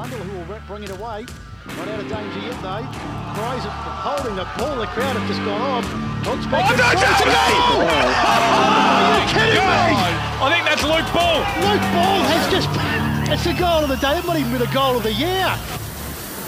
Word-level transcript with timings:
Bundle 0.00 0.24
who 0.32 0.32
will 0.48 0.60
bring 0.64 0.80
it 0.80 0.88
away. 0.96 1.28
Not 1.76 1.84
out 1.92 2.00
of 2.00 2.08
danger 2.08 2.40
yet 2.40 2.56
though. 2.64 2.88
Cries 3.36 3.60
it, 3.68 3.74
holding 4.00 4.32
the 4.32 4.48
ball. 4.56 4.80
The 4.80 4.88
crowd 4.96 5.12
have 5.12 5.28
just 5.28 5.44
gone 5.44 5.60
off. 5.60 5.84
Hodge 6.24 6.48
back 6.48 6.64
Oh, 6.64 6.72
in 6.72 6.80
no, 6.80 6.88
front. 6.88 7.20
no, 7.28 7.44
oh, 7.68 7.84
no! 7.84 8.00
Are 8.00 9.20
you 9.20 9.28
kidding 9.28 9.60
me? 9.60 9.92
I 10.40 10.46
think 10.48 10.64
that's 10.64 10.80
Luke 10.88 11.04
Ball. 11.12 11.44
Luke 11.68 11.84
Ball 11.92 12.20
has 12.32 12.48
just. 12.48 12.72
It's 13.28 13.44
the 13.44 13.52
goal 13.52 13.84
of 13.84 13.92
the 13.92 14.00
day. 14.00 14.16
It 14.16 14.24
might 14.24 14.40
even 14.40 14.56
be 14.56 14.64
the 14.64 14.72
goal 14.72 14.96
of 14.96 15.04
the 15.04 15.12
year. 15.12 15.52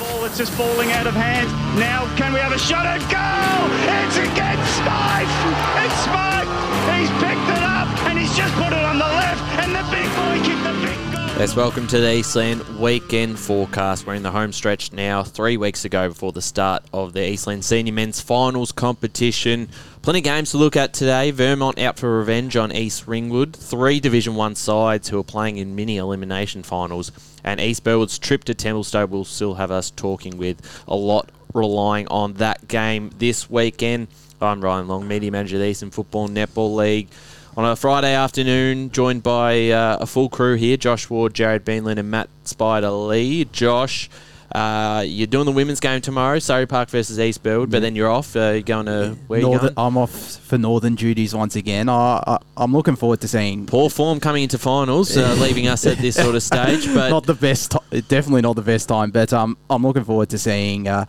Ball 0.00 0.24
that's 0.24 0.40
just 0.40 0.56
falling 0.56 0.88
out 0.96 1.04
of 1.04 1.12
hand. 1.12 1.44
Now, 1.76 2.08
can 2.16 2.32
we 2.32 2.40
have 2.40 2.56
a 2.56 2.58
shot 2.58 2.88
at 2.88 3.04
goal? 3.12 3.68
It's 4.00 4.16
against 4.16 4.64
Smythe. 4.80 5.28
It's 5.28 5.98
Smythe. 6.08 6.48
He's 6.96 7.12
picked 7.20 7.48
it 7.52 7.64
up 7.68 7.84
and 8.08 8.16
he's 8.16 8.32
just 8.32 8.56
put 8.56 8.72
it 8.72 8.80
on 8.80 8.96
the 8.96 9.12
left. 9.12 9.44
And 9.60 9.76
the 9.76 9.84
big 9.92 10.08
boy 10.16 10.40
kicked 10.40 10.64
the 10.64 10.72
big 10.80 10.96
goal. 10.96 11.01
Yes, 11.42 11.56
welcome 11.56 11.88
to 11.88 11.98
the 11.98 12.14
Eastland 12.18 12.62
weekend 12.78 13.36
forecast. 13.36 14.06
We're 14.06 14.14
in 14.14 14.22
the 14.22 14.30
home 14.30 14.52
stretch 14.52 14.92
now, 14.92 15.24
three 15.24 15.56
weeks 15.56 15.84
ago 15.84 16.10
before 16.10 16.30
the 16.30 16.40
start 16.40 16.84
of 16.92 17.14
the 17.14 17.30
Eastland 17.30 17.64
Senior 17.64 17.92
Men's 17.92 18.20
Finals 18.20 18.70
competition. 18.70 19.68
Plenty 20.02 20.20
of 20.20 20.24
games 20.24 20.52
to 20.52 20.58
look 20.58 20.76
at 20.76 20.94
today. 20.94 21.32
Vermont 21.32 21.80
out 21.80 21.98
for 21.98 22.16
revenge 22.16 22.56
on 22.56 22.70
East 22.70 23.08
Ringwood. 23.08 23.56
Three 23.56 23.98
Division 23.98 24.36
One 24.36 24.54
sides 24.54 25.08
who 25.08 25.18
are 25.18 25.24
playing 25.24 25.56
in 25.56 25.74
mini 25.74 25.96
elimination 25.96 26.62
finals. 26.62 27.10
And 27.42 27.60
East 27.60 27.82
Burwood's 27.82 28.20
trip 28.20 28.44
to 28.44 28.54
Templestowe 28.54 29.10
will 29.10 29.24
still 29.24 29.54
have 29.54 29.72
us 29.72 29.90
talking 29.90 30.38
with 30.38 30.84
a 30.86 30.94
lot 30.94 31.28
relying 31.54 32.06
on 32.06 32.34
that 32.34 32.68
game 32.68 33.10
this 33.18 33.50
weekend. 33.50 34.06
I'm 34.40 34.60
Ryan 34.60 34.86
Long, 34.86 35.08
media 35.08 35.32
manager 35.32 35.56
of 35.56 35.62
the 35.62 35.66
Eastern 35.66 35.90
Football 35.90 36.28
Netball 36.28 36.76
League 36.76 37.08
on 37.56 37.64
a 37.66 37.76
Friday 37.76 38.14
afternoon, 38.14 38.90
joined 38.90 39.22
by 39.22 39.70
uh, 39.70 39.98
a 40.00 40.06
full 40.06 40.28
crew 40.28 40.54
here 40.56 40.76
Josh 40.76 41.10
Ward, 41.10 41.34
Jared 41.34 41.64
Beanland, 41.64 41.98
and 41.98 42.10
Matt 42.10 42.28
Spider 42.44 42.90
Lee. 42.90 43.44
Josh, 43.44 44.08
uh, 44.52 45.04
you're 45.06 45.26
doing 45.26 45.44
the 45.44 45.52
women's 45.52 45.80
game 45.80 46.00
tomorrow, 46.00 46.38
Surrey 46.38 46.66
Park 46.66 46.88
versus 46.88 47.20
East 47.20 47.42
Burwood, 47.42 47.70
but 47.70 47.82
then 47.82 47.94
you're 47.94 48.10
off. 48.10 48.34
Uh, 48.34 48.52
you're 48.52 48.62
going 48.62 48.86
to 48.86 49.16
where 49.26 49.40
you 49.40 49.58
going? 49.58 49.72
I'm 49.76 49.98
off 49.98 50.10
for 50.10 50.56
Northern 50.56 50.94
duties 50.94 51.34
once 51.34 51.54
again. 51.56 51.88
I, 51.88 52.22
I, 52.26 52.38
I'm 52.56 52.72
looking 52.72 52.96
forward 52.96 53.20
to 53.20 53.28
seeing. 53.28 53.66
Poor 53.66 53.90
form 53.90 54.18
coming 54.18 54.44
into 54.44 54.58
finals, 54.58 55.16
uh, 55.16 55.34
leaving 55.38 55.68
us 55.68 55.86
at 55.86 55.98
this 55.98 56.16
sort 56.16 56.34
of 56.34 56.42
stage. 56.42 56.86
But 56.92 57.10
not 57.10 57.24
the 57.24 57.34
best, 57.34 57.72
ti- 57.72 58.00
definitely 58.02 58.42
not 58.42 58.56
the 58.56 58.62
best 58.62 58.88
time, 58.88 59.10
but 59.10 59.32
um, 59.32 59.56
I'm 59.70 59.82
looking 59.82 60.04
forward 60.04 60.28
to 60.30 60.38
seeing. 60.38 60.88
Uh, 60.88 61.06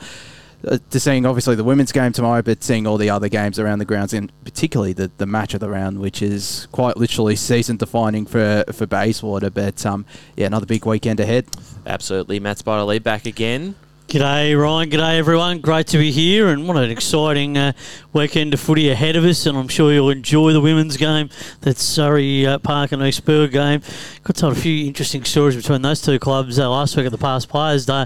to 0.63 0.99
seeing 0.99 1.25
obviously 1.25 1.55
the 1.55 1.63
women's 1.63 1.91
game 1.91 2.11
tomorrow, 2.11 2.41
but 2.41 2.63
seeing 2.63 2.87
all 2.87 2.97
the 2.97 3.09
other 3.09 3.29
games 3.29 3.59
around 3.59 3.79
the 3.79 3.85
grounds, 3.85 4.13
and 4.13 4.31
particularly 4.43 4.93
the, 4.93 5.11
the 5.17 5.25
match 5.25 5.53
of 5.53 5.59
the 5.59 5.69
round, 5.69 5.99
which 5.99 6.21
is 6.21 6.67
quite 6.71 6.97
literally 6.97 7.35
season 7.35 7.77
defining 7.77 8.25
for 8.25 8.63
for 8.71 8.85
Bayswater. 8.85 9.49
But 9.49 9.85
um, 9.85 10.05
yeah, 10.35 10.47
another 10.47 10.65
big 10.65 10.85
weekend 10.85 11.19
ahead. 11.19 11.45
absolutely, 11.85 12.39
Matt 12.39 12.59
Spider 12.59 12.83
Lee 12.83 12.99
back 12.99 13.25
again. 13.25 13.75
G'day, 14.13 14.55
Ryan. 14.61 14.91
G'day, 14.91 15.17
everyone. 15.17 15.59
Great 15.59 15.87
to 15.87 15.97
be 15.97 16.11
here, 16.11 16.49
and 16.49 16.67
what 16.67 16.77
an 16.77 16.91
exciting 16.91 17.57
uh, 17.57 17.73
weekend 18.13 18.53
of 18.53 18.59
footy 18.59 18.91
ahead 18.91 19.15
of 19.15 19.25
us. 19.25 19.47
And 19.47 19.57
I'm 19.57 19.67
sure 19.67 19.91
you'll 19.91 20.11
enjoy 20.11 20.53
the 20.53 20.61
women's 20.61 20.97
game, 20.97 21.31
that 21.61 21.77
Surrey 21.79 22.45
uh, 22.45 22.59
Park 22.59 22.91
and 22.91 23.01
East 23.01 23.25
game. 23.25 23.81
Got 24.23 24.35
told 24.35 24.53
a 24.53 24.55
few 24.55 24.85
interesting 24.85 25.23
stories 25.23 25.55
between 25.55 25.81
those 25.81 25.99
two 25.99 26.19
clubs 26.19 26.59
uh, 26.59 26.69
last 26.69 26.95
week 26.95 27.07
at 27.07 27.11
the 27.11 27.17
Past 27.17 27.49
Players 27.49 27.87
Day, 27.87 28.05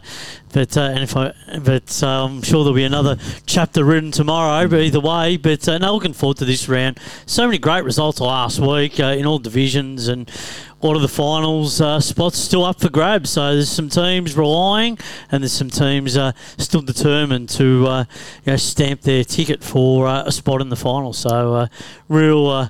but 0.53 0.77
uh, 0.77 0.81
and 0.81 1.03
if 1.03 1.17
I, 1.17 1.33
but 1.61 2.01
uh, 2.01 2.23
I'm 2.23 2.41
sure 2.41 2.63
there'll 2.63 2.73
be 2.73 2.85
another 2.85 3.17
chapter 3.45 3.83
written 3.83 4.11
tomorrow. 4.11 4.65
But 4.69 4.79
either 4.79 5.01
way, 5.01 5.35
but 5.35 5.67
uh, 5.67 5.77
no, 5.77 5.93
looking 5.93 6.13
forward 6.13 6.37
to 6.37 6.45
this 6.45 6.69
round. 6.69 7.01
So 7.25 7.45
many 7.45 7.57
great 7.57 7.83
results 7.83 8.21
last 8.21 8.59
week 8.59 8.97
uh, 9.01 9.07
in 9.07 9.25
all 9.25 9.39
divisions 9.39 10.07
and 10.07 10.31
all 10.81 10.95
of 10.95 11.01
the 11.01 11.07
finals 11.07 11.81
uh, 11.81 11.99
spots 11.99 12.37
still 12.37 12.63
up 12.63 12.79
for 12.79 12.89
grabs. 12.89 13.31
So 13.31 13.53
there's 13.53 13.69
some 13.69 13.89
teams 13.89 14.37
relying, 14.37 14.97
and 15.31 15.43
there's 15.43 15.53
some 15.53 15.69
teams 15.69 16.15
uh, 16.17 16.33
still 16.57 16.81
determined 16.81 17.49
to 17.49 17.87
uh, 17.87 18.05
you 18.45 18.53
know, 18.53 18.57
stamp 18.57 19.01
their 19.01 19.23
ticket 19.23 19.63
for 19.63 20.07
uh, 20.07 20.23
a 20.25 20.31
spot 20.31 20.61
in 20.61 20.69
the 20.69 20.75
final. 20.75 21.13
So 21.13 21.53
uh, 21.55 21.67
real. 22.07 22.69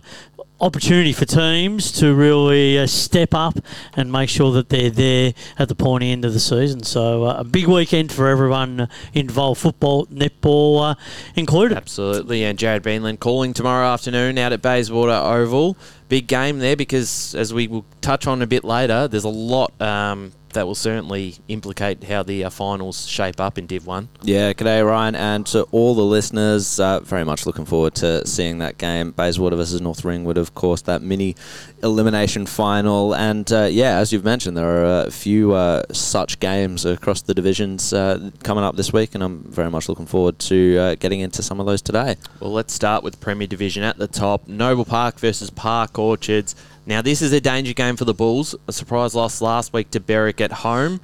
Opportunity 0.59 1.13
for 1.13 1.25
teams 1.25 1.91
to 1.99 2.15
really 2.15 2.79
uh, 2.79 2.87
step 2.87 3.35
up 3.35 3.59
and 3.95 4.11
make 4.11 4.27
sure 4.27 4.51
that 4.53 4.69
they're 4.69 4.89
there 4.89 5.33
at 5.59 5.69
the 5.69 5.75
pointy 5.75 6.11
end 6.11 6.25
of 6.25 6.33
the 6.33 6.39
season. 6.39 6.81
So, 6.81 7.25
uh, 7.25 7.35
a 7.37 7.43
big 7.43 7.67
weekend 7.67 8.11
for 8.11 8.27
everyone 8.27 8.89
involved, 9.13 9.61
football, 9.61 10.07
netball 10.07 10.91
uh, 10.91 10.95
included. 11.35 11.77
Absolutely, 11.77 12.43
and 12.43 12.57
Jared 12.57 12.81
Beanland 12.81 13.19
calling 13.19 13.53
tomorrow 13.53 13.85
afternoon 13.87 14.39
out 14.39 14.51
at 14.51 14.63
Bayswater 14.63 15.11
Oval. 15.11 15.77
Big 16.09 16.25
game 16.25 16.57
there 16.57 16.75
because, 16.75 17.35
as 17.35 17.53
we 17.53 17.67
will 17.67 17.85
touch 18.01 18.25
on 18.25 18.41
a 18.41 18.47
bit 18.47 18.63
later, 18.63 19.07
there's 19.07 19.25
a 19.25 19.29
lot 19.29 19.79
um, 19.79 20.31
that 20.53 20.65
will 20.65 20.75
certainly 20.75 21.35
implicate 21.47 22.03
how 22.03 22.23
the 22.23 22.43
uh, 22.43 22.49
finals 22.49 23.07
shape 23.07 23.39
up 23.39 23.57
in 23.57 23.67
Div 23.67 23.85
1. 23.85 24.09
Yeah, 24.23 24.53
g'day 24.53 24.85
Ryan, 24.85 25.15
and 25.15 25.45
to 25.47 25.63
all 25.71 25.95
the 25.95 26.03
listeners, 26.03 26.79
uh, 26.79 26.99
very 27.01 27.23
much 27.23 27.45
looking 27.45 27.65
forward 27.65 27.95
to 27.95 28.25
seeing 28.25 28.59
that 28.59 28.77
game. 28.77 29.11
Bayswater 29.11 29.55
versus 29.55 29.81
North 29.81 30.03
Ringwood, 30.03 30.37
of 30.37 30.55
course, 30.55 30.81
that 30.83 31.01
mini 31.01 31.35
elimination 31.83 32.45
final. 32.45 33.13
And 33.15 33.51
uh, 33.51 33.67
yeah, 33.71 33.97
as 33.97 34.11
you've 34.11 34.23
mentioned, 34.23 34.57
there 34.57 34.83
are 34.83 35.05
a 35.07 35.11
few 35.11 35.53
uh, 35.53 35.83
such 35.91 36.39
games 36.39 36.85
across 36.85 37.21
the 37.21 37.33
divisions 37.33 37.93
uh, 37.93 38.31
coming 38.43 38.63
up 38.63 38.75
this 38.75 38.91
week, 38.93 39.15
and 39.15 39.23
I'm 39.23 39.43
very 39.43 39.69
much 39.69 39.89
looking 39.89 40.05
forward 40.05 40.39
to 40.39 40.77
uh, 40.77 40.95
getting 40.95 41.19
into 41.19 41.41
some 41.43 41.59
of 41.59 41.65
those 41.65 41.81
today. 41.81 42.15
Well, 42.39 42.51
let's 42.51 42.73
start 42.73 43.03
with 43.03 43.19
Premier 43.19 43.47
Division 43.47 43.83
at 43.83 43.97
the 43.97 44.07
top. 44.07 44.47
Noble 44.47 44.85
Park 44.85 45.19
versus 45.19 45.49
Park 45.49 45.97
Orchards. 45.99 46.55
Now, 46.87 47.01
this 47.01 47.21
is 47.21 47.33
a 47.33 47.41
danger 47.41 47.73
game 47.73 47.97
for 47.97 48.05
the 48.05 48.13
Bulls. 48.13 48.55
A 48.65 48.71
surprise 48.71 49.13
loss 49.13 49.41
last 49.41 49.73
week 49.73 49.91
to 49.91 49.99
Berwick 49.99 50.39
at 50.39 50.53
home. 50.53 51.01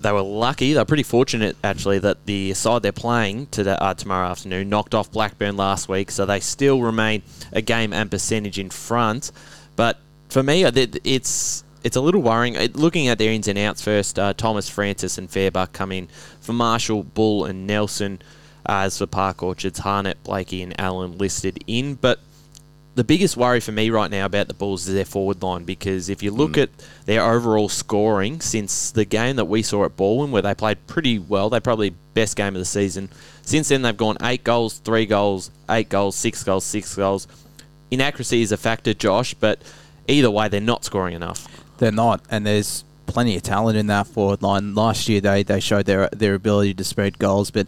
They 0.00 0.10
were 0.10 0.22
lucky. 0.22 0.72
They're 0.72 0.86
pretty 0.86 1.02
fortunate, 1.02 1.56
actually, 1.62 1.98
that 1.98 2.24
the 2.24 2.54
side 2.54 2.82
they're 2.82 2.90
playing 2.90 3.48
uh, 3.54 3.94
tomorrow 3.94 4.28
afternoon 4.28 4.70
knocked 4.70 4.94
off 4.94 5.12
Blackburn 5.12 5.58
last 5.58 5.90
week, 5.90 6.10
so 6.10 6.24
they 6.24 6.40
still 6.40 6.80
remain 6.80 7.22
a 7.52 7.60
game 7.60 7.92
and 7.92 8.10
percentage 8.10 8.58
in 8.58 8.70
front. 8.70 9.30
But 9.76 9.98
for 10.30 10.42
me, 10.42 10.64
it's 10.64 11.64
it's 11.82 11.96
a 11.96 12.00
little 12.00 12.22
worrying. 12.22 12.54
Looking 12.72 13.08
at 13.08 13.18
their 13.18 13.30
ins 13.30 13.46
and 13.46 13.58
outs 13.58 13.82
first, 13.82 14.18
uh, 14.18 14.32
Thomas 14.32 14.70
Francis 14.70 15.18
and 15.18 15.28
Fairbuck 15.28 15.72
come 15.72 15.92
in 15.92 16.08
for 16.40 16.54
Marshall, 16.54 17.02
Bull, 17.02 17.44
and 17.44 17.66
Nelson. 17.66 18.22
Uh, 18.66 18.84
as 18.84 18.96
for 18.96 19.06
Park 19.06 19.42
Orchards, 19.42 19.80
Harnett, 19.80 20.14
Blakey, 20.24 20.62
and 20.62 20.78
Allen 20.80 21.18
listed 21.18 21.62
in. 21.66 21.96
But 21.96 22.18
the 22.94 23.04
biggest 23.04 23.36
worry 23.36 23.60
for 23.60 23.72
me 23.72 23.90
right 23.90 24.10
now 24.10 24.24
about 24.24 24.46
the 24.46 24.54
Bulls 24.54 24.86
is 24.86 24.94
their 24.94 25.04
forward 25.04 25.42
line 25.42 25.64
because 25.64 26.08
if 26.08 26.22
you 26.22 26.30
look 26.30 26.52
mm. 26.52 26.64
at 26.64 26.70
their 27.06 27.22
overall 27.24 27.68
scoring 27.68 28.40
since 28.40 28.92
the 28.92 29.04
game 29.04 29.36
that 29.36 29.46
we 29.46 29.62
saw 29.62 29.84
at 29.84 29.96
Balwyn, 29.96 30.30
where 30.30 30.42
they 30.42 30.54
played 30.54 30.86
pretty 30.86 31.18
well, 31.18 31.50
they 31.50 31.58
probably 31.60 31.90
best 32.14 32.36
game 32.36 32.54
of 32.54 32.60
the 32.60 32.64
season. 32.64 33.08
Since 33.42 33.68
then, 33.68 33.82
they've 33.82 33.96
gone 33.96 34.16
eight 34.22 34.44
goals, 34.44 34.78
three 34.78 35.06
goals, 35.06 35.50
eight 35.68 35.88
goals, 35.88 36.14
six 36.14 36.44
goals, 36.44 36.64
six 36.64 36.94
goals. 36.94 37.26
Inaccuracy 37.90 38.42
is 38.42 38.52
a 38.52 38.56
factor, 38.56 38.94
Josh, 38.94 39.34
but 39.34 39.60
either 40.06 40.30
way, 40.30 40.48
they're 40.48 40.60
not 40.60 40.84
scoring 40.84 41.14
enough. 41.14 41.48
They're 41.78 41.92
not, 41.92 42.22
and 42.30 42.46
there's 42.46 42.84
plenty 43.06 43.36
of 43.36 43.42
talent 43.42 43.76
in 43.76 43.88
that 43.88 44.06
forward 44.06 44.42
line. 44.42 44.74
Last 44.74 45.08
year, 45.08 45.20
they, 45.20 45.42
they 45.42 45.60
showed 45.60 45.86
their 45.86 46.08
their 46.10 46.34
ability 46.34 46.74
to 46.74 46.84
spread 46.84 47.18
goals, 47.18 47.50
but 47.50 47.66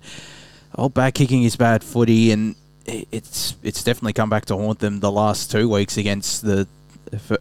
oh, 0.76 0.88
back 0.88 1.14
kicking 1.14 1.42
is 1.42 1.56
bad 1.56 1.82
footy, 1.82 2.30
and 2.30 2.54
it's 2.86 3.56
it's 3.62 3.82
definitely 3.82 4.12
come 4.12 4.30
back 4.30 4.46
to 4.46 4.56
haunt 4.56 4.78
them 4.78 5.00
the 5.00 5.10
last 5.10 5.50
two 5.50 5.68
weeks 5.68 5.96
against 5.96 6.42
the 6.42 6.66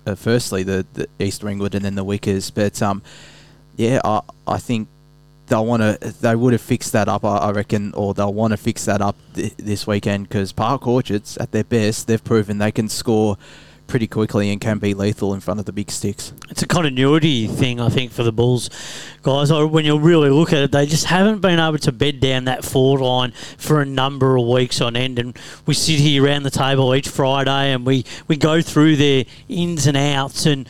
uh, 0.06 0.16
firstly 0.16 0.63
the, 0.63 0.85
the 0.94 1.07
East 1.19 1.44
Ringwood 1.44 1.75
and 1.75 1.85
then 1.85 1.95
the 1.95 2.06
Wickers. 2.06 2.53
But 2.53 2.81
um, 2.81 3.01
yeah, 3.78 4.00
I 4.03 4.22
I 4.47 4.57
think 4.57 4.88
they'll 5.47 5.66
want 5.66 5.81
to 5.81 6.13
they 6.22 6.35
would 6.35 6.53
have 6.53 6.61
fixed 6.61 6.94
that 6.94 7.07
up, 7.07 7.23
I, 7.23 7.38
I 7.38 7.51
reckon, 7.51 7.94
or 7.94 8.13
they'll 8.13 8.33
want 8.33 8.51
to 8.51 8.57
fix 8.57 8.85
that 8.85 9.01
up 9.01 9.16
th- 9.33 9.56
this 9.57 9.85
weekend 9.85 10.28
because 10.29 10.51
Park 10.51 10.88
Orchards 10.88 11.38
at 11.38 11.51
their 11.51 11.63
best 11.63 12.07
they've 12.07 12.23
proven 12.23 12.57
they 12.57 12.72
can 12.72 12.89
score 12.89 13.38
pretty 13.88 14.07
quickly 14.07 14.51
and 14.51 14.59
can 14.59 14.78
be 14.79 14.94
lethal 14.94 15.34
in 15.34 15.40
front 15.40 15.59
of 15.59 15.65
the 15.65 15.71
big 15.71 15.92
sticks. 15.92 16.33
it's 16.50 16.62
a 16.62 16.68
continuity 16.68 17.48
thing, 17.48 17.80
I 17.80 17.89
think, 17.89 18.12
for 18.12 18.24
the 18.24 18.31
Bulls 18.31 18.69
guys. 19.21 19.51
When 19.51 19.86
you 19.86 19.98
really 20.00 20.30
look 20.30 20.54
at 20.54 20.59
it, 20.59 20.71
they 20.71 20.86
just 20.86 21.06
haven't 21.06 21.39
been 21.39 21.59
able 21.59 21.77
to 21.80 21.92
bed 21.92 22.19
down 22.19 22.45
that 22.45 22.65
forward 22.65 23.01
line 23.01 23.31
for 23.57 23.81
a 23.81 23.86
number 23.86 24.38
of 24.38 24.48
weeks 24.48 24.81
on 24.81 24.95
end. 24.95 25.19
And 25.19 25.38
we 25.65 25.74
sit 25.74 26.00
here 26.00 26.25
around 26.25 26.44
the 26.44 26.51
table 26.51 26.94
each 26.95 27.09
Friday 27.09 27.74
and 27.74 27.86
we, 27.86 28.06
we 28.27 28.38
go 28.38 28.62
through 28.62 28.95
their 28.95 29.25
ins 29.50 29.88
and 29.88 29.98
outs. 29.98 30.45
And 30.45 30.68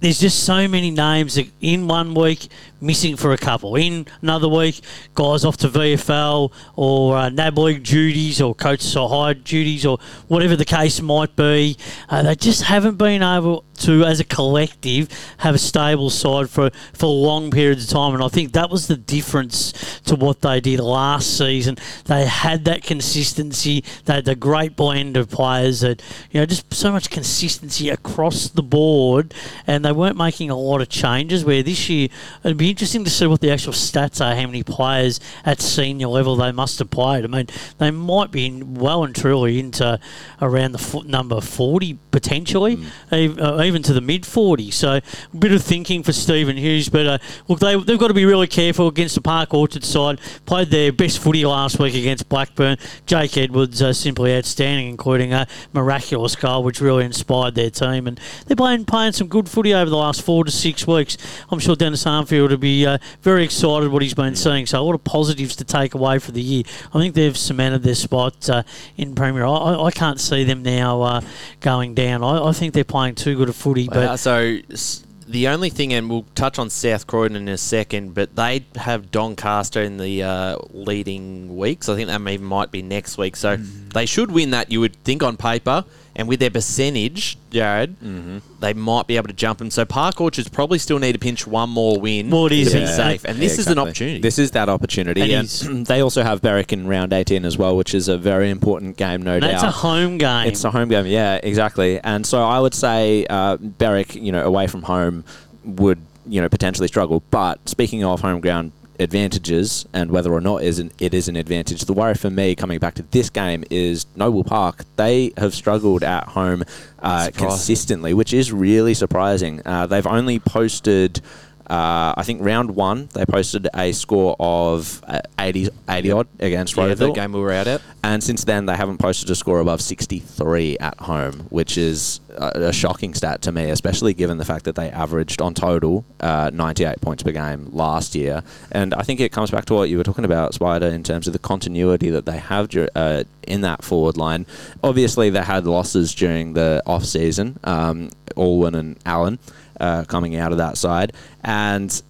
there's 0.00 0.20
just 0.20 0.44
so 0.44 0.68
many 0.68 0.90
names 0.90 1.38
in 1.60 1.88
one 1.88 2.14
week 2.14 2.48
missing 2.80 3.16
for 3.16 3.32
a 3.32 3.38
couple. 3.38 3.76
In 3.76 4.06
another 4.22 4.48
week, 4.48 4.80
guys 5.14 5.44
off 5.44 5.56
to 5.58 5.68
VFL 5.68 6.52
or 6.76 7.16
uh, 7.16 7.28
NAB 7.28 7.58
League 7.58 7.82
duties 7.82 8.40
or 8.40 8.54
coach 8.54 8.80
side 8.80 9.44
duties 9.44 9.84
or 9.84 9.98
whatever 10.28 10.56
the 10.56 10.64
case 10.64 11.00
might 11.00 11.34
be. 11.36 11.76
Uh, 12.08 12.22
they 12.22 12.34
just 12.34 12.62
haven't 12.62 12.96
been 12.96 13.22
able 13.22 13.64
to, 13.78 14.04
as 14.04 14.20
a 14.20 14.24
collective, 14.24 15.08
have 15.38 15.54
a 15.54 15.58
stable 15.58 16.10
side 16.10 16.50
for, 16.50 16.70
for 16.92 17.06
long 17.06 17.50
periods 17.50 17.84
of 17.84 17.90
time. 17.90 18.14
And 18.14 18.22
I 18.22 18.28
think 18.28 18.52
that 18.52 18.70
was 18.70 18.86
the 18.86 18.96
difference 18.96 20.00
to 20.02 20.16
what 20.16 20.40
they 20.40 20.60
did 20.60 20.80
last 20.80 21.36
season. 21.36 21.76
They 22.06 22.26
had 22.26 22.64
that 22.64 22.82
consistency. 22.82 23.84
They 24.04 24.14
had 24.14 24.24
the 24.24 24.34
great 24.34 24.76
blend 24.76 25.16
of 25.16 25.30
players 25.30 25.80
that, 25.80 26.02
you 26.30 26.40
know, 26.40 26.46
just 26.46 26.72
so 26.74 26.92
much 26.92 27.10
consistency 27.10 27.88
across 27.88 28.48
the 28.48 28.62
board. 28.62 29.34
And 29.66 29.84
they 29.84 29.92
weren't 29.92 30.16
making 30.16 30.50
a 30.50 30.56
lot 30.56 30.80
of 30.80 30.88
changes. 30.88 31.44
Where 31.44 31.62
this 31.62 31.88
year, 31.88 32.08
it'd 32.44 32.56
be 32.56 32.67
be 32.68 32.70
interesting 32.72 33.04
to 33.04 33.10
see 33.10 33.26
what 33.26 33.40
the 33.40 33.50
actual 33.50 33.72
stats 33.72 34.24
are. 34.24 34.34
How 34.34 34.46
many 34.46 34.62
players 34.62 35.20
at 35.44 35.60
senior 35.60 36.08
level 36.08 36.36
they 36.36 36.52
must 36.52 36.78
have 36.80 36.90
played. 36.90 37.24
I 37.24 37.28
mean, 37.28 37.46
they 37.78 37.90
might 37.90 38.30
be 38.30 38.46
in- 38.46 38.74
well 38.74 39.04
and 39.04 39.14
truly 39.14 39.58
into 39.58 39.98
around 40.42 40.72
the 40.72 40.78
foot 40.78 41.06
number 41.06 41.40
forty 41.40 41.98
potentially, 42.10 42.78
ev- 43.10 43.38
uh, 43.38 43.62
even 43.62 43.82
to 43.84 43.92
the 43.92 44.00
mid 44.00 44.26
forty. 44.26 44.70
So 44.70 44.96
a 44.96 45.36
bit 45.36 45.52
of 45.52 45.62
thinking 45.62 46.02
for 46.02 46.12
Stephen 46.12 46.56
Hughes. 46.56 46.88
But 46.88 47.06
uh, 47.06 47.18
look, 47.48 47.60
they 47.60 47.76
they've 47.76 47.98
got 47.98 48.08
to 48.08 48.14
be 48.14 48.26
really 48.26 48.46
careful 48.46 48.88
against 48.88 49.14
the 49.14 49.22
Park 49.22 49.54
Orchard 49.54 49.84
side. 49.84 50.20
Played 50.44 50.70
their 50.70 50.92
best 50.92 51.18
footy 51.18 51.46
last 51.46 51.78
week 51.78 51.94
against 51.94 52.28
Blackburn. 52.28 52.76
Jake 53.06 53.36
Edwards 53.38 53.80
uh, 53.80 53.92
simply 53.92 54.36
outstanding, 54.36 54.88
including 54.88 55.32
a 55.32 55.46
miraculous 55.72 56.36
goal, 56.36 56.62
which 56.62 56.80
really 56.80 57.04
inspired 57.04 57.54
their 57.54 57.70
team. 57.70 58.06
And 58.06 58.20
they're 58.46 58.56
playing 58.56 58.84
playing 58.84 59.12
some 59.12 59.28
good 59.28 59.48
footy 59.48 59.72
over 59.72 59.88
the 59.88 59.96
last 59.96 60.20
four 60.20 60.44
to 60.44 60.50
six 60.50 60.86
weeks. 60.86 61.16
I'm 61.50 61.58
sure 61.58 61.74
Dennis 61.74 62.04
Armfield 62.04 62.52
be 62.58 62.86
uh, 62.86 62.98
very 63.22 63.44
excited 63.44 63.90
what 63.90 64.02
he's 64.02 64.14
been 64.14 64.36
seeing. 64.36 64.66
So 64.66 64.80
a 64.80 64.82
lot 64.82 64.94
of 64.94 65.04
positives 65.04 65.56
to 65.56 65.64
take 65.64 65.94
away 65.94 66.18
for 66.18 66.32
the 66.32 66.42
year. 66.42 66.62
I 66.94 66.98
think 67.00 67.14
they've 67.14 67.36
cemented 67.36 67.82
their 67.82 67.94
spot 67.94 68.48
uh, 68.50 68.62
in 68.96 69.14
Premier. 69.14 69.44
I, 69.44 69.74
I- 69.74 69.90
can't 69.98 70.20
see 70.20 70.44
them 70.44 70.62
now 70.62 71.02
uh, 71.02 71.20
going 71.60 71.94
down. 71.94 72.22
I, 72.22 72.46
I 72.48 72.52
think 72.52 72.72
they're 72.74 72.84
playing 72.84 73.16
too 73.16 73.36
good 73.36 73.48
a 73.48 73.52
footy. 73.52 73.88
But 73.88 74.16
so 74.18 74.58
s- 74.70 75.04
the 75.26 75.48
only 75.48 75.70
thing, 75.70 75.92
and 75.92 76.08
we'll 76.08 76.24
touch 76.34 76.58
on 76.58 76.70
South 76.70 77.06
Croydon 77.06 77.36
in 77.36 77.48
a 77.48 77.58
second, 77.58 78.14
but 78.14 78.34
they 78.36 78.64
have 78.76 79.10
Doncaster 79.10 79.82
in 79.82 79.96
the 79.98 80.22
uh, 80.22 80.56
leading 80.70 81.56
weeks. 81.56 81.88
I 81.88 81.96
think 81.96 82.08
that 82.08 82.20
may, 82.20 82.38
might 82.38 82.70
be 82.70 82.80
next 82.82 83.18
week. 83.18 83.36
So 83.36 83.56
Mm. 83.56 83.92
they 83.92 84.06
should 84.06 84.30
win 84.30 84.50
that, 84.50 84.70
you 84.70 84.80
would 84.80 84.94
think, 85.04 85.22
on 85.22 85.36
paper. 85.36 85.84
And 86.18 86.26
with 86.28 86.40
their 86.40 86.50
percentage, 86.50 87.38
Jared, 87.50 87.98
Mm-hmm. 88.00 88.38
they 88.60 88.74
might 88.74 89.06
be 89.06 89.16
able 89.16 89.28
to 89.28 89.32
jump 89.32 89.60
them. 89.60 89.70
So 89.70 89.84
Park 89.84 90.20
Orchards 90.20 90.48
probably 90.48 90.78
still 90.78 90.98
need 90.98 91.12
to 91.12 91.18
pinch 91.18 91.46
one 91.46 91.70
more 91.70 91.98
win 92.00 92.28
Well, 92.28 92.46
it 92.46 92.52
is, 92.52 92.72
to 92.72 92.74
be 92.78 92.80
yeah. 92.80 92.86
safe. 92.96 93.24
And 93.24 93.38
this 93.38 93.54
Yeah, 93.54 93.60
is 93.60 93.66
an 93.68 93.78
opportunity. 93.78 94.20
This 94.20 94.38
is 94.38 94.50
that 94.50 94.68
opportunity. 94.68 95.22
It 95.32 95.62
and 95.64 95.86
they 95.86 96.00
also 96.02 96.24
have 96.24 96.42
Berwick 96.42 96.72
in 96.72 96.88
round 96.88 97.12
18 97.12 97.44
as 97.44 97.56
well, 97.56 97.76
which 97.76 97.94
is 97.94 98.08
a 98.08 98.18
very 98.18 98.50
important 98.50 98.96
game, 98.96 99.22
no 99.22 99.38
that's 99.38 99.62
doubt. 99.62 99.68
It's 99.68 99.76
a 99.76 99.80
home 99.80 100.18
game. 100.18 100.48
It's 100.48 100.64
a 100.64 100.70
home 100.72 100.88
game, 100.88 101.06
yeah, 101.06 101.38
exactly. 101.40 102.00
And 102.00 102.26
so 102.26 102.42
I 102.42 102.58
would 102.58 102.74
say 102.74 103.24
uh, 103.30 103.56
Berwick, 103.56 104.16
you 104.16 104.32
know, 104.32 104.44
away 104.44 104.66
from 104.66 104.82
home 104.82 105.24
would, 105.64 106.00
you 106.26 106.40
know, 106.40 106.48
potentially 106.48 106.88
struggle. 106.88 107.22
But 107.30 107.68
speaking 107.68 108.02
of 108.04 108.20
home 108.22 108.40
ground 108.40 108.72
advantages 108.98 109.86
and 109.92 110.10
whether 110.10 110.32
or 110.32 110.40
not 110.40 110.62
is 110.62 110.78
an, 110.78 110.90
it 110.98 111.14
is 111.14 111.28
an 111.28 111.36
advantage, 111.36 111.82
the 111.82 111.92
worry 111.92 112.14
for 112.14 112.30
me 112.30 112.54
coming 112.54 112.78
back 112.78 112.94
to 112.94 113.02
this 113.02 113.30
game 113.30 113.64
is 113.70 114.06
Noble 114.16 114.44
Park. 114.44 114.84
They 114.96 115.32
have 115.36 115.54
struggled 115.54 116.02
at 116.02 116.24
home 116.24 116.64
uh, 117.00 117.30
consistently, 117.34 118.14
which 118.14 118.32
is 118.32 118.52
really 118.52 118.94
surprising. 118.94 119.62
Uh, 119.64 119.86
they've 119.86 120.06
only 120.06 120.38
posted. 120.38 121.20
Uh, 121.68 122.14
I 122.16 122.22
think 122.22 122.42
round 122.42 122.74
one 122.74 123.08
they 123.14 123.26
posted 123.26 123.68
a 123.74 123.92
score 123.92 124.36
of 124.40 125.02
uh, 125.06 125.20
80, 125.38 125.68
80 125.88 126.10
odd 126.12 126.28
against 126.40 126.76
yeah, 126.76 126.94
the 126.94 127.12
game 127.12 127.32
we 127.32 127.40
were 127.40 127.52
out 127.52 127.66
at. 127.66 127.82
And 128.02 128.22
since 128.22 128.44
then, 128.44 128.66
they 128.66 128.76
haven't 128.76 128.98
posted 128.98 129.28
a 129.30 129.34
score 129.34 129.60
above 129.60 129.80
63 129.82 130.78
at 130.78 130.98
home, 131.00 131.46
which 131.50 131.76
is 131.76 132.20
a, 132.36 132.68
a 132.68 132.72
shocking 132.72 133.12
stat 133.14 133.42
to 133.42 133.52
me, 133.52 133.70
especially 133.70 134.14
given 134.14 134.38
the 134.38 134.44
fact 134.44 134.64
that 134.64 134.76
they 134.76 134.90
averaged 134.90 135.42
on 135.42 135.54
total 135.54 136.04
uh, 136.20 136.50
98 136.52 137.00
points 137.00 137.22
per 137.22 137.32
game 137.32 137.68
last 137.72 138.14
year. 138.14 138.42
And 138.72 138.94
I 138.94 139.02
think 139.02 139.20
it 139.20 139.32
comes 139.32 139.50
back 139.50 139.66
to 139.66 139.74
what 139.74 139.90
you 139.90 139.98
were 139.98 140.04
talking 140.04 140.24
about, 140.24 140.54
Spider, 140.54 140.86
in 140.86 141.02
terms 141.02 141.26
of 141.26 141.32
the 141.32 141.38
continuity 141.38 142.10
that 142.10 142.24
they 142.24 142.38
have 142.38 142.68
dur- 142.68 142.88
uh, 142.94 143.24
in 143.46 143.60
that 143.62 143.84
forward 143.84 144.16
line. 144.16 144.46
Obviously, 144.82 145.30
they 145.30 145.42
had 145.42 145.66
losses 145.66 146.14
during 146.14 146.54
the 146.54 146.82
off 146.86 147.04
season, 147.04 147.58
um, 147.64 148.10
Alwyn 148.36 148.74
and 148.74 148.98
Allen. 149.04 149.38
Uh, 149.80 150.04
coming 150.04 150.34
out 150.34 150.50
of 150.50 150.58
that 150.58 150.76
side, 150.76 151.12
and 151.44 152.02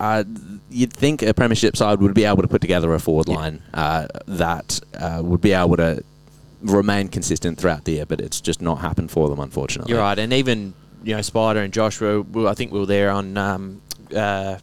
uh, 0.00 0.24
you'd 0.68 0.92
think 0.92 1.22
a 1.22 1.32
premiership 1.32 1.76
side 1.76 2.00
would 2.00 2.12
be 2.12 2.24
able 2.24 2.42
to 2.42 2.48
put 2.48 2.60
together 2.60 2.92
a 2.92 2.98
forward 2.98 3.28
line 3.28 3.62
uh, 3.72 4.08
that 4.26 4.80
uh, 4.98 5.20
would 5.22 5.40
be 5.40 5.52
able 5.52 5.76
to 5.76 6.02
remain 6.62 7.06
consistent 7.08 7.56
throughout 7.58 7.84
the 7.84 7.92
year, 7.92 8.06
but 8.06 8.20
it's 8.20 8.40
just 8.40 8.60
not 8.60 8.76
happened 8.76 9.12
for 9.12 9.28
them, 9.28 9.38
unfortunately. 9.38 9.92
You're 9.92 10.02
right, 10.02 10.18
and 10.18 10.32
even 10.32 10.74
you 11.04 11.14
know 11.14 11.22
Spider 11.22 11.60
and 11.60 11.72
Joshua. 11.72 12.24
I 12.48 12.54
think 12.54 12.72
we 12.72 12.80
were 12.80 12.86
there 12.86 13.10
on 13.10 13.36
um, 13.36 13.82
uh, 14.14 14.58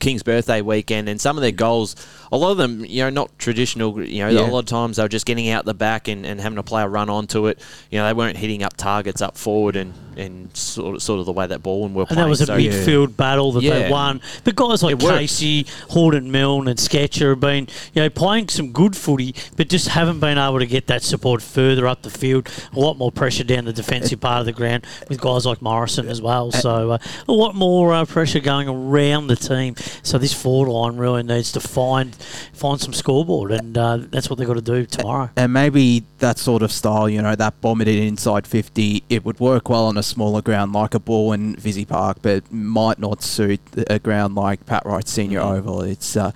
King's 0.00 0.24
birthday 0.24 0.60
weekend, 0.62 1.08
and 1.08 1.20
some 1.20 1.36
of 1.36 1.42
their 1.42 1.52
goals, 1.52 1.94
a 2.32 2.36
lot 2.36 2.50
of 2.52 2.56
them, 2.58 2.84
you 2.84 3.02
know, 3.02 3.10
not 3.10 3.38
traditional. 3.38 4.00
You 4.04 4.24
know, 4.24 4.30
Yeah. 4.30 4.40
a 4.48 4.50
lot 4.50 4.60
of 4.60 4.66
times 4.66 4.96
they 4.96 5.02
were 5.02 5.08
just 5.08 5.26
getting 5.26 5.48
out 5.50 5.64
the 5.64 5.74
back 5.74 6.08
and, 6.08 6.24
and 6.24 6.40
having 6.40 6.56
to 6.56 6.62
play 6.62 6.82
a 6.82 6.88
run 6.88 7.10
onto 7.10 7.46
it. 7.46 7.58
You 7.90 7.98
know, 7.98 8.06
they 8.06 8.12
weren't 8.12 8.36
hitting 8.36 8.62
up 8.62 8.76
targets 8.76 9.20
up 9.20 9.36
forward 9.36 9.76
and, 9.76 9.94
and 10.16 10.54
sort 10.56 10.96
of, 10.96 11.02
sort 11.02 11.18
of 11.20 11.26
the 11.26 11.32
way 11.32 11.46
that 11.46 11.62
Balwyn 11.62 11.92
were 11.92 12.02
And 12.02 12.08
playing. 12.08 12.22
that 12.22 12.28
was 12.28 12.40
a 12.40 12.46
so- 12.46 12.56
midfield 12.56 13.16
battle 13.16 13.52
that 13.52 13.62
Yeah. 13.62 13.78
they 13.80 13.90
won. 13.90 14.20
But 14.44 14.54
guys 14.56 14.82
like. 14.82 14.98
Casey, 15.00 15.66
Horton 15.88 16.30
Milne, 16.30 16.68
and 16.68 16.78
Sketcher 16.78 17.30
have 17.30 17.40
been, 17.40 17.66
you 17.94 18.02
know, 18.02 18.10
playing 18.10 18.48
some 18.48 18.70
good 18.72 18.96
footy, 18.96 19.34
but 19.56 19.68
just 19.68 19.88
haven't 19.88 20.20
been 20.20 20.38
able 20.38 20.58
to 20.60 20.66
get 20.66 20.86
that 20.86 21.02
support 21.02 21.42
further 21.42 21.86
up 21.86 22.02
the 22.02 22.10
field. 22.10 22.48
A 22.74 22.78
lot 22.78 22.96
more 22.96 23.10
pressure 23.10 23.44
down 23.44 23.64
the 23.64 23.72
defensive 23.72 24.20
part 24.20 24.40
of 24.40 24.46
the 24.46 24.52
ground 24.52 24.86
with 25.08 25.20
guys 25.20 25.44
like 25.46 25.60
Morrison 25.60 26.08
as 26.08 26.22
well. 26.22 26.52
So 26.52 26.92
uh, 26.92 26.98
a 27.28 27.32
lot 27.32 27.54
more 27.54 27.92
uh, 27.92 28.04
pressure 28.04 28.40
going 28.40 28.68
around 28.68 29.26
the 29.26 29.36
team. 29.36 29.74
So 30.02 30.16
this 30.18 30.32
forward 30.32 30.70
line 30.70 30.96
really 30.96 31.22
needs 31.22 31.52
to 31.52 31.60
find 31.60 32.16
find 32.52 32.80
some 32.80 32.92
scoreboard, 32.92 33.52
and 33.52 33.76
uh, 33.76 33.98
that's 33.98 34.28
what 34.28 34.38
they've 34.38 34.48
got 34.48 34.54
to 34.54 34.60
do 34.60 34.86
tomorrow. 34.86 35.30
And 35.36 35.52
maybe 35.52 36.04
that 36.18 36.38
sort 36.38 36.62
of 36.62 36.72
style, 36.72 37.08
you 37.08 37.22
know, 37.22 37.34
that 37.34 37.60
bombing 37.60 37.88
it 37.88 37.96
in 37.96 38.04
inside 38.04 38.46
50, 38.46 39.04
it 39.08 39.24
would 39.24 39.40
work 39.40 39.68
well 39.68 39.86
on 39.86 39.96
a 39.96 40.02
smaller 40.02 40.42
ground 40.42 40.72
like 40.72 40.94
a 40.94 41.00
ball 41.00 41.32
in 41.32 41.56
Vizzy 41.56 41.84
Park, 41.84 42.18
but 42.22 42.50
might 42.52 42.98
not 42.98 43.22
suit 43.22 43.60
a 43.88 43.98
ground 43.98 44.34
like 44.34 44.66
Pat 44.66 44.84
Wright 44.84 45.06
Senior 45.06 45.40
Oval. 45.40 45.82
It's 45.82 46.16
uh, 46.16 46.32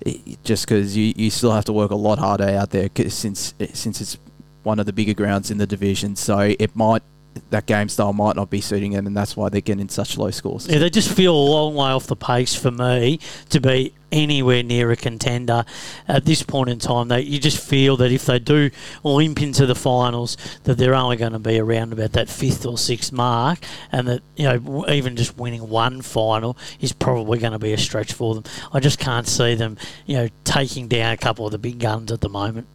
it, 0.00 0.42
just 0.44 0.66
because 0.66 0.96
you, 0.96 1.12
you 1.16 1.30
still 1.30 1.52
have 1.52 1.64
to 1.66 1.72
work 1.72 1.90
a 1.90 1.96
lot 1.96 2.18
harder 2.18 2.48
out 2.48 2.70
there 2.70 2.88
since 3.08 3.54
since 3.72 4.00
it's 4.00 4.18
one 4.62 4.78
of 4.78 4.86
the 4.86 4.92
bigger 4.92 5.14
grounds 5.14 5.50
in 5.50 5.58
the 5.58 5.66
division. 5.66 6.16
So 6.16 6.54
it 6.58 6.74
might 6.74 7.02
that 7.50 7.66
game 7.66 7.88
style 7.88 8.12
might 8.12 8.36
not 8.36 8.50
be 8.50 8.60
suiting 8.60 8.92
them, 8.92 9.06
and 9.06 9.16
that's 9.16 9.36
why 9.36 9.48
they're 9.48 9.60
getting 9.60 9.88
such 9.88 10.16
low 10.16 10.30
scores. 10.30 10.68
Yeah, 10.68 10.78
they 10.78 10.90
just 10.90 11.10
feel 11.14 11.34
a 11.34 11.36
long 11.36 11.74
way 11.74 11.90
off 11.90 12.06
the 12.06 12.16
pace 12.16 12.54
for 12.54 12.70
me 12.70 13.18
to 13.50 13.60
be 13.60 13.92
anywhere 14.12 14.62
near 14.62 14.92
a 14.92 14.96
contender 14.96 15.64
at 16.06 16.24
this 16.24 16.42
point 16.42 16.70
in 16.70 16.78
time. 16.78 17.08
They, 17.08 17.22
you 17.22 17.38
just 17.38 17.58
feel 17.58 17.96
that 17.96 18.12
if 18.12 18.26
they 18.26 18.38
do 18.38 18.70
limp 19.02 19.42
into 19.42 19.66
the 19.66 19.74
finals, 19.74 20.36
that 20.64 20.78
they're 20.78 20.94
only 20.94 21.16
going 21.16 21.32
to 21.32 21.38
be 21.38 21.58
around 21.58 21.92
about 21.92 22.12
that 22.12 22.28
fifth 22.28 22.64
or 22.64 22.78
sixth 22.78 23.12
mark, 23.12 23.58
and 23.90 24.08
that 24.08 24.22
you 24.36 24.44
know 24.44 24.88
even 24.88 25.16
just 25.16 25.36
winning 25.36 25.68
one 25.68 26.02
final 26.02 26.56
is 26.80 26.92
probably 26.92 27.38
going 27.38 27.52
to 27.52 27.58
be 27.58 27.72
a 27.72 27.78
stretch 27.78 28.12
for 28.12 28.34
them. 28.34 28.44
I 28.72 28.80
just 28.80 28.98
can't 28.98 29.26
see 29.26 29.54
them, 29.54 29.76
you 30.06 30.16
know, 30.16 30.28
taking 30.44 30.88
down 30.88 31.12
a 31.12 31.16
couple 31.16 31.46
of 31.46 31.52
the 31.52 31.58
big 31.58 31.78
guns 31.78 32.12
at 32.12 32.20
the 32.20 32.28
moment. 32.28 32.68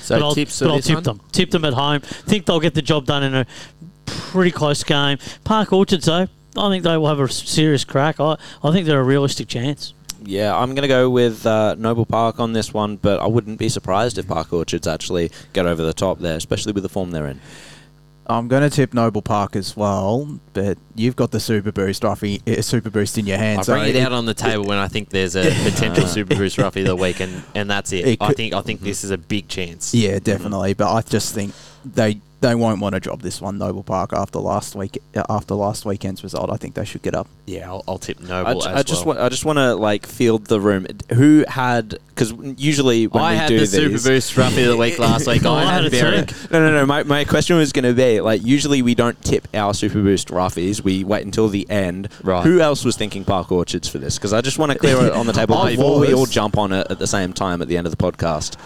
So 0.00 0.18
but 0.18 0.24
I'll, 0.24 0.34
but 0.34 0.62
I'll 0.62 0.80
tip 0.80 0.94
one? 0.94 1.02
them. 1.02 1.20
Tip 1.32 1.50
them 1.50 1.64
at 1.64 1.74
home. 1.74 2.00
Think 2.00 2.46
they'll 2.46 2.60
get 2.60 2.74
the 2.74 2.82
job 2.82 3.06
done 3.06 3.22
in 3.22 3.34
a 3.34 3.46
pretty 4.10 4.50
close 4.50 4.82
game. 4.84 5.18
Park 5.44 5.72
Orchards, 5.72 6.06
though, 6.06 6.26
I 6.56 6.68
think 6.68 6.84
they 6.84 6.96
will 6.96 7.08
have 7.08 7.20
a 7.20 7.28
serious 7.28 7.84
crack. 7.84 8.20
I, 8.20 8.36
I 8.62 8.72
think 8.72 8.86
they're 8.86 9.00
a 9.00 9.04
realistic 9.04 9.48
chance. 9.48 9.94
Yeah, 10.22 10.54
I'm 10.54 10.70
going 10.74 10.82
to 10.82 10.88
go 10.88 11.08
with 11.08 11.46
uh, 11.46 11.76
Noble 11.78 12.04
Park 12.04 12.40
on 12.40 12.52
this 12.52 12.74
one, 12.74 12.96
but 12.96 13.20
I 13.20 13.26
wouldn't 13.26 13.58
be 13.58 13.70
surprised 13.70 14.18
if 14.18 14.28
Park 14.28 14.52
Orchards 14.52 14.86
actually 14.86 15.30
get 15.54 15.64
over 15.64 15.82
the 15.82 15.94
top 15.94 16.18
there, 16.18 16.36
especially 16.36 16.72
with 16.72 16.82
the 16.82 16.90
form 16.90 17.10
they're 17.10 17.26
in. 17.26 17.40
I'm 18.26 18.46
going 18.46 18.62
to 18.62 18.70
tip 18.70 18.94
Noble 18.94 19.22
Park 19.22 19.56
as 19.56 19.76
well, 19.76 20.38
but 20.52 20.78
you've 20.94 21.16
got 21.16 21.32
the 21.32 21.40
Super 21.40 21.72
Boost, 21.72 22.02
Ruffy, 22.02 22.46
uh, 22.46 22.62
Super 22.62 22.88
Boost 22.90 23.18
in 23.18 23.26
your 23.26 23.38
I 23.38 23.40
hands. 23.40 23.66
bring 23.66 23.82
so 23.82 23.88
it 23.88 23.96
out 23.96 24.12
on 24.12 24.24
the 24.26 24.34
table 24.34 24.64
when 24.66 24.78
I 24.78 24.86
think 24.86 25.08
there's 25.08 25.34
a 25.34 25.44
potential 25.64 26.06
Super 26.06 26.36
Boost 26.36 26.56
roughie 26.58 26.82
of 26.82 26.86
the 26.86 26.96
week, 26.96 27.18
and, 27.20 27.42
and 27.56 27.68
that's 27.68 27.92
it. 27.92 28.06
It 28.06 28.18
I 28.22 28.28
could- 28.28 28.36
think 28.36 28.54
I 28.54 28.60
think 28.60 28.82
this 28.82 29.02
is 29.02 29.10
a 29.10 29.18
big 29.18 29.48
chance. 29.48 29.94
Yeah, 29.94 30.18
definitely. 30.20 30.74
But 30.74 30.92
I 30.94 31.00
just 31.00 31.34
think 31.34 31.54
they 31.84 32.20
they 32.40 32.54
won't 32.54 32.80
want 32.80 32.94
to 32.94 33.00
drop 33.00 33.22
this 33.22 33.40
one, 33.40 33.58
Noble 33.58 33.82
Park, 33.82 34.12
after 34.12 34.38
last 34.38 34.74
week 34.74 34.98
uh, 35.14 35.22
after 35.28 35.54
last 35.54 35.84
weekend's 35.84 36.22
result. 36.22 36.50
I 36.50 36.56
think 36.56 36.74
they 36.74 36.84
should 36.84 37.02
get 37.02 37.14
up. 37.14 37.28
Yeah, 37.46 37.68
I'll, 37.70 37.84
I'll 37.86 37.98
tip 37.98 38.18
I, 38.22 38.26
Noble 38.26 38.60
ju- 38.60 38.68
as 38.68 38.76
I 38.76 38.82
just 38.82 39.04
well. 39.04 39.16
want 39.16 39.20
I 39.20 39.28
just 39.28 39.44
want 39.44 39.58
to 39.58 39.74
like 39.74 40.06
field 40.06 40.46
the 40.46 40.60
room. 40.60 40.86
Who 41.14 41.44
had 41.48 41.98
because 42.20 42.32
usually 42.58 43.06
when 43.06 43.22
I 43.22 43.32
we 43.32 43.36
had 43.38 43.48
do 43.48 43.54
the 43.54 43.60
these, 43.60 43.70
Super 43.72 44.10
Boost 44.10 44.36
roughie 44.36 44.62
of 44.62 44.68
the 44.68 44.76
week 44.76 44.98
last 44.98 45.26
week. 45.26 45.44
Oh, 45.44 45.52
I 45.54 45.62
I 45.62 45.72
had 45.72 45.92
had 45.92 46.14
it 46.14 46.50
No, 46.50 46.60
no, 46.60 46.70
no. 46.72 46.86
My, 46.86 47.02
my 47.02 47.24
question 47.24 47.56
was 47.56 47.72
going 47.72 47.84
to 47.84 47.94
be 47.94 48.20
like, 48.20 48.44
usually 48.44 48.82
we 48.82 48.94
don't 48.94 49.22
tip 49.24 49.48
our 49.54 49.72
Super 49.72 50.02
Boost 50.02 50.28
roughies. 50.28 50.82
We 50.82 51.02
wait 51.02 51.24
until 51.24 51.48
the 51.48 51.68
end. 51.70 52.08
Right. 52.22 52.44
Who 52.44 52.60
else 52.60 52.84
was 52.84 52.96
thinking 52.96 53.24
Park 53.24 53.50
Orchards 53.50 53.88
for 53.88 53.98
this? 53.98 54.18
Because 54.18 54.32
I 54.34 54.42
just 54.42 54.58
want 54.58 54.72
to 54.72 54.78
clear 54.78 54.98
it 54.98 55.12
on 55.12 55.26
the 55.26 55.32
table 55.32 55.64
before 55.66 55.98
we 56.00 56.12
all 56.12 56.26
jump 56.26 56.58
on 56.58 56.72
it 56.72 56.86
at 56.90 56.98
the 56.98 57.06
same 57.06 57.32
time 57.32 57.62
at 57.62 57.68
the 57.68 57.76
end 57.78 57.86
of 57.86 57.96
the 57.96 58.02
podcast. 58.12 58.56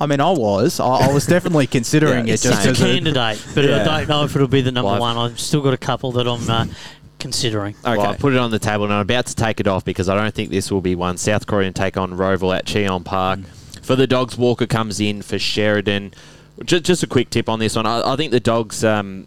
I 0.00 0.06
mean, 0.06 0.20
I 0.20 0.30
was. 0.32 0.80
I, 0.80 0.86
I 0.86 1.12
was 1.12 1.26
definitely 1.26 1.66
considering 1.78 2.26
Yeah, 2.26 2.32
it 2.32 2.34
it's 2.34 2.42
just 2.42 2.62
same. 2.62 2.70
It's 2.72 2.80
a 2.80 2.84
as 2.84 2.90
a, 2.90 2.94
candidate, 2.94 3.46
but 3.54 3.64
Yeah. 3.64 3.80
I 3.80 3.84
don't 3.84 4.08
know 4.08 4.24
if 4.24 4.34
it'll 4.34 4.48
be 4.48 4.60
the 4.60 4.72
number 4.72 4.90
Well, 4.90 5.00
one. 5.00 5.16
I've 5.16 5.38
still 5.40 5.60
got 5.62 5.74
a 5.74 5.78
couple 5.78 6.12
that 6.12 6.26
I'm 6.26 6.48
uh, 6.50 6.66
considering. 7.18 7.74
Okay. 7.84 7.96
Well, 7.96 8.06
I 8.08 8.16
put 8.16 8.32
it 8.32 8.38
on 8.38 8.50
the 8.50 8.58
table 8.58 8.84
and 8.84 8.92
I'm 8.92 9.00
about 9.00 9.26
to 9.26 9.34
take 9.34 9.60
it 9.60 9.66
off 9.68 9.84
because 9.84 10.08
I 10.08 10.14
don't 10.16 10.34
think 10.34 10.50
this 10.50 10.70
will 10.70 10.80
be 10.80 10.94
one. 10.94 11.16
South 11.16 11.46
Croydon 11.46 11.72
take 11.72 11.96
on 11.96 12.12
Rowville 12.12 12.56
at 12.56 12.66
Cheong 12.66 13.04
Park. 13.04 13.40
For 13.82 13.96
the 13.96 14.06
Dogs, 14.06 14.36
Walker 14.36 14.66
comes 14.66 14.98
in 15.00 15.22
for 15.22 15.38
Sheridan. 15.38 16.12
Just, 16.64 16.84
just 16.84 17.02
a 17.02 17.06
quick 17.06 17.30
tip 17.30 17.48
on 17.48 17.58
this 17.58 17.76
one. 17.76 17.86
I, 17.86 18.12
I 18.12 18.16
think 18.16 18.30
the 18.30 18.40
Dogs, 18.40 18.82
um, 18.84 19.26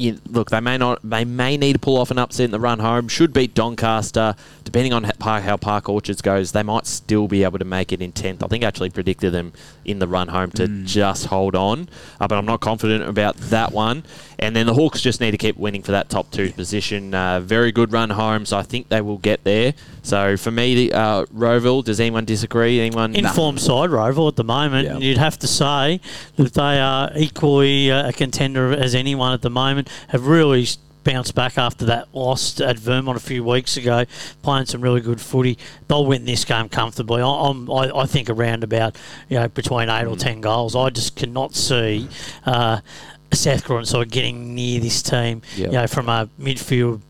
you, 0.00 0.20
look, 0.26 0.50
they 0.50 0.60
may 0.60 0.78
not, 0.78 0.98
they 1.02 1.24
may 1.24 1.56
need 1.56 1.74
to 1.74 1.78
pull 1.78 1.96
off 1.96 2.10
an 2.10 2.18
upset 2.18 2.44
in 2.44 2.50
the 2.50 2.60
run 2.60 2.78
home. 2.78 3.08
Should 3.08 3.32
beat 3.32 3.54
Doncaster, 3.54 4.34
depending 4.64 4.92
on 4.92 5.04
how, 5.20 5.56
Park 5.56 5.88
Orchards 5.88 6.22
goes. 6.22 6.52
They 6.52 6.62
might 6.62 6.86
still 6.86 7.28
be 7.28 7.44
able 7.44 7.58
to 7.58 7.64
make 7.64 7.92
it 7.92 8.00
in 8.00 8.12
tenth. 8.12 8.42
I 8.42 8.46
think 8.46 8.64
I 8.64 8.68
actually 8.68 8.90
predicted 8.90 9.32
them 9.32 9.52
in 9.84 9.98
the 9.98 10.08
run 10.08 10.28
home 10.28 10.50
to 10.52 10.66
just 10.84 11.26
hold 11.26 11.54
on, 11.54 11.88
uh, 12.20 12.28
but 12.28 12.36
I'm 12.36 12.46
not 12.46 12.60
confident 12.60 13.04
about 13.04 13.36
that 13.36 13.72
one. 13.72 14.04
And 14.38 14.56
then 14.56 14.66
the 14.66 14.74
Hawks 14.74 15.00
just 15.00 15.20
need 15.20 15.32
to 15.32 15.38
keep 15.38 15.56
winning 15.56 15.82
for 15.82 15.92
that 15.92 16.08
top 16.08 16.30
two 16.30 16.52
position. 16.52 17.14
Uh, 17.14 17.40
very 17.40 17.72
good 17.72 17.92
run 17.92 18.10
home, 18.10 18.46
so 18.46 18.56
I 18.56 18.62
think 18.62 18.88
they 18.88 19.00
will 19.00 19.18
get 19.18 19.44
there. 19.44 19.74
So 20.02 20.36
for 20.36 20.50
me, 20.50 20.74
the, 20.88 20.92
uh, 20.96 21.24
Rowville, 21.26 21.84
does 21.84 22.00
anyone 22.00 22.24
disagree? 22.24 22.80
Anyone? 22.80 23.14
Informed 23.14 23.60
side, 23.60 23.90
Rowville, 23.90 24.28
at 24.28 24.36
the 24.36 24.44
moment. 24.44 24.86
Yeah. 24.86 24.98
You'd 24.98 25.18
have 25.18 25.38
to 25.40 25.46
say 25.46 26.00
that 26.36 26.54
they 26.54 26.80
are 26.80 27.10
equally 27.16 27.90
uh, 27.90 28.08
a 28.08 28.12
contender 28.12 28.72
as 28.72 28.94
anyone 28.94 29.32
at 29.32 29.42
the 29.42 29.50
moment. 29.50 29.88
Have 30.08 30.26
really 30.26 30.66
bounced 31.02 31.34
back 31.34 31.56
after 31.56 31.86
that 31.86 32.14
loss 32.14 32.60
at 32.60 32.78
Vermont 32.78 33.16
a 33.16 33.20
few 33.20 33.42
weeks 33.42 33.76
ago, 33.76 34.04
playing 34.42 34.66
some 34.66 34.80
really 34.82 35.00
good 35.00 35.20
footy. 35.20 35.56
They'll 35.88 36.04
win 36.06 36.24
this 36.24 36.44
game 36.44 36.68
comfortably. 36.68 37.22
I, 37.22 37.28
I'm, 37.28 37.70
I, 37.70 37.90
I 38.00 38.06
think 38.06 38.28
around 38.28 38.64
about 38.64 38.96
you 39.28 39.38
know 39.38 39.48
between 39.48 39.88
eight 39.88 40.06
or 40.06 40.16
ten 40.16 40.40
goals. 40.40 40.76
I 40.76 40.90
just 40.90 41.16
cannot 41.16 41.54
see. 41.54 42.08
Uh, 42.44 42.80
South 43.32 43.64
sort 43.64 44.06
of 44.06 44.10
getting 44.10 44.56
near 44.56 44.80
this 44.80 45.02
team, 45.02 45.42
Yep. 45.56 45.66
you 45.68 45.72
know, 45.78 45.86
from 45.86 46.08
a 46.08 46.28
midfield 46.40 47.00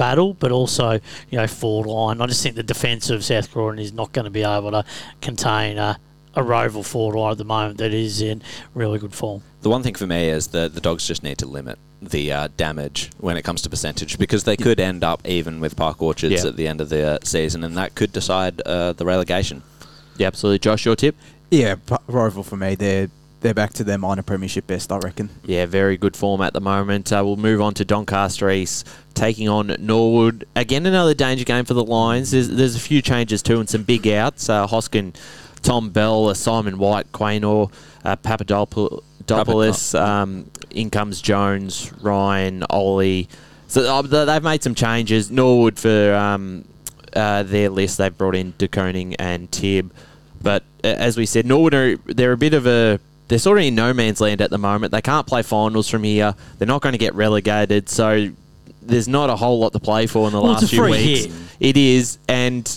battle, 0.00 0.32
but 0.34 0.50
also 0.50 0.92
you 1.30 1.36
know 1.38 1.46
forward 1.46 1.86
line. 1.88 2.20
I 2.22 2.26
just 2.26 2.42
think 2.42 2.56
the 2.56 2.62
defence 2.62 3.10
of 3.10 3.22
South 3.22 3.52
Croydon 3.52 3.78
is 3.78 3.92
not 3.92 4.12
going 4.12 4.24
to 4.24 4.30
be 4.30 4.42
able 4.42 4.70
to 4.70 4.84
contain 5.20 5.76
a, 5.76 5.98
a 6.34 6.42
Rowville 6.42 6.84
forward 6.86 7.18
line 7.18 7.32
at 7.32 7.38
the 7.38 7.44
moment 7.44 7.76
that 7.78 7.92
is 7.92 8.22
in 8.22 8.42
really 8.74 8.98
good 8.98 9.12
form. 9.14 9.42
The 9.60 9.68
one 9.68 9.82
thing 9.82 9.94
for 9.94 10.06
me 10.06 10.28
is 10.30 10.48
that 10.48 10.74
the 10.74 10.80
dogs 10.80 11.06
just 11.06 11.22
need 11.22 11.36
to 11.38 11.46
limit 11.46 11.78
the 12.00 12.32
uh, 12.32 12.48
damage 12.56 13.10
when 13.18 13.36
it 13.36 13.42
comes 13.42 13.60
to 13.60 13.68
percentage 13.68 14.16
because 14.18 14.44
they 14.44 14.56
could 14.56 14.80
end 14.80 15.04
up 15.04 15.20
even 15.28 15.60
with 15.60 15.76
Park 15.76 16.00
Orchards 16.00 16.32
Yeah. 16.42 16.48
at 16.48 16.56
the 16.56 16.66
end 16.66 16.80
of 16.80 16.88
the 16.88 17.02
uh, 17.06 17.18
season, 17.22 17.62
and 17.62 17.76
that 17.76 17.94
could 17.94 18.10
decide 18.12 18.62
uh, 18.62 18.94
the 18.94 19.04
relegation. 19.04 19.62
Yeah, 20.16 20.28
absolutely. 20.28 20.60
Josh, 20.60 20.86
your 20.86 20.96
tip? 20.96 21.14
Yeah, 21.50 21.74
P- 21.74 21.96
Rowville 22.08 22.44
for 22.46 22.56
me. 22.56 22.74
They're 22.74 23.10
they're 23.40 23.54
back 23.54 23.72
to 23.74 23.84
their 23.84 23.98
minor 23.98 24.22
premiership 24.22 24.66
best, 24.66 24.92
I 24.92 24.98
reckon. 24.98 25.30
Yeah, 25.44 25.66
very 25.66 25.96
good 25.96 26.16
form 26.16 26.40
at 26.42 26.52
the 26.52 26.60
moment. 26.60 27.12
Uh, 27.12 27.22
we'll 27.24 27.36
move 27.36 27.60
on 27.60 27.74
to 27.74 27.84
Doncaster 27.84 28.50
East 28.50 28.86
taking 29.14 29.48
on 29.48 29.74
Norwood. 29.78 30.46
Again, 30.54 30.86
another 30.86 31.14
danger 31.14 31.44
game 31.44 31.64
for 31.64 31.74
the 31.74 31.84
Lions. 31.84 32.30
There's, 32.30 32.48
there's 32.48 32.76
a 32.76 32.80
few 32.80 33.02
changes 33.02 33.42
too 33.42 33.58
and 33.60 33.68
some 33.68 33.82
big 33.82 34.06
outs. 34.08 34.48
Uh, 34.48 34.66
Hoskin, 34.66 35.14
Tom 35.62 35.90
Bell, 35.90 36.28
uh, 36.28 36.34
Simon 36.34 36.78
White, 36.78 37.10
Quaynor, 37.12 37.72
uh, 38.04 38.16
Papadopoulos, 38.16 39.94
um, 39.94 40.50
in 40.70 40.90
comes 40.90 41.20
Jones, 41.20 41.92
Ryan, 42.00 42.64
Ollie. 42.70 43.28
So 43.68 43.82
uh, 43.82 44.02
they've 44.02 44.42
made 44.42 44.62
some 44.62 44.74
changes. 44.74 45.30
Norwood 45.30 45.78
for 45.78 46.14
um, 46.14 46.64
uh, 47.14 47.42
their 47.44 47.70
list, 47.70 47.98
they've 47.98 48.16
brought 48.16 48.34
in 48.34 48.52
DeConing 48.54 49.16
and 49.18 49.50
Tibb. 49.50 49.92
But 50.42 50.64
uh, 50.82 50.88
as 50.88 51.16
we 51.16 51.26
said, 51.26 51.46
Norwood 51.46 51.74
are 51.74 51.96
they're 52.06 52.32
a 52.32 52.36
bit 52.36 52.54
of 52.54 52.66
a 52.66 52.98
they're 53.30 53.38
sort 53.38 53.56
of 53.58 53.64
in 53.64 53.74
no 53.74 53.94
man's 53.94 54.20
land 54.20 54.40
at 54.42 54.50
the 54.50 54.58
moment. 54.58 54.92
They 54.92 55.00
can't 55.00 55.26
play 55.26 55.42
finals 55.42 55.88
from 55.88 56.02
here. 56.04 56.34
They're 56.58 56.68
not 56.68 56.82
going 56.82 56.92
to 56.92 56.98
get 56.98 57.14
relegated, 57.14 57.88
so 57.88 58.28
there's 58.82 59.08
not 59.08 59.30
a 59.30 59.36
whole 59.36 59.58
lot 59.60 59.72
to 59.72 59.78
play 59.78 60.06
for 60.06 60.26
in 60.26 60.32
the 60.32 60.40
Well, 60.40 60.52
last 60.52 60.68
few 60.68 60.82
weeks. 60.82 61.24
hit. 61.24 61.32
It 61.60 61.76
is, 61.76 62.18
and 62.28 62.68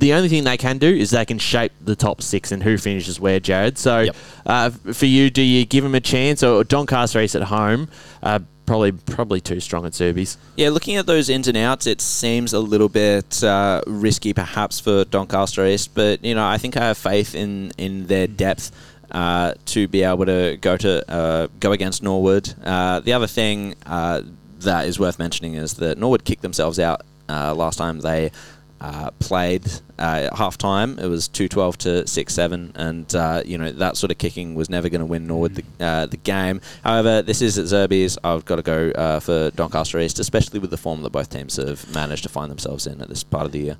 the 0.00 0.12
only 0.14 0.28
thing 0.28 0.44
they 0.44 0.56
can 0.56 0.78
do 0.78 0.88
is 0.88 1.10
they 1.10 1.24
can 1.24 1.38
shape 1.38 1.70
the 1.80 1.94
top 1.94 2.20
six 2.22 2.50
and 2.52 2.62
who 2.62 2.76
finishes 2.76 3.20
where, 3.20 3.38
Jared. 3.40 3.78
So 3.78 4.00
Yep. 4.00 4.16
uh, 4.44 4.70
for 4.92 5.06
you, 5.06 5.30
do 5.30 5.40
you 5.42 5.64
give 5.64 5.84
them 5.84 5.94
a 5.94 6.00
chance 6.00 6.42
or 6.42 6.64
Doncaster 6.64 7.20
East 7.20 7.36
at 7.36 7.42
home? 7.44 7.88
Uh, 8.22 8.40
probably 8.66 8.92
probably 8.92 9.40
too 9.42 9.60
strong 9.60 9.84
at 9.86 9.92
Zerbes. 9.92 10.36
Yeah, 10.56 10.70
looking 10.70 10.96
at 10.96 11.06
those 11.06 11.28
ins 11.28 11.46
and 11.48 11.56
outs, 11.56 11.86
it 11.86 12.00
seems 12.00 12.52
a 12.54 12.58
little 12.58 12.88
bit 12.88 13.44
uh, 13.44 13.82
risky 13.86 14.32
perhaps 14.32 14.80
for 14.80 15.04
Doncaster 15.04 15.64
East, 15.66 15.90
but 15.94 16.24
you 16.24 16.34
know 16.34 16.46
I 16.46 16.56
think 16.58 16.76
I 16.76 16.80
have 16.86 16.98
faith 16.98 17.34
in 17.34 17.70
in 17.78 18.06
their 18.06 18.26
depth. 18.26 18.72
Uh, 19.14 19.54
to 19.64 19.86
be 19.86 20.02
able 20.02 20.26
to 20.26 20.58
go 20.60 20.76
to 20.76 21.08
uh, 21.08 21.46
go 21.60 21.70
against 21.70 22.02
Norwood. 22.02 22.52
Uh, 22.64 22.98
the 22.98 23.12
other 23.12 23.28
thing 23.28 23.76
uh, 23.86 24.22
that 24.58 24.86
is 24.86 24.98
worth 24.98 25.20
mentioning 25.20 25.54
is 25.54 25.74
that 25.74 25.98
Norwood 25.98 26.24
kicked 26.24 26.42
themselves 26.42 26.80
out 26.80 27.02
uh, 27.28 27.54
last 27.54 27.76
time 27.76 28.00
they 28.00 28.32
uh, 28.80 29.10
played 29.18 29.64
uh, 29.98 30.26
at 30.26 30.36
half 30.36 30.58
time. 30.58 30.98
It 30.98 31.06
was 31.06 31.28
two 31.28 31.48
twelve 31.48 31.78
to 31.78 32.06
six 32.06 32.34
seven, 32.34 32.72
and 32.74 33.14
uh, 33.14 33.42
you 33.46 33.56
know 33.56 33.70
that 33.70 33.96
sort 33.96 34.10
of 34.10 34.18
kicking 34.18 34.54
was 34.54 34.68
never 34.68 34.88
going 34.88 35.00
to 35.00 35.06
win 35.06 35.26
Norwood 35.26 35.54
the, 35.54 35.64
uh, 35.84 36.06
the 36.06 36.16
game. 36.18 36.60
However, 36.82 37.22
this 37.22 37.40
is 37.40 37.56
at 37.56 37.66
Zerbes. 37.66 38.18
I've 38.24 38.44
got 38.44 38.56
to 38.56 38.62
go 38.62 38.90
uh, 38.90 39.20
for 39.20 39.50
Doncaster 39.52 39.98
East, 40.00 40.18
especially 40.18 40.58
with 40.58 40.70
the 40.70 40.76
form 40.76 41.02
that 41.02 41.10
both 41.10 41.30
teams 41.30 41.56
have 41.56 41.92
managed 41.94 42.24
to 42.24 42.28
find 42.28 42.50
themselves 42.50 42.86
in 42.86 43.00
at 43.00 43.08
this 43.08 43.22
part 43.22 43.46
of 43.46 43.52
the 43.52 43.60
year. 43.60 43.76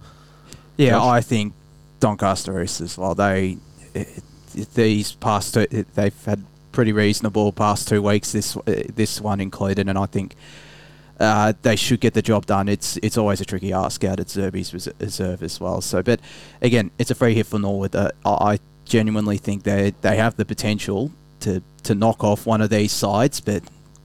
Yeah, 0.76 0.90
Josh? 0.90 1.06
I 1.06 1.20
think 1.20 1.54
Doncaster 2.00 2.62
East 2.62 2.80
as 2.80 2.96
well. 2.96 3.14
They 3.14 3.58
it, 3.94 4.22
these 4.54 5.12
past 5.12 5.54
two, 5.54 5.66
they've 5.94 6.24
had 6.24 6.44
pretty 6.72 6.92
reasonable 6.92 7.52
past 7.52 7.88
two 7.88 8.02
weeks. 8.02 8.32
This 8.32 8.56
uh, 8.56 8.82
this 8.94 9.20
one 9.20 9.40
included, 9.40 9.88
and 9.88 9.98
I 9.98 10.06
think 10.06 10.34
uh, 11.20 11.52
they 11.62 11.76
should 11.76 12.00
get 12.00 12.14
the 12.14 12.22
job 12.22 12.46
done. 12.46 12.68
It's 12.68 12.96
it's 12.98 13.16
always 13.16 13.40
a 13.40 13.44
tricky 13.44 13.72
ask 13.72 14.04
out 14.04 14.20
at 14.20 14.26
Zerbes 14.26 14.72
res- 14.72 14.88
reserve 14.98 15.42
as 15.42 15.60
well. 15.60 15.80
So, 15.80 16.02
but 16.02 16.20
again, 16.60 16.90
it's 16.98 17.10
a 17.10 17.14
free 17.14 17.34
hit 17.34 17.46
for 17.46 17.58
Norwood. 17.58 17.94
Uh, 17.94 18.10
I 18.24 18.54
I 18.54 18.58
genuinely 18.84 19.38
think 19.38 19.62
they 19.62 19.94
they 20.00 20.16
have 20.16 20.36
the 20.36 20.44
potential 20.44 21.10
to 21.40 21.62
to 21.84 21.94
knock 21.94 22.24
off 22.24 22.46
one 22.46 22.60
of 22.60 22.70
these 22.70 22.92
sides, 22.92 23.40
but 23.40 23.62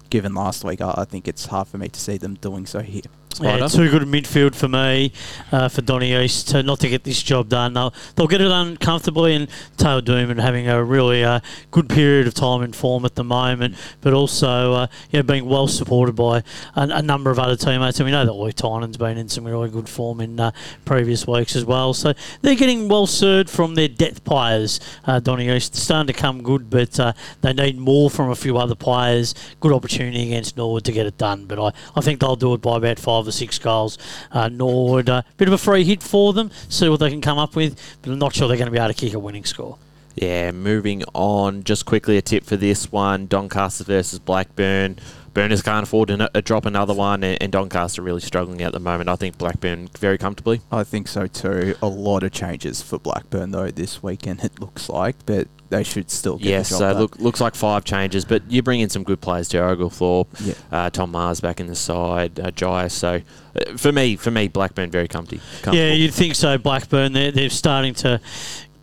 given 0.10 0.34
last 0.34 0.64
week, 0.64 0.82
I, 0.82 0.94
I 0.98 1.06
think 1.06 1.28
it's 1.28 1.48
hard 1.48 1.68
for 1.68 1.78
me 1.78 1.88
to 1.90 2.00
see 2.00 2.18
them 2.18 2.36
doing 2.36 2.66
so 2.66 2.80
here. 2.80 3.02
Yeah, 3.42 3.68
Spider? 3.68 3.70
too 3.70 3.90
good 3.90 4.08
midfield 4.08 4.56
for 4.56 4.68
me, 4.68 5.14
uh, 5.52 5.70
for 5.70 5.82
Donny 5.82 6.14
East 6.14 6.50
to 6.50 6.64
not 6.64 6.80
to 6.82 6.90
get 6.90 7.04
this 7.04 7.22
job 7.22 7.48
done. 7.48 7.74
They'll, 7.74 7.94
they'll 8.16 8.28
get 8.28 8.42
it 8.42 8.50
done 8.50 8.76
comfortably, 8.76 9.34
and 9.36 9.48
Taylor 9.78 10.02
Doom 10.02 10.32
and 10.32 10.42
having 10.42 10.68
a 10.68 10.84
really 10.84 11.24
uh, 11.24 11.40
good 11.72 11.88
period 11.88 12.28
of 12.28 12.34
time 12.34 12.64
in 12.64 12.74
form 12.74 13.06
at 13.06 13.16
the 13.16 13.24
moment, 13.24 13.76
but 14.02 14.14
also 14.14 14.74
uh, 14.74 14.88
yeah, 15.12 15.22
being 15.22 15.46
well 15.46 15.68
supported 15.68 16.14
by 16.16 16.40
a, 16.76 16.82
a 16.82 17.02
number 17.02 17.30
of 17.30 17.40
other 17.40 17.56
teammates. 17.56 18.00
And 18.00 18.06
we 18.06 18.12
know 18.12 18.26
that 18.26 18.34
Luke 18.34 18.56
Tynan's 18.56 18.98
been 18.98 19.18
in 19.18 19.30
some 19.30 19.46
really 19.46 19.70
good 19.70 19.88
form 19.88 20.20
in 20.20 20.40
uh, 20.40 20.52
previous 20.84 21.26
weeks 21.26 21.56
as 21.56 21.64
well. 21.64 21.94
So 21.94 22.14
they're 22.42 22.56
getting 22.56 22.90
well 22.90 23.08
served 23.08 23.50
from 23.50 23.76
their 23.76 23.88
depth 23.88 24.24
players. 24.26 24.80
Uh, 25.06 25.20
Donny 25.20 25.50
East 25.50 25.76
starting 25.76 26.14
to 26.14 26.20
come 26.20 26.44
good, 26.44 26.70
but 26.70 27.00
uh, 27.00 27.14
they 27.42 27.54
need 27.54 27.78
more 27.78 28.10
from 28.10 28.32
a 28.32 28.36
few 28.36 28.58
other 28.58 28.76
players. 28.76 29.34
Good 29.62 29.72
opportunity 29.72 30.24
against 30.24 30.58
Norwood 30.58 30.84
to 30.86 30.92
get 30.92 31.06
it 31.06 31.18
done, 31.18 31.46
but 31.46 31.60
I, 31.60 31.72
I 31.96 32.02
think 32.02 32.20
they'll 32.20 32.36
do 32.36 32.54
it 32.54 32.62
by 32.62 32.78
about 32.78 33.00
five 33.00 33.19
or 33.28 33.32
six 33.32 33.60
goals. 33.60 33.98
Uh, 34.32 34.50
Norwood, 34.50 35.10
uh, 35.10 35.22
bit 35.38 35.48
of 35.48 35.54
a 35.54 35.58
free 35.58 35.84
hit 35.84 36.04
for 36.04 36.34
them. 36.34 36.52
See 36.70 36.90
what 36.90 37.00
they 37.00 37.10
can 37.10 37.22
come 37.22 37.38
up 37.38 37.56
with, 37.56 37.80
but 38.02 38.12
I'm 38.12 38.20
not 38.20 38.34
sure 38.34 38.48
they're 38.48 38.58
going 38.58 38.68
to 38.68 38.72
be 38.72 38.78
able 38.78 38.88
to 38.88 38.94
kick 38.94 39.14
a 39.14 39.20
winning 39.20 39.46
score. 39.46 39.78
Yeah, 40.16 40.52
moving 40.52 41.04
on. 41.14 41.64
Just 41.64 41.86
quickly, 41.86 42.18
a 42.18 42.22
tip 42.22 42.44
for 42.44 42.58
this 42.58 42.92
one: 42.92 43.28
Doncaster 43.28 43.84
versus 43.84 44.20
Blackburn. 44.20 44.98
Burners 45.34 45.62
can't 45.62 45.84
afford 45.84 46.10
to 46.10 46.30
n- 46.36 46.44
drop 46.44 46.66
another 46.66 46.94
one, 46.94 47.24
and, 47.24 47.42
and 47.42 47.52
Doncaster 47.52 48.02
really 48.02 48.22
struggling 48.22 48.62
at 48.62 48.72
the 48.74 48.80
moment. 48.80 49.10
I 49.10 49.16
think 49.16 49.38
Blackburn 49.38 49.90
very 50.00 50.18
comfortably. 50.18 50.62
I 50.72 50.84
think 50.84 51.08
so 51.08 51.28
too. 51.28 51.76
A 51.82 51.88
lot 51.88 52.24
of 52.24 52.32
changes 52.32 52.82
for 52.82 53.00
Blackburn 53.00 53.52
though 53.52 53.72
this 53.72 54.02
weekend. 54.04 54.44
It 54.44 54.60
looks 54.60 54.90
like, 54.90 55.16
but 55.26 55.48
they 55.70 55.84
should 55.84 56.10
still 56.10 56.38
get 56.38 56.48
yes, 56.48 56.70
the 56.70 56.74
job 56.74 56.80
so 56.80 56.92
done. 56.94 57.02
look 57.02 57.20
looks 57.20 57.40
like 57.42 57.54
five 57.56 57.84
changes, 57.84 58.26
but 58.26 58.42
you 58.50 58.64
bring 58.64 58.80
in 58.80 58.90
some 58.90 59.04
good 59.04 59.22
players 59.22 59.48
too. 59.48 59.60
Oglethorpe, 59.60 60.28
Yeah. 60.42 60.54
uh, 60.72 60.90
Tom 60.90 61.12
Mars 61.12 61.40
back 61.42 61.60
in 61.60 61.68
the 61.68 61.76
side, 61.76 62.40
uh, 62.40 62.50
Jai. 62.52 62.88
So 62.88 63.22
uh, 63.56 63.78
for 63.78 63.92
me, 63.92 64.16
for 64.16 64.32
me, 64.32 64.48
Blackburn 64.48 64.90
very 64.90 65.08
comfy. 65.08 65.38
comfortable. 65.62 65.78
Yeah, 65.78 65.94
you'd 65.94 66.14
think 66.14 66.36
so. 66.36 66.58
Blackburn, 66.58 67.14
they're, 67.14 67.32
they're 67.32 67.50
starting 67.52 67.94
to 67.96 68.20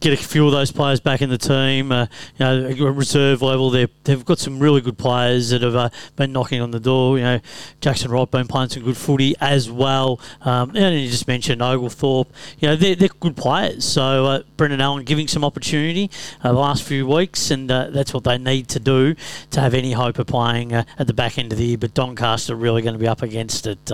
get 0.01 0.13
a 0.13 0.17
few 0.17 0.47
of 0.47 0.53
those 0.53 0.71
players 0.71 1.01
back 1.01 1.23
in 1.23 1.31
the 1.31 1.39
team. 1.39 1.91
Uh, 1.91 2.07
you 2.39 2.45
know, 2.45 2.87
reserve 2.91 3.43
level, 3.43 3.71
they've, 3.71 4.25
got 4.25 4.39
some 4.39 4.59
really 4.59 4.81
good 4.81 4.99
players 4.99 5.51
that 5.51 5.63
have 5.63 5.75
uh, 5.75 5.89
been 6.17 6.33
knocking 6.33 6.61
on 6.61 6.71
the 6.71 6.81
door. 6.81 7.19
You 7.19 7.25
know, 7.25 7.41
Jackson 7.81 8.11
Wright 8.11 8.31
been 8.31 8.47
playing 8.47 8.71
some 8.71 8.83
good 8.83 8.97
footy 8.97 9.35
as 9.41 9.71
well. 9.71 10.21
Um, 10.43 10.77
and 10.77 11.01
you 11.01 11.09
just 11.09 11.27
mentioned 11.27 11.63
Oglethorpe. 11.63 12.29
You 12.59 12.69
know, 12.69 12.77
they're, 12.77 12.95
they're 12.95 13.09
good 13.09 13.37
players. 13.37 13.85
So 13.85 14.27
uh, 14.27 14.43
Brendan 14.57 14.81
Allen 14.81 15.05
giving 15.05 15.29
some 15.29 15.45
opportunity 15.45 16.11
uh, 16.43 16.53
the 16.53 16.59
last 16.59 16.83
few 16.83 17.07
weeks, 17.07 17.51
and 17.51 17.71
uh, 17.71 17.91
that's 17.91 18.13
what 18.13 18.25
they 18.25 18.39
need 18.39 18.69
to 18.69 18.81
do 18.81 19.15
to 19.51 19.61
have 19.61 19.75
any 19.75 19.93
hope 19.93 20.19
of 20.19 20.27
playing 20.27 20.73
uh, 20.73 20.85
at 20.99 21.07
the 21.07 21.15
back 21.15 21.39
end 21.39 21.53
of 21.53 21.59
the 21.59 21.65
year. 21.65 21.79
But 21.79 21.95
Doncaster 21.95 22.55
really 22.55 22.83
going 22.83 22.95
to 22.95 22.99
be 22.99 23.09
up 23.09 23.23
against 23.23 23.67
it. 23.67 23.91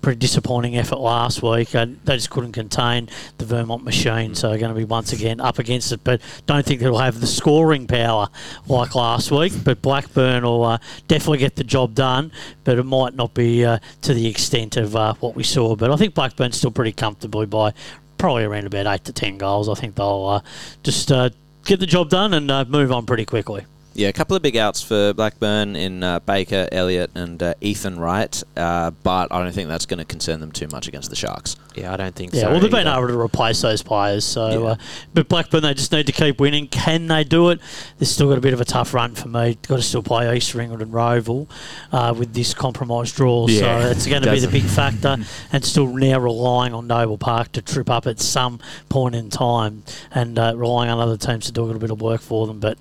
Pretty 0.00 0.18
disappointing 0.18 0.76
effort 0.76 1.00
last 1.00 1.42
week. 1.42 1.70
They 1.70 1.96
just 2.06 2.30
couldn't 2.30 2.52
contain 2.52 3.08
the 3.38 3.44
Vermont 3.44 3.84
machine, 3.84 4.34
so 4.34 4.48
going 4.58 4.74
to 4.74 4.74
be 4.74 4.84
once 4.84 5.12
again 5.12 5.33
up 5.40 5.58
against 5.58 5.92
it. 5.92 6.00
But 6.04 6.20
don't 6.46 6.64
think 6.64 6.80
they'll 6.80 6.98
have 6.98 7.20
the 7.20 7.26
scoring 7.26 7.86
power 7.86 8.28
like 8.68 8.94
last 8.94 9.30
week. 9.30 9.52
But 9.62 9.82
Blackburn 9.82 10.44
will 10.44 10.64
uh, 10.64 10.78
definitely 11.08 11.38
get 11.38 11.56
the 11.56 11.64
job 11.64 11.94
done, 11.94 12.32
but 12.64 12.78
it 12.78 12.84
might 12.84 13.14
not 13.14 13.34
be 13.34 13.64
uh, 13.64 13.78
to 14.02 14.14
the 14.14 14.26
extent 14.26 14.76
of 14.76 14.96
uh, 14.96 15.14
what 15.14 15.34
we 15.34 15.42
saw. 15.42 15.76
But 15.76 15.90
I 15.90 15.96
think 15.96 16.14
Blackburn's 16.14 16.56
still 16.56 16.70
pretty 16.70 16.92
comfortably 16.92 17.46
by 17.46 17.72
probably 18.18 18.44
around 18.44 18.66
about 18.66 18.86
eight 18.86 19.04
to 19.04 19.12
ten 19.12 19.38
goals. 19.38 19.68
I 19.68 19.74
think 19.74 19.96
they'll 19.96 20.26
uh, 20.26 20.40
just 20.82 21.10
uh, 21.12 21.30
get 21.64 21.80
the 21.80 21.86
job 21.86 22.10
done 22.10 22.34
and 22.34 22.50
uh, 22.50 22.64
move 22.66 22.92
on 22.92 23.06
pretty 23.06 23.24
quickly. 23.24 23.64
Yeah, 23.96 24.08
a 24.08 24.12
couple 24.12 24.34
of 24.34 24.42
big 24.42 24.56
outs 24.56 24.82
for 24.82 25.12
Blackburn 25.12 25.76
in 25.76 26.02
uh, 26.02 26.18
Baker, 26.18 26.68
Elliott, 26.72 27.12
and 27.14 27.40
uh, 27.40 27.54
Ethan 27.60 28.00
Wright, 28.00 28.42
uh, 28.56 28.90
but 28.90 29.30
I 29.30 29.40
don't 29.42 29.52
think 29.52 29.68
that's 29.68 29.86
going 29.86 29.98
to 29.98 30.04
concern 30.04 30.40
them 30.40 30.50
too 30.50 30.66
much 30.72 30.88
against 30.88 31.10
the 31.10 31.16
Sharks. 31.16 31.54
Yeah, 31.76 31.92
I 31.92 31.96
don't 31.96 32.14
think 32.14 32.32
so. 32.32 32.38
Yeah, 32.38 32.42
so. 32.44 32.50
well, 32.50 32.60
they've 32.60 32.70
been 32.72 32.88
able 32.88 33.06
to 33.06 33.18
replace 33.20 33.60
those 33.62 33.82
players. 33.82 34.24
So, 34.24 34.48
Yeah. 34.48 34.68
uh, 34.70 34.76
but 35.12 35.28
Blackburn, 35.28 35.62
they 35.62 35.74
just 35.74 35.92
need 35.92 36.06
to 36.06 36.12
keep 36.12 36.40
winning. 36.40 36.66
Can 36.66 37.06
they 37.06 37.22
do 37.22 37.50
it? 37.50 37.60
They've 37.98 38.08
still 38.08 38.28
got 38.28 38.38
a 38.38 38.40
bit 38.40 38.52
of 38.52 38.60
a 38.60 38.64
tough 38.64 38.94
run 38.94 39.14
for 39.14 39.28
me. 39.28 39.58
Got 39.68 39.76
to 39.76 39.82
still 39.82 40.02
play 40.02 40.36
East 40.36 40.54
Ringwood 40.56 40.82
and 40.82 40.92
Rowville 40.92 41.48
uh, 41.92 42.14
with 42.16 42.34
this 42.34 42.52
compromised 42.52 43.14
draw. 43.14 43.46
Yeah, 43.48 43.80
so 43.82 43.90
it's 43.90 44.06
going 44.08 44.22
to 44.22 44.30
be 44.30 44.40
the 44.40 44.46
doesn't- 44.48 44.60
big 44.60 44.64
factor, 44.70 45.16
and 45.52 45.64
still 45.64 45.86
now 45.86 46.18
relying 46.18 46.74
on 46.74 46.88
Noble 46.88 47.18
Park 47.18 47.52
to 47.52 47.62
trip 47.62 47.88
up 47.88 48.08
at 48.08 48.18
some 48.18 48.58
point 48.88 49.14
in 49.14 49.30
time, 49.30 49.84
and 50.12 50.36
uh, 50.36 50.52
relying 50.56 50.90
on 50.90 50.98
other 50.98 51.16
teams 51.16 51.46
to 51.46 51.52
do 51.52 51.62
a 51.62 51.66
little 51.66 51.80
bit 51.80 51.90
of 51.92 52.00
work 52.00 52.20
for 52.20 52.48
them. 52.48 52.58
But 52.58 52.78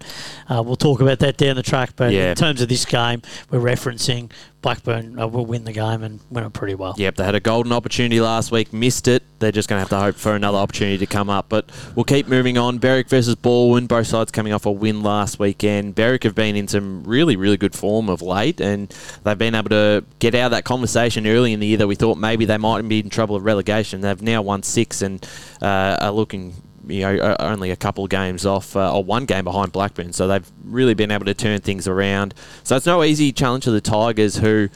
uh, 0.50 0.64
we'll 0.66 0.76
talk 0.76 1.02
about 1.04 1.20
that 1.20 1.38
down 1.38 1.56
the 1.56 1.64
track. 1.64 1.92
But 1.96 2.12
Yeah. 2.14 2.32
in 2.32 2.36
terms 2.36 2.62
of 2.62 2.70
this 2.70 2.86
game, 2.86 3.22
we're 3.52 3.60
referencing 3.60 4.32
Blackburn 4.62 5.20
uh, 5.20 5.28
will 5.28 5.46
win 5.46 5.66
the 5.66 5.74
game 5.74 6.04
and 6.04 6.22
win 6.30 6.46
it 6.46 6.54
pretty 6.54 6.74
well. 6.74 6.96
Yep, 6.98 7.16
they 7.18 7.24
had 7.26 7.36
a 7.36 7.42
golden 7.42 7.74
opportunity 7.74 8.22
last 8.22 8.50
week, 8.50 8.72
missed 8.72 9.10
it. 9.10 9.22
They're 9.40 9.52
just 9.52 9.68
going 9.68 9.76
to 9.76 9.82
have 9.82 9.90
to 9.90 10.00
hope 10.00 10.16
for 10.16 10.36
another 10.36 10.58
opportunity 10.58 10.98
to 11.00 11.06
come 11.06 11.30
up. 11.30 11.48
But 11.50 11.70
we'll 11.96 12.06
keep 12.06 12.28
moving 12.30 12.58
on. 12.58 12.78
Berwick 12.78 13.10
versus 13.10 13.36
Balwyn, 13.36 13.90
both 13.90 14.08
sides 14.08 14.32
coming 14.32 14.54
off 14.54 14.66
a 14.66 14.72
win 14.72 15.04
last 15.04 15.38
weekend. 15.38 15.96
Berwick 15.96 16.24
have 16.24 16.34
been 16.34 16.56
in 16.56 16.70
some 16.70 17.04
really, 17.04 17.36
really 17.36 17.58
good 17.58 17.76
form 17.76 18.08
of 18.08 18.22
late, 18.22 18.62
and 18.62 18.88
they've 19.26 19.38
been 19.38 19.54
able 19.54 19.70
to 19.70 20.06
get 20.20 20.34
out 20.34 20.46
of 20.46 20.52
that 20.52 20.64
conversation 20.64 21.28
early 21.28 21.52
in 21.52 21.60
the 21.60 21.68
year 21.68 21.78
that 21.78 21.88
we 21.88 21.96
thought 21.96 22.18
maybe 22.18 22.46
they 22.46 22.58
might 22.58 22.88
be 22.88 23.00
in 23.00 23.10
trouble 23.10 23.36
of 23.36 23.44
relegation. 23.44 24.00
They've 24.00 24.22
now 24.22 24.42
won 24.42 24.64
six 24.64 25.02
and 25.02 25.28
uh, 25.62 25.98
are 26.00 26.12
looking 26.12 26.54
you 26.88 27.02
know, 27.02 27.36
only 27.40 27.72
a 27.72 27.76
couple 27.76 28.04
of 28.04 28.10
games 28.10 28.46
off, 28.46 28.76
uh, 28.76 28.94
or 28.96 29.04
one 29.04 29.26
game 29.26 29.44
behind 29.44 29.72
Blackburn. 29.72 30.14
So 30.14 30.28
they've 30.28 30.50
really 30.64 30.94
been 30.94 31.12
able 31.12 31.26
to 31.26 31.34
turn 31.34 31.60
things 31.62 31.88
around. 31.88 32.34
So 32.64 32.76
it's 32.76 32.86
no 32.86 33.04
easy 33.04 33.32
challenge 33.32 33.64
to 33.66 33.72
the 33.72 33.82
Tigers, 33.82 34.38
who 34.38 34.70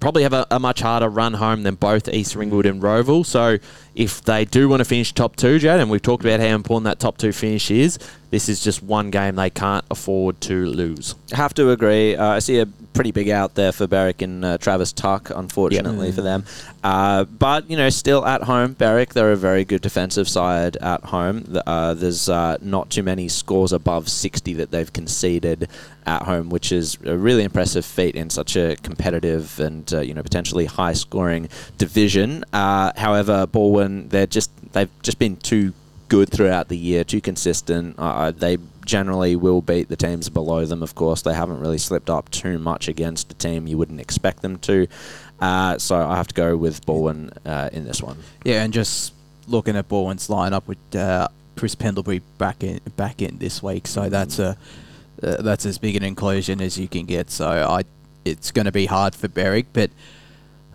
probably 0.00 0.24
have 0.24 0.32
a, 0.32 0.46
a 0.50 0.58
much 0.58 0.80
harder 0.80 1.08
run 1.08 1.34
home 1.34 1.62
than 1.62 1.76
both 1.76 2.08
East 2.08 2.34
Ringwood 2.34 2.66
and 2.66 2.82
Rowville. 2.82 3.24
So 3.24 3.58
if 3.94 4.22
they 4.22 4.44
do 4.44 4.68
want 4.68 4.80
to 4.80 4.84
finish 4.84 5.12
top 5.12 5.36
two, 5.36 5.58
Jad, 5.58 5.80
and 5.80 5.90
we've 5.90 6.02
talked 6.02 6.24
about 6.24 6.40
how 6.40 6.46
important 6.46 6.84
that 6.84 6.98
top 6.98 7.18
two 7.18 7.32
finish 7.32 7.70
is, 7.70 7.98
this 8.30 8.48
is 8.48 8.64
just 8.64 8.82
one 8.82 9.10
game 9.10 9.36
they 9.36 9.50
can't 9.50 9.84
afford 9.90 10.40
to 10.42 10.64
lose. 10.64 11.14
Have 11.32 11.52
to 11.54 11.70
agree. 11.70 12.16
Uh, 12.16 12.28
I 12.28 12.38
see 12.38 12.58
a 12.60 12.66
pretty 12.94 13.10
big 13.10 13.28
out 13.28 13.54
there 13.54 13.72
for 13.72 13.86
Berwick 13.86 14.22
and 14.22 14.44
uh, 14.44 14.58
Travis 14.58 14.92
Tuck, 14.92 15.30
unfortunately 15.30 16.12
for 16.12 16.22
them. 16.22 16.44
Uh, 16.82 17.24
but, 17.24 17.68
you 17.70 17.76
know, 17.76 17.90
still 17.90 18.24
at 18.26 18.42
home, 18.42 18.72
Berwick, 18.72 19.14
they're 19.14 19.32
a 19.32 19.36
very 19.36 19.64
good 19.64 19.82
defensive 19.82 20.28
side 20.28 20.76
at 20.78 21.04
home. 21.04 21.44
Uh, 21.66 21.94
there's 21.94 22.28
uh, 22.28 22.56
not 22.60 22.90
too 22.90 23.02
many 23.02 23.28
scores 23.28 23.72
above 23.72 24.08
60 24.08 24.54
that 24.54 24.70
they've 24.70 24.92
conceded 24.92 25.68
at 26.06 26.22
home, 26.22 26.48
which 26.48 26.72
is 26.72 26.98
a 27.04 27.16
really 27.16 27.44
impressive 27.44 27.84
feat 27.84 28.16
in 28.16 28.30
such 28.30 28.56
a 28.56 28.76
competitive 28.76 29.60
and, 29.60 29.92
uh, 29.92 30.00
you 30.00 30.14
know, 30.14 30.22
potentially 30.22 30.64
high 30.64 30.92
scoring 30.92 31.48
division. 31.78 32.44
Uh, 32.52 32.92
however, 32.96 33.46
Balwyn, 33.82 34.10
they're 34.10 34.26
just, 34.26 34.50
they've 34.72 34.90
just 35.02 35.18
been 35.18 35.36
too 35.36 35.72
good 36.08 36.30
throughout 36.30 36.68
the 36.68 36.76
year, 36.76 37.04
too 37.04 37.20
consistent. 37.20 37.94
Uh, 37.98 38.30
they 38.30 38.58
generally 38.84 39.36
will 39.36 39.62
beat 39.62 39.88
the 39.88 39.96
teams 39.96 40.28
below 40.28 40.64
them, 40.66 40.82
of 40.82 40.94
course. 40.94 41.22
They 41.22 41.34
haven't 41.34 41.60
really 41.60 41.78
slipped 41.78 42.10
up 42.10 42.30
too 42.30 42.58
much 42.58 42.88
against 42.88 43.32
a 43.32 43.34
team 43.34 43.66
you 43.66 43.78
wouldn't 43.78 44.00
expect 44.00 44.42
them 44.42 44.58
to. 44.58 44.86
Uh, 45.40 45.78
so 45.78 45.96
I 45.96 46.16
have 46.16 46.28
to 46.28 46.34
go 46.34 46.56
with 46.56 46.84
Balwyn 46.86 47.36
uh, 47.44 47.70
in 47.72 47.84
this 47.84 48.02
one. 48.02 48.18
Yeah, 48.44 48.62
and 48.62 48.72
just 48.72 49.12
looking 49.48 49.76
at 49.76 49.88
Balwyn's 49.88 50.28
lineup 50.28 50.66
with 50.66 50.78
uh, 50.94 51.28
Chris 51.56 51.74
Pendlebury 51.74 52.20
back 52.38 52.62
in 52.62 52.80
back 52.96 53.22
in 53.22 53.38
this 53.38 53.62
week, 53.62 53.86
so 53.88 54.08
that's 54.08 54.38
a 54.38 54.56
uh, 55.22 55.42
that's 55.42 55.66
as 55.66 55.78
big 55.78 55.96
an 55.96 56.04
inclusion 56.04 56.60
as 56.60 56.78
you 56.78 56.86
can 56.86 57.06
get. 57.06 57.30
So 57.30 57.48
I, 57.48 57.82
it's 58.24 58.52
going 58.52 58.66
to 58.66 58.72
be 58.72 58.86
hard 58.86 59.16
for 59.16 59.26
Berwick, 59.26 59.66
but 59.72 59.90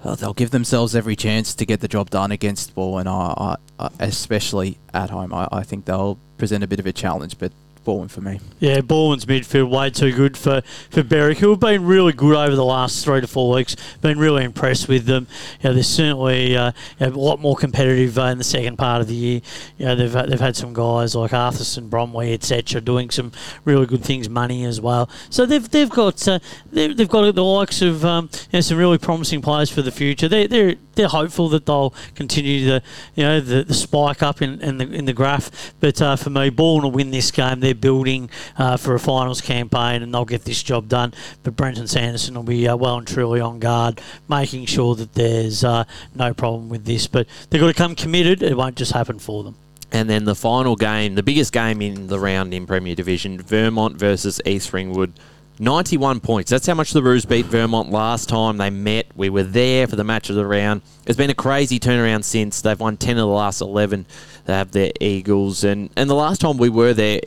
uh, 0.03 0.15
they'll 0.15 0.33
give 0.33 0.51
themselves 0.51 0.95
every 0.95 1.15
chance 1.15 1.53
to 1.55 1.65
get 1.65 1.79
the 1.79 1.87
job 1.87 2.09
done 2.09 2.31
against 2.31 2.75
I, 3.07 3.33
I, 3.37 3.55
I, 3.79 3.89
especially 3.99 4.77
at 4.93 5.09
home. 5.09 5.33
I, 5.33 5.47
I 5.51 5.63
think 5.63 5.85
they'll 5.85 6.17
present 6.37 6.63
a 6.63 6.67
bit 6.67 6.79
of 6.79 6.85
a 6.85 6.93
challenge, 6.93 7.37
but 7.39 7.51
Balwyn 7.87 8.11
for 8.11 8.19
me. 8.19 8.41
Yeah, 8.59 8.81
Balwyn's 8.81 9.25
midfield 9.25 9.69
way 9.69 9.89
too 9.89 10.11
good 10.11 10.37
for, 10.37 10.61
for 10.89 11.03
Berwick, 11.03 11.37
who 11.37 11.51
have 11.51 11.61
been 11.61 11.85
really 11.85 12.11
good 12.11 12.35
over 12.35 12.53
the 12.53 12.65
last 12.65 13.03
three 13.03 13.21
to 13.21 13.27
four 13.27 13.53
weeks. 13.55 13.77
Been 14.01 14.19
really 14.19 14.43
impressed 14.43 14.89
with 14.89 15.05
them. 15.05 15.25
You 15.61 15.69
know, 15.69 15.73
they're 15.73 15.83
certainly 15.83 16.57
uh, 16.57 16.73
you 16.99 17.07
know, 17.07 17.13
a 17.13 17.17
lot 17.17 17.39
more 17.39 17.55
competitive 17.55 18.19
uh, 18.19 18.23
in 18.23 18.37
the 18.37 18.43
second 18.43 18.77
part 18.77 18.99
of 18.99 19.07
the 19.07 19.15
year. 19.15 19.41
You 19.77 19.85
know, 19.85 19.95
they've 19.95 20.11
they've 20.11 20.39
had 20.39 20.57
some 20.57 20.73
guys 20.73 21.15
like 21.15 21.31
Arthurson, 21.31 21.89
Bromley, 21.89 22.33
etc., 22.33 22.81
doing 22.81 23.09
some 23.09 23.31
really 23.63 23.85
good 23.85 24.03
things. 24.03 24.27
Money 24.27 24.65
as 24.65 24.81
well. 24.81 25.09
So 25.29 25.45
they've 25.45 25.69
they've 25.69 25.89
got 25.89 26.27
uh, 26.27 26.39
they've, 26.69 26.95
they've 26.95 27.07
got 27.07 27.33
the 27.33 27.43
likes 27.43 27.81
of 27.81 28.03
um, 28.03 28.29
you 28.51 28.57
know, 28.57 28.61
some 28.61 28.77
really 28.77 28.97
promising 28.97 29.41
players 29.41 29.71
for 29.71 29.81
the 29.81 29.91
future. 29.91 30.27
They 30.27 30.47
they're 30.47 30.75
they're 30.97 31.07
hopeful 31.07 31.47
that 31.49 31.65
they'll 31.65 31.93
continue 32.15 32.65
the 32.65 32.83
you 33.15 33.23
know 33.23 33.39
the, 33.39 33.63
the 33.63 33.73
spike 33.73 34.21
up 34.21 34.41
in, 34.41 34.61
in 34.61 34.77
the 34.77 34.91
in 34.91 35.05
the 35.05 35.13
graph. 35.13 35.73
But 35.79 36.01
uh, 36.01 36.15
for 36.15 36.29
me, 36.29 36.49
Balwyn 36.49 36.83
will 36.83 36.91
win 36.91 37.11
this 37.11 37.31
game. 37.31 37.61
They're 37.61 37.73
building 37.73 38.29
uh, 38.57 38.77
for 38.77 38.95
a 38.95 38.99
finals 38.99 39.41
campaign, 39.41 40.03
and 40.03 40.13
they'll 40.13 40.25
get 40.25 40.43
this 40.43 40.61
job 40.61 40.89
done. 40.89 41.13
But 41.43 41.55
Brenton 41.55 41.87
Sanderson 41.87 42.35
will 42.35 42.43
be 42.43 42.67
uh, 42.67 42.75
well 42.75 42.97
and 42.97 43.07
truly 43.07 43.39
on 43.39 43.59
guard, 43.59 44.01
making 44.27 44.65
sure 44.65 44.95
that 44.95 45.13
there's 45.13 45.63
uh, 45.63 45.85
no 46.13 46.33
problem 46.33 46.69
with 46.69 46.85
this. 46.85 47.07
But 47.07 47.27
they've 47.49 47.61
got 47.61 47.67
to 47.67 47.73
come 47.73 47.95
committed. 47.95 48.43
It 48.43 48.57
won't 48.57 48.75
just 48.75 48.91
happen 48.91 49.19
for 49.19 49.43
them. 49.43 49.55
And 49.91 50.09
then 50.09 50.25
the 50.25 50.35
final 50.35 50.75
game, 50.75 51.15
the 51.15 51.23
biggest 51.23 51.53
game 51.53 51.81
in 51.81 52.07
the 52.07 52.19
round 52.19 52.53
in 52.53 52.67
Premier 52.67 52.93
Division, 52.93 53.41
Vermont 53.41 53.95
versus 53.95 54.41
East 54.45 54.73
Ringwood. 54.73 55.13
91 55.59 56.19
points. 56.19 56.51
That's 56.51 56.67
how 56.67 56.75
much 56.75 56.91
the 56.91 57.01
Roos 57.01 57.25
beat 57.25 57.45
Vermont 57.45 57.91
last 57.91 58.29
time 58.29 58.57
they 58.57 58.69
met. 58.69 59.07
We 59.15 59.29
were 59.29 59.43
there 59.43 59.87
for 59.87 59.95
the 59.95 60.03
match 60.03 60.29
of 60.29 60.35
the 60.35 60.45
round. 60.45 60.81
It's 61.05 61.17
been 61.17 61.29
a 61.29 61.35
crazy 61.35 61.79
turnaround 61.79 62.23
since. 62.23 62.61
They've 62.61 62.79
won 62.79 62.97
10 62.97 63.17
of 63.17 63.21
the 63.21 63.27
last 63.27 63.61
11. 63.61 64.05
They 64.45 64.53
have 64.53 64.71
their 64.71 64.91
Eagles. 65.01 65.63
And, 65.63 65.89
and 65.95 66.09
the 66.09 66.15
last 66.15 66.41
time 66.41 66.57
we 66.57 66.69
were 66.69 66.93
there, 66.93 67.21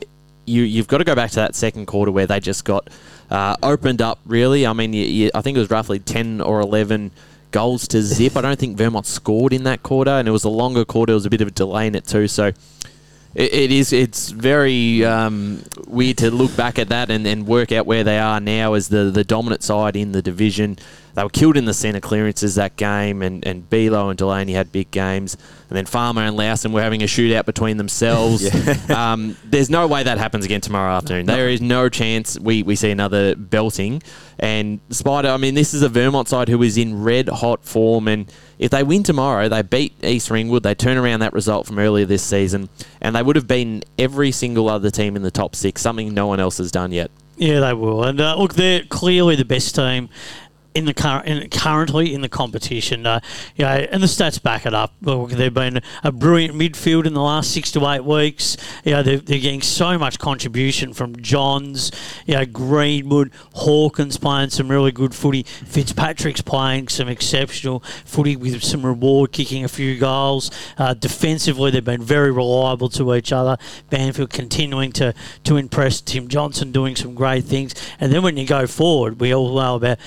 you, 0.45 0.63
you've 0.63 0.87
got 0.87 0.99
to 0.99 1.03
go 1.03 1.15
back 1.15 1.31
to 1.31 1.37
that 1.37 1.55
second 1.55 1.87
quarter 1.87 2.11
where 2.11 2.25
they 2.25 2.39
just 2.39 2.63
got 2.63 2.89
uh, 3.29 3.55
opened 3.61 4.01
up, 4.01 4.19
really. 4.25 4.65
I 4.65 4.73
mean, 4.73 4.93
you, 4.93 5.03
you, 5.03 5.31
I 5.35 5.41
think 5.41 5.57
it 5.57 5.59
was 5.59 5.69
roughly 5.69 5.99
10 5.99 6.39
or 6.41 6.61
11 6.61 7.11
goals 7.51 7.87
to 7.89 8.01
zip. 8.01 8.37
I 8.37 8.41
don't 8.41 8.57
think 8.57 8.77
Vermont 8.77 9.05
scored 9.05 9.51
in 9.51 9.63
that 9.63 9.83
quarter, 9.83 10.11
and 10.11 10.27
it 10.27 10.31
was 10.31 10.45
a 10.45 10.49
longer 10.49 10.85
quarter. 10.85 11.11
There 11.11 11.15
was 11.15 11.25
a 11.25 11.29
bit 11.29 11.41
of 11.41 11.49
a 11.49 11.51
delay 11.51 11.87
in 11.87 11.95
it, 11.95 12.05
too. 12.05 12.27
So 12.29 12.53
it, 13.33 13.53
it 13.53 13.71
is. 13.71 13.93
It's 13.93 14.31
very 14.31 15.05
um, 15.05 15.63
weird 15.87 16.17
to 16.19 16.31
look 16.31 16.55
back 16.55 16.79
at 16.79 16.89
that 16.89 17.09
and, 17.09 17.25
and 17.25 17.47
work 17.47 17.71
out 17.71 17.85
where 17.85 18.03
they 18.03 18.19
are 18.19 18.39
now 18.39 18.73
as 18.73 18.89
the, 18.89 19.11
the 19.11 19.23
dominant 19.23 19.63
side 19.63 19.95
in 19.95 20.11
the 20.11 20.21
division. 20.21 20.77
They 21.13 21.23
were 21.23 21.29
killed 21.29 21.57
in 21.57 21.65
the 21.65 21.73
centre 21.73 21.99
clearances 21.99 22.55
that 22.55 22.75
game, 22.75 23.21
and, 23.21 23.45
and 23.45 23.69
Bilo 23.69 24.09
and 24.09 24.17
Delaney 24.17 24.53
had 24.53 24.71
big 24.71 24.91
games. 24.91 25.35
And 25.69 25.77
then 25.77 25.85
Farmer 25.85 26.21
and 26.21 26.37
Lowson 26.37 26.73
were 26.73 26.81
having 26.81 27.01
a 27.01 27.05
shootout 27.05 27.45
between 27.45 27.77
themselves. 27.77 28.43
um, 28.89 29.37
there's 29.45 29.69
no 29.69 29.87
way 29.87 30.03
that 30.03 30.17
happens 30.17 30.45
again 30.45 30.61
tomorrow 30.61 30.93
afternoon. 30.95 31.25
There 31.25 31.49
is 31.49 31.61
no 31.61 31.89
chance 31.89 32.37
we, 32.39 32.63
we 32.63 32.75
see 32.75 32.91
another 32.91 33.35
belting. 33.35 34.01
And 34.37 34.79
Spider, 34.89 35.29
I 35.29 35.37
mean, 35.37 35.53
this 35.53 35.73
is 35.73 35.81
a 35.81 35.89
Vermont 35.89 36.27
side 36.27 36.49
who 36.49 36.61
is 36.63 36.77
in 36.77 37.03
red 37.03 37.29
hot 37.29 37.63
form. 37.63 38.07
And 38.07 38.31
if 38.59 38.71
they 38.71 38.83
win 38.83 39.03
tomorrow, 39.03 39.47
they 39.47 39.61
beat 39.61 39.93
East 40.03 40.29
Ringwood, 40.29 40.63
they 40.63 40.75
turn 40.75 40.97
around 40.97 41.21
that 41.21 41.33
result 41.33 41.67
from 41.67 41.79
earlier 41.79 42.05
this 42.05 42.23
season, 42.23 42.69
and 42.99 43.15
they 43.15 43.23
would 43.23 43.35
have 43.35 43.47
beaten 43.47 43.83
every 43.97 44.31
single 44.31 44.67
other 44.69 44.91
team 44.91 45.15
in 45.15 45.21
the 45.21 45.31
top 45.31 45.55
six, 45.55 45.81
something 45.81 46.13
no 46.13 46.27
one 46.27 46.39
else 46.39 46.57
has 46.57 46.71
done 46.71 46.91
yet. 46.91 47.11
Yeah, 47.37 47.59
they 47.61 47.73
will. 47.73 48.03
And 48.03 48.19
uh, 48.19 48.35
look, 48.37 48.53
they're 48.53 48.83
clearly 48.83 49.35
the 49.35 49.45
best 49.45 49.73
team 49.73 50.09
in 50.73 50.85
the 50.85 50.93
current 50.93 51.27
in, 51.27 51.49
currently 51.49 52.13
in 52.13 52.21
the 52.21 52.29
competition. 52.29 53.05
Uh, 53.05 53.19
you 53.55 53.65
know, 53.65 53.71
and 53.71 54.01
the 54.01 54.07
stats 54.07 54.41
back 54.41 54.65
it 54.65 54.73
up. 54.73 54.93
They've 55.01 55.53
been 55.53 55.81
a 56.03 56.11
brilliant 56.11 56.55
midfield 56.55 57.05
in 57.05 57.13
the 57.13 57.21
last 57.21 57.51
six 57.51 57.71
to 57.71 57.87
eight 57.87 58.03
weeks. 58.03 58.57
You 58.83 58.91
know, 58.91 59.03
they're, 59.03 59.17
they're 59.17 59.39
getting 59.39 59.61
so 59.61 59.97
much 59.97 60.19
contribution 60.19 60.93
from 60.93 61.15
Johns, 61.21 61.91
you 62.25 62.35
know, 62.35 62.45
Greenwood, 62.45 63.31
Hawkins 63.53 64.17
playing 64.17 64.49
some 64.51 64.69
really 64.69 64.91
good 64.91 65.13
footy. 65.13 65.43
Fitzpatrick's 65.43 66.41
playing 66.41 66.87
some 66.87 67.07
exceptional 67.07 67.81
footy 68.05 68.35
with 68.35 68.63
some 68.63 68.85
reward, 68.85 69.31
kicking 69.31 69.63
a 69.63 69.69
few 69.69 69.97
goals. 69.97 70.51
Uh, 70.77 70.93
defensively, 70.93 71.71
they've 71.71 71.83
been 71.83 72.01
very 72.01 72.31
reliable 72.31 72.89
to 72.89 73.13
each 73.15 73.31
other. 73.31 73.57
Banfield 73.89 74.29
continuing 74.29 74.91
to 74.93 75.13
to 75.43 75.57
impress. 75.57 76.01
Tim 76.01 76.27
Johnson 76.27 76.71
doing 76.71 76.95
some 76.95 77.13
great 77.13 77.43
things. 77.43 77.73
And 77.99 78.11
then 78.11 78.23
when 78.23 78.37
you 78.37 78.45
go 78.45 78.67
forward, 78.67 79.19
we 79.19 79.33
all 79.33 79.53
know 79.55 79.75
about 79.75 79.99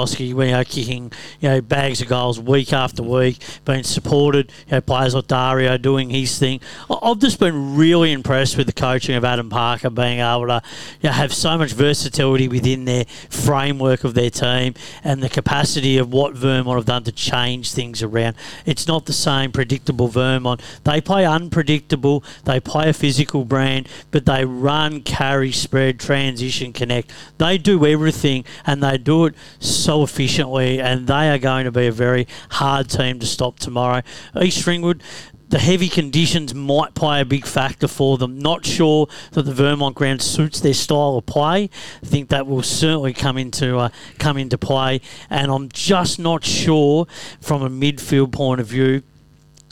Koski, 0.00 0.28
you 0.28 0.34
know, 0.34 0.64
kicking 0.64 1.12
you 1.40 1.48
know 1.48 1.60
bags 1.60 2.00
of 2.00 2.08
goals 2.08 2.40
week 2.40 2.72
after 2.72 3.02
week, 3.02 3.38
being 3.64 3.82
supported. 3.82 4.50
You 4.66 4.72
know, 4.72 4.80
players 4.80 5.14
like 5.14 5.26
Dario 5.26 5.76
doing 5.76 6.10
his 6.10 6.38
thing. 6.38 6.60
I've 7.02 7.18
just 7.18 7.38
been 7.38 7.76
really 7.76 8.12
impressed 8.12 8.56
with 8.56 8.66
the 8.66 8.72
coaching 8.72 9.14
of 9.14 9.24
Adam 9.24 9.50
Parker, 9.50 9.90
being 9.90 10.20
able 10.20 10.46
to 10.46 10.62
you 11.00 11.08
know, 11.08 11.12
have 11.12 11.32
so 11.34 11.56
much 11.58 11.72
versatility 11.72 12.48
within 12.48 12.84
their 12.84 13.04
framework 13.28 14.04
of 14.04 14.14
their 14.14 14.30
team 14.30 14.74
and 15.04 15.22
the 15.22 15.28
capacity 15.28 15.98
of 15.98 16.12
what 16.12 16.34
Vermont 16.34 16.78
have 16.78 16.86
done 16.86 17.04
to 17.04 17.12
change 17.12 17.72
things 17.72 18.02
around. 18.02 18.36
It's 18.64 18.86
not 18.86 19.06
the 19.06 19.12
same 19.12 19.52
predictable 19.52 20.08
Vermont. 20.08 20.62
They 20.84 21.00
play 21.00 21.26
unpredictable. 21.26 22.24
They 22.44 22.60
play 22.60 22.88
a 22.88 22.92
physical 22.92 23.44
brand, 23.44 23.88
but 24.10 24.26
they 24.26 24.44
run, 24.44 25.02
carry, 25.02 25.52
spread, 25.52 26.00
transition, 26.00 26.72
connect. 26.72 27.10
They 27.38 27.58
do 27.58 27.84
everything, 27.86 28.44
and 28.66 28.82
they 28.82 28.98
do 28.98 29.26
it 29.26 29.34
so 29.58 29.89
efficiently. 29.90 30.80
And 30.80 31.06
they 31.06 31.30
are 31.30 31.38
going 31.38 31.64
to 31.64 31.72
be 31.72 31.86
a 31.86 31.92
very 31.92 32.26
hard 32.50 32.88
team 32.88 33.18
to 33.20 33.26
stop 33.26 33.58
tomorrow. 33.58 34.02
East 34.40 34.66
Ringwood. 34.66 35.02
The 35.48 35.58
heavy 35.58 35.88
conditions 35.88 36.54
might 36.54 36.94
play 36.94 37.20
a 37.20 37.24
big 37.24 37.44
factor 37.44 37.88
for 37.88 38.16
them. 38.16 38.38
Not 38.38 38.64
sure 38.64 39.08
that 39.32 39.42
the 39.42 39.52
Vermont 39.52 39.96
ground 39.96 40.22
suits 40.22 40.60
their 40.60 40.74
style 40.74 41.16
of 41.16 41.26
play. 41.26 41.68
I 42.00 42.06
think 42.06 42.28
that 42.28 42.46
will 42.46 42.62
certainly 42.62 43.12
come 43.12 43.36
into 43.36 43.76
uh, 43.76 43.88
come 44.20 44.36
into 44.36 44.56
play, 44.56 45.00
and 45.28 45.50
I'm 45.50 45.68
just 45.68 46.20
not 46.20 46.44
sure 46.44 47.08
from 47.40 47.62
a 47.62 47.68
midfield 47.68 48.30
point 48.30 48.60
of 48.60 48.68
view 48.68 49.02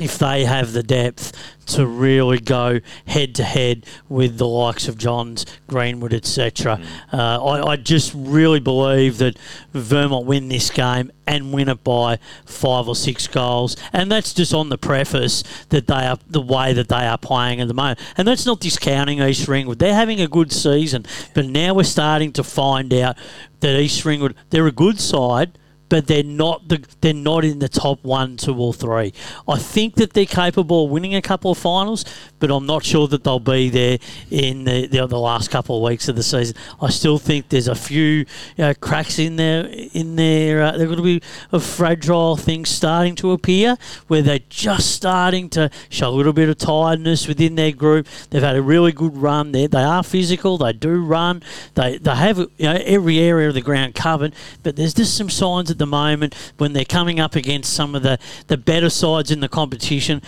if 0.00 0.18
they 0.18 0.44
have 0.44 0.72
the 0.72 0.82
depth 0.82 1.32
to 1.66 1.86
really 1.86 2.38
go 2.38 2.80
head 3.06 3.34
to 3.34 3.44
head 3.44 3.84
with 4.08 4.38
the 4.38 4.46
likes 4.46 4.88
of 4.88 4.96
Johns, 4.96 5.44
Greenwood, 5.66 6.14
etc. 6.14 6.80
Uh, 7.12 7.44
I, 7.44 7.72
I 7.72 7.76
just 7.76 8.12
really 8.14 8.60
believe 8.60 9.18
that 9.18 9.38
Vermont 9.72 10.26
win 10.26 10.48
this 10.48 10.70
game 10.70 11.10
and 11.26 11.52
win 11.52 11.68
it 11.68 11.84
by 11.84 12.18
five 12.46 12.88
or 12.88 12.96
six 12.96 13.26
goals, 13.26 13.76
and 13.92 14.10
that's 14.10 14.32
just 14.32 14.54
on 14.54 14.70
the 14.70 14.78
preface 14.78 15.44
that 15.68 15.86
they 15.86 16.06
are 16.06 16.18
the 16.26 16.40
way 16.40 16.72
that 16.72 16.88
they 16.88 17.06
are 17.06 17.18
playing 17.18 17.60
at 17.60 17.68
the 17.68 17.74
moment, 17.74 17.98
and 18.16 18.26
that's 18.26 18.46
not 18.46 18.60
discounting 18.60 19.20
East 19.20 19.46
Ringwood. 19.46 19.78
They're 19.78 19.94
having 19.94 20.20
a 20.20 20.28
good 20.28 20.52
season, 20.52 21.04
but 21.34 21.46
now 21.46 21.74
we're 21.74 21.84
starting 21.84 22.32
to 22.32 22.42
find 22.42 22.92
out 22.94 23.16
that 23.60 23.78
East 23.78 24.04
Ringwood 24.04 24.34
they're 24.50 24.66
a 24.66 24.72
good 24.72 25.00
side 25.00 25.58
but 25.88 26.06
they're 26.06 26.22
not 26.22 26.68
the 26.68 26.84
they're 27.00 27.14
not 27.14 27.44
in 27.44 27.58
the 27.58 27.68
top 27.68 28.02
one, 28.02 28.36
two, 28.36 28.56
or 28.56 28.72
three. 28.72 29.12
I 29.46 29.58
think 29.58 29.94
that 29.94 30.12
they're 30.12 30.26
capable 30.26 30.84
of 30.84 30.90
winning 30.90 31.14
a 31.14 31.22
couple 31.22 31.50
of 31.50 31.58
finals, 31.58 32.04
but 32.38 32.50
I'm 32.50 32.66
not 32.66 32.84
sure 32.84 33.08
that 33.08 33.24
they'll 33.24 33.40
be 33.40 33.68
there 33.68 33.98
in 34.30 34.64
the, 34.64 34.86
the, 34.86 35.06
the 35.06 35.18
last 35.18 35.50
couple 35.50 35.76
of 35.76 35.90
weeks 35.90 36.08
of 36.08 36.16
the 36.16 36.22
season. 36.22 36.56
I 36.80 36.90
still 36.90 37.18
think 37.18 37.48
there's 37.48 37.68
a 37.68 37.74
few 37.74 38.02
you 38.02 38.26
know, 38.58 38.74
cracks 38.74 39.18
in 39.18 39.36
there 39.36 39.66
in 39.66 40.16
there. 40.16 40.62
Uh, 40.62 40.72
they're 40.72 40.86
going 40.86 40.98
to 40.98 41.02
be 41.02 41.22
a 41.52 41.60
fragile 41.60 42.36
things 42.36 42.68
starting 42.68 43.14
to 43.16 43.32
appear 43.32 43.76
where 44.08 44.22
they're 44.22 44.40
just 44.48 44.90
starting 44.90 45.48
to 45.50 45.70
show 45.88 46.08
a 46.08 46.10
little 46.10 46.32
bit 46.32 46.48
of 46.48 46.58
tiredness 46.58 47.26
within 47.26 47.54
their 47.54 47.72
group. 47.72 48.06
They've 48.30 48.42
had 48.42 48.56
a 48.56 48.62
really 48.62 48.92
good 48.92 49.16
run 49.16 49.52
there. 49.52 49.68
They 49.68 49.82
are 49.82 50.02
physical. 50.02 50.58
They 50.58 50.72
do 50.72 51.02
run. 51.02 51.42
They 51.74 51.98
they 51.98 52.14
have 52.14 52.38
you 52.38 52.48
know 52.60 52.78
every 52.84 53.18
area 53.18 53.48
of 53.48 53.54
the 53.54 53.60
ground 53.60 53.94
covered, 53.94 54.34
but 54.62 54.76
there's 54.76 54.94
just 54.94 55.16
some 55.16 55.30
signs 55.30 55.70
at 55.78 55.80
the 55.80 55.86
moment 55.86 56.34
when 56.56 56.72
they're 56.72 56.84
coming 56.84 57.20
up 57.20 57.36
against 57.36 57.72
some 57.72 57.94
of 57.94 58.02
the, 58.02 58.18
the 58.48 58.56
better 58.56 58.90
sides 58.90 59.30
in 59.30 59.38
the 59.38 59.48
competition, 59.48 60.20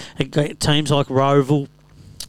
teams 0.61 0.91
like 0.91 1.09
Rowville. 1.09 1.69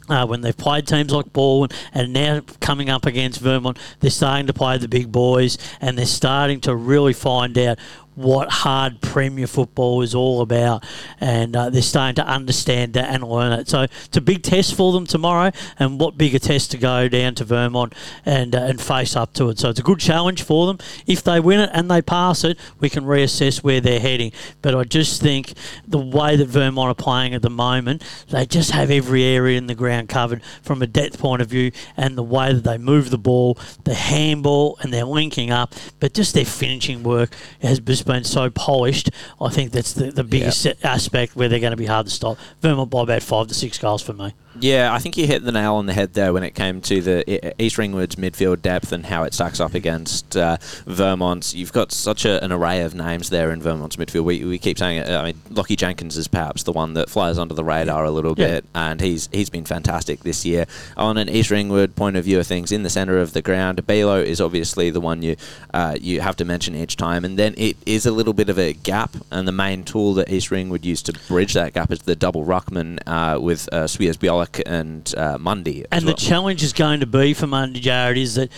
Uh, 0.08 0.26
when 0.26 0.40
they've 0.40 0.56
played 0.56 0.84
teams 0.84 1.12
like 1.12 1.26
Balwyn 1.26 1.72
and 1.94 2.12
now 2.12 2.40
coming 2.60 2.90
up 2.90 3.06
against 3.06 3.40
Vermont, 3.40 3.78
they're 4.00 4.10
starting 4.10 4.48
to 4.48 4.52
play 4.52 4.76
the 4.76 4.88
big 4.88 5.12
boys 5.12 5.56
and 5.80 5.96
they're 5.96 6.06
starting 6.06 6.60
to 6.62 6.74
really 6.74 7.12
find 7.12 7.56
out 7.56 7.78
what 8.14 8.50
hard 8.50 9.00
Premier 9.00 9.46
football 9.46 10.02
is 10.02 10.14
all 10.14 10.40
about, 10.40 10.84
and 11.20 11.56
uh, 11.56 11.70
they're 11.70 11.82
starting 11.82 12.16
to 12.16 12.26
understand 12.26 12.92
that 12.94 13.08
and 13.10 13.24
learn 13.24 13.52
it. 13.52 13.68
So 13.68 13.82
it's 13.82 14.16
a 14.16 14.20
big 14.20 14.42
test 14.42 14.74
for 14.74 14.92
them 14.92 15.06
tomorrow, 15.06 15.50
and 15.78 15.98
what 15.98 16.18
bigger 16.18 16.38
test 16.38 16.70
to 16.72 16.78
go 16.78 17.08
down 17.08 17.34
to 17.36 17.44
Vermont 17.44 17.94
and 18.24 18.54
uh, 18.54 18.60
and 18.60 18.80
face 18.80 19.16
up 19.16 19.32
to 19.34 19.48
it. 19.48 19.58
So 19.58 19.70
it's 19.70 19.80
a 19.80 19.82
good 19.82 19.98
challenge 20.00 20.42
for 20.42 20.66
them. 20.66 20.78
If 21.06 21.22
they 21.22 21.40
win 21.40 21.60
it 21.60 21.70
and 21.72 21.90
they 21.90 22.02
pass 22.02 22.44
it, 22.44 22.58
we 22.80 22.90
can 22.90 23.04
reassess 23.04 23.62
where 23.62 23.80
they're 23.80 24.00
heading. 24.00 24.32
But 24.60 24.74
I 24.74 24.84
just 24.84 25.22
think 25.22 25.54
the 25.86 25.98
way 25.98 26.36
that 26.36 26.48
Vermont 26.48 26.90
are 26.90 27.02
playing 27.02 27.34
at 27.34 27.42
the 27.42 27.50
moment, 27.50 28.02
they 28.28 28.46
just 28.46 28.72
have 28.72 28.90
every 28.90 29.24
area 29.24 29.58
in 29.58 29.66
the 29.66 29.74
ground 29.74 30.08
covered 30.08 30.42
from 30.62 30.82
a 30.82 30.86
depth 30.86 31.18
point 31.18 31.42
of 31.42 31.48
view, 31.48 31.72
and 31.96 32.16
the 32.16 32.22
way 32.22 32.52
that 32.52 32.64
they 32.64 32.78
move 32.78 33.10
the 33.10 33.18
ball, 33.18 33.58
the 33.84 33.94
handball, 33.94 34.76
and 34.80 34.92
they're 34.92 35.04
linking 35.04 35.50
up, 35.50 35.74
but 36.00 36.12
just 36.12 36.34
their 36.34 36.44
finishing 36.44 37.02
work 37.02 37.34
has 37.60 37.80
just 38.02 38.06
been 38.12 38.24
so 38.24 38.50
polished. 38.50 39.10
I 39.40 39.48
think 39.48 39.70
that's 39.70 39.92
the, 39.92 40.10
the 40.10 40.24
biggest 40.24 40.66
aspect 40.82 41.36
where 41.36 41.48
they're 41.48 41.60
going 41.60 41.72
to 41.72 41.76
be 41.76 41.86
hard 41.86 42.06
to 42.06 42.12
stop. 42.12 42.38
Vermont 42.60 42.90
by 42.90 43.02
about 43.02 43.22
five 43.22 43.46
to 43.48 43.54
six 43.54 43.78
goals 43.78 44.02
for 44.02 44.12
me. 44.12 44.34
Yeah, 44.60 44.92
I 44.92 44.98
think 44.98 45.16
you 45.16 45.26
hit 45.26 45.44
the 45.44 45.52
nail 45.52 45.76
on 45.76 45.86
the 45.86 45.94
head 45.94 46.12
there 46.12 46.32
when 46.32 46.42
it 46.42 46.54
came 46.54 46.80
to 46.82 47.00
the 47.00 47.62
East 47.62 47.78
Ringwood's 47.78 48.16
midfield 48.16 48.60
depth 48.60 48.92
and 48.92 49.06
how 49.06 49.22
it 49.24 49.32
stacks 49.32 49.60
up 49.60 49.72
against 49.74 50.36
uh, 50.36 50.58
Vermont's. 50.86 51.54
You've 51.54 51.72
got 51.72 51.90
such 51.90 52.26
a, 52.26 52.42
an 52.44 52.52
array 52.52 52.82
of 52.82 52.94
names 52.94 53.30
there 53.30 53.50
in 53.50 53.62
Vermont's 53.62 53.96
midfield. 53.96 54.24
We, 54.24 54.44
we 54.44 54.58
keep 54.58 54.78
saying 54.78 54.98
it. 54.98 55.08
I 55.08 55.24
mean, 55.24 55.40
Lockie 55.50 55.74
Jenkins 55.76 56.18
is 56.18 56.28
perhaps 56.28 56.64
the 56.64 56.72
one 56.72 56.92
that 56.94 57.08
flies 57.08 57.38
under 57.38 57.54
the 57.54 57.64
radar 57.64 58.04
a 58.04 58.10
little 58.10 58.34
Yeah. 58.36 58.46
bit, 58.48 58.64
and 58.74 59.00
he's 59.00 59.28
he's 59.32 59.48
been 59.48 59.64
fantastic 59.64 60.20
this 60.20 60.44
year. 60.44 60.66
On 60.98 61.16
an 61.16 61.30
East 61.30 61.50
Ringwood 61.50 61.96
point 61.96 62.16
of 62.16 62.24
view 62.24 62.38
of 62.38 62.46
things, 62.46 62.72
in 62.72 62.82
the 62.82 62.90
centre 62.90 63.18
of 63.18 63.32
the 63.32 63.42
ground, 63.42 63.86
Balo 63.86 64.22
is 64.22 64.40
obviously 64.40 64.90
the 64.90 65.00
one 65.00 65.22
you 65.22 65.36
uh, 65.72 65.96
you 66.00 66.20
have 66.20 66.36
to 66.36 66.44
mention 66.44 66.74
each 66.76 66.96
time, 66.96 67.24
and 67.24 67.38
then 67.38 67.54
it 67.56 67.76
is 67.86 68.04
a 68.04 68.12
little 68.12 68.34
bit 68.34 68.50
of 68.50 68.58
a 68.58 68.74
gap, 68.74 69.16
and 69.30 69.48
the 69.48 69.52
main 69.52 69.82
tool 69.82 70.12
that 70.14 70.30
East 70.30 70.50
Ringwood 70.50 70.84
used 70.84 71.06
to 71.06 71.14
bridge 71.26 71.54
that 71.54 71.72
gap 71.72 71.90
is 71.90 72.00
the 72.00 72.14
double 72.16 72.44
ruckman 72.44 72.98
uh, 73.06 73.40
with 73.40 73.66
uh, 73.72 73.84
Swiers 73.86 74.18
And 74.66 75.12
uh, 75.16 75.38
Mundy. 75.38 75.84
And 75.90 76.04
well. 76.04 76.14
the 76.14 76.20
challenge 76.20 76.62
is 76.62 76.72
going 76.72 77.00
to 77.00 77.06
be 77.06 77.34
for 77.34 77.46
Mundy 77.46 77.80
Jared 77.80 78.18
is 78.18 78.34
that 78.36 78.50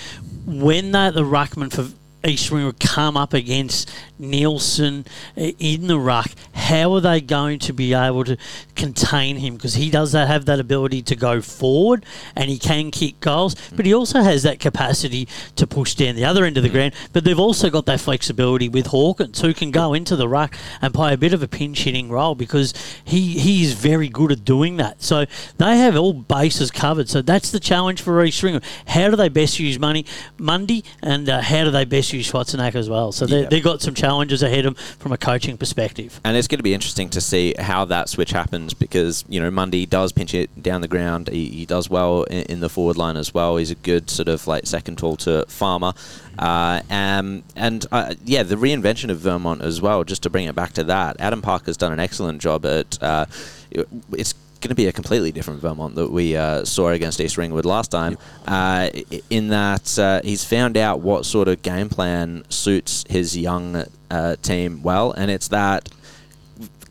when 0.46 0.92
the, 0.92 1.10
the 1.10 1.22
ruckman 1.22 1.72
for 1.72 1.88
East 2.24 2.50
Ringwood 2.50 2.80
come 2.80 3.16
up 3.16 3.34
against 3.34 3.90
Nielsen 4.18 5.04
uh, 5.36 5.52
in 5.58 5.88
the 5.88 5.98
ruck, 5.98 6.30
how 6.54 6.94
are 6.94 7.00
they 7.00 7.20
going 7.20 7.58
to 7.60 7.72
be 7.72 7.92
able 7.92 8.24
to 8.24 8.36
contain 8.74 9.36
him? 9.36 9.56
Because 9.56 9.74
he 9.74 9.90
does 9.90 10.12
that, 10.12 10.28
have 10.28 10.46
that 10.46 10.58
ability 10.58 11.02
to 11.02 11.16
go 11.16 11.42
forward 11.42 12.06
and 12.34 12.48
he 12.48 12.58
can 12.58 12.90
kick 12.90 13.20
goals, 13.20 13.54
but 13.74 13.84
he 13.84 13.92
also 13.92 14.22
has 14.22 14.42
that 14.44 14.60
capacity 14.60 15.28
to 15.56 15.66
push 15.66 15.94
down 15.94 16.14
the 16.14 16.24
other 16.24 16.44
end 16.44 16.56
of 16.56 16.62
the 16.62 16.68
ground. 16.68 16.94
But 17.12 17.24
they've 17.24 17.38
also 17.38 17.68
got 17.68 17.86
that 17.86 18.00
flexibility 18.00 18.68
with 18.68 18.86
Hawkins, 18.86 19.40
who 19.40 19.52
can 19.52 19.70
go 19.70 19.92
into 19.92 20.16
the 20.16 20.28
ruck 20.28 20.56
and 20.80 20.94
play 20.94 21.12
a 21.12 21.18
bit 21.18 21.34
of 21.34 21.42
a 21.42 21.48
pinch 21.48 21.84
hitting 21.84 22.08
role 22.08 22.34
because 22.34 22.72
he, 23.04 23.38
he 23.38 23.64
is 23.64 23.74
very 23.74 24.08
good 24.08 24.32
at 24.32 24.44
doing 24.44 24.78
that. 24.78 25.02
So 25.02 25.26
they 25.58 25.76
have 25.76 25.96
all 25.96 26.14
bases 26.14 26.70
covered. 26.70 27.08
So 27.10 27.20
that's 27.20 27.50
the 27.50 27.60
challenge 27.60 28.00
for 28.00 28.24
East 28.24 28.42
Ringwood. 28.42 28.64
How 28.86 29.10
do 29.10 29.16
they 29.16 29.28
best 29.28 29.58
use 29.58 29.78
money, 29.78 30.06
Mundy, 30.38 30.84
and 31.02 31.28
uh, 31.28 31.42
how 31.42 31.64
do 31.64 31.70
they 31.70 31.84
best 31.84 32.13
use 32.14 32.30
Schwarzenegger 32.30 32.76
as 32.76 32.88
well? 32.88 33.12
So 33.12 33.26
they, 33.26 33.42
Yeah. 33.42 33.48
they've 33.48 33.62
got 33.64 33.82
some 33.82 33.94
challenges 33.94 34.42
ahead 34.42 34.66
of 34.66 34.74
them 34.76 34.84
from 34.98 35.12
a 35.12 35.16
coaching 35.18 35.56
perspective. 35.56 36.20
And 36.24 36.36
it's 36.36 36.48
going 36.48 36.58
to 36.58 36.62
be 36.64 36.74
interesting 36.74 37.10
to 37.10 37.20
see 37.20 37.54
how 37.58 37.84
that 37.86 38.08
switch 38.08 38.30
happens 38.30 38.74
because, 38.74 39.24
you 39.28 39.40
know, 39.40 39.50
Mundy 39.50 39.86
does 39.86 40.12
pinch 40.12 40.34
it 40.34 40.62
down 40.62 40.80
the 40.80 40.88
ground. 40.88 41.28
He, 41.28 41.48
he 41.50 41.66
does 41.66 41.90
well 41.90 42.22
in, 42.24 42.42
in 42.44 42.60
the 42.60 42.68
forward 42.68 42.96
line 42.96 43.16
as 43.16 43.34
well. 43.34 43.56
He's 43.56 43.70
a 43.70 43.74
good 43.76 44.10
sort 44.10 44.28
of 44.28 44.46
like 44.46 44.66
second 44.66 44.98
tool 44.98 45.16
to 45.18 45.44
Farmer. 45.48 45.92
Uh, 46.38 46.80
um, 46.90 47.42
and 47.56 47.86
uh, 47.92 48.14
yeah, 48.24 48.42
the 48.42 48.56
reinvention 48.56 49.10
of 49.10 49.18
Vermont 49.18 49.62
as 49.62 49.80
well, 49.80 50.02
just 50.04 50.22
to 50.24 50.30
bring 50.30 50.46
it 50.46 50.54
back 50.54 50.72
to 50.72 50.84
that. 50.84 51.16
Adam 51.20 51.42
Parker's 51.42 51.76
done 51.76 51.92
an 51.92 52.00
excellent 52.00 52.40
job 52.40 52.64
at. 52.66 53.02
Uh, 53.02 53.26
it- 53.70 53.88
it's 54.12 54.34
going 54.64 54.70
to 54.70 54.74
be 54.74 54.86
a 54.86 54.92
completely 54.92 55.30
different 55.30 55.60
Vermont 55.60 55.94
that 55.94 56.10
we 56.10 56.36
uh, 56.36 56.64
saw 56.64 56.88
against 56.88 57.20
East 57.20 57.36
Ringwood 57.36 57.66
last 57.66 57.90
time. 57.90 58.16
Uh, 58.46 58.88
in 59.28 59.48
that 59.48 59.98
uh, 59.98 60.22
he's 60.24 60.42
found 60.42 60.78
out 60.78 61.00
what 61.00 61.26
sort 61.26 61.48
of 61.48 61.60
game 61.60 61.90
plan 61.90 62.44
suits 62.48 63.04
his 63.08 63.36
young 63.36 63.84
uh, 64.10 64.36
team 64.36 64.82
well, 64.82 65.12
and 65.12 65.30
it's 65.30 65.48
that 65.48 65.90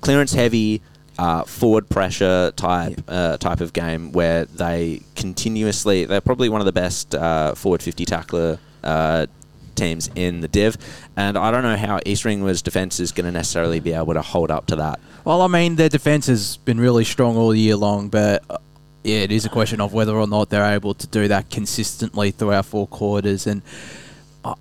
clearance 0.02 0.34
heavy. 0.34 0.82
Uh, 1.16 1.44
forward 1.44 1.88
pressure 1.90 2.52
type 2.56 3.00
uh, 3.08 3.38
type 3.38 3.62
of 3.62 3.72
game 3.72 4.12
where 4.14 4.46
they 4.46 5.00
continuously 5.16 6.06
they're 6.06 6.20
probably 6.20 6.50
one 6.50 6.60
of 6.60 6.66
the 6.66 6.72
best 6.72 7.14
uh, 7.14 7.54
forward 7.54 7.84
50 7.84 8.04
tackler 8.04 8.58
uh, 8.84 9.28
teams 9.76 10.10
in 10.16 10.42
the 10.42 10.48
div 10.48 10.78
and 11.16 11.38
I 11.38 11.52
don't 11.52 11.64
know 11.64 11.78
how 11.78 12.00
East 12.06 12.26
Ringwood's 12.26 12.62
defense 12.62 13.00
is 13.00 13.12
going 13.12 13.26
to 13.26 13.32
necessarily 13.32 13.80
be 13.80 13.94
able 13.94 14.14
to 14.14 14.22
hold 14.22 14.52
up 14.52 14.68
to 14.68 14.76
that 14.78 15.00
Well, 15.26 15.42
I 15.42 15.48
mean, 15.48 15.76
their 15.76 15.90
defense 15.90 16.28
has 16.28 16.58
been 16.58 16.80
really 16.80 17.06
strong 17.06 17.38
all 17.38 17.56
year 17.56 17.76
long, 17.76 18.10
but 18.10 18.44
uh, 18.50 18.58
yeah, 19.04 19.20
it 19.20 19.32
is 19.32 19.46
a 19.46 19.50
question 19.50 19.82
of 19.82 19.94
whether 19.94 20.16
or 20.16 20.28
not 20.28 20.50
they're 20.50 20.74
able 20.74 20.94
to 20.94 21.08
do 21.08 21.28
that 21.28 21.50
consistently 21.50 22.32
through 22.32 22.54
our 22.54 22.64
four 22.64 22.88
quarters. 22.88 23.48
And 23.48 23.62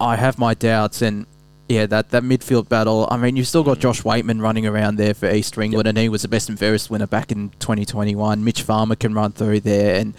I- 0.00 0.16
have 0.16 0.38
my 0.38 0.54
doubts. 0.54 1.02
And 1.02 1.26
yeah, 1.68 1.86
that, 1.86 2.10
that 2.10 2.22
midfield 2.22 2.68
battle. 2.68 3.08
I 3.10 3.16
mean, 3.16 3.36
you've 3.36 3.48
still 3.48 3.62
got 3.62 3.78
Josh 3.78 4.02
Waitman 4.02 4.40
running 4.40 4.66
around 4.66 4.96
there 4.96 5.14
for 5.14 5.30
East 5.30 5.56
Ringwood, 5.56 5.86
and 5.86 5.96
he 5.96 6.08
was 6.08 6.22
the 6.22 6.28
best 6.28 6.48
and 6.48 6.58
fairest 6.58 6.90
winner 6.90 7.06
back 7.06 7.32
in 7.32 7.50
2021. 7.60 8.44
Mitch 8.44 8.62
Farmer 8.62 8.96
can 8.96 9.14
run 9.14 9.32
through 9.32 9.60
there, 9.60 9.96
and 9.98 10.14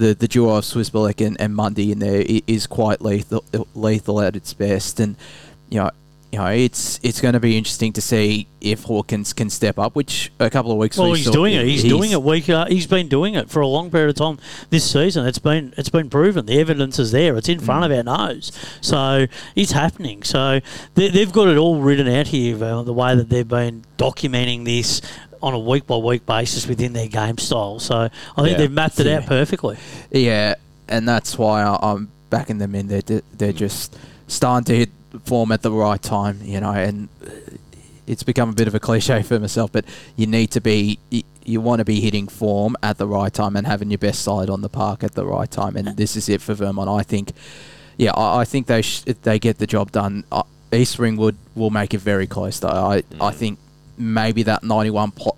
the 0.00 0.14
the 0.14 0.26
duo 0.26 0.56
of 0.56 0.64
Swissbelic 0.64 1.24
and, 1.24 1.40
and 1.40 1.54
Mundy 1.54 1.92
in 1.92 1.98
there 2.00 2.24
is 2.26 2.66
quite 2.66 3.00
lethal, 3.02 3.44
lethal 3.74 4.20
at 4.20 4.34
its 4.34 4.52
best. 4.54 4.98
And 4.98 5.14
you 5.68 5.78
know, 5.78 5.90
you 6.32 6.38
know, 6.38 6.46
it's 6.46 6.98
it's 7.02 7.20
going 7.20 7.34
to 7.34 7.40
be 7.40 7.58
interesting 7.58 7.92
to 7.92 8.00
see 8.00 8.46
if 8.60 8.84
Hawkins 8.84 9.32
can 9.34 9.50
step 9.50 9.78
up. 9.78 9.94
Which 9.94 10.32
a 10.40 10.48
couple 10.48 10.72
of 10.72 10.78
weeks. 10.78 10.96
Well, 10.96 11.10
we 11.10 11.18
he's 11.18 11.26
saw- 11.26 11.32
doing 11.32 11.54
it. 11.54 11.66
He's, 11.66 11.84
doing 11.84 12.12
it 12.12 12.22
week. 12.22 12.48
Uh, 12.48 12.64
he's 12.66 12.86
been 12.86 13.08
doing 13.08 13.34
it 13.34 13.50
for 13.50 13.60
a 13.60 13.66
long 13.66 13.90
period 13.90 14.10
of 14.10 14.16
time 14.16 14.38
this 14.70 14.90
season. 14.90 15.26
It's 15.26 15.38
been 15.38 15.74
it's 15.76 15.90
been 15.90 16.08
proven. 16.08 16.46
The 16.46 16.58
evidence 16.58 16.98
is 16.98 17.12
there. 17.12 17.36
It's 17.36 17.48
in 17.48 17.60
front 17.60 17.84
of 17.84 17.92
our 17.92 18.02
nose. 18.02 18.52
So 18.80 19.26
it's 19.54 19.72
happening. 19.72 20.22
So 20.22 20.60
they, 20.94 21.10
they've 21.10 21.32
got 21.32 21.48
it 21.48 21.58
all 21.58 21.80
written 21.80 22.08
out 22.08 22.28
here. 22.28 22.62
Uh, 22.62 22.82
the 22.82 22.94
way 22.94 23.14
that 23.14 23.28
they've 23.28 23.46
been 23.46 23.84
documenting 23.98 24.64
this 24.64 25.02
on 25.42 25.54
a 25.54 25.58
week 25.58 25.86
by 25.86 25.96
week 25.96 26.26
basis 26.26 26.66
within 26.66 26.92
their 26.92 27.08
game 27.08 27.38
style. 27.38 27.78
So 27.78 27.96
I 27.96 28.08
think 28.36 28.48
Yeah. 28.52 28.56
they've 28.58 28.70
mapped 28.72 29.00
it 29.00 29.06
Yeah. 29.06 29.18
out 29.18 29.26
perfectly. 29.26 29.76
Yeah, 30.10 30.54
and 30.88 31.08
that's 31.08 31.38
why 31.38 31.62
I- 31.62 31.78
I'm 31.82 32.08
backing 32.30 32.58
them 32.58 32.74
in. 32.74 32.88
They're 32.88 33.22
they're 33.36 33.52
just 33.52 33.96
starting 34.28 34.64
to 34.66 34.76
hit 34.76 34.90
form 35.24 35.50
at 35.52 35.62
the 35.62 35.72
right 35.72 36.00
time, 36.02 36.40
you 36.44 36.60
know. 36.60 36.70
And 36.72 37.08
it's 38.06 38.22
become 38.22 38.50
a 38.50 38.52
bit 38.52 38.68
of 38.68 38.74
a 38.74 38.80
cliche 38.80 39.22
for 39.22 39.38
myself, 39.38 39.70
but 39.72 39.84
you 40.16 40.26
need 40.26 40.50
to 40.52 40.60
be. 40.60 40.98
You, 41.10 41.22
you 41.42 41.60
want 41.60 41.78
to 41.80 41.84
be 41.84 42.00
hitting 42.00 42.28
form 42.28 42.76
at 42.82 42.98
the 42.98 43.06
right 43.06 43.32
time 43.32 43.56
and 43.56 43.66
having 43.66 43.90
your 43.90 43.98
best 43.98 44.22
side 44.22 44.48
on 44.50 44.60
the 44.60 44.68
park 44.68 45.02
at 45.02 45.14
the 45.14 45.24
right 45.26 45.50
time, 45.50 45.74
and 45.74 45.96
this 45.96 46.14
is 46.14 46.28
it 46.28 46.40
for 46.42 46.54
Vermont. 46.54 46.88
I 46.88 47.02
think, 47.02 47.32
yeah, 47.96 48.12
I, 48.12 48.40
I 48.40 48.44
think 48.44 48.66
they 48.66 48.82
sh- 48.82 49.02
they 49.22 49.38
get 49.38 49.58
the 49.58 49.66
job 49.66 49.90
done. 49.90 50.22
Uh, 50.30 50.42
East 50.72 50.98
Ringwood 50.98 51.34
will 51.56 51.70
make 51.70 51.92
it 51.94 51.98
very 52.02 52.26
close, 52.28 52.60
though. 52.60 52.68
I 52.68 53.02
I 53.20 53.30
think 53.32 53.58
maybe 54.00 54.42
that 54.44 54.62
91 54.62 55.12
po- 55.12 55.36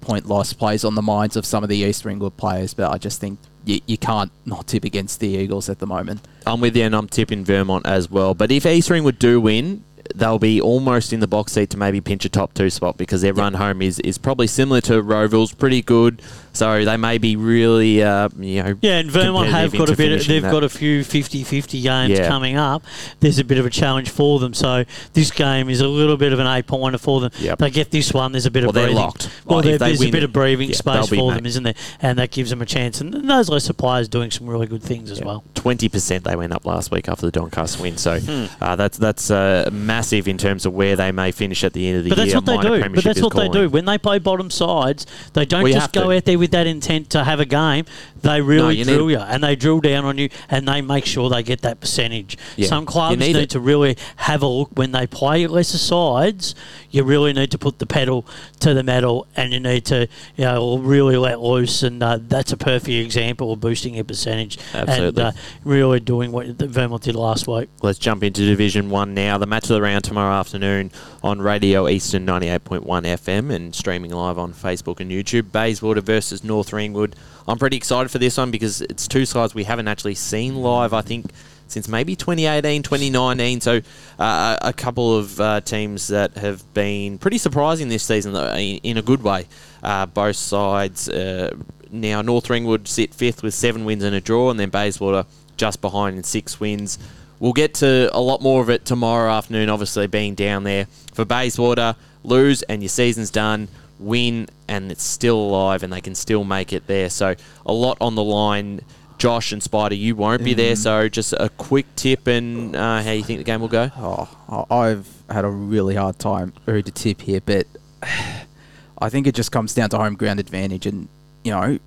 point 0.00 0.26
loss 0.26 0.52
plays 0.52 0.84
on 0.84 0.94
the 0.94 1.02
minds 1.02 1.36
of 1.36 1.44
some 1.44 1.62
of 1.62 1.68
the 1.68 1.76
East 1.76 2.04
Ringwood 2.04 2.36
players, 2.36 2.74
but 2.74 2.90
I 2.90 2.98
just 2.98 3.20
think 3.20 3.38
you, 3.64 3.80
you 3.86 3.98
can't 3.98 4.30
not 4.46 4.66
tip 4.66 4.84
against 4.84 5.20
the 5.20 5.28
Eagles 5.28 5.68
at 5.68 5.78
the 5.78 5.86
moment. 5.86 6.20
I'm 6.46 6.60
with 6.60 6.76
you, 6.76 6.84
and 6.84 6.94
I'm 6.94 7.08
tipping 7.08 7.44
Vermont 7.44 7.86
as 7.86 8.10
well. 8.10 8.34
But 8.34 8.50
if 8.50 8.66
East 8.66 8.90
Ringwood 8.90 9.18
do 9.18 9.40
win, 9.40 9.84
they'll 10.14 10.38
be 10.38 10.60
almost 10.60 11.12
in 11.12 11.20
the 11.20 11.26
box 11.26 11.52
seat 11.52 11.70
to 11.70 11.76
maybe 11.76 12.00
pinch 12.00 12.24
a 12.24 12.28
top 12.28 12.54
two 12.54 12.70
spot 12.70 12.96
because 12.96 13.22
their 13.22 13.32
run 13.34 13.54
home 13.54 13.82
is, 13.82 13.98
is 14.00 14.18
probably 14.18 14.46
similar 14.46 14.80
to 14.82 15.02
Rowville's, 15.02 15.52
pretty 15.52 15.82
good. 15.82 16.20
So 16.52 16.84
they 16.84 16.96
may 16.96 17.18
be 17.18 17.34
really, 17.34 18.00
uh, 18.00 18.28
you 18.38 18.62
know, 18.62 18.76
Yeah, 18.80 18.98
and 18.98 19.10
Vermont 19.10 19.48
have 19.48 19.72
got 19.72 19.90
a 19.90 19.96
bit. 19.96 20.12
Of, 20.20 20.24
they've 20.28 20.40
that. 20.40 20.52
got 20.52 20.62
a 20.62 20.68
few 20.68 21.00
50-50 21.02 21.82
games 21.82 22.16
Yeah. 22.16 22.28
coming 22.28 22.56
up. 22.56 22.84
There's 23.18 23.40
a 23.40 23.44
bit 23.44 23.58
of 23.58 23.66
a 23.66 23.70
challenge 23.70 24.08
for 24.08 24.38
them. 24.38 24.54
So 24.54 24.84
this 25.14 25.32
game 25.32 25.68
is 25.68 25.80
a 25.80 25.88
little 25.88 26.16
bit 26.16 26.32
of 26.32 26.38
an 26.38 26.46
eight 26.46 26.68
pointer 26.68 26.98
for 26.98 27.20
them. 27.20 27.32
Yep. 27.40 27.58
They 27.58 27.70
get 27.70 27.90
this 27.90 28.12
one. 28.14 28.30
There's 28.30 28.46
a 28.46 28.52
bit 28.52 28.62
of 28.62 28.68
Well, 28.68 28.70
of 28.70 28.74
they're 28.74 28.84
breathing. 28.86 29.02
locked. 29.02 29.30
Well, 29.46 29.56
Like, 29.58 29.64
there- 29.64 29.74
if 29.74 29.80
they 29.80 29.86
there's 29.88 30.02
a 30.02 30.10
bit 30.10 30.22
of 30.22 30.32
breathing 30.32 30.68
yeah, 30.68 30.76
space 30.76 31.08
for 31.08 31.14
mate. 31.16 31.34
them, 31.34 31.46
isn't 31.46 31.62
there? 31.64 31.74
And 32.00 32.18
that 32.20 32.30
gives 32.30 32.50
them 32.50 32.62
a 32.62 32.66
chance. 32.66 33.00
And 33.00 33.12
those 33.28 33.68
of 33.68 33.76
players 33.76 34.06
doing 34.08 34.30
some 34.30 34.46
really 34.46 34.66
good 34.68 34.82
things 34.82 35.10
as 35.10 35.20
well. 35.20 35.42
Twenty 35.54 35.88
percent 35.88 36.22
they 36.22 36.36
went 36.36 36.52
up 36.52 36.64
last 36.64 36.92
week 36.92 37.08
after 37.08 37.26
the 37.26 37.32
Doncaster 37.32 37.82
win, 37.82 37.96
so 37.96 38.20
Hmm. 38.20 38.44
uh, 38.62 38.76
that's 38.76 38.96
that's 38.98 39.30
uh, 39.30 39.68
massive 39.94 40.26
in 40.26 40.36
terms 40.38 40.66
of 40.66 40.72
where 40.74 40.96
they 40.96 41.12
may 41.12 41.30
finish 41.30 41.62
at 41.62 41.72
the 41.72 41.86
end 41.88 41.98
of 41.98 42.04
the 42.04 42.10
But 42.10 42.16
that's 42.16 42.28
year. 42.28 42.36
what 42.38 42.46
they 42.46 42.56
do. 42.68 42.94
But 42.94 43.04
that's 43.04 43.22
what 43.22 43.34
they 43.36 43.48
do. 43.48 43.68
When 43.68 43.84
they 43.84 43.96
play 43.98 44.18
bottom 44.18 44.50
sides, 44.50 45.06
they 45.34 45.44
don't 45.44 45.62
Well, 45.62 45.72
just 45.72 45.92
go 45.92 46.10
to. 46.10 46.16
out 46.16 46.24
there 46.24 46.38
with 46.38 46.50
that 46.50 46.66
intent 46.66 47.10
to 47.10 47.22
have 47.22 47.38
a 47.40 47.44
game. 47.44 47.84
They 48.22 48.40
really 48.40 48.76
you 48.78 48.84
need- 48.84 48.94
drill 48.94 49.10
you, 49.10 49.18
and 49.18 49.44
they 49.44 49.54
drill 49.54 49.80
down 49.80 50.04
on 50.04 50.18
you, 50.18 50.28
and 50.50 50.66
they 50.66 50.80
make 50.80 51.04
sure 51.06 51.28
they 51.30 51.42
get 51.42 51.60
that 51.62 51.78
percentage. 51.80 52.36
Yeah, 52.56 52.68
Some 52.68 52.86
clubs 52.86 53.18
need 53.18 53.36
need, 53.36 53.50
to 53.50 53.60
really 53.60 53.96
have 54.16 54.42
a 54.42 54.46
look 54.48 54.70
when 54.74 54.92
they 54.92 55.06
play 55.06 55.46
lesser 55.46 55.78
sides. 55.78 56.54
You 56.90 57.04
really 57.04 57.32
need 57.32 57.50
to 57.50 57.58
put 57.58 57.78
the 57.78 57.86
pedal 57.86 58.26
to 58.60 58.72
the 58.74 58.82
metal, 58.82 59.26
and 59.36 59.52
you 59.52 59.60
need 59.60 59.84
to, 59.86 60.08
you 60.36 60.44
know, 60.44 60.78
really 60.78 61.16
let 61.16 61.40
loose. 61.40 61.82
And 61.82 62.02
uh, 62.02 62.18
that's 62.20 62.50
a 62.52 62.56
perfect 62.56 62.88
example 62.88 63.52
of 63.52 63.60
boosting 63.60 63.94
your 63.94 64.04
percentage 64.04 64.58
Absolutely. 64.72 65.22
and 65.22 65.34
uh, 65.36 65.38
really 65.64 66.00
doing 66.00 66.32
what 66.32 66.56
the 66.58 66.66
Vermont 66.66 67.02
did 67.02 67.14
last 67.14 67.46
week. 67.46 67.68
Let's 67.82 67.98
jump 67.98 68.22
into 68.24 68.44
Division 68.46 68.88
1 68.90 69.12
now. 69.14 69.36
The 69.38 69.46
match 69.46 69.64
of 69.64 69.68
the 69.76 69.82
round 69.84 70.02
tomorrow 70.02 70.34
afternoon 70.34 70.90
on 71.22 71.42
Radio 71.42 71.86
Eastern 71.86 72.24
98.1 72.24 72.80
FM 72.84 73.52
and 73.52 73.74
streaming 73.74 74.12
live 74.12 74.38
on 74.38 74.54
Facebook 74.54 74.98
and 74.98 75.10
YouTube. 75.10 75.52
Bayswater 75.52 76.00
versus 76.00 76.42
North 76.42 76.72
Ringwood. 76.72 77.14
I'm 77.46 77.58
pretty 77.58 77.76
excited 77.76 78.10
for 78.10 78.16
this 78.16 78.38
one 78.38 78.50
because 78.50 78.80
it's 78.80 79.06
two 79.06 79.26
sides 79.26 79.54
we 79.54 79.64
haven't 79.64 79.86
actually 79.86 80.14
seen 80.14 80.56
live, 80.56 80.94
I 80.94 81.02
think, 81.02 81.26
since 81.68 81.86
maybe 81.86 82.16
2018, 82.16 82.82
2019. 82.82 83.60
So 83.60 83.82
uh, 84.18 84.56
a 84.62 84.72
couple 84.72 85.18
of 85.18 85.38
uh, 85.38 85.60
teams 85.60 86.08
that 86.08 86.38
have 86.38 86.64
been 86.72 87.18
pretty 87.18 87.36
surprising 87.36 87.90
this 87.90 88.04
season 88.04 88.32
though, 88.32 88.54
in, 88.54 88.78
in 88.78 88.96
a 88.96 89.02
good 89.02 89.22
way. 89.22 89.46
Uh, 89.82 90.06
both 90.06 90.36
sides. 90.36 91.10
Uh, 91.10 91.54
now, 91.90 92.22
North 92.22 92.48
Ringwood 92.48 92.88
sit 92.88 93.12
fifth 93.12 93.42
with 93.42 93.52
seven 93.52 93.84
wins 93.84 94.02
and 94.02 94.16
a 94.16 94.20
draw, 94.22 94.50
and 94.50 94.58
then 94.58 94.70
Bayswater 94.70 95.26
just 95.58 95.82
behind 95.82 96.16
in 96.16 96.24
six 96.24 96.58
wins. 96.58 96.98
We'll 97.44 97.52
get 97.52 97.74
to 97.74 98.08
a 98.10 98.22
lot 98.22 98.40
more 98.40 98.62
of 98.62 98.70
it 98.70 98.86
tomorrow 98.86 99.30
afternoon, 99.30 99.68
obviously 99.68 100.06
being 100.06 100.34
down 100.34 100.64
there. 100.64 100.86
For 101.12 101.26
Bayswater, 101.26 101.94
lose 102.22 102.62
and 102.62 102.80
your 102.82 102.88
season's 102.88 103.30
done. 103.30 103.68
Win 103.98 104.48
and 104.66 104.90
it's 104.90 105.02
still 105.02 105.38
alive 105.38 105.82
and 105.82 105.92
they 105.92 106.00
can 106.00 106.14
still 106.14 106.42
make 106.44 106.72
it 106.72 106.86
there. 106.86 107.10
So 107.10 107.34
a 107.66 107.72
lot 107.74 107.98
on 108.00 108.14
the 108.14 108.24
line. 108.24 108.80
Josh 109.18 109.52
and 109.52 109.62
Spider, 109.62 109.94
you 109.94 110.16
won't 110.16 110.42
be 110.42 110.54
there. 110.54 110.74
So 110.74 111.06
just 111.10 111.34
a 111.34 111.50
quick 111.50 111.84
tip 111.96 112.28
and 112.28 112.74
uh, 112.74 113.02
how 113.02 113.10
you 113.10 113.22
think 113.22 113.40
the 113.40 113.44
game 113.44 113.60
will 113.60 113.68
go. 113.68 113.90
Oh, 113.94 114.66
I've 114.70 115.06
had 115.28 115.44
a 115.44 115.50
really 115.50 115.96
hard 115.96 116.18
time 116.18 116.54
who 116.64 116.80
to 116.80 116.90
tip 116.90 117.20
here, 117.20 117.42
but 117.44 117.66
I 118.02 119.10
think 119.10 119.26
it 119.26 119.34
just 119.34 119.52
comes 119.52 119.74
down 119.74 119.90
to 119.90 119.98
home 119.98 120.14
ground 120.14 120.40
advantage, 120.40 120.86
and 120.86 121.08
you 121.42 121.50
know, 121.50 121.78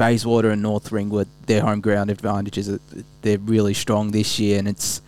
Bayswater 0.00 0.48
and 0.48 0.62
North 0.62 0.90
Ringwood, 0.90 1.28
their 1.44 1.60
home 1.60 1.82
ground 1.82 2.08
advantages, 2.10 2.70
are- 2.70 2.80
they're 3.20 3.36
really 3.36 3.74
strong 3.74 4.12
this 4.12 4.38
year, 4.38 4.58
and 4.58 4.66
it's 4.66 5.02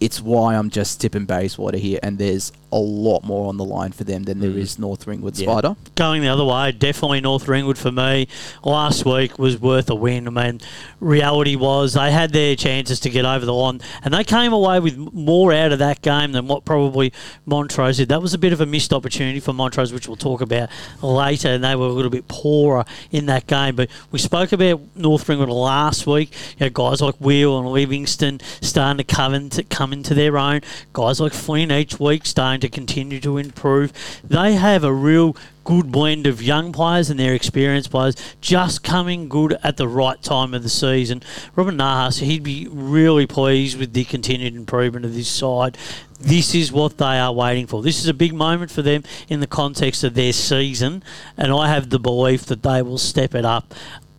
it's 0.00 0.20
why 0.20 0.56
I'm 0.56 0.70
just 0.70 1.00
tipping 1.00 1.24
Bayswater 1.24 1.78
here, 1.78 2.00
and 2.02 2.18
there's 2.18 2.50
a 2.74 2.78
lot 2.78 3.22
more 3.22 3.48
on 3.48 3.56
the 3.56 3.64
line 3.64 3.92
for 3.92 4.02
them 4.02 4.24
than 4.24 4.40
there 4.40 4.50
mm. 4.50 4.58
is 4.58 4.80
North 4.80 5.06
Ringwood 5.06 5.38
Yeah. 5.38 5.46
Spider. 5.46 5.76
going 5.94 6.22
the 6.22 6.28
other 6.28 6.44
way, 6.44 6.72
definitely 6.72 7.20
North 7.20 7.46
Ringwood 7.46 7.78
for 7.78 7.92
me. 7.92 8.26
Last 8.64 9.06
week 9.06 9.38
was 9.38 9.60
worth 9.60 9.88
a 9.88 9.94
win. 9.94 10.26
I 10.26 10.30
mean, 10.30 10.60
reality 10.98 11.54
was 11.54 11.92
they 11.92 12.10
had 12.10 12.32
their 12.32 12.56
chances 12.56 12.98
to 13.00 13.10
get 13.10 13.24
over 13.24 13.46
the 13.46 13.54
line, 13.54 13.80
and 14.02 14.12
they 14.12 14.24
came 14.24 14.52
away 14.52 14.80
with 14.80 14.96
more 15.14 15.52
out 15.52 15.70
of 15.70 15.78
that 15.78 16.02
game 16.02 16.32
than 16.32 16.48
what 16.48 16.64
probably 16.64 17.12
Montrose 17.46 17.98
did. 17.98 18.08
That 18.08 18.20
was 18.20 18.34
a 18.34 18.38
bit 18.38 18.52
of 18.52 18.60
a 18.60 18.66
missed 18.66 18.92
opportunity 18.92 19.38
for 19.38 19.52
Montrose, 19.52 19.92
which 19.92 20.08
we'll 20.08 20.16
talk 20.16 20.40
about 20.40 20.68
later, 21.00 21.50
and 21.50 21.62
they 21.62 21.76
were 21.76 21.86
a 21.86 21.92
little 21.92 22.10
bit 22.10 22.26
poorer 22.26 22.84
in 23.12 23.26
that 23.26 23.46
game. 23.46 23.76
But 23.76 23.88
we 24.10 24.18
spoke 24.18 24.50
about 24.50 24.80
North 24.96 25.28
Ringwood 25.28 25.48
last 25.48 26.08
week. 26.08 26.32
You 26.58 26.66
know, 26.66 26.70
guys 26.70 27.00
like 27.00 27.14
Wheel 27.20 27.56
and 27.56 27.68
Livingston 27.68 28.40
starting 28.60 28.98
to 28.98 29.04
come 29.04 29.32
into, 29.32 29.62
come 29.62 29.92
into 29.92 30.12
their 30.12 30.36
own. 30.36 30.62
Guys 30.92 31.20
like 31.20 31.32
Flynn 31.32 31.70
each 31.70 32.00
week 32.00 32.26
starting 32.26 32.63
to 32.64 32.68
continue 32.70 33.20
to 33.20 33.36
improve. 33.36 33.92
They 34.24 34.54
have 34.54 34.84
a 34.84 34.92
real 34.92 35.36
good 35.64 35.92
blend 35.92 36.26
of 36.26 36.42
young 36.42 36.72
players 36.72 37.10
and 37.10 37.20
their 37.20 37.34
experienced 37.34 37.90
players 37.90 38.16
just 38.40 38.82
coming 38.82 39.28
good 39.28 39.58
at 39.62 39.76
the 39.76 39.88
right 39.88 40.20
time 40.22 40.54
of 40.54 40.62
the 40.62 40.68
season. 40.68 41.22
Robin 41.56 41.76
Nahas, 41.76 42.20
he'd 42.20 42.42
be 42.42 42.66
really 42.70 43.26
pleased 43.26 43.78
with 43.78 43.92
the 43.92 44.04
continued 44.04 44.54
improvement 44.54 45.04
of 45.04 45.14
this 45.14 45.28
side. 45.28 45.76
This 46.20 46.54
is 46.54 46.72
what 46.72 46.96
they 46.96 47.18
are 47.18 47.32
waiting 47.32 47.66
for. 47.66 47.82
This 47.82 48.00
is 48.00 48.08
a 48.08 48.14
big 48.14 48.32
moment 48.32 48.70
for 48.70 48.80
them 48.80 49.02
in 49.28 49.40
the 49.40 49.46
context 49.46 50.04
of 50.04 50.14
their 50.14 50.32
season, 50.32 51.02
and 51.36 51.52
I 51.52 51.68
have 51.68 51.90
the 51.90 51.98
belief 51.98 52.46
that 52.46 52.62
they 52.62 52.80
will 52.80 52.98
step 52.98 53.34
it 53.34 53.44
up 53.44 53.74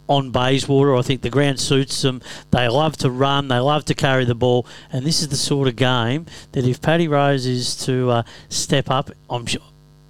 on 0.08 0.32
Bayswater. 0.32 0.96
I 0.96 1.02
think 1.02 1.22
the 1.22 1.30
ground 1.30 1.60
suits 1.60 2.02
them. 2.02 2.22
They 2.52 2.68
love 2.68 2.98
to 2.98 3.10
run. 3.10 3.48
They 3.48 3.60
love 3.60 3.86
to 3.86 3.94
carry 3.96 4.26
the 4.26 4.36
ball, 4.36 4.66
and 4.92 5.06
this 5.06 5.22
is 5.22 5.30
the 5.30 5.36
sort 5.38 5.68
of 5.68 5.76
game 5.76 6.26
that 6.54 6.66
if 6.66 6.82
Paddy 6.82 7.08
Rose 7.08 7.46
is 7.46 7.76
to 7.86 8.10
uh, 8.12 8.24
step 8.50 8.90
up, 8.90 9.12
I'm 9.30 9.46
sure. 9.46 9.62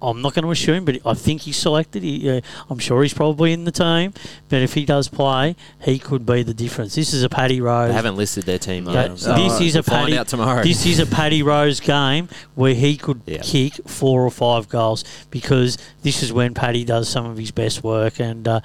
I'm 0.02 0.20
not 0.20 0.34
going 0.34 0.44
to 0.44 0.50
assume, 0.50 0.84
but 0.84 0.98
I 1.06 1.14
think 1.14 1.40
he's 1.40 1.56
selected. 1.56 2.02
He, 2.02 2.28
uh, 2.30 2.42
I'm 2.68 2.78
sure 2.78 3.02
he's 3.02 3.14
probably 3.14 3.54
in 3.54 3.64
the 3.64 3.72
team. 3.72 4.12
But 4.50 4.60
if 4.60 4.74
he 4.74 4.84
does 4.84 5.08
play, 5.08 5.56
he 5.80 5.98
could 5.98 6.26
be 6.26 6.42
the 6.42 6.52
difference. 6.52 6.94
This 6.94 7.14
is 7.14 7.22
a 7.22 7.30
Paddy 7.30 7.62
Rose. 7.62 7.88
They 7.88 7.94
haven't 7.94 8.16
listed 8.16 8.44
their 8.44 8.58
team 8.58 8.86
Yeah, 8.86 9.08
this 9.08 9.22
so 9.22 9.34
is 9.34 9.74
a 9.74 9.78
we'll 9.78 9.82
find 9.84 10.04
Paddy. 10.04 10.18
out 10.18 10.28
tomorrow. 10.28 10.62
This 10.62 10.84
is 10.84 10.98
a 10.98 11.06
Paddy 11.06 11.42
Rose 11.42 11.80
game 11.80 12.28
where 12.54 12.74
he 12.74 12.98
could 12.98 13.22
Yeah. 13.24 13.40
kick 13.42 13.72
four 13.88 14.20
or 14.22 14.30
five 14.30 14.68
goals 14.68 15.02
because 15.30 15.78
this 16.02 16.22
is 16.22 16.30
when 16.30 16.52
Paddy 16.52 16.84
does 16.84 17.08
some 17.08 17.24
of 17.24 17.38
his 17.38 17.50
best 17.50 17.82
work, 17.82 18.20
and 18.20 18.46
uh, 18.46 18.60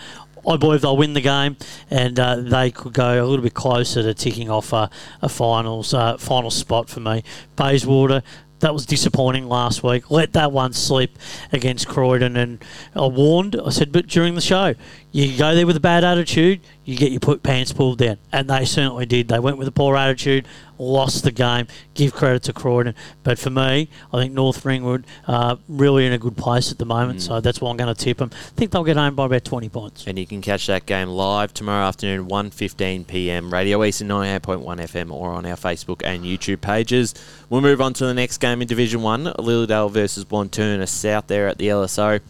I 0.48 0.58
believe 0.58 0.82
they'll 0.82 0.98
win 0.98 1.14
the 1.14 1.22
game, 1.22 1.58
and 1.90 2.20
uh, 2.20 2.36
they 2.38 2.72
could 2.72 2.94
go 2.94 3.24
a 3.24 3.26
little 3.26 3.44
bit 3.44 3.54
closer 3.54 4.02
to 4.04 4.14
ticking 4.14 4.50
off 4.50 4.74
a, 4.74 4.90
a 5.22 5.30
finals 5.30 5.94
uh, 5.94 6.18
final 6.18 6.52
spot 6.52 6.90
for 6.90 7.00
me. 7.00 7.24
Bayswater. 7.56 8.24
That 8.60 8.76
was 8.76 8.86
disappointing 8.86 9.48
last 9.50 9.82
week. 9.82 10.12
Let 10.12 10.34
that 10.34 10.52
one 10.52 10.74
slip 10.74 11.18
against 11.52 11.88
Croydon, 11.88 12.38
and 12.38 12.64
I 12.96 13.08
warned. 13.08 13.60
I 13.60 13.72
said, 13.72 13.92
but 13.92 14.06
during 14.06 14.36
the 14.36 14.42
show, 14.42 14.76
you 15.12 15.38
go 15.38 15.54
there 15.54 15.68
with 15.68 15.76
a 15.76 15.82
bad 15.82 16.04
attitude, 16.04 16.62
you 16.86 16.96
get 16.96 17.12
your 17.12 17.20
put 17.20 17.44
pants 17.44 17.74
pulled 17.74 17.98
down, 17.98 18.18
and 18.32 18.50
they 18.50 18.66
certainly 18.66 19.06
did. 19.06 19.28
They 19.28 19.40
went 19.40 19.58
with 19.58 19.68
a 19.68 19.72
poor 19.72 19.98
attitude, 19.98 20.48
lost 20.78 21.24
the 21.24 21.32
game. 21.32 21.68
Give 21.94 22.14
credit 22.14 22.44
to 22.44 22.54
Croydon, 22.54 22.96
but 23.24 23.38
for 23.38 23.50
me, 23.50 23.90
I 24.14 24.18
think 24.18 24.34
North 24.34 24.66
Ringwood 24.66 25.06
are 25.28 25.60
really 25.68 26.06
in 26.06 26.14
a 26.14 26.18
good 26.18 26.38
place 26.38 26.72
at 26.72 26.78
the 26.78 26.86
moment. 26.86 27.20
Mm. 27.20 27.28
So 27.28 27.42
that's 27.42 27.60
why 27.60 27.70
I'm 27.70 27.78
going 27.78 27.94
to 27.94 28.04
tip 28.04 28.18
them. 28.18 28.32
I 28.34 28.50
think 28.52 28.72
they'll 28.72 28.84
get 28.84 28.98
home 28.98 29.16
by 29.16 29.26
about 29.26 29.44
20 29.44 29.70
points. 29.70 30.08
And 30.08 30.18
you 30.18 30.26
can 30.26 30.42
catch 30.42 30.68
that 30.68 30.86
game 30.86 31.10
live 31.10 31.54
tomorrow 31.54 31.86
afternoon, 31.86 32.28
1.15 32.28 33.06
p.m. 33.06 33.54
Radio 33.54 33.84
Eastern 33.84 34.08
98.1 34.08 34.64
FM 34.64 35.12
or 35.12 35.32
on 35.32 35.46
our 35.46 35.58
Facebook 35.58 36.02
and 36.06 36.24
YouTube 36.24 36.62
pages. 36.62 37.14
We'll 37.50 37.62
move 37.62 37.82
on 37.82 37.94
to 37.96 38.06
the 38.06 38.14
next 38.14 38.38
game 38.38 38.62
in 38.62 38.68
Division 38.68 39.02
1, 39.02 39.26
Lilydale 39.26 39.92
versus 39.92 40.24
Blanturna 40.24 40.88
South 40.88 41.28
there 41.28 41.48
at 41.48 41.58
the 41.58 41.68
LSO. 41.68 42.22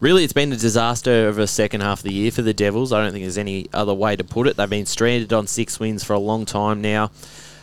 Really, 0.00 0.24
it's 0.24 0.32
been 0.32 0.50
a 0.50 0.56
disaster 0.56 1.28
of 1.28 1.38
a 1.38 1.46
second 1.46 1.82
half 1.82 1.98
of 1.98 2.04
the 2.04 2.12
year 2.12 2.30
for 2.30 2.40
the 2.40 2.54
Devils. 2.54 2.90
I 2.90 3.02
don't 3.02 3.12
think 3.12 3.24
there's 3.24 3.36
any 3.36 3.68
other 3.74 3.92
way 3.92 4.16
to 4.16 4.24
put 4.24 4.46
it. 4.46 4.56
They've 4.56 4.68
been 4.68 4.86
stranded 4.86 5.30
on 5.34 5.46
six 5.46 5.78
wins 5.78 6.02
for 6.02 6.14
a 6.14 6.18
long 6.18 6.46
time 6.46 6.80
now. 6.80 7.10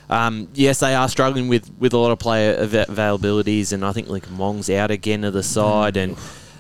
Um, 0.08 0.48
yes, 0.54 0.80
they 0.80 0.94
are 0.94 1.10
struggling 1.10 1.48
with, 1.48 1.72
with 1.80 1.94
a 1.94 1.98
lot 1.98 2.12
of 2.12 2.20
player 2.20 2.62
av- 2.62 2.70
availabilities, 2.72 3.74
and 3.74 3.84
I 3.84 3.92
think 3.92 4.08
like 4.08 4.30
Mong's 4.30 4.70
out 4.70 4.92
again 4.92 5.24
of 5.24 5.34
the 5.34 5.42
side, 5.42 5.98
and 5.98 6.16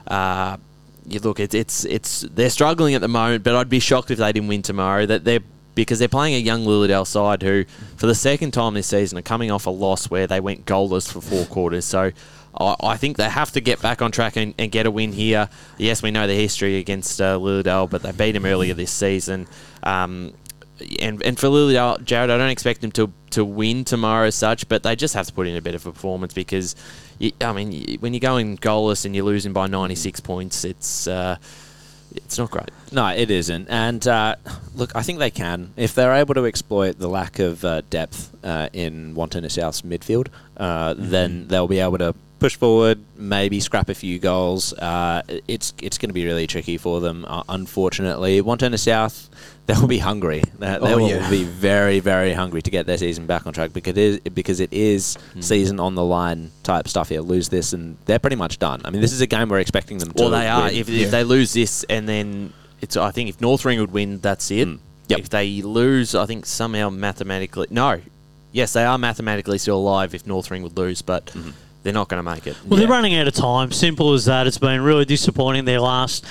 uh, 0.08 0.58
you 1.06 1.20
look, 1.20 1.40
it's 1.40 1.54
it's 1.54 1.86
it's 1.86 2.22
they're 2.22 2.50
struggling 2.50 2.96
at 2.96 3.02
the 3.02 3.08
moment. 3.08 3.44
But 3.44 3.56
I'd 3.56 3.70
be 3.70 3.80
shocked 3.80 4.10
if 4.10 4.18
they 4.18 4.32
didn't 4.32 4.50
win 4.50 4.64
tomorrow. 4.64 5.06
That 5.06 5.26
they're 5.26 5.42
because 5.76 6.00
they're 6.00 6.08
playing 6.08 6.34
a 6.34 6.40
young 6.40 6.66
Lilydale 6.66 7.06
side 7.06 7.44
who, 7.44 7.66
for 7.98 8.08
the 8.08 8.16
second 8.16 8.52
time 8.52 8.74
this 8.74 8.88
season, 8.88 9.18
are 9.20 9.22
coming 9.22 9.52
off 9.52 9.68
a 9.68 9.70
loss 9.70 10.10
where 10.10 10.26
they 10.26 10.40
went 10.40 10.66
goalless 10.66 11.12
for 11.12 11.22
four 11.22 11.46
quarters. 11.46 11.86
So. 11.86 12.12
I 12.60 12.98
think 12.98 13.18
they 13.18 13.30
have 13.30 13.52
to 13.52 13.62
get 13.62 13.82
back 13.82 14.02
on 14.02 14.12
track 14.12 14.36
and, 14.36 14.54
and 14.58 14.72
get 14.72 14.86
a 14.86 14.92
win 14.92 15.12
here. 15.12 15.50
Yes, 15.78 16.02
we 16.02 16.12
know 16.12 16.28
the 16.28 16.36
history 16.36 16.78
against 16.78 17.22
uh, 17.22 17.38
Lilydale, 17.38 17.90
but 17.90 18.02
they 18.02 18.12
beat 18.12 18.36
him 18.36 18.46
earlier 18.46 18.74
this 18.74 18.92
season. 18.92 19.48
Um, 19.84 20.34
and 21.00 21.22
and 21.24 21.40
for 21.40 21.48
Lilydale, 21.48 22.04
Jared, 22.04 22.30
I 22.30 22.38
don't 22.38 22.50
expect 22.50 22.82
them 22.82 22.92
to 22.94 23.12
to 23.32 23.44
win 23.44 23.84
tomorrow 23.84 24.28
as 24.28 24.36
such, 24.36 24.68
but 24.70 24.84
they 24.84 24.96
just 24.96 25.14
have 25.14 25.28
to 25.28 25.34
put 25.34 25.48
in 25.48 25.56
a 25.56 25.62
bit 25.62 25.76
of 25.76 25.84
performance 25.84 26.34
because, 26.34 26.76
you, 27.20 27.32
I 27.42 27.52
mean, 27.52 27.98
when 28.00 28.14
you're 28.14 28.20
going 28.20 28.58
goalless 28.58 29.06
and 29.06 29.16
you're 29.16 29.26
losing 29.26 29.54
by 29.54 29.68
96 29.68 30.20
points, 30.22 30.64
it's 30.64 31.08
uh, 31.08 31.38
it's 32.16 32.38
not 32.38 32.50
great. 32.52 32.70
No, 32.92 33.08
it 33.08 33.30
isn't. 33.30 33.68
And 33.70 34.08
uh, 34.08 34.36
look, 34.76 34.96
I 34.96 35.02
think 35.04 35.20
they 35.20 35.32
can 35.32 35.72
if 35.76 35.94
they're 35.94 36.14
able 36.14 36.34
to 36.36 36.46
exploit 36.46 36.98
the 37.00 37.08
lack 37.10 37.40
of 37.40 37.64
uh, 37.66 37.82
depth 37.90 38.34
uh, 38.44 38.70
in 38.74 39.14
Wantirna 39.16 39.52
South's 39.52 39.82
midfield. 39.82 40.28
Uh, 40.56 40.94
Then 40.98 41.48
they'll 41.48 41.68
be 41.68 41.80
able 41.80 41.98
to 42.00 42.16
push 42.40 42.56
forward, 42.56 43.00
maybe 43.18 43.60
scrap 43.60 43.90
a 43.90 43.96
few 43.96 44.20
goals. 44.20 44.74
Uh, 44.74 45.22
it's 45.48 45.74
it's 45.82 45.98
going 45.98 46.10
to 46.10 46.14
be 46.14 46.26
really 46.26 46.48
tricky 46.48 46.78
for 46.78 47.02
them. 47.02 47.26
Uh, 47.28 47.44
unfortunately, 47.50 48.42
Wantirna 48.42 48.80
South 48.80 49.30
they'll 49.80 49.86
be 49.88 50.00
hungry. 50.00 50.42
They, 50.58 50.68
they 50.68 50.78
Oh, 50.94 50.98
will 50.98 51.10
yeah. 51.10 51.30
be 51.30 51.44
very 51.44 52.00
very 52.00 52.34
hungry 52.34 52.62
to 52.62 52.72
get 52.72 52.86
their 52.86 52.98
season 52.98 53.26
back 53.28 53.46
on 53.46 53.54
track 53.54 53.74
because 53.74 53.92
it 53.98 53.98
is 53.98 54.20
because 54.34 54.60
it 54.60 54.72
is 54.74 55.18
season 55.40 55.80
on 55.80 55.96
the 55.96 56.04
line 56.04 56.52
type 56.64 56.88
stuff 56.88 57.10
here. 57.10 57.22
Lose 57.22 57.50
this 57.50 57.74
and 57.74 57.98
they're 58.06 58.20
pretty 58.20 58.36
much 58.38 58.58
done. 58.60 58.82
I 58.86 58.90
mean, 58.90 59.02
this 59.02 59.12
is 59.14 59.22
a 59.22 59.28
game 59.28 59.50
we're 59.50 59.60
expecting 59.60 59.98
them 60.00 60.12
to. 60.14 60.24
Well, 60.24 60.32
they 60.32 60.48
are. 60.48 60.70
If, 60.70 60.90
Yeah. 60.90 61.06
if 61.06 61.12
they 61.12 61.24
lose 61.24 61.54
this, 61.54 61.84
and 61.90 62.08
then 62.10 62.54
it's, 62.82 62.96
I 62.98 63.12
think 63.12 63.30
if 63.30 63.40
North 63.42 63.66
Ringwood 63.66 63.92
win, 63.92 64.20
that's 64.20 64.50
it. 64.52 64.68
Mm. 64.68 64.80
Yep. 65.10 65.20
If 65.20 65.30
they 65.30 65.62
lose, 65.62 66.16
I 66.16 66.26
think 66.26 66.46
somehow 66.46 66.90
mathematically, 66.90 67.68
no, 67.70 68.02
yes, 68.52 68.74
they 68.74 68.84
are 68.86 68.98
mathematically 68.98 69.58
still 69.58 69.78
alive 69.78 70.14
if 70.14 70.26
North 70.28 70.50
Ringwood 70.52 70.78
lose, 70.78 71.02
but 71.02 71.26
Mm-hmm. 71.28 71.52
They're 71.88 71.94
not 71.94 72.10
going 72.10 72.22
to 72.22 72.30
make 72.30 72.46
it. 72.46 72.58
Well, 72.66 72.78
they're 72.78 72.90
running 72.90 73.16
out 73.16 73.30
of 73.30 73.34
time. 73.34 73.72
Simple 73.72 74.12
as 74.12 74.26
that. 74.26 74.46
It's 74.46 74.58
been 74.58 74.82
really 74.82 75.06
disappointing 75.06 75.64
their 75.64 75.80
last 75.80 76.26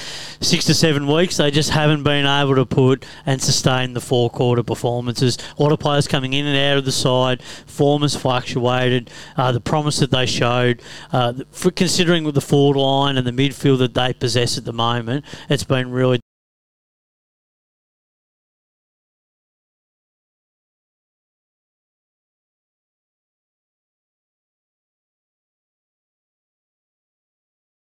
six 0.44 0.66
to 0.66 0.74
seven 0.74 1.06
weeks. 1.06 1.38
They 1.38 1.50
just 1.50 1.70
haven't 1.70 2.02
been 2.02 2.26
able 2.26 2.56
to 2.56 2.66
put 2.66 3.06
and 3.24 3.40
sustain 3.40 3.94
the 3.94 4.02
four 4.02 4.28
quarter 4.28 4.62
performances. 4.62 5.38
A 5.58 5.62
lot 5.62 5.72
of 5.72 5.78
players 5.78 6.06
coming 6.06 6.34
in 6.34 6.44
and 6.44 6.58
out 6.58 6.76
of 6.76 6.84
the 6.84 6.92
side. 6.92 7.42
Form 7.42 8.02
has 8.02 8.14
fluctuated. 8.14 9.10
Uh, 9.34 9.50
the 9.50 9.60
promise 9.60 9.98
that 10.00 10.10
they 10.10 10.26
showed, 10.26 10.82
uh, 11.10 11.32
for 11.52 11.70
considering 11.70 12.24
with 12.24 12.34
the 12.34 12.42
forward 12.42 12.76
line 12.76 13.16
and 13.16 13.26
the 13.26 13.30
midfield 13.30 13.78
that 13.78 13.94
they 13.94 14.12
possess 14.12 14.58
at 14.58 14.66
the 14.66 14.74
moment, 14.74 15.24
it's 15.48 15.64
been 15.64 15.90
really 15.90 16.20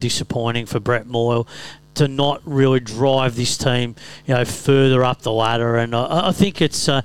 disappointing 0.02 0.66
for 0.66 0.80
Brett 0.80 1.06
Moyle 1.06 1.46
to 1.94 2.08
not 2.08 2.42
really 2.44 2.80
drive 2.80 3.36
this 3.36 3.56
team, 3.56 3.94
you 4.26 4.34
know, 4.34 4.44
further 4.44 5.04
up 5.04 5.22
the 5.22 5.32
ladder. 5.32 5.76
And 5.76 5.94
I, 5.94 6.28
I 6.28 6.32
think 6.32 6.60
it's 6.60 6.88
uh, 6.88 7.02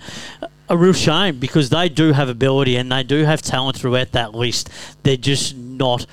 a 0.67 0.75
real 0.75 0.93
shame 0.93 1.39
because 1.39 1.69
they 1.69 1.89
do 1.89 2.11
have 2.11 2.29
ability 2.29 2.75
and 2.75 2.91
they 2.91 3.03
do 3.03 3.23
have 3.23 3.41
talent 3.41 3.77
throughout 3.77 4.11
that 4.13 4.33
list. 4.33 4.69
They're 5.03 5.15
just 5.15 5.55
not, 5.55 6.05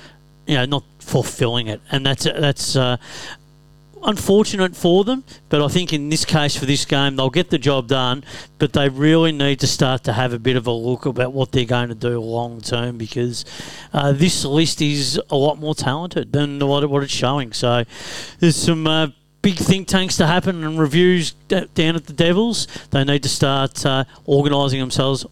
you 0.45 0.55
know, 0.55 0.65
not 0.65 0.83
fulfilling 0.99 1.67
it, 1.67 1.81
and 1.91 2.05
that's 2.05 2.23
that's. 2.23 2.75
Uh, 2.75 2.97
Unfortunate 4.07 4.75
for 4.75 5.03
them, 5.03 5.23
but 5.49 5.63
I 5.63 5.67
think 5.67 5.91
in 5.91 6.09
this 6.09 6.25
case 6.25 6.55
for 6.55 6.67
this 6.67 6.85
game 6.85 7.15
they'll 7.15 7.31
get 7.31 7.49
the 7.49 7.57
job 7.57 7.87
done. 7.87 8.23
But 8.59 8.73
they 8.73 8.87
really 8.87 9.31
need 9.31 9.59
to 9.61 9.67
start 9.67 10.03
to 10.03 10.13
have 10.13 10.31
a 10.31 10.37
bit 10.37 10.55
of 10.55 10.67
a 10.67 10.71
look 10.71 11.07
about 11.07 11.33
what 11.33 11.51
they're 11.51 11.65
going 11.65 11.89
to 11.89 11.95
do 11.95 12.19
long 12.19 12.61
term 12.61 12.99
because 12.99 13.45
uh, 13.93 14.11
this 14.11 14.45
list 14.45 14.79
is 14.79 15.19
a 15.31 15.35
lot 15.35 15.57
more 15.57 15.73
talented 15.73 16.31
than 16.31 16.59
what, 16.59 16.87
what 16.87 17.01
it's 17.01 17.11
showing. 17.11 17.51
So 17.51 17.83
there's 18.39 18.55
some 18.55 18.85
uh, 18.85 19.07
big 19.41 19.55
think 19.55 19.87
tanks 19.87 20.17
to 20.17 20.27
happen 20.27 20.63
and 20.63 20.79
reviews 20.79 21.31
down 21.31 21.95
at 21.95 22.05
the 22.05 22.13
Devils. 22.13 22.67
They 22.91 23.03
need 23.03 23.23
to 23.23 23.29
start 23.29 23.83
uh, 23.85 24.05
organising 24.25 24.79
themselves. 24.79 25.25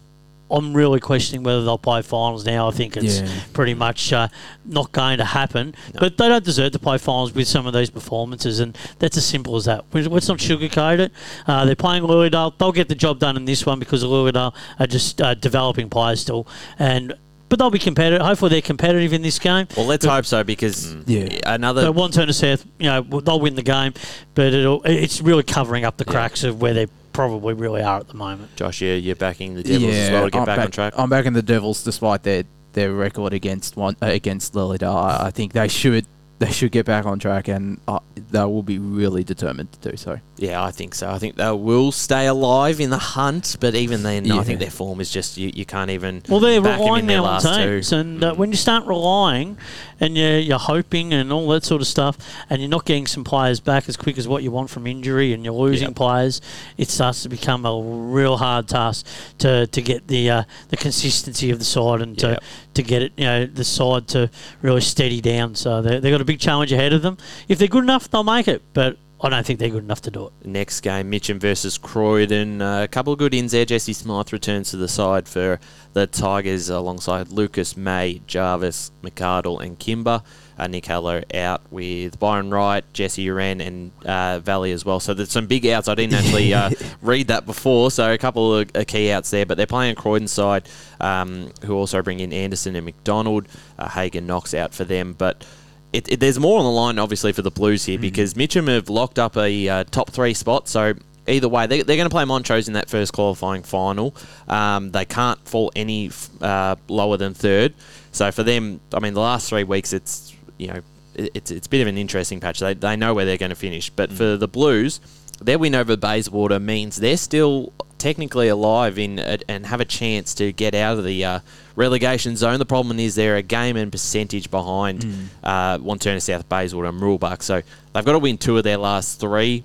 I'm 0.50 0.74
really 0.74 1.00
questioning 1.00 1.42
whether 1.42 1.64
they'll 1.64 1.78
play 1.78 2.02
finals 2.02 2.44
now. 2.44 2.68
I 2.68 2.70
think 2.70 2.96
it's 2.96 3.20
Yeah. 3.20 3.28
pretty 3.54 3.74
much 3.74 4.12
uh, 4.12 4.28
not 4.64 4.92
going 4.92 5.18
to 5.18 5.24
happen. 5.24 5.74
But 5.98 6.18
they 6.18 6.28
don't 6.28 6.44
deserve 6.44 6.72
to 6.72 6.78
play 6.78 6.98
finals 6.98 7.34
with 7.34 7.48
some 7.48 7.66
of 7.66 7.72
these 7.72 7.90
performances, 7.90 8.60
and 8.60 8.76
that's 8.98 9.16
as 9.16 9.24
simple 9.24 9.56
as 9.56 9.64
that. 9.64 9.84
We- 9.92 10.02
Let's 10.04 10.28
not 10.28 10.38
sugarcoat 10.38 10.98
it. 10.98 11.12
Uh, 11.46 11.64
they're 11.64 11.74
playing 11.74 12.02
Lilydale. 12.04 12.52
They'll 12.58 12.72
get 12.72 12.88
the 12.88 12.94
job 12.94 13.18
done 13.18 13.36
in 13.36 13.46
this 13.46 13.64
one 13.64 13.78
because 13.78 14.04
Lilydale 14.04 14.54
are 14.78 14.86
just 14.86 15.20
uh, 15.20 15.34
developing 15.34 15.88
players 15.88 16.20
still, 16.20 16.46
and 16.78 17.14
but 17.48 17.58
they'll 17.58 17.70
be 17.70 17.78
competitive. 17.78 18.20
Hopefully, 18.24 18.48
they're 18.50 18.60
competitive 18.62 19.12
in 19.12 19.22
this 19.22 19.38
game. 19.38 19.66
Well, 19.76 19.86
let's 19.86 20.04
hope 20.04 20.26
so 20.26 20.42
because 20.44 20.94
Yeah. 21.06 21.28
another. 21.46 21.90
But 21.92 21.94
Wantirna 21.94 22.34
South, 22.34 22.64
you 22.78 22.86
know, 22.86 23.00
they'll 23.20 23.38
win 23.40 23.54
the 23.54 23.62
game, 23.62 23.94
but 24.34 24.52
it'll, 24.52 24.82
it's 24.84 25.20
really 25.20 25.42
covering 25.42 25.84
up 25.84 25.96
the 25.96 26.04
cracks 26.04 26.42
of 26.44 26.60
where 26.60 26.74
they 26.74 26.86
probably 27.14 27.54
really 27.54 27.80
are 27.80 28.00
at 28.00 28.08
the 28.08 28.14
moment. 28.14 28.54
Josh, 28.56 28.82
you're, 28.82 28.96
you're 28.96 29.16
backing 29.16 29.54
the 29.54 29.62
Devils 29.62 29.94
as 29.94 30.10
well 30.10 30.24
to 30.24 30.30
get 30.30 30.40
I'm 30.40 30.44
back, 30.44 30.56
back, 30.56 30.64
on 30.66 30.70
track. 30.70 30.94
I'm 30.98 31.08
backing 31.08 31.32
the 31.32 31.42
Devils 31.42 31.82
despite 31.82 32.22
their, 32.22 32.44
their 32.74 32.92
record 32.92 33.32
against 33.32 33.76
one 33.76 33.96
uh, 34.02 34.06
against 34.06 34.52
Lilydale. 34.52 34.94
I, 34.94 35.28
I 35.28 35.30
think 35.30 35.54
they 35.54 35.68
should 35.68 36.06
they 36.40 36.50
should 36.50 36.72
get 36.72 36.84
back 36.84 37.06
on 37.06 37.18
track, 37.18 37.48
and 37.48 37.80
uh, 37.86 38.00
they 38.16 38.44
will 38.44 38.64
be 38.64 38.78
really 38.78 39.22
determined 39.22 39.70
to 39.72 39.90
do 39.90 39.96
so. 39.96 40.18
Yeah, 40.36 40.62
I 40.62 40.72
think 40.72 40.94
so. 40.94 41.08
I 41.08 41.18
think 41.18 41.36
they 41.36 41.50
will 41.52 41.92
stay 41.92 42.26
alive 42.26 42.80
in 42.80 42.90
the 42.90 42.98
hunt, 42.98 43.56
but 43.60 43.74
even 43.74 44.02
then, 44.02 44.30
I 44.30 44.42
think 44.42 44.58
their 44.58 44.70
form 44.70 45.00
is 45.00 45.10
just 45.10 45.38
you, 45.38 45.52
you 45.54 45.64
can't 45.64 45.90
even. 45.90 46.22
Well, 46.28 46.40
they're 46.40 46.60
back 46.60 46.80
'em 46.80 46.86
relying 46.86 47.04
in 47.04 47.06
now 47.06 47.24
on 47.24 47.34
last 47.34 47.56
two. 47.56 47.74
teams, 47.74 47.92
and 47.92 48.24
uh, 48.24 48.34
when 48.34 48.50
you 48.50 48.56
start 48.56 48.86
relying, 48.86 49.56
and 50.00 50.16
you're, 50.16 50.38
you're 50.38 50.58
hoping 50.58 51.12
and 51.12 51.32
all 51.32 51.48
that 51.48 51.64
sort 51.64 51.80
of 51.80 51.86
stuff, 51.86 52.16
and 52.50 52.60
you're 52.60 52.70
not 52.70 52.84
getting 52.84 53.06
some 53.06 53.24
players 53.24 53.60
back 53.60 53.88
as 53.88 53.96
quick 53.96 54.18
as 54.18 54.26
what 54.28 54.42
you 54.42 54.50
want 54.50 54.70
from 54.70 54.86
injury, 54.86 55.32
and 55.32 55.44
you're 55.44 55.54
losing 55.54 55.88
Yep. 55.88 55.96
players, 55.96 56.40
it 56.78 56.88
starts 56.88 57.22
to 57.22 57.28
become 57.28 57.64
a 57.66 57.80
real 57.80 58.36
hard 58.36 58.68
task 58.68 59.06
to, 59.38 59.66
to 59.68 59.82
get 59.82 60.08
the 60.08 60.30
uh, 60.30 60.42
the 60.68 60.76
consistency 60.76 61.50
of 61.50 61.58
the 61.58 61.64
side 61.64 62.00
and 62.00 62.18
to, 62.18 62.28
Yep. 62.28 62.42
to 62.74 62.82
get 62.82 63.02
it, 63.02 63.12
you 63.16 63.24
know, 63.24 63.46
the 63.46 63.64
side 63.64 64.08
to 64.08 64.30
really 64.62 64.80
steady 64.80 65.20
down. 65.20 65.54
So 65.54 65.82
they 65.82 65.98
they've 66.00 66.12
got 66.12 66.20
a 66.20 66.24
big 66.24 66.40
challenge 66.40 66.72
ahead 66.72 66.92
of 66.92 67.02
them. 67.02 67.18
If 67.48 67.58
they're 67.58 67.68
good 67.68 67.84
enough, 67.84 68.10
they'll 68.10 68.24
make 68.24 68.48
it, 68.48 68.62
but 68.72 68.96
I 69.24 69.30
don't 69.30 69.46
think 69.46 69.58
they're 69.58 69.70
good 69.70 69.84
enough 69.84 70.02
to 70.02 70.10
do 70.10 70.26
it. 70.26 70.32
Next 70.46 70.82
game, 70.82 71.08
Mitcham 71.08 71.40
versus 71.40 71.78
Croydon. 71.78 72.60
Uh, 72.60 72.82
a 72.82 72.88
couple 72.88 73.10
of 73.10 73.18
good 73.18 73.32
ins 73.32 73.52
there. 73.52 73.64
Jesse 73.64 73.94
Smythe 73.94 74.30
returns 74.34 74.70
to 74.72 74.76
the 74.76 74.86
side 74.86 75.26
for 75.26 75.58
the 75.94 76.06
Tigers 76.06 76.68
alongside 76.68 77.28
Lucas 77.30 77.74
May, 77.74 78.20
Jarvis, 78.26 78.92
McArdle, 79.02 79.64
and 79.64 79.78
Kimber. 79.78 80.22
Uh, 80.58 80.66
Nick 80.66 80.84
Haller 80.84 81.24
out 81.32 81.62
with 81.70 82.18
Byron 82.18 82.50
Wright, 82.50 82.84
Jesse 82.92 83.26
Uran, 83.26 83.66
and 83.66 83.92
uh, 84.04 84.40
Valley 84.40 84.72
as 84.72 84.84
well. 84.84 85.00
So 85.00 85.14
there's 85.14 85.30
some 85.30 85.46
big 85.46 85.66
outs. 85.66 85.88
I 85.88 85.94
didn't 85.94 86.14
actually 86.14 86.52
uh, 86.52 86.70
read 87.00 87.28
that 87.28 87.46
before, 87.46 87.90
so 87.90 88.12
a 88.12 88.18
couple 88.18 88.54
of 88.54 88.70
uh, 88.74 88.84
key 88.86 89.10
outs 89.10 89.30
there. 89.30 89.46
But 89.46 89.56
they're 89.56 89.66
playing 89.66 89.94
Croydon 89.94 90.28
side, 90.28 90.68
um, 91.00 91.50
who 91.64 91.74
also 91.74 92.02
bring 92.02 92.20
in 92.20 92.30
Anderson 92.34 92.76
and 92.76 92.84
McDonald. 92.84 93.48
Uh, 93.78 93.88
Hagen 93.88 94.26
knocks 94.26 94.52
out 94.52 94.74
for 94.74 94.84
them, 94.84 95.14
but 95.16 95.46
it, 95.94 96.12
it, 96.12 96.20
there's 96.20 96.38
more 96.38 96.58
on 96.58 96.64
the 96.64 96.70
line, 96.70 96.98
obviously, 96.98 97.32
for 97.32 97.42
the 97.42 97.50
Blues 97.50 97.84
here 97.84 97.98
because 97.98 98.36
Mitcham 98.36 98.66
have 98.66 98.88
locked 98.88 99.18
up 99.18 99.36
a 99.36 99.68
uh, 99.68 99.84
top 99.84 100.10
three 100.10 100.34
spot. 100.34 100.68
So 100.68 100.94
either 101.26 101.48
way, 101.48 101.66
they, 101.66 101.82
they're 101.82 101.96
going 101.96 102.08
to 102.08 102.14
play 102.14 102.24
Montrose 102.24 102.68
in 102.68 102.74
that 102.74 102.88
first 102.90 103.12
qualifying 103.12 103.62
final. 103.62 104.14
Um, 104.48 104.90
they 104.90 105.04
can't 105.04 105.38
fall 105.48 105.72
any 105.76 106.08
f- 106.08 106.30
uh, 106.42 106.76
lower 106.88 107.16
than 107.16 107.32
third. 107.34 107.74
So 108.12 108.30
for 108.32 108.42
them, 108.42 108.80
I 108.92 109.00
mean, 109.00 109.14
the 109.14 109.20
last 109.20 109.48
three 109.48 109.64
weeks, 109.64 109.92
it's 109.92 110.34
you 110.58 110.68
know 110.68 110.80
it- 111.14 111.30
it's 111.34 111.50
it's 111.50 111.66
a 111.66 111.70
bit 111.70 111.80
of 111.80 111.88
an 111.88 111.96
interesting 111.98 112.40
patch. 112.40 112.58
They 112.60 112.74
they 112.74 112.96
know 112.96 113.14
where 113.14 113.24
they're 113.24 113.38
going 113.38 113.50
to 113.50 113.56
finish, 113.56 113.88
but 113.90 114.10
Mm. 114.10 114.16
for 114.16 114.36
the 114.36 114.48
Blues, 114.48 115.00
their 115.40 115.58
win 115.58 115.74
over 115.74 115.96
Bayswater 115.96 116.60
means 116.60 116.96
they're 116.96 117.16
still 117.16 117.72
technically 117.98 118.48
alive 118.48 118.98
in 118.98 119.18
a, 119.18 119.38
and 119.48 119.64
have 119.66 119.80
a 119.80 119.84
chance 119.84 120.34
to 120.34 120.52
get 120.52 120.74
out 120.74 120.98
of 120.98 121.04
the 121.04 121.24
uh, 121.24 121.40
relegation 121.74 122.36
zone. 122.36 122.58
The 122.58 122.66
problem 122.66 122.98
is 123.00 123.14
they're 123.14 123.36
a 123.36 123.42
game 123.42 123.76
and 123.76 123.90
percentage 123.90 124.50
behind 124.50 125.00
Mm. 125.02 125.26
uh, 125.42 125.78
Wantirna 125.78 126.20
South 126.20 126.48
Bayswater 126.48 126.88
and 126.88 127.00
Mooroolbark, 127.00 127.42
so 127.42 127.62
they've 127.92 128.04
got 128.04 128.12
to 128.12 128.18
win 128.18 128.36
two 128.38 128.56
of 128.58 128.64
their 128.64 128.76
last 128.78 129.20
three. 129.20 129.64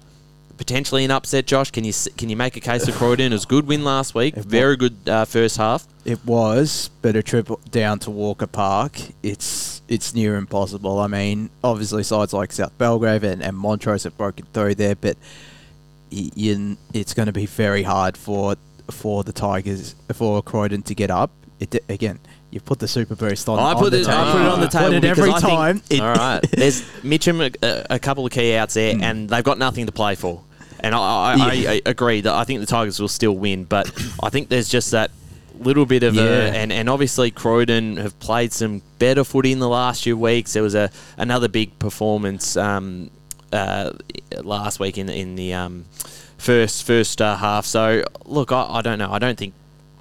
Potentially 0.57 1.05
an 1.05 1.11
upset, 1.11 1.45
Josh. 1.47 1.71
Can 1.71 1.85
you 1.85 1.93
can 2.17 2.27
you 2.29 2.35
make 2.35 2.57
a 2.57 2.59
case 2.59 2.85
for 2.85 2.91
Croydon? 2.91 3.31
It 3.31 3.35
was 3.35 3.45
a 3.45 3.47
good 3.47 3.65
win 3.65 3.85
last 3.85 4.13
week. 4.13 4.35
It 4.35 4.43
Very 4.43 4.75
good 4.75 4.97
uh, 5.07 5.23
first 5.23 5.55
half. 5.55 5.87
It 6.03 6.25
was, 6.25 6.89
but 7.01 7.15
a 7.15 7.23
trip 7.23 7.49
down 7.71 7.99
to 7.99 8.11
Walker 8.11 8.47
Park, 8.47 8.99
it's 9.23 9.81
it's 9.87 10.13
near 10.13 10.35
impossible. 10.35 10.99
I 10.99 11.07
mean, 11.07 11.49
obviously 11.63 12.03
sides 12.03 12.33
like 12.33 12.51
South 12.51 12.77
Belgrave 12.77 13.23
and, 13.23 13.41
and 13.41 13.57
Montrose 13.57 14.03
have 14.03 14.17
broken 14.17 14.47
through 14.53 14.75
there, 14.75 14.95
but 14.95 15.15
you, 16.11 16.77
it's 16.93 17.13
going 17.13 17.27
to 17.27 17.31
be 17.31 17.45
very 17.45 17.83
hard 17.83 18.17
for 18.17 18.55
for 18.91 19.23
the 19.23 19.31
Tigers 19.33 19.95
for 20.13 20.41
Croydon 20.41 20.81
to 20.83 20.95
get 20.95 21.11
up. 21.11 21.31
It, 21.59 21.83
again, 21.89 22.19
you 22.51 22.59
put 22.61 22.79
the 22.79 22.87
Super 22.87 23.15
Boost 23.15 23.47
on. 23.49 23.59
I 23.59 23.73
on 23.73 23.75
put 23.77 23.91
the 23.91 23.99
it. 24.01 24.05
table. 24.05 24.17
I 24.17 24.31
put 24.31 24.41
it 24.41 24.47
on 24.47 24.59
the 24.61 24.67
table 24.67 24.93
put 24.95 25.03
every 25.05 25.29
I 25.29 25.39
think- 25.39 25.41
time. 25.53 25.81
It- 25.89 25.99
All 26.01 26.13
right. 26.13 26.39
There's 26.51 26.83
Mitcham, 27.03 27.41
a, 27.41 27.51
a 27.89 27.99
couple 27.99 28.25
of 28.25 28.31
key 28.31 28.55
outs 28.55 28.73
there, 28.75 28.95
and 28.99 29.29
they've 29.29 29.43
got 29.43 29.57
nothing 29.57 29.85
to 29.85 29.91
play 29.91 30.15
for. 30.15 30.41
And 30.81 30.95
I, 30.95 30.97
I, 30.99 31.33
I, 31.49 31.53
Yeah. 31.53 31.71
I 31.71 31.81
agree 31.85 32.21
that 32.21 32.33
I 32.33 32.45
think 32.45 32.61
the 32.61 32.65
Tigers 32.65 32.99
will 32.99 33.09
still 33.09 33.33
win, 33.35 33.65
but 33.65 33.91
I 34.23 34.29
think 34.29 34.47
there's 34.49 34.69
just 34.69 34.91
that 34.91 35.11
little 35.59 35.85
bit 35.85 36.03
of 36.03 36.15
Yeah. 36.15 36.23
a 36.23 36.51
and, 36.53 36.71
and 36.71 36.89
obviously 36.89 37.29
Croydon 37.31 37.97
have 37.97 38.17
played 38.21 38.53
some 38.53 38.81
better 38.97 39.25
footy 39.25 39.51
in 39.51 39.59
the 39.59 39.67
last 39.67 40.03
few 40.03 40.17
weeks. 40.17 40.53
There 40.53 40.63
was 40.63 40.73
a 40.75 40.89
another 41.17 41.49
big 41.49 41.77
performance 41.79 42.55
um, 42.55 43.11
uh, 43.53 43.91
last 44.43 44.79
week 44.79 44.97
in 44.97 45.09
in 45.09 45.35
the 45.35 45.53
um, 45.53 45.85
first 46.37 46.85
first 46.85 47.21
uh, 47.21 47.35
half. 47.35 47.65
So 47.65 48.03
look, 48.25 48.51
I, 48.51 48.65
I 48.69 48.81
don't 48.81 48.99
know. 48.99 49.11
I 49.11 49.19
don't 49.19 49.37
think. 49.37 49.53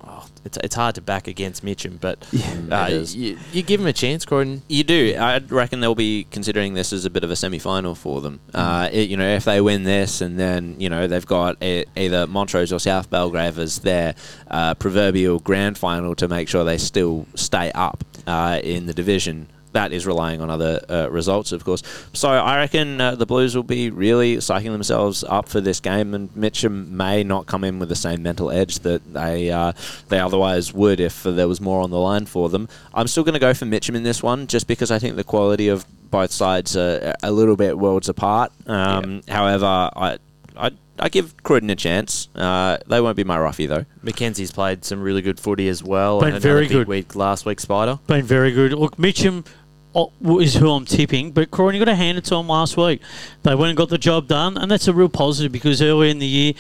oh, 0.05 0.26
It's, 0.44 0.57
it's 0.59 0.74
hard 0.74 0.94
to 0.94 1.01
back 1.01 1.26
against 1.28 1.62
Mitcham, 1.62 1.99
but 2.01 2.18
uh, 2.70 2.88
you, 3.09 3.38
you 3.53 3.62
give 3.62 3.80
him 3.80 3.86
a 3.86 3.92
chance, 3.92 4.24
Croydon. 4.24 4.62
You 4.68 4.84
do. 4.84 5.14
I 5.18 5.38
reckon 5.38 5.80
they'll 5.80 5.94
be 5.94 6.26
considering 6.30 6.74
this 6.74 6.92
as 6.92 7.05
a 7.05 7.11
bit 7.11 7.24
of 7.24 7.30
a 7.30 7.36
semi-final 7.36 7.94
for 7.94 8.20
them. 8.20 8.40
Mm. 8.53 8.59
Uh, 8.86 8.88
it, 8.92 9.09
you 9.11 9.16
know, 9.16 9.28
if 9.28 9.44
they 9.44 9.61
win 9.61 9.82
this, 9.82 10.20
and 10.20 10.38
then 10.38 10.76
you 10.78 10.88
know 10.88 11.07
they've 11.07 11.26
got 11.26 11.62
e 11.62 11.84
either 11.96 12.26
Montrose 12.26 12.72
or 12.72 12.78
South 12.78 13.11
Belgrave 13.11 13.59
as 13.59 13.80
their 13.80 14.14
uh, 14.51 14.74
proverbial 14.74 15.38
grand 15.40 15.76
final 15.76 16.14
to 16.14 16.28
make 16.28 16.49
sure 16.49 16.64
they 16.64 16.78
still 16.78 17.26
stay 17.34 17.70
up 17.72 18.05
uh, 18.26 18.61
in 18.62 18.86
the 18.86 18.94
division. 18.94 19.49
That 19.78 19.92
is 19.92 20.08
relying 20.08 20.40
on 20.40 20.50
other 20.50 20.84
uh, 20.88 21.08
results, 21.08 21.52
of 21.52 21.64
course. 21.64 21.84
So 22.12 22.28
I 22.28 22.56
reckon 22.56 23.00
uh, 23.00 23.14
the 23.14 23.26
Blues 23.26 23.54
will 23.54 23.62
be 23.62 23.90
really 23.90 24.38
psyching 24.38 24.72
themselves 24.72 25.22
up 25.22 25.48
for 25.48 25.60
this 25.60 25.78
game, 25.78 26.14
and 26.14 26.34
Mitcham 26.34 26.96
may 26.96 27.22
not 27.22 27.46
come 27.46 27.62
in 27.62 27.78
with 27.78 27.88
the 27.88 27.94
same 27.94 28.20
mental 28.20 28.50
edge 28.50 28.80
that 28.80 29.14
they 29.14 29.52
uh, 29.52 29.70
they 30.08 30.18
otherwise 30.18 30.74
would 30.74 30.98
if 30.98 31.22
there 31.22 31.46
was 31.46 31.60
more 31.60 31.80
on 31.80 31.90
the 31.90 31.98
line 32.00 32.26
for 32.26 32.48
them. 32.48 32.68
I'm 32.92 33.06
still 33.06 33.22
going 33.22 33.34
to 33.34 33.38
go 33.38 33.54
for 33.54 33.66
Mitcham 33.66 33.94
in 33.94 34.02
this 34.02 34.20
one, 34.20 34.48
just 34.48 34.66
because 34.66 34.90
I 34.90 34.98
think 34.98 35.14
the 35.14 35.22
quality 35.22 35.68
of 35.68 35.86
both 36.10 36.32
sides 36.32 36.76
are 36.76 37.14
a 37.22 37.30
little 37.30 37.54
bit 37.54 37.78
worlds 37.78 38.08
apart. 38.08 38.50
Um, 38.66 39.22
However, 39.28 39.90
I, 39.94 40.18
I 40.56 40.72
I 41.00 41.08
give 41.08 41.40
Croydon 41.42 41.70
a 41.70 41.76
chance. 41.76 42.28
Uh, 42.34 42.78
they 42.86 43.00
won't 43.00 43.16
be 43.16 43.24
my 43.24 43.38
roughie 43.38 43.66
though. 43.66 43.84
Mackenzie's 44.02 44.50
played 44.50 44.84
some 44.84 45.00
really 45.00 45.22
good 45.22 45.38
footy 45.38 45.68
as 45.68 45.82
well. 45.82 46.20
Been 46.20 46.30
Another 46.30 46.40
very 46.40 46.66
good. 46.66 46.88
week 46.88 47.14
last 47.14 47.46
week, 47.46 47.60
Spider. 47.60 47.98
Been 48.06 48.24
very 48.24 48.52
good. 48.52 48.72
Look, 48.72 48.98
Mitcham 48.98 49.44
oh, 49.46 49.50
Oh, 49.95 50.12
is 50.39 50.55
who 50.55 50.70
I'm 50.70 50.84
tipping, 50.84 51.32
but 51.32 51.51
Croydon, 51.51 51.80
you 51.80 51.84
got 51.84 51.91
to 51.91 51.97
hand 51.97 52.18
it 52.18 52.24
to 52.24 52.36
them 52.36 52.49
last 52.49 52.76
week. 52.76 53.01
They 53.43 53.55
went 53.55 53.70
and 53.70 53.76
got 53.76 53.89
the 53.89 53.99
job 53.99 54.28
done, 54.28 54.59
and 54.59 54.70
that's 54.70 54.86
a 54.86 54.93
real 54.93 55.09
positive 55.09 55.51
because 55.51 55.80
earlier 55.80 56.11
in 56.11 56.18
the 56.18 56.26
year 56.26 56.53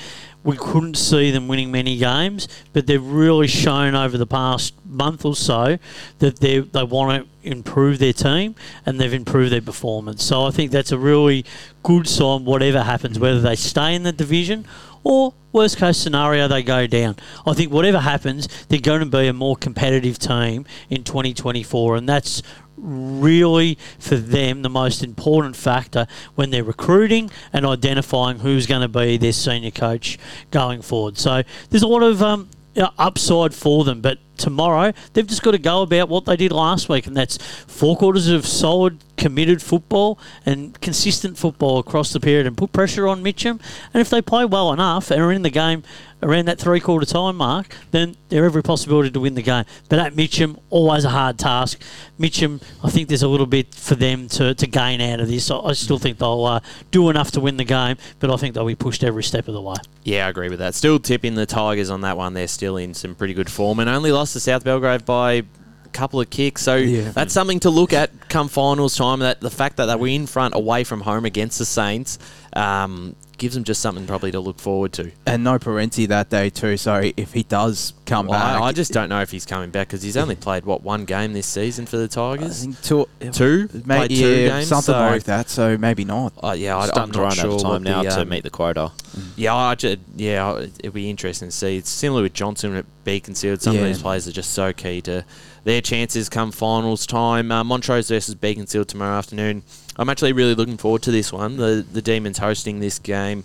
we 0.44 0.56
couldn't 0.56 0.94
see 0.94 1.30
them 1.30 1.46
winning 1.46 1.70
many 1.70 1.98
games, 1.98 2.48
but 2.72 2.86
they've 2.86 3.04
really 3.04 3.46
shown 3.46 3.94
over 3.94 4.16
the 4.16 4.26
past 4.26 4.72
month 4.86 5.24
or 5.24 5.36
so 5.36 5.78
that 6.20 6.38
they 6.38 6.60
they 6.60 6.84
want 6.84 7.22
to 7.22 7.48
improve 7.48 7.98
their 7.98 8.12
team 8.12 8.54
and 8.86 9.00
they've 9.00 9.12
improved 9.12 9.52
their 9.52 9.60
performance. 9.60 10.24
So 10.24 10.44
I 10.44 10.50
think 10.50 10.70
that's 10.70 10.92
a 10.92 10.98
really 10.98 11.44
good 11.82 12.08
sign. 12.08 12.44
Whatever 12.44 12.82
happens, 12.82 13.18
whether 13.18 13.40
they 13.40 13.56
stay 13.56 13.94
in 13.94 14.04
the 14.04 14.12
division 14.12 14.64
or 15.08 15.32
worst 15.52 15.78
case 15.78 15.96
scenario 15.96 16.46
they 16.46 16.62
go 16.62 16.86
down. 16.86 17.16
I 17.46 17.54
think 17.54 17.72
whatever 17.72 17.98
happens, 17.98 18.46
they're 18.66 18.78
going 18.78 19.00
to 19.00 19.06
be 19.06 19.26
a 19.26 19.32
more 19.32 19.56
competitive 19.56 20.18
team 20.18 20.66
in 20.90 21.02
2024, 21.02 21.96
and 21.96 22.06
that's 22.06 22.42
really 22.76 23.78
for 23.98 24.16
them 24.16 24.60
the 24.60 24.68
most 24.68 25.02
important 25.02 25.56
factor 25.56 26.06
when 26.34 26.50
they're 26.50 26.62
recruiting 26.62 27.30
and 27.54 27.64
identifying 27.64 28.40
who's 28.40 28.66
going 28.66 28.82
to 28.82 28.88
be 28.88 29.16
their 29.16 29.32
senior 29.32 29.70
coach 29.70 30.18
going 30.50 30.82
forward. 30.82 31.16
So 31.16 31.42
there's 31.70 31.82
a 31.82 31.88
lot 31.88 32.02
of 32.02 32.22
um, 32.22 32.50
you 32.78 32.84
know, 32.84 32.92
upside 32.96 33.52
for 33.52 33.82
them, 33.82 34.00
but 34.00 34.20
tomorrow 34.36 34.92
they've 35.12 35.26
just 35.26 35.42
got 35.42 35.50
to 35.50 35.58
go 35.58 35.82
about 35.82 36.08
what 36.08 36.26
they 36.26 36.36
did 36.36 36.52
last 36.52 36.88
week, 36.88 37.08
and 37.08 37.16
that's 37.16 37.36
four 37.66 37.96
quarters 37.96 38.28
of 38.28 38.46
solid, 38.46 39.02
committed 39.16 39.60
football 39.60 40.16
and 40.46 40.80
consistent 40.80 41.36
football 41.36 41.78
across 41.80 42.12
the 42.12 42.20
period, 42.20 42.46
and 42.46 42.56
put 42.56 42.70
pressure 42.70 43.08
on 43.08 43.20
Mitcham. 43.20 43.58
And 43.92 44.00
if 44.00 44.08
they 44.10 44.22
play 44.22 44.44
well 44.44 44.72
enough 44.72 45.10
and 45.10 45.20
are 45.20 45.32
in 45.32 45.42
the 45.42 45.50
game 45.50 45.82
around 46.22 46.46
that 46.46 46.58
three 46.58 46.80
quarter 46.80 47.06
time 47.06 47.36
mark, 47.36 47.74
then 47.92 48.16
they're 48.28 48.44
every 48.44 48.62
possibility 48.62 49.10
to 49.10 49.20
win 49.20 49.34
the 49.34 49.42
game. 49.42 49.64
But 49.88 49.98
at 50.00 50.16
Mitcham, 50.16 50.58
always 50.70 51.04
a 51.04 51.10
hard 51.10 51.38
task. 51.38 51.80
Mitcham, 52.18 52.60
I 52.82 52.90
think 52.90 53.08
there's 53.08 53.22
a 53.22 53.28
little 53.28 53.46
bit 53.46 53.74
for 53.74 53.94
them 53.94 54.28
to, 54.30 54.54
to 54.54 54.66
gain 54.66 55.00
out 55.00 55.20
of 55.20 55.28
this. 55.28 55.50
I, 55.50 55.58
I 55.58 55.72
still 55.74 55.98
think 55.98 56.18
they'll 56.18 56.44
uh, 56.44 56.60
do 56.90 57.08
enough 57.10 57.30
to 57.32 57.40
win 57.40 57.56
the 57.56 57.64
game, 57.64 57.96
but 58.18 58.30
I 58.30 58.36
think 58.36 58.54
they'll 58.54 58.66
be 58.66 58.74
pushed 58.74 59.04
every 59.04 59.22
step 59.22 59.46
of 59.48 59.54
the 59.54 59.62
way. 59.62 59.76
Yeah, 60.04 60.26
I 60.26 60.30
agree 60.30 60.48
with 60.48 60.58
that. 60.58 60.74
Still 60.74 60.98
tipping 60.98 61.34
the 61.34 61.46
Tigers 61.46 61.90
on 61.90 62.00
that 62.00 62.16
one. 62.16 62.34
They're 62.34 62.48
still 62.48 62.76
in 62.76 62.94
some 62.94 63.14
pretty 63.14 63.34
good 63.34 63.50
form 63.50 63.78
and 63.78 63.88
only 63.88 64.10
lost 64.10 64.32
to 64.32 64.40
South 64.40 64.64
Belgrave 64.64 65.04
by 65.04 65.32
a 65.34 65.44
couple 65.92 66.20
of 66.20 66.28
kicks. 66.30 66.62
So 66.62 66.76
Yeah. 66.76 67.10
that's 67.12 67.32
something 67.32 67.60
to 67.60 67.70
look 67.70 67.92
at 67.92 68.28
come 68.28 68.48
finals 68.48 68.96
time. 68.96 69.20
That 69.20 69.40
the 69.40 69.50
fact 69.50 69.76
that 69.76 69.86
they 69.86 69.94
were 69.94 70.08
in 70.08 70.26
front 70.26 70.54
away 70.54 70.82
from 70.84 71.00
home 71.02 71.24
against 71.24 71.58
the 71.58 71.64
Saints 71.64 72.18
um, 72.54 73.14
gives 73.38 73.54
them 73.54 73.64
just 73.64 73.80
something 73.80 74.06
probably 74.06 74.30
to 74.32 74.40
look 74.40 74.58
forward 74.58 74.92
to. 74.94 75.12
and 75.26 75.44
no 75.44 75.58
Parenti 75.58 76.06
that 76.06 76.28
day 76.28 76.50
too. 76.50 76.76
So 76.76 77.10
if 77.16 77.32
he 77.32 77.42
does 77.42 77.92
come 78.08 78.26
Well, 78.26 78.38
back, 78.40 78.60
I, 78.60 78.64
I 78.66 78.72
just 78.72 78.92
don't 78.92 79.08
know 79.08 79.20
if 79.20 79.30
he's 79.30 79.46
coming 79.46 79.70
back 79.70 79.86
because 79.88 80.02
he's 80.02 80.16
only 80.16 80.34
played 80.34 80.64
what 80.64 80.82
one 80.82 81.04
game 81.04 81.32
this 81.34 81.46
season 81.46 81.86
for 81.86 81.96
the 81.98 82.04
I 82.04 82.06
Tigers. 82.06 82.62
think 82.64 82.80
two, 82.82 83.06
Two? 83.32 83.68
May, 83.84 83.98
Played 83.98 84.10
yeah, 84.12 84.18
two 84.26 84.48
games, 84.48 84.68
something 84.68 84.94
so- 84.94 84.98
like 85.00 85.22
that. 85.24 85.48
So 85.50 85.78
maybe 85.78 86.04
not. 86.04 86.32
Uh, 86.42 86.56
yeah, 86.58 86.76
I, 86.76 86.82
I'm 86.82 86.88
Starting 86.88 87.12
not 87.12 87.22
run 87.22 87.32
sure 87.32 87.46
out 87.50 87.54
of 87.56 87.62
time 87.62 87.82
now 87.84 88.02
the, 88.02 88.08
to 88.10 88.20
um, 88.22 88.28
meet 88.28 88.42
the 88.42 88.50
quota. 88.50 88.90
Yeah, 89.36 89.54
I 89.54 89.74
ju- 89.74 89.96
yeah, 90.16 90.58
it'd 90.58 90.92
be 90.92 91.10
interesting 91.10 91.48
to 91.48 91.54
see. 91.54 91.76
It's 91.76 91.90
similar 91.90 92.22
with 92.22 92.32
Johnson 92.34 92.74
at 92.76 92.86
Beaconsfield. 93.04 93.62
Some 93.62 93.74
Yeah. 93.76 93.82
of 93.82 93.86
these 93.86 94.02
players 94.02 94.26
are 94.26 94.32
just 94.32 94.52
so 94.52 94.72
key 94.72 95.00
to 95.02 95.24
their 95.64 95.80
chances 95.80 96.28
come 96.28 96.50
finals 96.50 97.06
time. 97.06 97.52
Uh, 97.52 97.62
Montrose 97.62 98.08
versus 98.08 98.34
Beacon 98.34 98.48
Beaconsfield 98.62 98.88
tomorrow 98.88 99.18
afternoon. 99.18 99.62
I'm 99.96 100.08
actually 100.08 100.32
really 100.32 100.54
looking 100.54 100.76
forward 100.78 101.02
to 101.02 101.10
this 101.10 101.32
one. 101.32 101.56
The 101.56 101.84
the 101.92 102.00
Demons 102.02 102.38
hosting 102.38 102.80
this 102.80 102.98
game. 102.98 103.44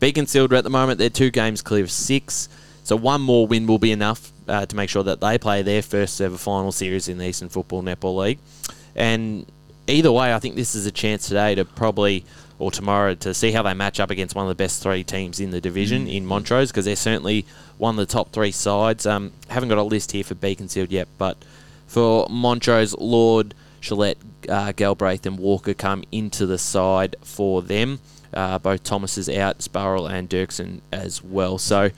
Beaconsfield 0.00 0.52
are 0.52 0.56
at 0.56 0.64
the 0.64 0.70
moment 0.70 0.98
they're 0.98 1.10
two 1.10 1.30
games 1.30 1.60
clear 1.62 1.84
of 1.84 1.90
six, 1.90 2.48
so 2.90 2.96
one 2.96 3.20
more 3.20 3.46
win 3.46 3.68
will 3.68 3.78
be 3.78 3.92
enough 3.92 4.32
uh, 4.48 4.66
to 4.66 4.74
make 4.74 4.90
sure 4.90 5.04
that 5.04 5.20
they 5.20 5.38
play 5.38 5.62
their 5.62 5.80
first 5.80 6.20
ever 6.20 6.36
final 6.36 6.72
series 6.72 7.06
in 7.06 7.18
the 7.18 7.24
Eastern 7.28 7.48
Football 7.48 7.84
Netball 7.84 8.16
League. 8.16 8.40
And 8.96 9.46
either 9.86 10.10
way, 10.10 10.34
I 10.34 10.40
think 10.40 10.56
this 10.56 10.74
is 10.74 10.86
a 10.86 10.90
chance 10.90 11.28
today 11.28 11.54
to 11.54 11.64
probably 11.64 12.24
or 12.58 12.72
tomorrow 12.72 13.14
to 13.14 13.32
see 13.32 13.52
how 13.52 13.62
they 13.62 13.74
match 13.74 14.00
up 14.00 14.10
against 14.10 14.34
one 14.34 14.44
of 14.44 14.48
the 14.48 14.56
best 14.56 14.82
three 14.82 15.04
teams 15.04 15.38
in 15.38 15.52
the 15.52 15.60
division 15.60 16.08
in 16.08 16.26
Montrose 16.26 16.72
because 16.72 16.84
they're 16.84 16.96
certainly 16.96 17.46
one 17.78 17.96
of 17.96 18.08
the 18.08 18.12
top 18.12 18.32
three 18.32 18.50
sides. 18.50 19.06
Um, 19.06 19.30
haven't 19.48 19.68
got 19.68 19.78
a 19.78 19.84
list 19.84 20.10
here 20.10 20.24
for 20.24 20.34
Beaconsfield 20.34 20.90
yet, 20.90 21.06
but 21.16 21.36
for 21.86 22.26
Montrose, 22.28 22.92
Lord, 22.94 23.54
Gillette, 23.80 24.18
uh, 24.48 24.72
Galbraith, 24.72 25.24
and 25.26 25.38
Walker 25.38 25.74
come 25.74 26.02
into 26.10 26.44
the 26.44 26.58
side 26.58 27.14
for 27.22 27.62
them. 27.62 28.00
Uh, 28.34 28.58
both 28.58 28.82
Thomas 28.82 29.16
is 29.16 29.28
out, 29.28 29.62
Sparrow 29.62 30.06
and 30.06 30.28
Dirksen 30.28 30.80
as 30.90 31.22
well. 31.22 31.56
So 31.56 31.90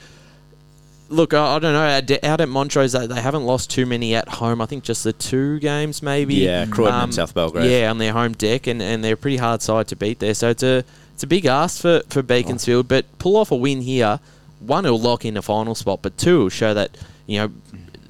look, 1.13 1.35
I, 1.35 1.57
I 1.57 1.59
don't 1.59 1.73
know. 1.73 1.83
Out 1.83 2.25
out 2.25 2.41
at 2.41 2.49
Montrose, 2.49 2.93
they, 2.93 3.07
they 3.07 3.21
haven't 3.21 3.45
lost 3.45 3.71
too 3.71 3.87
many 3.87 4.15
at 4.15 4.29
home. 4.29 4.61
I 4.61 4.67
think 4.67 4.85
just 4.85 5.05
the 5.05 5.13
two 5.13 5.59
games, 5.61 6.03
maybe. 6.03 6.35
Yeah, 6.35 6.67
Croydon 6.67 6.95
and 6.95 7.03
um, 7.05 7.13
South 7.13 7.35
Belgrave. 7.35 7.71
Yeah, 7.71 7.91
on 7.91 7.99
their 7.99 8.13
home 8.13 8.33
deck, 8.33 8.67
and, 8.67 8.83
and 8.83 9.05
they're 9.05 9.15
a 9.15 9.17
pretty 9.17 9.37
hard 9.37 9.63
side 9.63 9.89
to 9.89 9.97
beat 9.97 10.19
there. 10.19 10.35
So 10.35 10.51
it's 10.51 10.63
a 10.63 10.85
it's 11.13 11.23
a 11.23 11.27
big 11.27 11.47
ask 11.47 11.83
for, 11.83 12.03
for 12.09 12.23
Beaconsfield, 12.23 12.87
oh. 12.87 12.89
but 12.89 13.19
pull 13.19 13.37
off 13.37 13.51
a 13.51 13.57
win 13.57 13.83
here. 13.83 14.19
One, 14.61 14.85
will 14.85 14.99
lock 14.99 15.25
in 15.25 15.37
a 15.37 15.43
final 15.43 15.75
spot, 15.75 16.01
but 16.03 16.17
two, 16.17 16.41
will 16.41 16.49
show 16.49 16.75
that 16.75 16.97
you 17.27 17.39
know 17.39 17.53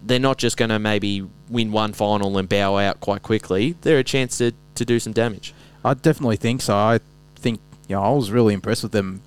they're 0.03 0.18
not 0.18 0.38
just 0.38 0.57
going 0.57 0.70
to 0.70 0.78
maybe 0.78 1.26
win 1.48 1.72
one 1.72 1.92
final 1.92 2.36
and 2.38 2.48
bow 2.48 2.78
out 2.78 3.00
quite 3.00 3.22
quickly. 3.22 3.76
They're 3.82 3.98
a 3.98 4.05
chance 4.05 4.38
to, 4.38 4.53
to 4.74 4.84
do 4.84 4.98
some 4.98 5.12
damage. 5.12 5.55
I 5.84 5.94
definitely 5.94 6.36
think 6.36 6.62
so. 6.62 6.74
I 6.74 7.00
think 7.36 7.61
you 7.88 7.96
know 7.96 8.03
I 8.03 8.11
was 8.11 8.30
really 8.30 8.55
impressed 8.55 8.82
with 8.82 8.92
them 8.92 9.22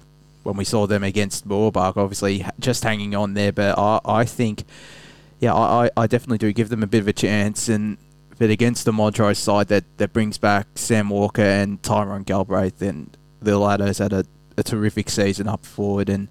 when 0.45 0.55
we 0.55 0.63
saw 0.63 0.85
them 0.87 1.03
against 1.03 1.47
Mooroolbark. 1.47 1.97
Obviously, 1.97 2.45
just 2.59 2.83
hanging 2.83 3.15
on 3.15 3.33
there, 3.33 3.51
but 3.51 3.77
I, 3.77 3.99
I 4.05 4.25
think 4.25 4.63
yeah, 5.39 5.53
I, 5.53 5.89
I 5.97 6.07
definitely 6.07 6.37
do 6.37 6.53
give 6.53 6.69
them 6.69 6.83
a 6.83 6.87
bit 6.87 7.01
of 7.01 7.07
a 7.07 7.13
chance. 7.13 7.67
And 7.67 7.97
but 8.37 8.49
against 8.49 8.85
the 8.85 8.93
Montrose 8.93 9.39
side 9.39 9.67
that, 9.69 9.85
that 9.97 10.13
brings 10.13 10.37
back 10.37 10.67
Sam 10.75 11.09
Walker 11.09 11.41
and 11.41 11.81
Tyrone 11.81 12.23
Galbraith, 12.23 12.81
and 12.81 13.15
the 13.41 13.57
latter's 13.57 13.99
had 13.99 14.13
a, 14.13 14.25
a 14.57 14.63
terrific 14.63 15.09
season 15.09 15.47
up 15.47 15.65
forward, 15.65 16.09
and 16.09 16.27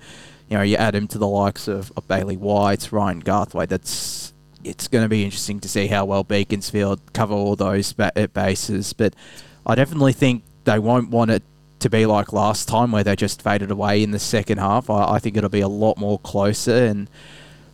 you 0.49 0.57
know 0.57 0.62
you 0.62 0.77
add 0.77 0.95
him 0.95 1.09
to 1.09 1.19
the 1.19 1.29
likes 1.29 1.69
of, 1.69 1.93
of 1.97 2.07
Bailey 2.07 2.37
White, 2.37 2.93
Ryan 2.93 3.23
Garthwaite. 3.23 3.69
That's 3.69 4.33
it's 4.62 4.89
going 4.89 5.05
to 5.05 5.09
be 5.09 5.25
interesting 5.25 5.61
to 5.61 5.69
see 5.69 5.89
how 5.89 6.05
well 6.05 6.25
Beaconsfield 6.25 7.12
cover 7.12 7.35
all 7.35 7.57
those 7.57 7.93
ba- 7.93 8.12
uh, 8.17 8.27
bases, 8.29 8.93
but 8.93 9.15
I 9.67 9.75
definitely 9.75 10.15
think 10.15 10.45
they 10.65 10.79
won't 10.79 11.11
want 11.11 11.31
it 11.31 11.43
to 11.85 11.91
be 11.91 12.07
like 12.07 12.32
last 12.32 12.66
time 12.66 12.91
where 12.93 13.05
they 13.05 13.14
just 13.14 13.43
faded 13.43 13.70
away 13.70 14.03
in 14.03 14.11
the 14.11 14.18
second 14.18 14.57
half. 14.57 14.89
I, 14.89 15.12
I 15.14 15.18
think 15.18 15.37
it'll 15.37 15.51
be 15.51 15.61
a 15.61 15.68
lot 15.68 15.99
more 15.99 16.18
closer, 16.18 16.87
and 16.87 17.09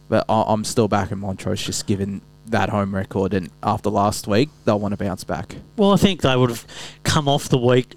but 0.09 0.25
I, 0.29 0.45
I'm 0.49 0.65
still 0.65 0.89
back 0.89 1.13
in 1.13 1.21
Montrose 1.21 1.63
just 1.63 1.87
given 1.87 2.21
that 2.47 2.71
home 2.71 2.93
record, 2.93 3.33
and 3.33 3.51
after 3.63 3.89
last 3.89 4.27
week 4.27 4.51
they'll 4.65 4.81
want 4.81 4.93
to 4.93 4.97
bounce 4.97 5.23
back. 5.23 5.55
Well, 5.77 5.93
I 5.93 5.97
think 5.97 6.23
they 6.23 6.37
would 6.37 6.51
have 6.51 6.67
come 7.05 7.29
off 7.29 7.49
the 7.49 7.59
week 7.59 7.95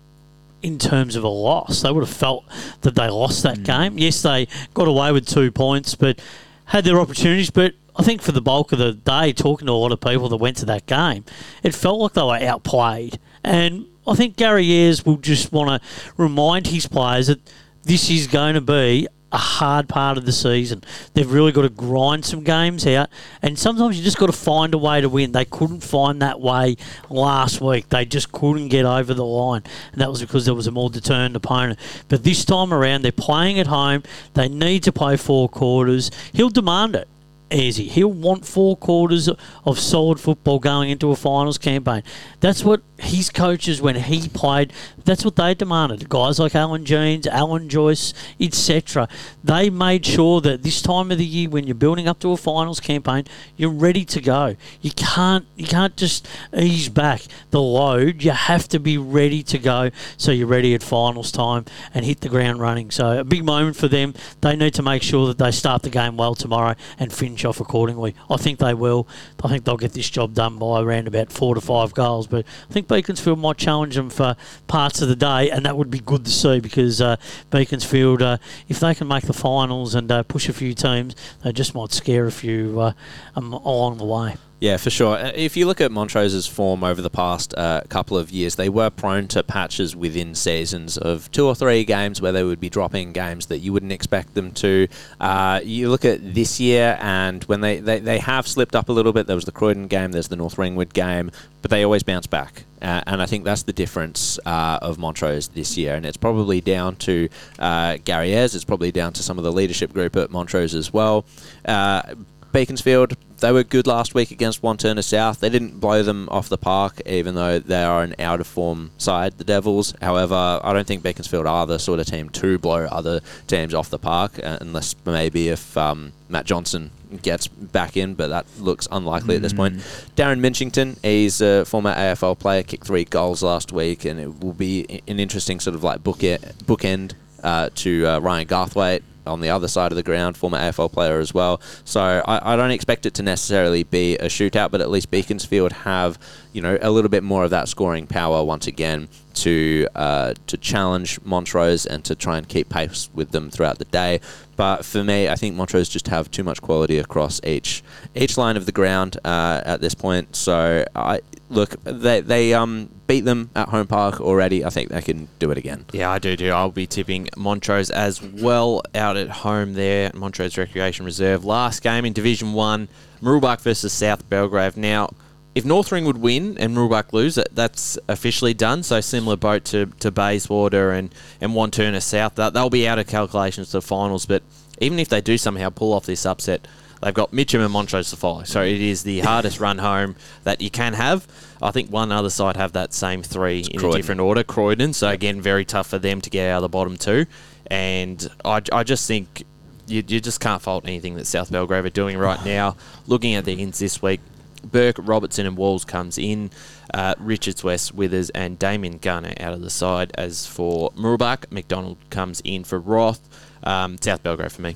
in 0.62 0.78
terms 0.78 1.16
of 1.16 1.24
a 1.24 1.30
loss. 1.30 1.82
They 1.82 1.92
would 1.92 2.06
have 2.06 2.16
felt 2.16 2.46
that 2.82 2.94
they 2.94 3.10
lost 3.10 3.42
that 3.42 3.58
mm. 3.58 3.66
game. 3.66 3.98
Yes, 3.98 4.22
they 4.22 4.48
got 4.76 4.88
away 4.88 5.12
with 5.12 5.28
two 5.28 5.52
points, 5.52 5.96
but 5.96 6.22
had 6.66 6.84
their 6.84 7.00
opportunities. 7.00 7.50
But 7.50 7.74
I 7.96 8.04
think 8.04 8.22
for 8.22 8.32
the 8.32 8.42
bulk 8.42 8.72
of 8.72 8.78
the 8.78 8.94
day, 8.94 9.34
talking 9.34 9.66
to 9.66 9.72
a 9.72 9.74
lot 9.74 9.92
of 9.92 10.00
people 10.00 10.30
that 10.30 10.38
went 10.38 10.58
to 10.58 10.66
that 10.68 10.86
game, 10.86 11.26
it 11.64 11.74
felt 11.74 12.00
like 12.00 12.14
they 12.14 12.22
were 12.22 12.38
outplayed. 12.38 13.18
And 13.44 13.88
I 14.08 14.16
think 14.16 14.36
Gary 14.36 14.72
Ayres 14.72 15.06
will 15.06 15.18
just 15.18 15.52
want 15.52 15.82
to 15.82 15.88
remind 16.18 16.68
his 16.68 16.88
players 16.88 17.28
that 17.28 17.40
this 17.84 18.10
is 18.10 18.28
going 18.28 18.56
to 18.56 18.62
be 18.62 19.08
a 19.34 19.38
hard 19.38 19.90
part 19.90 20.18
of 20.18 20.26
the 20.26 20.32
season. 20.32 20.84
They've 21.14 21.30
really 21.30 21.52
got 21.52 21.64
to 21.64 21.70
grind 21.70 22.24
some 22.24 22.44
games 22.44 22.86
out, 22.86 23.10
and 23.42 23.58
sometimes 23.58 23.98
you 23.98 24.04
just 24.04 24.18
got 24.18 24.28
to 24.28 24.32
find 24.32 24.74
a 24.76 24.78
way 24.78 25.02
to 25.02 25.10
win. 25.10 25.32
They 25.32 25.46
couldn't 25.46 25.82
find 25.82 26.22
that 26.22 26.40
way 26.40 26.78
last 27.10 27.60
week. 27.60 27.90
They 27.90 28.06
just 28.06 28.32
couldn't 28.32 28.68
get 28.68 28.86
over 28.86 29.14
the 29.14 29.26
line, 29.26 29.64
and 29.92 30.02
that 30.02 30.10
was 30.10 30.22
because 30.22 30.46
there 30.46 30.54
was 30.54 30.68
a 30.68 30.72
more 30.72 30.90
determined 30.90 31.36
opponent. 31.36 31.80
But 32.10 32.24
this 32.24 32.46
time 32.46 32.72
around, 32.72 33.02
they're 33.02 33.12
playing 33.12 33.60
at 33.60 33.68
home. 33.68 34.04
They 34.36 34.48
need 34.48 34.84
to 34.84 34.92
play 34.92 35.18
four 35.18 35.50
quarters. 35.50 36.12
He'll 36.32 36.50
demand 36.50 36.96
it 36.96 37.08
easy. 37.52 37.88
He'll 37.88 38.12
want 38.12 38.46
four 38.46 38.76
quarters 38.78 39.30
of 39.66 39.80
solid 39.80 40.20
football 40.20 40.60
going 40.60 40.90
into 40.90 41.12
a 41.12 41.16
finals 41.16 41.58
campaign. 41.58 42.04
That's 42.40 42.64
what 42.64 42.82
his 43.04 43.30
coaches, 43.30 43.82
when 43.82 43.96
he 43.96 44.28
played, 44.30 44.74
that's 45.06 45.26
what 45.26 45.36
they 45.36 45.54
demanded. 45.54 46.10
Guys 46.10 46.40
like 46.40 46.56
Alan 46.56 46.86
Jeans, 46.86 47.28
Alan 47.28 47.70
Joyce, 47.70 48.14
etc. 48.40 49.08
They 49.44 49.70
made 49.70 50.06
sure 50.06 50.42
that 50.42 50.64
this 50.64 50.82
time 50.82 51.12
of 51.12 51.18
the 51.18 51.26
year, 51.26 51.50
when 51.50 51.66
you're 51.66 51.76
building 51.76 52.08
up 52.08 52.20
to 52.20 52.32
a 52.32 52.38
finals 52.38 52.80
campaign, 52.80 53.26
you're 53.58 53.70
ready 53.70 54.06
to 54.06 54.22
go. 54.22 54.56
You 54.82 54.92
can't 54.92 55.46
you 55.56 55.68
can't 55.68 55.96
just 55.96 56.28
ease 56.56 56.90
back 56.90 57.24
the 57.52 57.62
load. 57.62 58.24
You 58.24 58.32
have 58.32 58.68
to 58.70 58.80
be 58.80 58.98
ready 58.98 59.44
to 59.44 59.60
go, 59.60 59.90
so 60.18 60.32
you're 60.32 60.48
ready 60.48 60.74
at 60.74 60.84
finals 60.84 61.32
time 61.32 61.66
and 61.94 62.06
hit 62.06 62.22
the 62.22 62.30
ground 62.30 62.60
running. 62.60 62.92
So 62.92 63.20
a 63.20 63.24
big 63.24 63.44
moment 63.44 63.76
for 63.76 63.88
them. 63.88 64.14
They 64.42 64.56
need 64.56 64.74
to 64.76 64.84
make 64.84 65.04
sure 65.04 65.28
that 65.28 65.38
they 65.38 65.52
start 65.52 65.84
the 65.84 65.90
game 65.90 66.18
well 66.18 66.36
tomorrow 66.36 66.76
and 67.00 67.12
finish 67.12 67.46
off 67.46 67.60
accordingly. 67.60 68.16
I 68.30 68.38
think 68.38 68.60
they 68.60 68.74
will. 68.74 69.08
I 69.44 69.50
think 69.50 69.66
they'll 69.66 69.78
get 69.78 69.94
this 69.94 70.10
job 70.10 70.34
done 70.34 70.58
by 70.58 70.82
around 70.82 71.08
about 71.08 71.32
four 71.32 71.56
to 71.56 71.62
five 71.62 71.94
goals. 71.94 72.28
But 72.28 72.46
I 72.70 72.74
think 72.74 72.88
Beaconsfield 72.94 73.40
might 73.40 73.58
challenge 73.58 73.96
them 73.96 74.12
for 74.12 74.36
parts 74.68 75.02
of 75.02 75.08
the 75.08 75.16
day, 75.16 75.50
and 75.50 75.66
that 75.66 75.76
would 75.76 75.90
be 75.90 76.00
good 76.00 76.26
to 76.26 76.32
see 76.32 76.60
because 76.60 77.02
uh, 77.02 77.16
Beaconsfield, 77.50 78.22
uh, 78.22 78.38
if 78.68 78.80
they 78.80 78.94
can 78.94 79.08
make 79.08 79.26
the 79.26 79.34
finals 79.34 79.96
and 79.96 80.12
uh, 80.12 80.22
push 80.22 80.48
a 80.48 80.54
few 80.54 80.76
teams, 80.76 81.16
they 81.44 81.52
just 81.52 81.74
might 81.74 81.92
scare 81.92 82.28
a 82.28 82.32
few 82.32 82.80
uh, 82.80 82.94
um, 83.36 83.52
along 83.52 83.98
the 83.98 84.06
way. 84.06 84.36
Yeah, 84.60 84.78
for 84.78 84.90
sure. 84.90 85.18
Uh, 85.18 85.32
If 85.36 85.58
you 85.58 85.66
look 85.66 85.82
at 85.82 85.92
Montrose's 85.92 86.48
form 86.48 86.86
over 86.86 87.02
the 87.02 87.10
past 87.10 87.54
uh, 87.58 87.82
couple 87.90 88.18
of 88.18 88.32
years, 88.32 88.56
they 88.56 88.70
were 88.70 88.90
prone 88.90 89.28
to 89.30 89.44
patches 89.44 89.94
within 89.94 90.36
seasons 90.36 90.98
of 90.98 91.30
two 91.32 91.46
or 91.46 91.54
three 91.54 91.84
games 91.84 92.22
where 92.22 92.32
they 92.32 92.46
would 92.46 92.62
be 92.62 92.70
dropping 92.70 93.12
games 93.12 93.48
that 93.48 93.58
you 93.58 93.74
wouldn't 93.74 93.92
expect 93.92 94.36
them 94.36 94.52
to. 94.52 94.88
Uh, 95.20 95.60
you 95.66 95.90
look 95.90 96.06
at 96.06 96.34
this 96.34 96.62
year, 96.62 96.98
and 97.02 97.44
when 97.44 97.60
they, 97.60 97.80
they, 97.80 98.00
they 98.00 98.20
have 98.20 98.48
slipped 98.48 98.74
up 98.74 98.88
a 98.88 98.94
little 98.94 99.12
bit, 99.12 99.28
there 99.28 99.36
was 99.36 99.44
the 99.44 99.52
Croydon 99.52 99.88
game, 99.88 100.14
there's 100.14 100.30
the 100.30 100.38
North 100.38 100.58
Ringwood 100.58 100.94
game, 100.94 101.30
but 101.62 101.70
they 101.70 101.84
always 101.84 102.04
bounce 102.04 102.28
back. 102.28 102.64
Uh, 102.84 103.02
and 103.08 103.22
I 103.22 103.26
think 103.26 103.46
that's 103.46 103.64
the 103.64 103.74
difference 103.74 104.38
uh, 104.46 104.80
of 104.82 104.98
Montrose 104.98 105.48
this 105.48 105.78
year. 105.78 105.96
And 105.96 106.06
it's 106.06 106.18
probably 106.18 106.60
down 106.62 106.98
to 106.98 107.30
uh, 107.58 107.98
Gary 108.04 108.34
Ayres, 108.34 108.56
it's 108.56 108.66
probably 108.66 108.92
down 108.92 109.14
to 109.14 109.24
some 109.24 109.38
of 109.38 109.44
the 109.44 109.52
leadership 109.52 109.94
group 109.94 110.16
at 110.18 110.30
Montrose 110.32 110.76
as 110.76 110.92
well. 110.92 111.26
Uh, 111.66 112.16
Beaconsfield, 112.52 113.16
they 113.44 113.52
were 113.52 113.64
good 113.64 113.88
last 113.88 114.16
week 114.16 114.32
against 114.32 114.62
Wantirna 114.62 115.04
South. 115.04 115.42
They 115.42 115.50
didn't 115.50 115.82
blow 115.82 116.02
them 116.02 116.30
off 116.32 116.48
the 116.48 116.58
park, 116.58 117.02
even 117.06 117.36
though 117.36 117.60
they 117.60 117.84
are 117.84 118.02
an 118.02 118.16
out 118.18 118.40
of 118.40 118.48
form 118.48 118.92
side, 118.98 119.38
the 119.38 119.44
Devils. 119.44 119.94
However, 120.02 120.62
I 120.64 120.72
don't 120.72 120.88
think 120.88 121.04
Beaconsfield 121.04 121.46
are 121.46 121.68
the 121.68 121.78
sort 121.78 122.00
of 122.00 122.06
team 122.06 122.30
to 122.30 122.58
blow 122.58 122.86
other 122.86 123.20
teams 123.48 123.74
off 123.74 123.90
the 123.90 124.00
park, 124.00 124.40
uh, 124.42 124.60
unless 124.62 124.96
maybe 125.06 125.50
if 125.50 125.76
um, 125.76 126.14
Matt 126.30 126.46
Johnson 126.46 126.92
gets 127.22 127.48
back 127.50 127.98
in, 127.98 128.14
but 128.14 128.30
that 128.30 128.46
looks 128.60 128.88
unlikely 128.90 129.36
at 129.36 129.42
this 129.42 129.54
point. 129.54 129.76
Darren 130.16 130.40
Minchington, 130.40 130.98
he's 131.04 131.42
a 131.42 131.66
former 131.66 131.94
AFL 131.94 132.40
player, 132.40 132.64
kicked 132.64 132.88
three 132.88 133.04
goals 133.04 133.44
last 133.44 133.74
week, 133.74 134.06
and 134.06 134.22
it 134.22 134.40
will 134.40 134.54
be 134.54 135.02
an 135.06 135.20
interesting 135.20 135.60
sort 135.60 135.76
of 135.76 135.84
like 135.84 136.02
book 136.02 136.20
bookend 136.20 137.12
uh, 137.44 137.70
to 137.76 138.06
uh, 138.08 138.20
Ryan 138.20 138.48
Garthwaite 138.48 139.04
on 139.26 139.42
the 139.42 139.50
other 139.50 139.68
side 139.68 139.92
of 139.92 139.96
the 139.96 140.04
ground, 140.04 140.38
former 140.38 140.58
AFL 140.58 140.92
player 140.92 141.20
as 141.20 141.34
well. 141.34 141.62
So 141.86 142.02
I, 142.02 142.54
I 142.54 142.56
don't 142.56 142.72
expect 142.72 143.06
it 143.06 143.14
to 143.16 143.24
necessarily 143.24 143.84
be 143.84 144.16
a 144.18 144.26
shootout, 144.26 144.72
but 144.72 144.82
at 144.82 144.90
least 144.90 145.12
Beaconsfield 145.12 145.72
have 145.72 146.18
you 146.54 146.62
know 146.62 146.78
a 146.82 146.92
little 146.92 147.10
bit 147.10 147.24
more 147.24 147.44
of 147.44 147.50
that 147.50 147.68
scoring 147.68 148.08
power 148.08 148.44
once 148.44 148.68
again 148.68 149.08
to 149.34 149.88
uh, 149.96 150.34
to 150.48 150.58
challenge 150.58 151.20
Montrose 151.24 151.86
and 151.86 152.04
to 152.06 152.16
try 152.16 152.38
and 152.38 152.48
keep 152.48 152.70
pace 152.70 153.10
with 153.14 153.32
them 153.32 153.50
throughout 153.50 153.80
the 153.80 153.86
day. 153.86 154.22
But 154.56 154.86
for 154.86 155.04
me, 155.04 155.28
I 155.28 155.36
think 155.36 155.56
Montrose 155.56 155.90
just 155.90 156.08
have 156.08 156.30
too 156.30 156.44
much 156.44 156.62
quality 156.62 156.98
across 157.00 157.42
each 157.44 157.84
each 158.16 158.38
line 158.38 158.58
of 158.58 158.66
the 158.66 158.72
ground 158.72 159.18
uh, 159.26 159.62
at 159.66 159.82
this 159.82 159.96
point. 159.96 160.36
So 160.36 160.86
I 160.96 161.22
look 161.54 161.82
they 161.84 162.22
they 162.22 162.54
um 162.54 162.90
beat 163.08 163.26
them 163.26 163.50
at 163.56 163.70
Holm 163.70 163.88
Park 163.88 164.22
already. 164.22 164.64
I 164.66 164.70
think 164.70 164.90
they 164.90 165.02
can 165.02 165.28
do 165.40 165.52
it 165.52 165.58
again. 165.58 165.86
Yeah, 165.92 166.10
I 166.10 166.20
do 166.20 166.36
too. 166.36 166.50
I'll 166.50 166.72
be 166.72 166.88
tipping 166.88 167.30
Montrose 167.38 167.90
as 167.90 168.22
well 168.22 168.82
out 168.96 169.18
at 169.18 169.30
home 169.30 169.74
there, 169.74 170.12
Montrose 170.14 170.58
Recreation 170.58 171.06
Reserve. 171.06 171.46
Last 171.46 171.82
game 171.82 172.06
in 172.06 172.14
Division 172.14 172.54
1, 172.54 172.88
Mooroolbark 173.22 173.62
versus 173.62 173.94
South 173.94 174.28
Belgrave. 174.30 174.78
Now, 174.78 175.10
if 175.56 175.66
North 175.66 175.92
Ringwood 175.92 176.18
win 176.18 176.58
and 176.58 176.76
Mooroolbark 176.76 177.14
lose, 177.14 177.36
that, 177.36 177.54
that's 177.54 178.00
officially 178.08 178.54
done. 178.54 178.82
So 178.84 179.02
similar 179.02 179.36
boat 179.36 179.66
to, 179.66 179.88
to 180.00 180.12
Bayswater 180.12 180.92
and, 180.92 181.14
and 181.40 181.52
Wantirna 181.52 182.02
South. 182.02 182.36
That, 182.36 182.54
they'll 182.54 182.70
be 182.70 182.88
out 182.88 183.00
of 183.00 183.08
calculations 183.08 183.68
to 183.68 183.78
the 183.78 183.82
finals. 183.82 184.26
But 184.26 184.44
even 184.80 185.00
if 185.00 185.10
they 185.10 185.22
do 185.22 185.38
somehow 185.38 185.70
pull 185.70 185.94
off 185.94 186.06
this 186.06 186.26
upset, 186.26 186.68
they've 187.02 187.14
got 187.14 187.34
Mitcham 187.34 187.62
and 187.62 187.72
Montrose 187.72 188.10
to 188.10 188.16
follow. 188.16 188.44
So 188.44 188.64
it 188.64 188.82
is 188.82 189.04
the 189.04 189.20
hardest 189.20 189.60
run 189.60 189.78
home 189.78 190.16
that 190.44 190.62
you 190.62 190.72
can 190.72 190.94
have. 190.94 191.28
I 191.62 191.72
think 191.72 191.90
one 191.90 192.12
other 192.12 192.30
side 192.30 192.58
have 192.58 192.74
that 192.74 192.94
same 192.94 193.24
three 193.24 193.60
in 193.60 193.80
Croydon. 193.80 193.90
a 193.90 193.98
different 193.98 194.22
order. 194.22 194.44
Croydon. 194.44 194.94
So 194.94 195.10
again, 195.10 195.42
very 195.42 195.66
tough 195.66 195.88
for 195.88 196.00
them 196.00 196.22
to 196.22 196.30
get 196.30 196.50
out 196.50 196.58
of 196.58 196.62
the 196.64 196.70
bottom 196.70 196.98
two. 196.98 197.26
And 197.68 198.30
I, 198.44 198.62
I 198.72 198.84
just 198.84 199.08
think 199.08 199.44
you, 199.88 200.04
you 200.08 200.20
just 200.20 200.40
can't 200.40 200.62
fault 200.62 200.86
anything 200.86 201.16
that 201.16 201.26
South 201.28 201.52
Belgrave 201.52 201.86
are 201.86 201.90
doing 201.90 202.18
right 202.18 202.44
now. 202.46 202.76
Looking 203.08 203.36
at 203.36 203.46
the 203.46 203.54
ins 203.54 203.80
this 203.80 204.02
week, 204.02 204.20
Burke, 204.64 204.96
Robertson, 205.00 205.46
and 205.46 205.58
Walls 205.58 205.86
comes 205.86 206.18
in. 206.18 206.52
Uh, 206.94 207.16
Richards, 207.20 207.64
West, 207.64 207.94
Withers, 207.94 208.30
and 208.32 208.58
Damien 208.58 208.98
Garner 208.98 209.34
out 209.40 209.54
of 209.54 209.62
the 209.62 209.70
side. 209.70 210.12
As 210.16 210.46
for 210.48 210.92
Mooroolbark, 210.92 211.52
McDonald 211.52 211.98
comes 212.10 212.42
in 212.44 212.64
for 212.64 212.80
Roth. 212.80 213.28
Um, 213.64 213.98
South 214.02 214.22
Belgrave 214.24 214.52
for 214.52 214.62
me. 214.62 214.76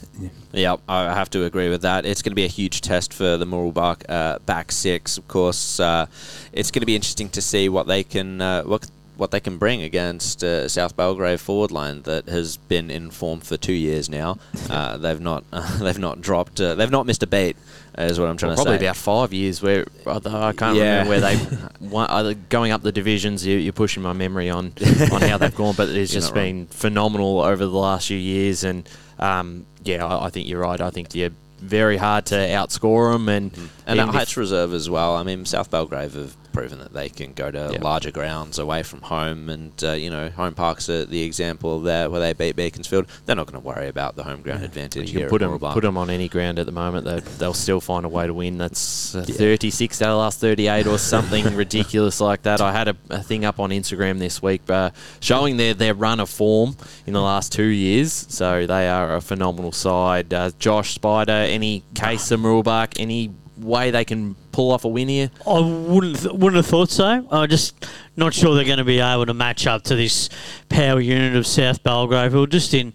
Yeah, 0.54 0.78
I 0.88 1.14
have 1.14 1.30
to 1.32 1.44
agree 1.44 1.70
with 1.70 1.82
that. 1.82 2.06
It's 2.06 2.22
going 2.22 2.32
to 2.32 2.36
be 2.36 2.46
a 2.46 2.50
huge 2.50 2.82
test 2.82 3.14
for 3.14 3.36
the 3.36 3.46
Mooroolbark 3.46 4.04
uh, 4.10 4.40
back 4.40 4.72
six. 4.72 5.18
Of 5.18 5.28
course, 5.28 5.80
uh, 5.80 6.06
it's 6.54 6.72
going 6.72 6.82
to 6.82 6.86
be 6.86 6.96
interesting 6.96 7.30
to 7.30 7.42
see 7.42 7.68
what 7.68 7.88
they 7.88 8.04
can 8.04 8.42
uh, 8.42 8.64
what 8.64 8.90
what 9.18 9.32
they 9.32 9.40
can 9.40 9.58
bring 9.58 9.82
against 9.82 10.44
uh, 10.44 10.70
South 10.70 10.96
Belgrave 10.96 11.42
forward 11.42 11.72
line 11.72 12.04
that 12.04 12.30
has 12.30 12.58
been 12.58 12.90
in 12.90 13.10
form 13.10 13.40
for 13.42 13.58
two 13.58 13.74
years 13.74 14.10
now. 14.10 14.38
Uh, 14.70 14.98
they've 14.98 15.22
not 15.22 15.44
they've 15.80 15.98
not 15.98 16.20
dropped 16.20 16.60
uh, 16.60 16.76
they've 16.76 16.92
not 16.92 17.06
missed 17.06 17.24
a 17.24 17.28
beat. 17.28 17.56
Is 17.98 18.20
what 18.20 18.30
I'm 18.30 18.38
trying 18.38 18.50
Well, 18.52 18.58
to 18.58 18.64
probably 18.64 18.78
say. 18.80 18.86
about 18.86 18.96
five 18.98 19.34
years 19.34 19.62
where 19.62 19.86
I 20.06 20.54
can't 20.54 20.76
Yeah. 20.78 21.00
remember 21.04 21.10
where 21.10 21.20
they 21.22 21.40
won, 21.80 22.08
either 22.12 22.36
going 22.36 22.72
up 22.72 22.84
the 22.84 22.92
divisions. 22.92 23.44
You, 23.46 23.58
you're 23.58 23.74
pushing 23.74 24.04
my 24.04 24.14
memory 24.14 24.50
on 24.52 24.74
on 25.12 25.22
how 25.22 25.38
they've 25.40 25.56
gone, 25.56 25.74
but 25.76 25.90
it's 25.90 26.14
You're 26.14 26.22
just 26.22 26.34
been 26.34 26.68
phenomenal 26.68 27.40
over 27.42 27.66
the 27.66 27.72
last 27.78 28.08
few 28.08 28.18
years. 28.18 28.64
And 28.64 28.88
um, 29.18 29.66
yeah, 29.84 30.06
I, 30.06 30.28
I 30.28 30.30
think 30.30 30.48
you're 30.48 30.62
right. 30.62 30.80
I 30.80 30.92
think 30.92 31.16
you're 31.16 31.32
very 31.60 31.98
hard 31.98 32.28
to 32.28 32.36
outscore 32.36 33.14
them, 33.14 33.28
and 33.30 33.52
and 33.88 33.98
even 33.98 34.10
at 34.10 34.16
Heights 34.16 34.38
Reserve 34.38 34.74
as 34.76 34.88
well. 34.92 35.16
I 35.16 35.24
mean, 35.24 35.44
South 35.46 35.72
Belgrave 35.72 36.14
have 36.14 36.36
proven 36.58 36.80
that 36.80 36.94
they 36.94 37.10
can 37.10 37.34
go 37.34 37.52
to 37.52 37.70
Yeah. 37.74 37.82
larger 37.82 38.12
grounds 38.12 38.58
away 38.60 38.84
from 38.84 39.02
home, 39.02 39.50
and 39.50 39.72
uh, 39.84 39.92
you 39.92 40.10
know, 40.10 40.30
Holm 40.30 40.54
Park's 40.56 40.90
are 40.90 41.06
the 41.06 41.22
example 41.24 41.80
there 41.82 42.10
where 42.10 42.20
they 42.20 42.34
beat 42.34 42.56
Beaconsfield. 42.56 43.06
They're 43.26 43.36
not 43.36 43.48
going 43.48 43.62
to 43.62 43.68
worry 43.68 43.88
about 43.88 44.16
the 44.16 44.24
home 44.24 44.42
ground 44.42 44.64
advantage 44.64 45.12
You 45.12 45.20
can 45.22 45.30
put 45.30 45.42
them, 45.42 45.58
put 45.60 45.86
'em 45.86 45.98
on 45.98 46.10
any 46.10 46.28
ground 46.28 46.60
at 46.60 46.66
the 46.66 46.72
moment. 46.72 47.06
They'll, 47.06 47.20
they'll 47.38 47.54
still 47.54 47.80
find 47.82 48.06
a 48.06 48.10
way 48.10 48.26
to 48.28 48.34
win. 48.34 48.58
That's 48.58 49.16
uh, 49.16 49.24
36 49.24 50.02
out 50.02 50.08
of 50.10 50.12
the 50.14 50.18
last 50.18 50.40
38 50.40 50.88
or 50.88 50.98
something 50.98 51.56
ridiculous 51.56 52.20
like 52.20 52.42
that. 52.44 52.62
I 52.62 52.72
had 52.72 52.88
a, 52.88 52.96
a 53.10 53.22
thing 53.22 53.46
up 53.46 53.60
on 53.60 53.70
Instagram 53.70 54.20
this 54.20 54.42
week 54.42 54.62
uh, 54.70 54.90
showing 55.20 55.58
their, 55.58 55.74
their 55.74 55.94
run 55.94 56.20
of 56.20 56.30
form 56.30 56.76
in 57.06 57.14
the 57.14 57.22
last 57.22 57.52
two 57.52 57.64
years. 57.64 58.26
So 58.30 58.66
they 58.66 58.88
are 58.90 59.16
a 59.16 59.22
phenomenal 59.22 59.72
side. 59.72 60.34
Uh, 60.34 60.52
Josh 60.60 60.94
Spider, 60.96 61.32
any 61.32 61.84
case 61.94 62.32
of 62.32 62.40
Mooroolbark, 62.40 62.94
any 63.00 63.32
way 63.60 63.92
they 63.92 64.06
can 64.06 64.36
pull 64.52 64.72
off 64.72 64.86
a 64.86 64.88
win 64.88 65.08
here? 65.08 65.32
I 65.46 65.60
wouldn't 65.60 66.20
th- 66.20 66.34
wouldn't 66.34 66.56
have 66.56 66.66
thought 66.66 66.90
so. 66.90 67.28
I'm 67.30 67.50
just 67.50 67.86
not 68.16 68.34
sure 68.34 68.56
they're 68.56 68.66
going 68.66 68.78
to 68.78 68.84
be 68.84 69.00
able 69.00 69.26
to 69.26 69.34
match 69.34 69.68
up 69.68 69.84
to 69.84 69.96
this 69.96 70.30
power 70.70 71.00
unit 71.00 71.36
of 71.36 71.46
South 71.46 71.84
Belgrave, 71.84 72.32
who 72.32 72.44
are 72.44 72.48
just 72.48 72.74
in 72.74 72.94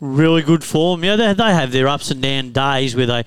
really 0.00 0.42
good 0.42 0.64
form. 0.64 1.04
Yeah, 1.04 1.16
they, 1.16 1.32
they 1.34 1.52
have 1.52 1.72
their 1.72 1.88
ups 1.88 2.10
and 2.10 2.22
down 2.22 2.52
days 2.52 2.96
where 2.96 3.06
they 3.06 3.24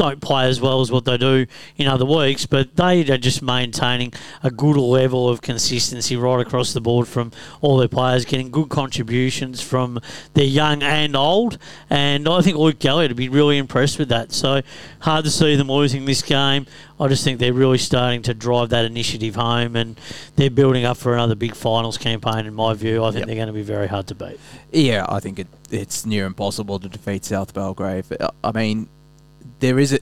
don't 0.00 0.22
play 0.22 0.46
as 0.46 0.62
well 0.62 0.80
as 0.80 0.90
what 0.90 1.04
they 1.04 1.18
do 1.18 1.46
in 1.76 1.86
other 1.86 2.06
weeks, 2.06 2.46
but 2.46 2.74
they 2.76 3.02
are 3.10 3.18
just 3.18 3.42
maintaining 3.42 4.14
a 4.42 4.50
good 4.50 4.78
level 4.78 5.28
of 5.28 5.42
consistency 5.42 6.16
right 6.16 6.40
across 6.40 6.72
the 6.72 6.80
board 6.80 7.06
from 7.06 7.30
all 7.60 7.76
their 7.76 7.86
players, 7.86 8.24
getting 8.24 8.50
good 8.50 8.70
contributions 8.70 9.60
from 9.60 10.00
their 10.32 10.46
young 10.46 10.82
and 10.82 11.14
old. 11.14 11.58
And 11.90 12.26
I 12.26 12.40
think 12.40 12.56
Luke 12.56 12.78
Gallagher 12.78 13.08
would 13.08 13.16
be 13.18 13.28
really 13.28 13.58
impressed 13.58 13.98
with 13.98 14.08
that. 14.08 14.32
So 14.32 14.62
hard 15.00 15.26
to 15.26 15.30
see 15.30 15.54
them 15.54 15.68
losing 15.68 16.06
this 16.06 16.22
game. 16.22 16.64
I 16.98 17.08
just 17.08 17.22
think 17.22 17.38
they're 17.38 17.52
really 17.52 17.76
starting 17.76 18.22
to 18.22 18.32
drive 18.32 18.70
that 18.70 18.86
initiative 18.86 19.34
home, 19.34 19.76
and 19.76 20.00
they're 20.36 20.48
building 20.48 20.86
up 20.86 20.96
for 20.96 21.12
another 21.12 21.34
big 21.34 21.54
finals 21.54 21.98
campaign. 21.98 22.46
In 22.46 22.54
my 22.54 22.72
view, 22.72 23.04
I 23.04 23.10
think 23.10 23.26
they're 23.26 23.36
going 23.36 23.48
to 23.48 23.52
be 23.52 23.62
very 23.62 23.86
hard 23.86 24.06
to 24.06 24.14
beat. 24.14 24.40
Yeah, 24.72 25.04
I 25.08 25.20
think 25.20 25.38
it, 25.38 25.48
it's 25.70 26.06
near 26.06 26.24
impossible 26.24 26.78
to 26.78 26.88
defeat 26.88 27.26
South 27.26 27.52
Belgrave. 27.52 28.10
I 28.42 28.52
mean, 28.52 28.88
there 29.60 29.78
is 29.78 29.92
a, 29.92 29.98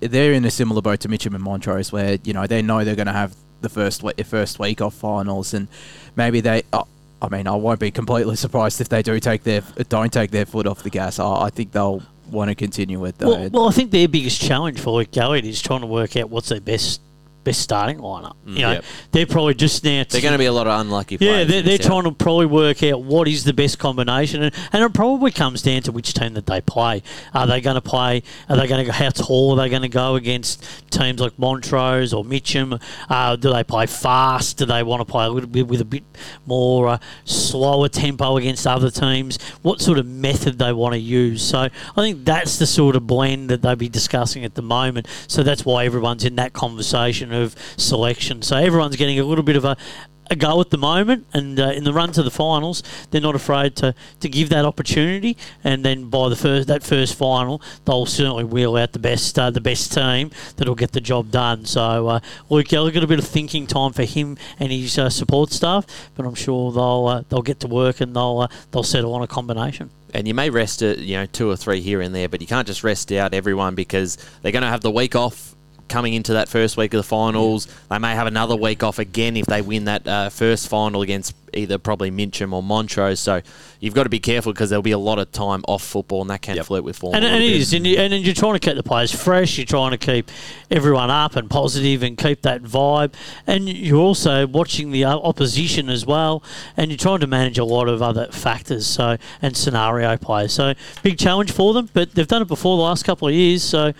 they're 0.00 0.32
in 0.32 0.44
a 0.44 0.50
similar 0.50 0.82
boat 0.82 1.00
to 1.00 1.08
Mitcham 1.08 1.34
and 1.34 1.42
Montrose, 1.42 1.92
where 1.92 2.18
you 2.24 2.32
know 2.32 2.46
they 2.46 2.62
know 2.62 2.84
they're 2.84 2.96
going 2.96 3.06
to 3.06 3.12
have 3.12 3.34
the 3.60 3.68
first 3.68 4.02
we- 4.02 4.14
first 4.24 4.58
week 4.58 4.80
of 4.80 4.94
finals, 4.94 5.54
and 5.54 5.68
maybe 6.16 6.40
they. 6.40 6.62
Uh, 6.72 6.84
I 7.20 7.28
mean, 7.28 7.46
I 7.46 7.54
won't 7.54 7.78
be 7.78 7.92
completely 7.92 8.34
surprised 8.34 8.80
if 8.80 8.88
they 8.88 9.02
do 9.02 9.20
take 9.20 9.44
their 9.44 9.62
don't 9.88 10.12
take 10.12 10.32
their 10.32 10.44
foot 10.44 10.66
off 10.66 10.82
the 10.82 10.90
gas. 10.90 11.18
I, 11.18 11.44
I 11.44 11.50
think 11.50 11.72
they'll 11.72 12.02
want 12.30 12.48
to 12.48 12.54
continue 12.54 13.04
it 13.04 13.18
though. 13.18 13.30
Well, 13.30 13.50
well, 13.50 13.68
I 13.68 13.72
think 13.72 13.90
their 13.90 14.08
biggest 14.08 14.40
challenge 14.40 14.80
for 14.80 15.04
Gallagher 15.04 15.46
is 15.46 15.60
trying 15.62 15.82
to 15.82 15.86
work 15.86 16.16
out 16.16 16.30
what's 16.30 16.48
their 16.48 16.60
best 16.60 17.00
best 17.44 17.60
starting 17.60 17.98
lineup. 17.98 18.34
You 18.46 18.60
know, 18.62 18.72
Yep. 18.72 18.84
they're 19.12 19.26
probably 19.26 19.54
just 19.54 19.82
now. 19.84 20.04
They're 20.08 20.20
going 20.20 20.32
to 20.32 20.38
be 20.38 20.46
a 20.46 20.52
lot 20.52 20.66
of 20.66 20.80
unlucky 20.80 21.18
players. 21.18 21.38
Yeah, 21.38 21.44
they're, 21.44 21.62
they're 21.62 21.78
trying 21.78 22.04
to 22.04 22.12
probably 22.12 22.46
work 22.46 22.82
out 22.82 23.02
what 23.02 23.28
is 23.28 23.44
the 23.44 23.52
best 23.52 23.78
combination, 23.78 24.42
and, 24.42 24.54
and 24.72 24.82
it 24.84 24.92
probably 24.94 25.30
comes 25.30 25.62
down 25.62 25.82
to 25.82 25.92
which 25.92 26.14
team 26.14 26.34
that 26.34 26.46
they 26.46 26.60
play. 26.60 27.02
Are 27.34 27.46
they 27.46 27.60
going 27.60 27.74
to 27.74 27.80
play? 27.80 28.22
Are 28.48 28.56
they 28.56 28.66
going 28.66 28.84
to 28.84 28.90
go? 28.90 28.92
How 28.92 29.10
tall 29.10 29.52
are 29.52 29.62
they 29.62 29.68
going 29.68 29.82
to 29.82 29.88
go 29.88 30.14
against 30.14 30.64
teams 30.90 31.20
like 31.20 31.38
Montrose 31.38 32.12
or 32.12 32.24
Mitcham? 32.24 32.78
Uh, 33.08 33.36
do 33.36 33.52
they 33.52 33.64
play 33.64 33.86
fast? 33.86 34.58
Do 34.58 34.66
they 34.66 34.82
want 34.82 35.00
to 35.00 35.04
play 35.04 35.24
a 35.24 35.28
little 35.30 35.48
bit 35.50 35.66
with 35.68 35.80
a 35.80 35.84
bit 35.84 36.04
more 36.46 36.88
uh, 36.88 36.98
slower 37.24 37.88
tempo 37.88 38.36
against 38.36 38.66
other 38.66 38.90
teams? 38.90 39.38
What 39.62 39.80
sort 39.80 39.98
of 39.98 40.06
method 40.06 40.58
they 40.58 40.72
want 40.72 40.92
to 40.94 40.98
use? 40.98 41.42
So 41.42 41.58
I 41.60 41.70
think 41.96 42.24
that's 42.24 42.58
the 42.58 42.66
sort 42.66 42.96
of 42.96 43.06
blend 43.06 43.50
that 43.50 43.62
they'll 43.62 43.76
be 43.76 43.88
discussing 43.88 44.44
at 44.44 44.54
the 44.54 44.62
moment. 44.62 45.06
So 45.28 45.42
that's 45.42 45.64
why 45.64 45.84
everyone's 45.84 46.24
in 46.24 46.36
that 46.36 46.52
conversation 46.52 47.31
of 47.34 47.56
selection. 47.76 48.42
So 48.42 48.56
everyone's 48.56 48.96
getting 48.96 49.18
a 49.18 49.24
little 49.24 49.44
bit 49.44 49.56
of 49.56 49.64
a 49.64 49.76
a 50.32 50.36
go 50.36 50.60
at 50.60 50.70
the 50.70 50.78
moment, 50.78 51.26
and 51.32 51.60
uh, 51.60 51.68
in 51.70 51.84
the 51.84 51.92
run 51.92 52.10
to 52.12 52.22
the 52.22 52.30
finals, 52.30 52.82
they're 53.10 53.20
not 53.20 53.34
afraid 53.34 53.76
to, 53.76 53.94
to 54.20 54.28
give 54.28 54.48
that 54.48 54.64
opportunity. 54.64 55.36
And 55.62 55.84
then 55.84 56.08
by 56.08 56.28
the 56.28 56.36
first 56.36 56.68
that 56.68 56.82
first 56.82 57.14
final, 57.14 57.60
they'll 57.84 58.06
certainly 58.06 58.44
wheel 58.44 58.76
out 58.76 58.92
the 58.92 58.98
best 58.98 59.38
uh, 59.38 59.50
the 59.50 59.60
best 59.60 59.92
team 59.92 60.30
that'll 60.56 60.74
get 60.74 60.92
the 60.92 61.00
job 61.00 61.30
done. 61.30 61.66
So 61.66 62.08
uh, 62.08 62.20
Luke 62.48 62.68
Gallagher 62.68 62.94
got 62.94 63.04
a 63.04 63.06
bit 63.06 63.18
of 63.18 63.26
thinking 63.26 63.66
time 63.66 63.92
for 63.92 64.04
him 64.04 64.38
and 64.58 64.72
his 64.72 64.98
uh, 64.98 65.10
support 65.10 65.52
staff, 65.52 65.86
but 66.14 66.24
I'm 66.24 66.34
sure 66.34 66.72
they'll 66.72 67.06
uh, 67.06 67.22
they'll 67.28 67.42
get 67.42 67.60
to 67.60 67.68
work 67.68 68.00
and 68.00 68.16
they'll 68.16 68.40
uh, 68.40 68.48
they'll 68.70 68.82
settle 68.82 69.14
on 69.14 69.22
a 69.22 69.28
combination. 69.28 69.90
And 70.14 70.28
you 70.28 70.34
may 70.34 70.50
rest 70.50 70.82
it, 70.82 70.98
you 70.98 71.16
know, 71.16 71.26
two 71.26 71.50
or 71.50 71.56
three 71.56 71.80
here 71.80 72.02
and 72.02 72.14
there, 72.14 72.28
but 72.28 72.42
you 72.42 72.46
can't 72.46 72.66
just 72.66 72.84
rest 72.84 73.10
out 73.12 73.32
everyone 73.32 73.74
because 73.74 74.18
they're 74.42 74.52
going 74.52 74.62
to 74.62 74.68
have 74.68 74.82
the 74.82 74.90
week 74.90 75.16
off 75.16 75.51
coming 75.92 76.14
into 76.14 76.32
that 76.32 76.48
first 76.48 76.78
week 76.78 76.94
of 76.94 76.98
the 76.98 77.02
finals. 77.02 77.68
They 77.90 77.98
may 77.98 78.14
have 78.14 78.26
another 78.26 78.56
week 78.56 78.82
off 78.82 78.98
again 78.98 79.36
if 79.36 79.44
they 79.44 79.60
win 79.60 79.84
that 79.84 80.08
uh, 80.08 80.30
first 80.30 80.68
final 80.68 81.02
against 81.02 81.34
either 81.54 81.76
probably 81.76 82.10
Mitcham 82.10 82.54
or 82.54 82.62
Montrose. 82.62 83.20
So 83.20 83.42
you've 83.78 83.92
got 83.92 84.04
to 84.04 84.08
be 84.08 84.18
careful 84.18 84.54
because 84.54 84.70
there'll 84.70 84.82
be 84.82 84.92
a 84.92 84.98
lot 84.98 85.18
of 85.18 85.30
time 85.32 85.62
off 85.68 85.82
football, 85.82 86.22
and 86.22 86.30
that 86.30 86.40
can 86.40 86.62
flirt 86.64 86.82
with 86.82 86.96
form. 86.96 87.14
And, 87.14 87.26
and 87.26 87.34
little 87.34 87.46
it 87.46 87.52
bit. 87.52 87.60
is, 87.60 87.74
and, 87.74 87.86
you, 87.86 87.98
and 87.98 88.24
you're 88.24 88.34
trying 88.34 88.54
to 88.54 88.58
keep 88.58 88.74
the 88.74 88.82
players 88.82 89.12
fresh. 89.12 89.58
You're 89.58 89.66
trying 89.66 89.90
to 89.90 89.98
keep 89.98 90.30
everyone 90.70 91.10
up 91.10 91.36
and 91.36 91.50
positive, 91.50 92.02
and 92.02 92.16
keep 92.16 92.40
that 92.40 92.62
vibe. 92.62 93.12
And 93.46 93.68
you're 93.68 94.00
also 94.00 94.46
watching 94.46 94.92
the 94.92 95.04
opposition 95.04 95.90
as 95.90 96.06
well, 96.06 96.42
and 96.74 96.90
you're 96.90 96.96
trying 96.96 97.20
to 97.20 97.26
manage 97.26 97.58
a 97.58 97.64
lot 97.64 97.86
of 97.86 98.00
other 98.00 98.28
factors. 98.28 98.86
So 98.86 99.18
and 99.42 99.54
scenario 99.54 100.16
play. 100.16 100.48
So 100.48 100.72
big 101.02 101.18
challenge 101.18 101.52
for 101.52 101.74
them, 101.74 101.90
but 101.92 102.14
they've 102.14 102.26
done 102.26 102.40
it 102.40 102.48
before 102.48 102.78
the 102.78 102.82
last 102.82 103.04
couple 103.04 103.28
of 103.28 103.34
years. 103.34 103.62
So. 103.62 103.92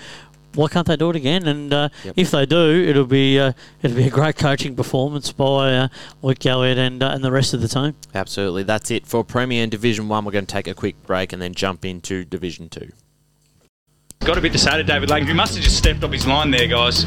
Why 0.55 0.69
can't 0.69 0.87
they 0.87 0.97
do 0.97 1.11
it 1.11 1.17
again? 1.17 1.47
And 1.47 1.73
uh, 1.73 1.89
if 2.17 2.31
they 2.31 2.47
do, 2.47 2.85
it'll 2.87 3.07
be 3.07 3.39
uh, 3.39 3.53
it'll 3.83 3.97
be 3.97 4.07
a 4.07 4.11
great 4.11 4.37
coaching 4.37 4.77
performance 4.77 5.33
by 5.33 5.75
uh, 5.75 5.89
Luke 6.23 6.39
Gallagher 6.39 6.81
and 6.81 7.03
uh, 7.03 7.11
and 7.15 7.25
the 7.25 7.33
rest 7.33 7.55
of 7.55 7.61
the 7.61 7.69
team. 7.69 7.95
Absolutely. 8.15 8.63
That's 8.63 8.91
it 8.91 9.07
for 9.07 9.25
Premier 9.25 9.63
and 9.63 9.71
Division 9.71 10.09
1. 10.09 10.25
We're 10.25 10.33
going 10.33 10.47
to 10.47 10.53
take 10.53 10.69
a 10.69 10.75
quick 10.75 11.03
break 11.07 11.33
and 11.33 11.41
then 11.41 11.55
jump 11.55 11.85
into 11.85 12.25
Division 12.25 12.69
2. 12.69 12.91
Got 14.21 14.39
a 14.39 14.41
bit 14.41 14.53
to 14.53 14.59
say 14.59 14.77
to 14.77 14.85
David 14.85 15.11
Lang. 15.11 15.27
He 15.27 15.33
must 15.33 15.55
have 15.57 15.65
just 15.65 15.77
stepped 15.77 16.05
off 16.05 16.13
his 16.13 16.27
line 16.29 16.53
there, 16.53 16.69
guys. 16.69 17.05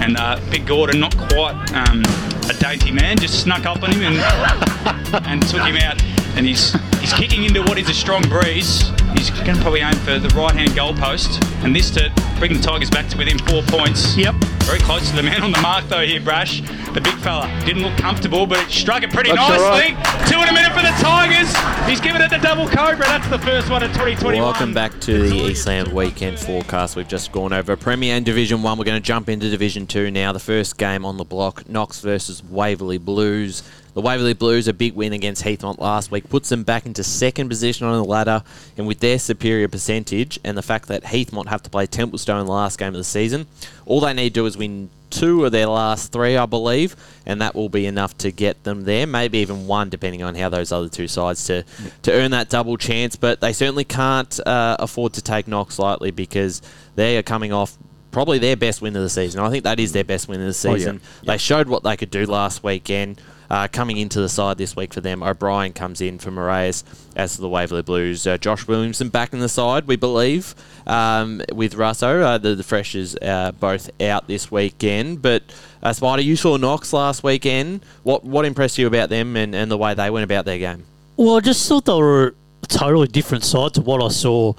And 0.00 0.18
uh, 0.18 0.38
Big 0.50 0.66
Gordon, 0.66 1.00
not 1.00 1.16
quite 1.16 1.72
um, 1.72 2.02
a 2.50 2.54
dainty 2.60 2.90
man, 2.90 3.16
just 3.16 3.42
snuck 3.42 3.64
up 3.64 3.82
on 3.82 3.90
him 3.92 4.02
and 4.02 4.18
and 5.26 5.42
took 5.48 5.62
him 5.62 5.76
out. 5.76 6.17
And 6.38 6.46
he's 6.46 6.72
he's 7.00 7.12
kicking 7.12 7.42
into 7.42 7.62
what 7.62 7.78
is 7.78 7.90
a 7.90 7.92
strong 7.92 8.22
breeze. 8.28 8.88
He's 9.16 9.28
going 9.30 9.56
to 9.56 9.60
probably 9.60 9.80
aim 9.80 9.96
for 10.06 10.20
the 10.20 10.28
right 10.36 10.54
hand 10.54 10.70
goalpost. 10.70 11.42
And 11.64 11.74
this 11.74 11.90
to 11.90 12.12
bring 12.38 12.52
the 12.52 12.60
Tigers 12.60 12.90
back 12.90 13.08
to 13.08 13.18
within 13.18 13.38
four 13.38 13.62
points. 13.62 14.16
Yep. 14.16 14.36
Very 14.62 14.78
close 14.78 15.10
to 15.10 15.16
the 15.16 15.22
man 15.24 15.42
on 15.42 15.50
the 15.50 15.60
mark, 15.60 15.88
though, 15.88 16.06
here, 16.06 16.20
Brash. 16.20 16.60
The 16.92 17.00
big 17.00 17.14
fella 17.16 17.48
didn't 17.66 17.82
look 17.82 17.96
comfortable, 17.98 18.46
but 18.46 18.58
it 18.60 18.70
struck 18.70 19.02
it 19.02 19.10
pretty 19.10 19.30
That's 19.30 19.50
all 19.50 19.72
nicely. 19.72 19.96
Two 20.30 20.40
in 20.40 20.48
a 20.48 20.52
minute 20.52 20.72
for 20.72 20.82
the 20.82 20.94
Tigers. 21.02 21.52
He's 21.88 22.00
given 22.00 22.22
it 22.22 22.30
the 22.30 22.38
double 22.38 22.68
cobra. 22.68 23.04
That's 23.06 23.28
the 23.28 23.40
first 23.40 23.68
one 23.68 23.82
in 23.82 23.88
2021. 23.88 24.40
Welcome 24.40 24.72
back 24.72 25.00
to 25.00 25.28
the 25.28 25.34
Eastland 25.34 25.92
Weekend 25.92 26.38
Forecast. 26.38 26.94
We've 26.94 27.08
just 27.08 27.32
gone 27.32 27.52
over 27.52 27.76
Premier 27.76 28.14
and 28.14 28.24
Division 28.24 28.62
1. 28.62 28.78
We're 28.78 28.84
going 28.84 29.02
to 29.02 29.04
jump 29.04 29.28
into 29.28 29.50
Division 29.50 29.88
2 29.88 30.12
now. 30.12 30.32
The 30.32 30.38
first 30.38 30.78
game 30.78 31.04
on 31.04 31.16
the 31.16 31.24
block, 31.24 31.68
Knox 31.68 32.00
versus 32.00 32.44
Waverley 32.44 32.98
Blues. 32.98 33.64
The 33.94 34.00
Waverley 34.02 34.34
Blues, 34.34 34.68
a 34.68 34.72
big 34.72 34.94
win 34.94 35.12
against 35.12 35.42
Heathmont 35.44 35.78
last 35.80 36.10
week, 36.10 36.28
puts 36.28 36.48
them 36.50 36.62
back 36.62 36.86
into 36.86 37.02
second 37.02 37.48
position 37.48 37.86
on 37.86 37.94
the 38.00 38.04
ladder. 38.04 38.42
And 38.76 38.86
with 38.86 39.00
their 39.00 39.18
superior 39.18 39.66
percentage 39.68 40.38
and 40.44 40.56
the 40.56 40.62
fact 40.62 40.88
that 40.88 41.02
Heathmont 41.04 41.46
have 41.48 41.62
to 41.64 41.70
play 41.70 41.86
Templestowe 41.86 42.38
in 42.40 42.46
the 42.46 42.52
last 42.52 42.78
game 42.78 42.88
of 42.88 42.94
the 42.94 43.04
season, 43.04 43.46
all 43.86 44.00
they 44.00 44.12
need 44.12 44.30
to 44.34 44.40
do 44.40 44.46
is 44.46 44.56
win 44.56 44.90
two 45.10 45.44
of 45.46 45.52
their 45.52 45.66
last 45.66 46.12
three, 46.12 46.36
I 46.36 46.44
believe, 46.44 46.94
and 47.24 47.40
that 47.40 47.54
will 47.54 47.70
be 47.70 47.86
enough 47.86 48.16
to 48.18 48.30
get 48.30 48.62
them 48.64 48.84
there. 48.84 49.06
Maybe 49.06 49.38
even 49.38 49.66
one, 49.66 49.88
depending 49.88 50.22
on 50.22 50.34
how 50.34 50.48
those 50.50 50.70
other 50.70 50.88
two 50.90 51.08
sides 51.08 51.44
to 51.46 51.64
to 52.02 52.12
earn 52.12 52.30
that 52.32 52.50
double 52.50 52.76
chance. 52.76 53.16
But 53.16 53.40
they 53.40 53.54
certainly 53.54 53.84
can't 53.84 54.38
uh, 54.46 54.76
afford 54.78 55.14
to 55.14 55.22
take 55.22 55.48
Knox 55.48 55.78
lightly 55.78 56.10
because 56.10 56.60
they 56.94 57.16
are 57.16 57.22
coming 57.22 57.52
off. 57.52 57.76
Probably 58.10 58.38
their 58.38 58.56
best 58.56 58.80
win 58.82 58.96
of 58.96 59.02
the 59.02 59.10
season. 59.10 59.40
I 59.40 59.50
think 59.50 59.64
that 59.64 59.78
is 59.80 59.92
their 59.92 60.04
best 60.04 60.28
win 60.28 60.40
of 60.40 60.46
the 60.54 60.68
Oh, 60.68 60.72
yeah. 60.72 60.78
season. 60.78 61.00
They 61.24 61.36
showed 61.38 61.68
what 61.68 61.82
they 61.84 61.96
could 61.96 62.10
do 62.10 62.24
last 62.26 62.62
weekend. 62.62 63.20
Uh, 63.50 63.66
coming 63.66 63.96
into 63.96 64.20
the 64.20 64.28
side 64.28 64.58
this 64.58 64.76
week 64.76 64.92
for 64.92 65.00
them, 65.00 65.22
O'Brien 65.22 65.72
comes 65.72 66.00
in 66.00 66.18
for 66.18 66.30
Moraes 66.30 66.84
as 67.16 67.36
the 67.36 67.48
Waverley 67.48 67.82
Blues. 67.82 68.26
Uh, 68.26 68.36
Josh 68.36 68.66
Williamson 68.68 69.08
back 69.08 69.32
in 69.32 69.38
the 69.38 69.48
side, 69.48 69.86
we 69.86 69.96
believe, 69.96 70.54
um, 70.86 71.40
with 71.52 71.74
Russo. 71.74 72.20
Uh, 72.20 72.38
the, 72.38 72.54
the 72.54 72.62
freshers 72.62 73.16
uh, 73.16 73.52
both 73.52 73.90
out 74.02 74.26
this 74.28 74.50
weekend. 74.50 75.22
But 75.22 75.42
uh, 75.82 75.92
Spider, 75.92 76.22
you 76.22 76.36
saw 76.36 76.56
Knox 76.56 76.92
last 76.92 77.22
weekend. 77.22 77.80
What 78.02 78.24
what 78.24 78.44
impressed 78.44 78.76
you 78.76 78.86
about 78.86 79.08
them 79.08 79.36
and, 79.36 79.54
and 79.54 79.70
the 79.70 79.78
way 79.78 79.94
they 79.94 80.10
went 80.10 80.24
about 80.24 80.44
their 80.44 80.58
game? 80.58 80.84
Well, 81.16 81.36
I 81.36 81.40
just 81.40 81.66
thought 81.68 81.86
they 81.86 81.94
were 81.94 82.34
totally 82.68 83.08
different 83.08 83.44
side 83.44 83.74
to 83.74 83.80
what 83.80 84.02
I 84.02 84.08
saw 84.08 84.54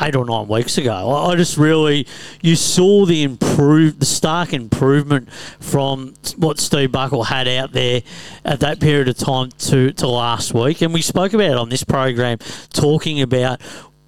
eight 0.00 0.16
or 0.16 0.24
nine 0.24 0.48
weeks 0.48 0.78
ago. 0.78 0.92
I, 1.10 1.32
I 1.32 1.36
just 1.36 1.56
really, 1.56 2.06
you 2.40 2.56
saw 2.56 3.06
the 3.06 3.22
improve, 3.22 3.98
the 3.98 4.06
stark 4.06 4.52
improvement 4.52 5.32
from 5.60 6.14
what 6.36 6.58
Steve 6.58 6.92
Buckle 6.92 7.24
had 7.24 7.48
out 7.48 7.72
there 7.72 8.02
at 8.44 8.60
that 8.60 8.80
period 8.80 9.08
of 9.08 9.16
time 9.16 9.50
to, 9.58 9.92
to 9.92 10.08
last 10.08 10.54
week. 10.54 10.82
And 10.82 10.92
we 10.92 11.02
spoke 11.02 11.32
about 11.32 11.50
it 11.50 11.56
on 11.56 11.68
this 11.68 11.84
program, 11.84 12.38
talking 12.72 13.20
about 13.22 13.60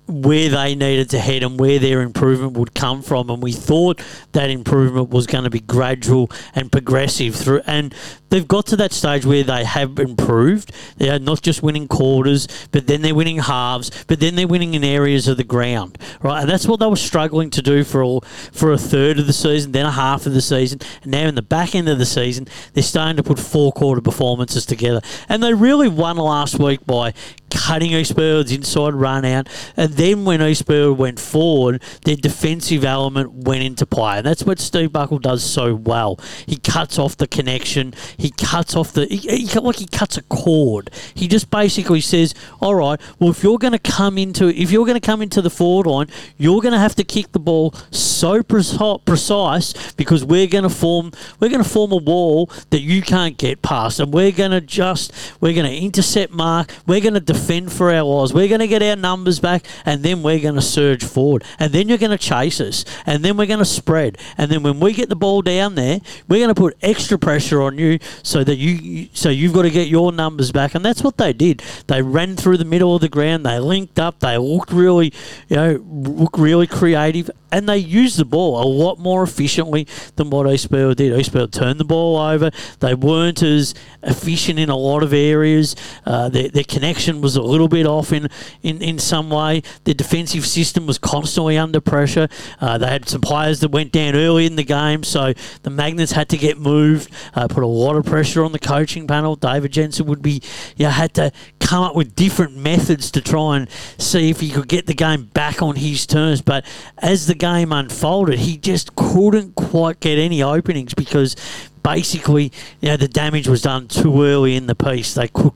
where 0.07 0.51
they 0.51 0.75
needed 0.75 1.09
to 1.11 1.19
head 1.19 1.43
and 1.43 1.59
where 1.59 1.79
their 1.79 2.03
improvement 2.03 2.53
would 2.59 2.75
come 2.75 3.03
from. 3.03 3.31
And 3.31 3.43
we 3.43 3.53
thought 3.53 4.03
that 4.33 4.51
improvement 4.51 5.11
was 5.11 5.27
going 5.27 5.45
to 5.45 5.51
be 5.51 5.61
gradual 5.61 6.31
and 6.55 6.71
progressive 6.71 7.35
through. 7.35 7.63
And 7.67 7.95
they've 8.35 8.49
got 8.49 8.67
to 8.67 8.75
that 8.75 8.93
stage 8.93 9.25
where 9.25 9.45
they 9.45 9.63
have 9.63 9.97
improved. 10.01 10.73
They 10.97 11.09
are 11.09 11.21
not 11.21 11.41
just 11.41 11.63
winning 11.63 11.87
quarters, 11.87 12.49
but 12.73 12.89
then 12.89 13.01
they're 13.01 13.15
winning 13.15 13.39
halves, 13.39 13.93
but 14.09 14.19
then 14.19 14.35
they're 14.35 14.49
winning 14.49 14.75
in 14.75 14.83
areas 14.83 15.29
of 15.29 15.37
the 15.37 15.45
ground, 15.45 15.99
right? 16.21 16.41
And 16.41 16.51
that's 16.51 16.67
what 16.67 16.81
they 16.81 16.87
were 16.87 16.97
struggling 16.97 17.51
to 17.51 17.63
do 17.63 17.85
for 17.85 18.03
all, 18.03 18.23
for 18.53 18.73
a 18.73 18.79
third 18.79 19.21
of 19.21 19.29
the 19.29 19.33
season, 19.33 19.71
then 19.71 19.87
a 19.87 19.93
half 19.93 20.27
of 20.27 20.35
the 20.35 20.43
season, 20.43 20.81
and 21.03 21.13
now 21.13 21.29
in 21.29 21.37
the 21.37 21.43
back 21.43 21.77
end 21.77 21.89
of 21.89 21.99
the 21.99 22.07
season, 22.07 22.49
they're 22.73 22.83
starting 22.83 23.17
to 23.19 23.23
put 23.23 23.39
four 23.39 23.71
quarter 23.71 24.01
performances 24.01 24.67
together. 24.67 25.01
And 25.29 25.41
they 25.41 25.55
really 25.55 25.89
won 25.89 26.17
last 26.17 26.59
week 26.59 26.85
by 26.85 27.15
cutting 27.55 27.93
East 27.93 28.17
Burwood's 28.17 28.53
inside 28.53 28.95
run 28.95 29.25
out. 29.25 29.49
And 29.77 29.93
then 29.93 30.25
when 30.25 30.43
East 30.43 30.67
Burwood 30.67 30.99
went 30.99 31.21
forward, 31.21 31.83
their 32.05 32.17
defensive 32.17 32.85
element 32.85 33.33
went 33.33 33.63
into 33.63 33.87
play. 33.87 34.19
And 34.19 34.27
that's 34.27 34.43
what 34.43 34.59
Steve 34.59 34.93
Buckle 34.93 35.19
does 35.19 35.45
so 35.45 35.75
well. 35.75 36.19
He 36.47 36.57
cuts 36.57 36.99
off 36.99 37.17
the 37.17 37.27
connection. 37.27 37.95
He 38.25 38.31
cuts 38.31 38.75
off 38.75 38.95
the, 38.95 39.05
he, 39.05 39.19
he, 39.19 39.59
like 39.59 39.77
he 39.77 39.85
cuts 39.85 40.17
a 40.17 40.23
cord. 40.23 40.89
He 41.13 41.29
just 41.29 41.51
basically 41.51 42.01
says, 42.01 42.35
all 42.59 42.75
right, 42.75 42.99
well, 43.19 43.29
if 43.29 43.43
you're 43.43 43.59
going 43.59 43.75
to 43.75 43.79
come 43.79 44.17
into, 44.17 44.49
if 44.49 44.71
you're 44.71 44.87
going 44.87 44.99
to 44.99 45.07
come 45.07 45.21
into 45.21 45.43
the 45.43 45.51
forward 45.51 45.87
line, 45.87 46.07
you're 46.39 46.63
going 46.63 46.73
to 46.73 46.79
have 46.79 46.95
to 46.95 47.05
kick 47.05 47.33
the 47.33 47.39
ball 47.39 47.73
so 47.91 48.43
preci- 48.43 49.05
precise 49.05 49.93
because 49.93 50.25
we're 50.25 50.47
going 50.47 50.63
to 50.63 50.71
form, 50.71 51.13
we're 51.39 51.51
going 51.51 51.63
to 51.63 51.69
form 51.69 51.93
a 51.93 51.99
wall 51.99 52.51
that 52.71 52.81
you 52.81 53.03
can't 53.03 53.37
get 53.37 53.61
past. 53.61 54.01
And 54.01 54.11
we're 54.11 54.33
going 54.33 54.53
to 54.53 54.63
just, 54.63 55.13
we're 55.43 55.53
going 55.53 55.71
to 55.71 55.77
intercept 55.77 56.33
mark. 56.33 56.73
We're 56.87 57.03
going 57.03 57.13
to 57.13 57.21
defend 57.21 57.75
for 57.75 57.93
our 57.93 58.05
lives. 58.05 58.33
We're 58.33 58.49
going 58.49 58.61
to 58.61 58.67
get 58.67 58.83
our 58.83 58.97
numbers 58.97 59.39
back, 59.39 59.67
and 59.85 60.03
then 60.03 60.23
we're 60.23 60.41
going 60.41 60.55
to 60.55 60.63
surge 60.63 61.05
forward. 61.05 61.45
And 61.59 61.75
then 61.75 61.91
you're 61.91 61.99
going 61.99 62.11
to 62.11 62.17
chase 62.17 62.59
us, 62.63 62.87
and 63.05 63.23
then 63.23 63.37
we're 63.37 63.45
going 63.45 63.59
to 63.59 63.67
spread. 63.67 64.17
And 64.39 64.51
then 64.51 64.63
when 64.63 64.81
we 64.81 64.95
get 64.95 65.11
the 65.11 65.15
ball 65.15 65.43
down 65.43 65.75
there, 65.75 66.01
we're 66.27 66.39
going 66.39 66.55
to 66.55 66.59
put 66.59 66.75
extra 66.81 67.19
pressure 67.19 67.61
on 67.61 67.77
you 67.77 67.99
so 68.23 68.45
that 68.45 68.57
you, 68.57 69.09
so 69.13 69.29
you've 69.29 69.53
got 69.53 69.63
to 69.63 69.71
get 69.71 69.89
your 69.89 70.13
numbers 70.13 70.53
back. 70.53 70.75
And 70.75 70.85
that's 70.85 71.03
what 71.03 71.17
they 71.17 71.33
did. 71.33 71.63
They 71.87 72.03
ran 72.03 72.37
through 72.37 72.59
the 72.59 72.65
middle 72.65 72.95
of 72.95 73.01
the 73.01 73.09
ground. 73.09 73.45
They 73.45 73.59
linked 73.59 73.99
up. 73.99 74.21
They 74.21 74.39
looked 74.39 74.73
really, 74.73 75.13
you 75.49 75.57
know, 75.57 76.29
really 76.37 76.67
creative, 76.67 77.31
and 77.55 77.69
they 77.69 77.79
used 77.79 78.19
the 78.19 78.25
ball 78.25 78.61
a 78.61 78.67
lot 78.67 78.99
more 78.99 79.23
efficiently 79.23 79.87
than 80.17 80.29
what 80.29 80.53
East 80.53 80.71
did. 80.73 81.01
East 81.01 81.33
turned 81.53 81.79
the 81.79 81.85
ball 81.85 82.17
over. 82.17 82.51
They 82.81 82.95
weren't 82.97 83.45
as 83.45 83.75
efficient 84.03 84.59
in 84.59 84.71
a 84.71 84.77
lot 84.77 85.05
of 85.05 85.13
areas. 85.13 85.77
Uh, 86.05 86.29
their, 86.29 86.49
their 86.49 86.65
connection 86.65 87.21
was 87.21 87.37
a 87.37 87.43
little 87.43 87.69
bit 87.69 87.87
off 87.87 88.13
in, 88.13 88.29
in, 88.63 88.83
in 88.83 88.99
some 88.99 89.31
way. 89.31 89.63
Their 89.85 89.95
defensive 89.95 90.45
system 90.45 90.89
was 90.89 90.99
constantly 90.99 91.57
under 91.57 91.81
pressure. 91.81 92.29
Uh, 92.61 92.77
they 92.77 92.89
had 92.89 93.09
some 93.09 93.21
players 93.21 93.61
that 93.61 93.71
went 93.71 93.93
down 93.93 94.17
early 94.17 94.47
in 94.47 94.57
the 94.57 94.65
game, 94.65 95.05
so 95.05 95.33
the 95.63 95.71
Magnets 95.71 96.11
had 96.11 96.29
to 96.31 96.37
get 96.37 96.59
moved. 96.59 97.09
Uh, 97.35 97.47
put 97.47 97.63
a 97.63 97.69
lot 97.69 97.95
of 97.95 98.05
pressure 98.05 98.45
on 98.45 98.51
the 98.51 98.59
coaching 98.59 99.07
panel. 99.07 99.37
David 99.37 99.71
Jensen 99.71 100.07
would 100.07 100.23
be, 100.23 100.43
you 100.77 100.87
know, 100.87 100.91
had 100.91 101.15
to 101.15 101.31
come 101.61 101.85
up 101.85 101.95
with 101.95 102.17
different 102.17 102.57
methods 102.57 103.13
to 103.13 103.21
try 103.21 103.59
and 103.59 103.71
see 103.99 104.29
if 104.29 104.41
he 104.41 104.51
could 104.51 104.67
get 104.67 104.87
the 104.87 104.95
game 104.95 105.27
back 105.27 105.63
on 105.63 105.77
his 105.77 106.05
terms. 106.05 106.43
But 106.43 106.67
as 106.99 107.29
the 107.29 107.44
game 107.45 107.73
unfolded, 107.73 108.39
he 108.39 108.57
just 108.57 108.97
couldn't 108.97 109.55
quite 109.55 110.01
get 110.01 110.19
any 110.19 110.43
openings 110.43 110.95
because 110.95 111.37
basically, 111.83 112.51
you 112.81 112.89
know, 112.89 112.97
the 112.97 113.07
damage 113.07 113.47
was 113.47 113.61
done 113.61 113.87
too 113.87 114.23
early 114.23 114.57
in 114.57 114.67
the 114.67 114.75
piece. 114.75 115.13
They 115.13 115.29
could 115.29 115.53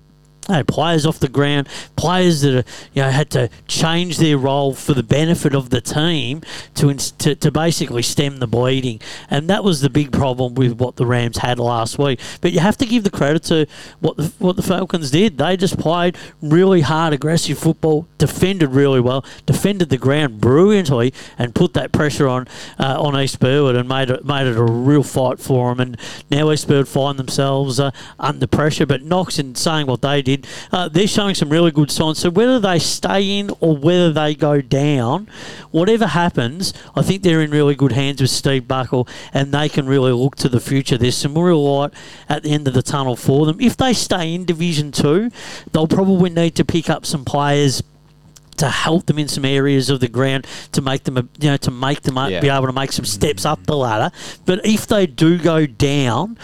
had 0.56 0.68
players 0.68 1.06
off 1.06 1.18
the 1.18 1.28
ground, 1.28 1.68
players 1.96 2.42
that 2.42 2.54
are, 2.54 2.64
you 2.92 3.02
know 3.02 3.10
had 3.10 3.30
to 3.30 3.50
change 3.66 4.18
their 4.18 4.38
role 4.38 4.74
for 4.74 4.94
the 4.94 5.02
benefit 5.02 5.54
of 5.54 5.70
the 5.70 5.80
team 5.80 6.42
to, 6.74 6.94
to 6.94 7.34
to 7.34 7.50
basically 7.50 8.02
stem 8.02 8.38
the 8.38 8.46
bleeding, 8.46 9.00
and 9.30 9.48
that 9.50 9.64
was 9.64 9.80
the 9.80 9.90
big 9.90 10.12
problem 10.12 10.54
with 10.54 10.72
what 10.72 10.96
the 10.96 11.06
Rams 11.06 11.38
had 11.38 11.58
last 11.58 11.98
week. 11.98 12.20
But 12.40 12.52
you 12.52 12.60
have 12.60 12.76
to 12.78 12.86
give 12.86 13.04
the 13.04 13.10
credit 13.10 13.42
to 13.44 13.66
what 14.00 14.16
the 14.16 14.32
what 14.38 14.56
the 14.56 14.62
Falcons 14.62 15.10
did. 15.10 15.38
They 15.38 15.56
just 15.56 15.78
played 15.78 16.16
really 16.40 16.82
hard, 16.82 17.12
aggressive 17.12 17.58
football, 17.58 18.06
defended 18.18 18.70
really 18.70 19.00
well, 19.00 19.24
defended 19.46 19.88
the 19.88 19.98
ground 19.98 20.40
brilliantly, 20.40 21.12
and 21.38 21.54
put 21.54 21.74
that 21.74 21.92
pressure 21.92 22.28
on 22.28 22.46
uh, 22.78 23.00
on 23.00 23.18
East 23.20 23.40
Burwood 23.40 23.76
and 23.76 23.88
made 23.88 24.10
it 24.10 24.24
made 24.24 24.46
it 24.46 24.56
a 24.56 24.62
real 24.62 25.02
fight 25.02 25.38
for 25.38 25.74
them. 25.74 25.80
And 25.80 26.00
now 26.30 26.50
East 26.50 26.68
Burwood 26.68 26.88
find 26.88 27.18
themselves 27.18 27.80
uh, 27.80 27.90
under 28.18 28.46
pressure. 28.46 28.86
But 28.86 29.02
Knox, 29.02 29.38
in 29.38 29.54
saying 29.54 29.86
what 29.86 30.02
they 30.02 30.22
did, 30.22 30.37
uh, 30.72 30.88
they're 30.88 31.06
showing 31.06 31.34
some 31.34 31.48
really 31.50 31.70
good 31.70 31.90
signs. 31.90 32.18
So 32.18 32.30
whether 32.30 32.58
they 32.58 32.78
stay 32.78 33.38
in 33.38 33.50
or 33.60 33.76
whether 33.76 34.12
they 34.12 34.34
go 34.34 34.60
down, 34.60 35.28
whatever 35.70 36.06
happens, 36.06 36.72
I 36.94 37.02
think 37.02 37.22
they're 37.22 37.42
in 37.42 37.50
really 37.50 37.74
good 37.74 37.92
hands 37.92 38.20
with 38.20 38.30
Steve 38.30 38.66
Buckle, 38.68 39.08
and 39.32 39.52
they 39.52 39.68
can 39.68 39.86
really 39.86 40.12
look 40.12 40.36
to 40.36 40.48
the 40.48 40.60
future. 40.60 40.98
There's 40.98 41.16
some 41.16 41.36
real 41.36 41.62
light 41.62 41.92
at 42.28 42.42
the 42.42 42.50
end 42.50 42.68
of 42.68 42.74
the 42.74 42.82
tunnel 42.82 43.16
for 43.16 43.46
them. 43.46 43.60
If 43.60 43.76
they 43.76 43.92
stay 43.92 44.34
in 44.34 44.44
Division 44.44 44.92
Two, 44.92 45.30
they'll 45.72 45.88
probably 45.88 46.30
need 46.30 46.54
to 46.56 46.64
pick 46.64 46.88
up 46.90 47.04
some 47.06 47.24
players 47.24 47.82
to 48.56 48.68
help 48.68 49.06
them 49.06 49.20
in 49.20 49.28
some 49.28 49.44
areas 49.44 49.88
of 49.88 50.00
the 50.00 50.08
ground 50.08 50.44
to 50.72 50.82
make 50.82 51.04
them, 51.04 51.30
you 51.38 51.48
know, 51.50 51.56
to 51.56 51.70
make 51.70 52.02
them 52.02 52.16
Yeah. 52.16 52.40
be 52.40 52.48
able 52.48 52.66
to 52.66 52.72
make 52.72 52.90
some 52.92 53.04
steps 53.04 53.44
up 53.44 53.64
the 53.66 53.76
ladder. 53.76 54.10
But 54.46 54.66
if 54.66 54.84
they 54.88 55.06
do 55.06 55.38
go 55.38 55.64
down, 55.64 56.36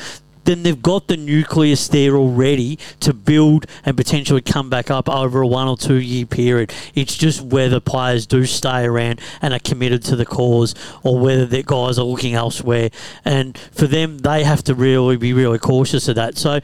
then 0.45 0.63
they've 0.63 0.81
got 0.81 1.09
the 1.09 1.17
nucleus 1.17 1.89
there 1.89 2.17
already 2.17 2.79
to 3.01 3.13
build 3.13 3.67
and 3.85 3.97
potentially 3.97 4.41
come 4.41 4.71
back 4.71 4.91
up 4.91 5.09
over 5.09 5.43
a 5.43 5.47
one 5.47 5.69
or 5.69 5.77
two 5.77 5.97
year 5.97 6.27
period. 6.27 6.73
It's 6.95 7.17
just 7.17 7.41
whether 7.41 7.81
players 7.81 8.27
do 8.27 8.45
stay 8.45 8.85
around 8.85 9.21
and 9.43 9.55
are 9.55 9.59
committed 9.59 10.03
to 10.05 10.17
the 10.17 10.27
cause 10.27 10.75
or 11.03 11.19
whether 11.19 11.47
their 11.47 11.63
guys 11.63 11.99
are 11.99 12.05
looking 12.05 12.35
elsewhere. 12.35 12.91
And 13.25 13.57
for 13.73 13.87
them, 13.87 14.19
they 14.19 14.45
have 14.45 14.63
to 14.65 14.75
really 14.75 15.17
be 15.17 15.33
really 15.33 15.59
cautious 15.59 16.09
of 16.09 16.17
that. 16.17 16.37
So, 16.37 16.61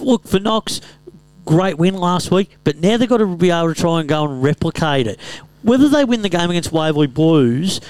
look, 0.00 0.26
for 0.26 0.38
Knox, 0.38 0.80
great 1.44 1.78
win 1.78 1.94
last 1.94 2.30
week, 2.30 2.56
but 2.64 2.76
now 2.76 2.96
they've 2.96 3.08
got 3.08 3.18
to 3.18 3.36
be 3.36 3.50
able 3.50 3.72
to 3.72 3.80
try 3.80 4.00
and 4.00 4.08
go 4.08 4.24
and 4.24 4.42
replicate 4.42 5.06
it. 5.06 5.18
Whether 5.62 5.88
they 5.88 6.04
win 6.04 6.22
the 6.22 6.28
game 6.28 6.50
against 6.50 6.72
Waverley 6.72 7.08
Blues, 7.08 7.80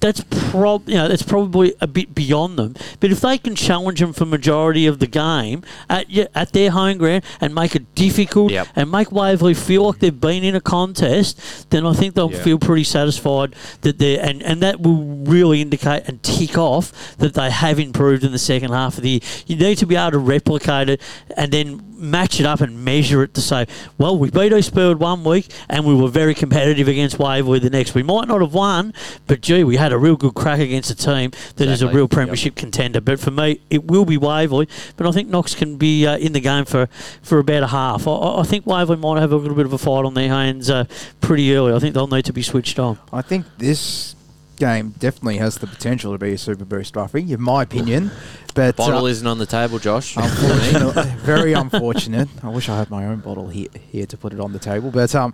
that's 0.00 0.22
prob 0.50 0.88
you 0.88 0.94
know 0.94 1.08
that's 1.08 1.22
probably 1.22 1.74
a 1.80 1.86
bit 1.86 2.14
beyond 2.14 2.58
them. 2.58 2.74
But 3.00 3.10
if 3.10 3.20
they 3.20 3.38
can 3.38 3.54
challenge 3.54 4.00
them 4.00 4.12
for 4.12 4.24
majority 4.24 4.86
of 4.86 4.98
the 4.98 5.06
game 5.06 5.62
at 5.88 6.06
at 6.34 6.52
their 6.52 6.70
home 6.70 6.98
ground 6.98 7.24
and 7.40 7.54
make 7.54 7.74
it 7.74 7.94
difficult 7.94 8.52
Yep. 8.52 8.68
and 8.76 8.90
make 8.90 9.10
Waverley 9.12 9.54
feel 9.54 9.84
like 9.84 9.98
they've 9.98 10.20
been 10.20 10.44
in 10.44 10.54
a 10.54 10.60
contest, 10.60 11.70
then 11.70 11.84
I 11.86 11.92
think 11.92 12.14
they'll 12.14 12.30
Yeah. 12.32 12.42
feel 12.42 12.58
pretty 12.58 12.84
satisfied 12.84 13.54
that 13.82 13.98
they 13.98 14.18
and 14.18 14.42
and 14.42 14.62
that 14.62 14.80
will 14.80 15.04
really 15.24 15.60
indicate 15.60 16.04
and 16.06 16.22
tick 16.22 16.56
off 16.56 17.16
that 17.18 17.34
they 17.34 17.50
have 17.50 17.78
improved 17.78 18.24
in 18.24 18.32
the 18.32 18.38
second 18.38 18.70
half 18.72 18.96
of 18.96 19.02
the 19.02 19.10
year. 19.10 19.20
You 19.46 19.56
need 19.56 19.78
to 19.78 19.86
be 19.86 19.96
able 19.96 20.12
to 20.12 20.18
replicate 20.18 20.88
it 20.88 21.00
and 21.36 21.52
then 21.52 21.82
match 21.98 22.38
it 22.40 22.46
up 22.46 22.60
and 22.60 22.84
measure 22.84 23.22
it 23.22 23.34
to 23.34 23.40
say, 23.40 23.66
well, 23.98 24.16
we 24.18 24.30
beat 24.30 24.52
East 24.52 24.74
Burwood 24.74 25.00
one 25.00 25.24
week 25.24 25.48
and 25.68 25.84
we 25.84 25.94
were 25.94 26.08
very 26.08 26.34
competitive 26.34 26.88
against 26.88 27.18
Waverley 27.18 27.58
the 27.58 27.70
next. 27.70 27.94
We 27.94 28.02
might 28.02 28.28
not 28.28 28.40
have 28.40 28.54
won, 28.54 28.94
but 29.26 29.40
gee, 29.40 29.64
we 29.64 29.76
had 29.76 29.92
a 29.92 29.98
real 29.98 30.16
good 30.16 30.34
crack 30.34 30.60
against 30.60 30.90
a 30.90 30.94
team 30.94 31.30
that 31.56 31.68
is 31.68 31.82
a 31.82 31.86
real 31.96 32.08
premiership 32.08 32.54
contender. 32.54 33.00
But 33.00 33.20
for 33.20 33.30
me, 33.30 33.60
it 33.70 33.84
will 33.86 34.04
be 34.04 34.16
Waverley. 34.16 34.68
But 34.96 35.06
I 35.06 35.10
think 35.12 35.28
Knox 35.28 35.54
can 35.54 35.76
be 35.76 36.06
uh, 36.06 36.16
in 36.18 36.32
the 36.32 36.40
game 36.40 36.64
for, 36.64 36.86
for 37.22 37.38
about 37.38 37.62
a 37.62 37.68
half. 37.68 38.06
I- 38.06 38.12
I, 38.12 38.40
I 38.40 38.42
think 38.42 38.66
Waverley 38.66 38.98
might 38.98 39.20
have 39.20 39.32
a 39.32 39.36
little 39.36 39.56
bit 39.56 39.66
of 39.66 39.72
a 39.72 39.78
fight 39.78 40.04
on 40.04 40.14
their 40.14 40.28
hands 40.28 40.68
uh, 40.70 40.84
pretty 41.20 41.54
early. 41.54 41.72
I 41.72 41.78
think 41.78 41.94
they'll 41.94 42.06
need 42.06 42.24
to 42.26 42.32
be 42.32 42.42
switched 42.42 42.78
on. 42.78 42.98
I 43.12 43.22
think 43.22 43.46
this 43.58 44.14
game 44.58 44.90
definitely 44.98 45.38
has 45.38 45.56
the 45.56 45.66
potential 45.66 46.12
to 46.12 46.18
be 46.18 46.32
a 46.32 46.38
Super 46.38 46.64
Boost 46.64 46.94
trophy, 46.94 47.32
in 47.32 47.40
my 47.40 47.62
opinion. 47.62 48.10
But 48.54 48.76
Bottle 48.76 49.04
uh, 49.04 49.08
isn't 49.08 49.26
on 49.26 49.38
the 49.38 49.46
table, 49.46 49.78
Josh. 49.78 50.14
Very 51.18 51.52
unfortunate. 51.52 52.28
I 52.42 52.48
wish 52.48 52.68
I 52.68 52.76
had 52.76 52.90
my 52.90 53.06
own 53.06 53.20
bottle 53.20 53.48
here, 53.48 53.68
here 53.90 54.06
to 54.06 54.16
put 54.16 54.32
it 54.32 54.40
on 54.40 54.52
the 54.52 54.58
table. 54.58 54.90
But 54.90 55.14
um, 55.14 55.32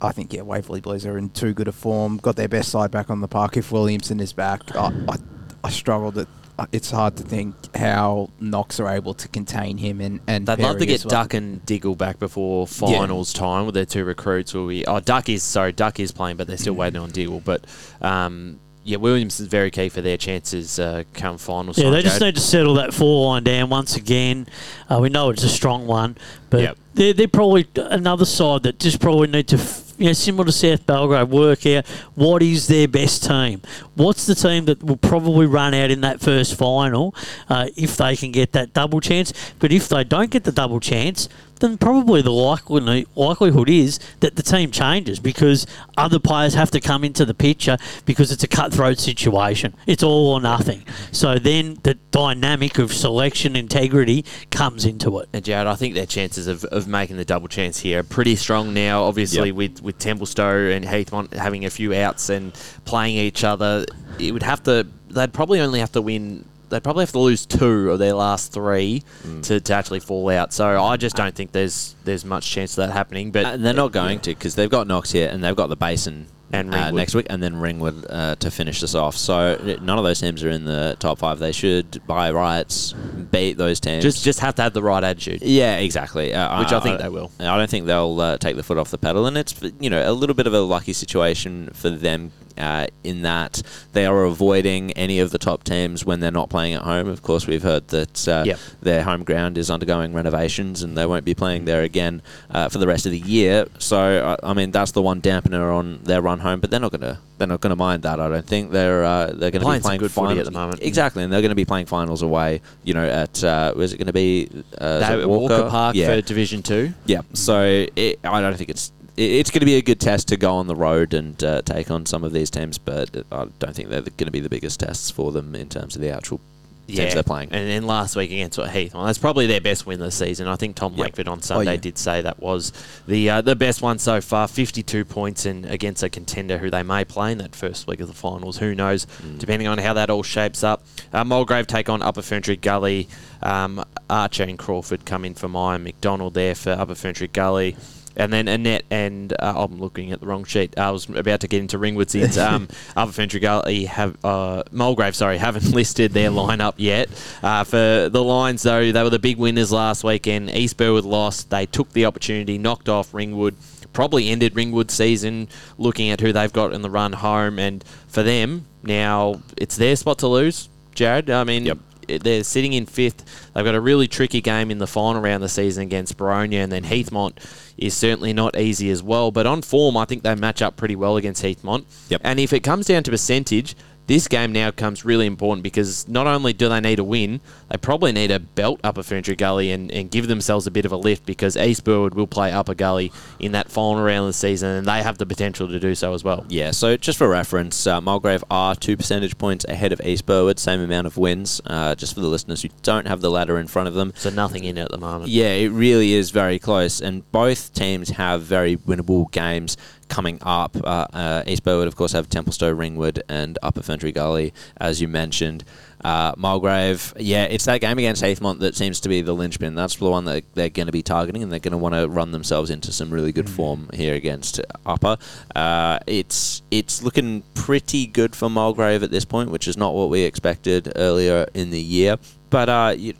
I 0.00 0.12
think 0.12 0.32
yeah, 0.32 0.42
Waverley 0.42 0.80
Blues 0.80 1.06
are 1.06 1.16
in 1.16 1.30
too 1.30 1.54
good 1.54 1.68
a 1.68 1.72
form. 1.72 2.18
Got 2.18 2.36
their 2.36 2.48
best 2.48 2.70
side 2.70 2.90
back 2.90 3.10
on 3.10 3.20
the 3.20 3.28
park. 3.28 3.56
If 3.56 3.72
Williamson 3.72 4.20
is 4.20 4.32
back, 4.32 4.74
I, 4.76 4.92
I, 5.08 5.16
I 5.64 5.70
struggled. 5.70 6.18
At, 6.18 6.28
it's 6.70 6.90
hard 6.90 7.16
to 7.16 7.22
think 7.22 7.54
how 7.76 8.30
Knox 8.40 8.78
are 8.80 8.88
able 8.88 9.14
to 9.14 9.28
contain 9.28 9.78
him 9.78 10.00
and 10.00 10.20
and 10.26 10.46
They'd 10.46 10.58
love 10.60 10.78
to 10.78 10.86
get 10.86 11.04
well. 11.04 11.10
Duck 11.10 11.34
and 11.34 11.64
Diggle 11.66 11.96
back 11.96 12.18
before 12.18 12.66
finals 12.66 13.32
time 13.32 13.66
with 13.66 13.74
their 13.74 13.84
two 13.86 14.04
recruits. 14.04 14.54
Will 14.54 14.68
be 14.68 14.86
oh 14.86 15.00
Duck 15.00 15.28
is 15.28 15.42
sorry 15.42 15.72
Duck 15.72 15.98
is 15.98 16.12
playing, 16.12 16.36
but 16.36 16.46
they're 16.46 16.56
still 16.58 16.74
waiting 16.74 17.00
on 17.00 17.10
Diggle. 17.10 17.40
But 17.40 17.64
um, 18.00 18.60
yeah, 18.84 18.96
Williams 18.96 19.38
is 19.38 19.46
very 19.46 19.70
key 19.70 19.88
for 19.88 20.00
their 20.02 20.16
chances 20.16 20.78
uh, 20.80 21.04
come 21.14 21.38
finals. 21.38 21.78
Yeah, 21.78 21.84
time, 21.84 21.92
they 21.92 22.02
just 22.02 22.18
Jade. 22.18 22.26
need 22.26 22.34
to 22.34 22.40
settle 22.40 22.74
that 22.74 22.92
four 22.92 23.26
line 23.28 23.44
down 23.44 23.70
once 23.70 23.96
again. 23.96 24.46
Uh, 24.90 24.98
we 25.00 25.08
know 25.08 25.30
it's 25.30 25.44
a 25.44 25.48
strong 25.48 25.86
one, 25.86 26.16
but 26.50 26.60
Yep. 26.62 26.78
they're, 26.94 27.12
they're 27.12 27.28
probably 27.28 27.68
another 27.76 28.24
side 28.24 28.64
that 28.64 28.80
just 28.80 29.00
probably 29.00 29.28
need 29.28 29.46
to, 29.48 29.56
f- 29.56 29.91
you 30.02 30.08
know, 30.08 30.14
similar 30.14 30.46
to 30.46 30.52
South 30.52 30.84
Belgrave, 30.84 31.28
work 31.28 31.64
out 31.64 31.86
what 32.16 32.42
is 32.42 32.66
their 32.66 32.88
best 32.88 33.22
team. 33.24 33.62
What's 33.94 34.26
the 34.26 34.34
team 34.34 34.64
that 34.64 34.82
will 34.82 34.96
probably 34.96 35.46
run 35.46 35.74
out 35.74 35.92
in 35.92 36.00
that 36.00 36.20
first 36.20 36.56
final 36.56 37.14
uh, 37.48 37.68
if 37.76 37.96
they 37.98 38.16
can 38.16 38.32
get 38.32 38.50
that 38.50 38.74
double 38.74 39.00
chance? 39.00 39.32
But 39.60 39.70
if 39.70 39.88
they 39.88 40.02
don't 40.02 40.28
get 40.28 40.42
the 40.42 40.50
double 40.50 40.80
chance, 40.80 41.28
then 41.62 41.78
probably 41.78 42.20
the 42.22 42.30
likely, 42.30 43.06
likelihood 43.16 43.70
is 43.70 43.98
that 44.20 44.36
the 44.36 44.42
team 44.42 44.70
changes 44.70 45.18
because 45.18 45.66
other 45.96 46.18
players 46.18 46.54
have 46.54 46.70
to 46.72 46.80
come 46.80 47.04
into 47.04 47.24
the 47.24 47.34
picture 47.34 47.78
because 48.04 48.30
it's 48.30 48.42
a 48.44 48.48
cutthroat 48.48 48.98
situation. 48.98 49.74
It's 49.86 50.02
all 50.02 50.34
or 50.34 50.40
nothing. 50.40 50.84
So 51.10 51.38
then 51.38 51.78
the 51.82 51.94
dynamic 52.10 52.78
of 52.78 52.92
selection 52.92 53.56
integrity 53.56 54.24
comes 54.50 54.84
into 54.84 55.18
it. 55.20 55.28
And 55.32 55.44
Jared, 55.44 55.66
I 55.66 55.74
think 55.74 55.94
their 55.94 56.06
chances 56.06 56.46
of, 56.46 56.64
of 56.64 56.86
making 56.86 57.16
the 57.16 57.24
double 57.24 57.48
chance 57.48 57.78
here 57.80 58.00
are 58.00 58.02
pretty 58.02 58.36
strong 58.36 58.74
now. 58.74 59.04
Obviously, 59.04 59.48
Yep. 59.48 59.56
with 59.56 59.82
with 59.82 59.98
Templestowe 59.98 60.74
and 60.76 60.84
Heathmont 60.84 61.32
having 61.34 61.64
a 61.64 61.70
few 61.70 61.94
outs 61.94 62.28
and 62.28 62.52
playing 62.84 63.16
each 63.16 63.44
other, 63.44 63.86
it 64.18 64.32
would 64.32 64.42
have 64.42 64.62
to. 64.64 64.86
They'd 65.08 65.32
probably 65.32 65.60
only 65.60 65.80
have 65.80 65.92
to 65.92 66.02
win. 66.02 66.44
They'd 66.72 66.82
probably 66.82 67.02
have 67.02 67.12
to 67.12 67.18
lose 67.20 67.46
two 67.46 67.90
of 67.92 67.98
their 68.00 68.14
last 68.14 68.52
three 68.52 69.02
Mm. 69.26 69.42
to, 69.44 69.60
to 69.60 69.74
actually 69.74 70.00
fall 70.00 70.28
out. 70.30 70.52
So 70.52 70.82
I 70.82 70.96
just 70.96 71.14
don't 71.14 71.34
think 71.34 71.52
there's 71.52 71.94
there's 72.04 72.24
much 72.24 72.50
chance 72.50 72.72
of 72.72 72.86
that 72.88 72.92
happening. 72.92 73.30
But 73.30 73.46
And 73.46 73.64
they're 73.64 73.72
not 73.74 73.92
going 73.92 74.18
to 74.20 74.30
because 74.30 74.54
they've 74.56 74.70
got 74.70 74.86
Knox 74.86 75.12
here 75.12 75.28
and 75.28 75.44
they've 75.44 75.54
got 75.54 75.68
the 75.68 75.76
Basin 75.76 76.26
And 76.54 76.74
uh, 76.74 76.90
next 76.90 77.14
week 77.14 77.26
and 77.30 77.42
then 77.42 77.56
Ringwood 77.56 78.04
uh, 78.10 78.34
to 78.36 78.50
finish 78.50 78.80
this 78.80 78.94
off. 78.94 79.16
So 79.16 79.56
none 79.80 79.96
of 79.98 80.04
those 80.04 80.20
teams 80.20 80.42
are 80.44 80.50
in 80.50 80.64
the 80.64 80.96
top 80.98 81.18
five. 81.18 81.38
They 81.38 81.52
should, 81.52 82.06
by 82.06 82.30
rights, 82.30 82.92
beat 83.30 83.56
those 83.56 83.80
teams. 83.80 84.02
just 84.02 84.22
just 84.24 84.40
have 84.40 84.54
to 84.56 84.62
have 84.62 84.72
the 84.74 84.82
right 84.82 85.02
attitude. 85.04 85.40
Yeah, 85.42 85.76
exactly. 85.78 86.34
Uh, 86.34 86.60
Which 86.60 86.72
I 86.72 86.80
think 86.80 87.00
they 87.00 87.08
will. 87.08 87.30
I 87.40 87.56
don't 87.56 87.70
think 87.70 87.86
they'll 87.86 88.20
uh, 88.20 88.36
take 88.38 88.56
the 88.56 88.62
foot 88.62 88.76
off 88.78 88.90
the 88.90 88.98
pedal, 88.98 89.26
and 89.26 89.36
it's 89.38 89.54
you 89.80 89.88
know 89.90 90.02
a 90.10 90.12
little 90.12 90.34
bit 90.34 90.46
of 90.46 90.52
a 90.54 90.60
lucky 90.60 90.92
situation 90.92 91.70
for 91.72 91.88
them 91.90 92.32
uh, 92.58 92.86
in 93.04 93.22
that 93.22 93.62
they 93.92 94.06
are 94.06 94.24
avoiding 94.24 94.92
any 94.92 95.18
of 95.20 95.30
the 95.30 95.38
top 95.38 95.64
teams 95.64 96.04
when 96.04 96.20
they're 96.20 96.30
not 96.30 96.48
playing 96.50 96.74
at 96.74 96.82
home. 96.82 97.08
Of 97.08 97.22
course, 97.22 97.46
we've 97.46 97.62
heard 97.62 97.88
that 97.88 98.28
uh, 98.28 98.44
Yep. 98.46 98.58
their 98.82 99.02
home 99.02 99.24
ground 99.24 99.58
is 99.58 99.70
undergoing 99.70 100.12
renovations, 100.14 100.82
and 100.82 100.96
they 100.96 101.06
won't 101.06 101.24
be 101.24 101.34
playing 101.34 101.64
there 101.64 101.82
again 101.82 102.22
uh, 102.50 102.68
for 102.68 102.78
the 102.78 102.86
rest 102.86 103.06
of 103.06 103.12
the 103.12 103.18
year. 103.18 103.66
So 103.78 104.36
I 104.42 104.52
mean 104.54 104.70
that's 104.70 104.92
the 104.92 105.02
one 105.02 105.20
dampener 105.20 105.74
on 105.74 106.00
their 106.04 106.20
run 106.22 106.40
home, 106.40 106.60
but 106.60 106.70
they're 106.70 106.80
not 106.80 106.92
gonna 106.92 107.18
they're 107.38 107.46
not 107.48 107.60
gonna 107.60 107.76
mind 107.76 108.02
that. 108.04 108.20
I 108.20 108.28
don't 108.28 108.46
think 108.46 108.70
they're 108.70 109.04
uh, 109.04 109.26
they're 109.26 109.50
going 109.50 109.64
to 109.64 109.70
be 109.72 109.80
playing 109.80 110.00
good 110.00 110.10
finals 110.12 110.38
at 110.38 110.44
the 110.44 110.50
moment. 110.50 110.80
Exactly, 110.82 111.22
and 111.24 111.32
they're 111.32 111.40
going 111.40 111.50
to 111.50 111.54
be 111.56 111.64
playing 111.64 111.86
finals 111.86 112.22
away. 112.22 112.60
You 112.84 112.94
know, 112.94 113.04
at 113.04 113.42
uh, 113.42 113.72
was 113.76 113.92
it 113.92 113.96
going 113.98 114.06
to 114.06 114.12
be 114.12 114.48
uh, 114.78 115.16
They- 115.16 115.26
Walker, 115.26 115.68
Park 115.68 115.96
Yeah. 115.96 116.06
for 116.14 116.20
Division 116.20 116.62
Two. 116.62 116.92
Yeah, 117.06 117.22
so 117.32 117.86
it, 117.96 118.20
I 118.24 118.40
don't 118.40 118.56
think 118.56 118.70
it's 118.70 118.92
it- 119.00 119.01
it's 119.16 119.50
going 119.50 119.60
to 119.60 119.66
be 119.66 119.76
a 119.76 119.82
good 119.82 120.00
test 120.00 120.28
to 120.28 120.36
go 120.36 120.54
on 120.54 120.66
the 120.66 120.76
road 120.76 121.14
and 121.14 121.42
uh, 121.44 121.62
take 121.62 121.90
on 121.90 122.06
some 122.06 122.24
of 122.24 122.32
these 122.32 122.50
teams, 122.50 122.78
but 122.78 123.10
I 123.30 123.46
don't 123.58 123.74
think 123.74 123.88
they're 123.88 124.00
going 124.00 124.26
to 124.26 124.30
be 124.30 124.40
the 124.40 124.48
biggest 124.48 124.80
tests 124.80 125.10
for 125.10 125.32
them 125.32 125.54
in 125.54 125.68
terms 125.68 125.96
of 125.96 126.02
the 126.02 126.10
actual 126.10 126.40
teams 126.88 127.14
they're 127.14 127.22
playing. 127.22 127.48
And 127.52 127.68
then 127.68 127.86
last 127.86 128.16
week 128.16 128.30
against 128.30 128.58
Heath, 128.60 128.94
well, 128.94 129.04
that's 129.04 129.18
probably 129.18 129.46
their 129.46 129.60
best 129.60 129.86
win 129.86 130.00
the 130.00 130.10
season. 130.10 130.46
I 130.46 130.56
think 130.56 130.76
Tom 130.76 130.92
Yep. 130.92 131.00
Langford 131.00 131.28
on 131.28 131.42
Sunday 131.42 131.74
yeah. 131.74 131.80
did 131.80 131.98
say 131.98 132.20
that 132.22 132.40
was 132.40 132.72
the 133.06 133.30
uh, 133.30 133.40
the 133.40 133.56
best 133.56 133.82
one 133.82 133.98
so 133.98 134.20
far. 134.20 134.48
Fifty 134.48 134.82
two 134.82 135.04
points 135.04 135.46
and 135.46 135.64
against 135.66 136.02
a 136.02 136.08
contender 136.10 136.58
who 136.58 136.70
they 136.70 136.82
may 136.82 137.04
play 137.04 137.32
in 137.32 137.38
that 137.38 137.54
first 137.54 137.86
week 137.86 138.00
of 138.00 138.08
the 138.08 138.14
finals. 138.14 138.58
Who 138.58 138.74
knows? 138.74 139.06
Mm. 139.22 139.38
Depending 139.38 139.68
on 139.68 139.78
how 139.78 139.94
that 139.94 140.10
all 140.10 140.22
shapes 140.22 140.64
up. 140.64 140.84
Uh, 141.12 141.24
Mulgrave 141.24 141.66
take 141.66 141.88
on 141.88 142.02
Upper 142.02 142.22
Ferntree 142.22 142.60
Gully. 142.60 143.08
Um, 143.42 143.84
Archer 144.10 144.44
and 144.44 144.58
Crawford 144.58 145.04
come 145.04 145.24
in 145.24 145.34
for 145.34 145.48
Mine. 145.48 145.84
McDonald 145.84 146.34
there 146.34 146.54
for 146.54 146.70
Upper 146.70 146.94
Ferntree 146.94 147.32
Gully. 147.32 147.76
And 148.16 148.32
then 148.32 148.48
Annette 148.48 148.84
and 148.90 149.32
uh, 149.32 149.54
I'm 149.56 149.78
looking 149.78 150.12
at 150.12 150.20
the 150.20 150.26
wrong 150.26 150.44
sheet. 150.44 150.78
I 150.78 150.90
was 150.90 151.08
about 151.08 151.40
to 151.40 151.48
get 151.48 151.60
into 151.60 151.78
Ringwood's. 151.78 152.14
It's, 152.14 152.38
um, 152.38 152.68
Upper 152.96 153.12
Ferntree 153.12 153.86
have 153.86 154.16
uh, 154.24 154.62
Mulgrave. 154.70 155.16
Sorry, 155.16 155.38
haven't 155.38 155.70
listed 155.74 156.12
their 156.12 156.30
lineup 156.30 156.74
yet. 156.76 157.08
Uh, 157.42 157.64
for 157.64 158.08
the 158.08 158.22
Lions, 158.22 158.62
though, 158.62 158.92
they 158.92 159.02
were 159.02 159.10
the 159.10 159.18
big 159.18 159.38
winners 159.38 159.72
last 159.72 160.04
weekend. 160.04 160.50
East 160.50 160.76
Burwood 160.76 161.04
lost. 161.04 161.50
They 161.50 161.66
took 161.66 161.92
the 161.92 162.04
opportunity, 162.06 162.58
knocked 162.58 162.88
off 162.88 163.14
Ringwood. 163.14 163.56
Probably 163.92 164.28
ended 164.28 164.54
Ringwood's 164.54 164.94
season. 164.94 165.48
Looking 165.78 166.10
at 166.10 166.20
who 166.20 166.32
they've 166.32 166.52
got 166.52 166.72
in 166.72 166.82
the 166.82 166.90
run 166.90 167.12
home, 167.12 167.58
and 167.58 167.84
for 168.08 168.22
them 168.22 168.66
now, 168.82 169.42
it's 169.56 169.76
their 169.76 169.96
spot 169.96 170.18
to 170.20 170.28
lose. 170.28 170.68
Jared, 170.94 171.30
I 171.30 171.44
mean, 171.44 171.66
Yep. 171.66 171.78
They're 172.18 172.44
sitting 172.44 172.72
in 172.72 172.86
fifth. 172.86 173.50
They've 173.54 173.64
got 173.64 173.74
a 173.74 173.80
really 173.80 174.08
tricky 174.08 174.40
game 174.40 174.70
in 174.70 174.78
the 174.78 174.86
final 174.86 175.20
round 175.22 175.36
of 175.36 175.42
the 175.42 175.48
season 175.48 175.84
against 175.84 176.16
Boronia, 176.16 176.62
and 176.62 176.72
then 176.72 176.84
Heathmont 176.84 177.34
is 177.76 177.94
certainly 177.94 178.32
not 178.32 178.56
easy 178.56 178.90
as 178.90 179.02
well. 179.02 179.30
But 179.30 179.46
on 179.46 179.62
form, 179.62 179.96
I 179.96 180.04
think 180.04 180.22
they 180.22 180.34
match 180.34 180.62
up 180.62 180.76
pretty 180.76 180.96
well 180.96 181.16
against 181.16 181.42
Heathmont. 181.42 181.84
Yep. 182.08 182.20
And 182.24 182.40
if 182.40 182.52
it 182.52 182.60
comes 182.60 182.86
down 182.86 183.02
to 183.04 183.10
percentage, 183.10 183.74
this 184.06 184.28
game 184.28 184.52
now 184.52 184.70
becomes 184.70 185.04
really 185.04 185.26
important 185.26 185.62
because 185.62 186.08
not 186.08 186.26
only 186.26 186.52
do 186.52 186.68
they 186.68 186.80
need 186.80 186.98
a 186.98 187.04
win, 187.04 187.40
they 187.68 187.76
probably 187.76 188.12
need 188.12 188.30
a 188.30 188.40
belt 188.40 188.80
Upper 188.82 189.02
Ferntree 189.02 189.38
Gully 189.38 189.70
and, 189.70 189.90
and 189.90 190.10
give 190.10 190.26
themselves 190.26 190.66
a 190.66 190.70
bit 190.70 190.84
of 190.84 190.92
a 190.92 190.96
lift 190.96 191.24
because 191.24 191.56
East 191.56 191.84
Burwood 191.84 192.14
will 192.14 192.26
play 192.26 192.52
Upper 192.52 192.74
Gully 192.74 193.12
in 193.38 193.52
that 193.52 193.70
final 193.70 194.02
round 194.02 194.22
of 194.22 194.26
the 194.26 194.32
season, 194.32 194.70
and 194.70 194.86
they 194.86 195.02
have 195.02 195.18
the 195.18 195.26
potential 195.26 195.68
to 195.68 195.78
do 195.78 195.94
so 195.94 196.14
as 196.14 196.24
well. 196.24 196.44
Yeah, 196.48 196.72
so 196.72 196.96
just 196.96 197.18
for 197.18 197.28
reference, 197.28 197.86
uh, 197.86 198.00
Mulgrave 198.00 198.44
are 198.50 198.74
two 198.74 198.96
percentage 198.96 199.38
points 199.38 199.64
ahead 199.66 199.92
of 199.92 200.00
East 200.02 200.26
Burwood, 200.26 200.58
same 200.58 200.80
amount 200.80 201.06
of 201.06 201.16
wins. 201.16 201.60
Uh, 201.64 201.94
just 201.94 202.14
for 202.14 202.20
the 202.20 202.28
listeners 202.28 202.62
who 202.62 202.68
don't 202.82 203.06
have 203.06 203.20
the 203.20 203.30
ladder 203.30 203.58
in 203.58 203.66
front 203.66 203.88
of 203.88 203.94
them, 203.94 204.12
So 204.16 204.30
nothing 204.30 204.64
in 204.64 204.76
it 204.76 204.82
at 204.82 204.90
the 204.90 204.98
moment. 204.98 205.30
Yeah, 205.30 205.52
it 205.52 205.68
really 205.68 206.12
is 206.12 206.30
very 206.30 206.58
close, 206.58 207.00
and 207.00 207.30
both 207.32 207.72
teams 207.72 208.10
have 208.10 208.42
very 208.42 208.76
winnable 208.76 209.30
games 209.30 209.76
coming 210.12 210.38
up. 210.42 210.76
Uh, 210.76 211.06
uh, 211.14 211.42
East 211.46 211.64
Burwood, 211.64 211.88
of 211.88 211.96
course, 211.96 212.12
have 212.12 212.28
Templestowe, 212.28 212.76
Ringwood, 212.76 213.22
and 213.30 213.58
Upper 213.62 213.80
Ferntree 213.80 214.12
Gully, 214.12 214.52
as 214.76 215.00
you 215.00 215.08
mentioned. 215.08 215.64
Uh, 216.04 216.34
Mulgrave, 216.36 217.14
yeah, 217.16 217.44
it's 217.44 217.64
that 217.64 217.80
game 217.80 217.96
against 217.96 218.22
Heathmont 218.22 218.58
that 218.58 218.74
seems 218.74 219.00
to 219.00 219.08
be 219.08 219.22
the 219.22 219.32
linchpin. 219.32 219.74
That's 219.74 219.96
the 219.96 220.10
one 220.10 220.26
that 220.26 220.44
they're 220.54 220.68
going 220.68 220.86
to 220.86 220.92
be 220.92 221.02
targeting, 221.02 221.42
and 221.42 221.50
they're 221.50 221.60
going 221.60 221.72
to 221.72 221.78
want 221.78 221.94
to 221.94 222.08
run 222.08 222.32
themselves 222.32 222.68
into 222.68 222.92
some 222.92 223.10
really 223.10 223.32
good 223.32 223.48
form 223.48 223.88
here 223.94 224.14
against 224.14 224.60
Upper. 224.84 225.16
Uh, 225.56 225.98
it's 226.06 226.60
it's 226.70 227.02
looking 227.02 227.42
pretty 227.54 228.06
good 228.06 228.36
for 228.36 228.50
Mulgrave 228.50 229.02
at 229.02 229.10
this 229.10 229.24
point, 229.24 229.50
which 229.50 229.66
is 229.66 229.78
not 229.78 229.94
what 229.94 230.10
we 230.10 230.22
expected 230.22 230.92
earlier 230.96 231.46
in 231.54 231.70
the 231.70 231.80
year. 231.80 232.18
But 232.50 232.68
uh, 232.68 232.94
you, 232.98 233.14